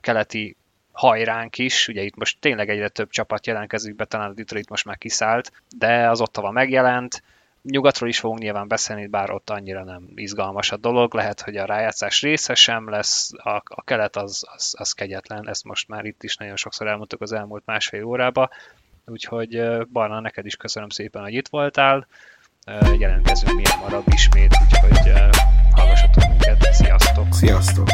keleti 0.01 0.56
hajránk 0.93 1.59
is, 1.59 1.89
ugye 1.89 2.02
itt 2.02 2.16
most 2.16 2.40
tényleg 2.40 2.68
egyre 2.68 2.89
több 2.89 3.10
csapat 3.10 3.47
jelentkezik 3.47 3.97
be, 3.97 4.05
talán 4.05 4.31
a 4.31 4.35
Detroit 4.35 4.68
most 4.68 4.85
már 4.85 4.98
kiszállt, 4.98 5.52
de 5.77 6.09
az 6.09 6.20
Ottawa 6.20 6.51
megjelent, 6.51 7.22
Nyugatról 7.62 8.08
is 8.08 8.18
fogunk 8.18 8.40
nyilván 8.40 8.68
beszélni, 8.68 9.06
bár 9.06 9.30
ott 9.30 9.50
annyira 9.50 9.84
nem 9.84 10.08
izgalmas 10.14 10.72
a 10.72 10.76
dolog. 10.76 11.14
Lehet, 11.14 11.40
hogy 11.40 11.56
a 11.56 11.64
rájátszás 11.64 12.22
része 12.22 12.54
sem 12.54 12.88
lesz, 12.88 13.30
a, 13.32 13.62
a 13.64 13.82
kelet 13.84 14.16
az, 14.16 14.44
az, 14.54 14.74
az 14.78 14.92
kegyetlen, 14.92 15.48
ezt 15.48 15.64
most 15.64 15.88
már 15.88 16.04
itt 16.04 16.22
is 16.22 16.36
nagyon 16.36 16.56
sokszor 16.56 16.86
elmondtuk 16.86 17.20
az 17.20 17.32
elmúlt 17.32 17.66
másfél 17.66 18.04
órába. 18.04 18.48
Úgyhogy 19.06 19.62
Barna, 19.92 20.20
neked 20.20 20.46
is 20.46 20.56
köszönöm 20.56 20.88
szépen, 20.88 21.22
hogy 21.22 21.34
itt 21.34 21.48
voltál. 21.48 22.06
Jelentkezünk 22.98 23.56
milyen 23.56 23.78
marad 23.78 24.04
ismét, 24.06 24.56
úgyhogy 24.62 25.12
hallgassatok 25.70 26.28
minket. 26.28 26.72
Sziasztok! 26.72 27.34
Sziasztok! 27.34 27.88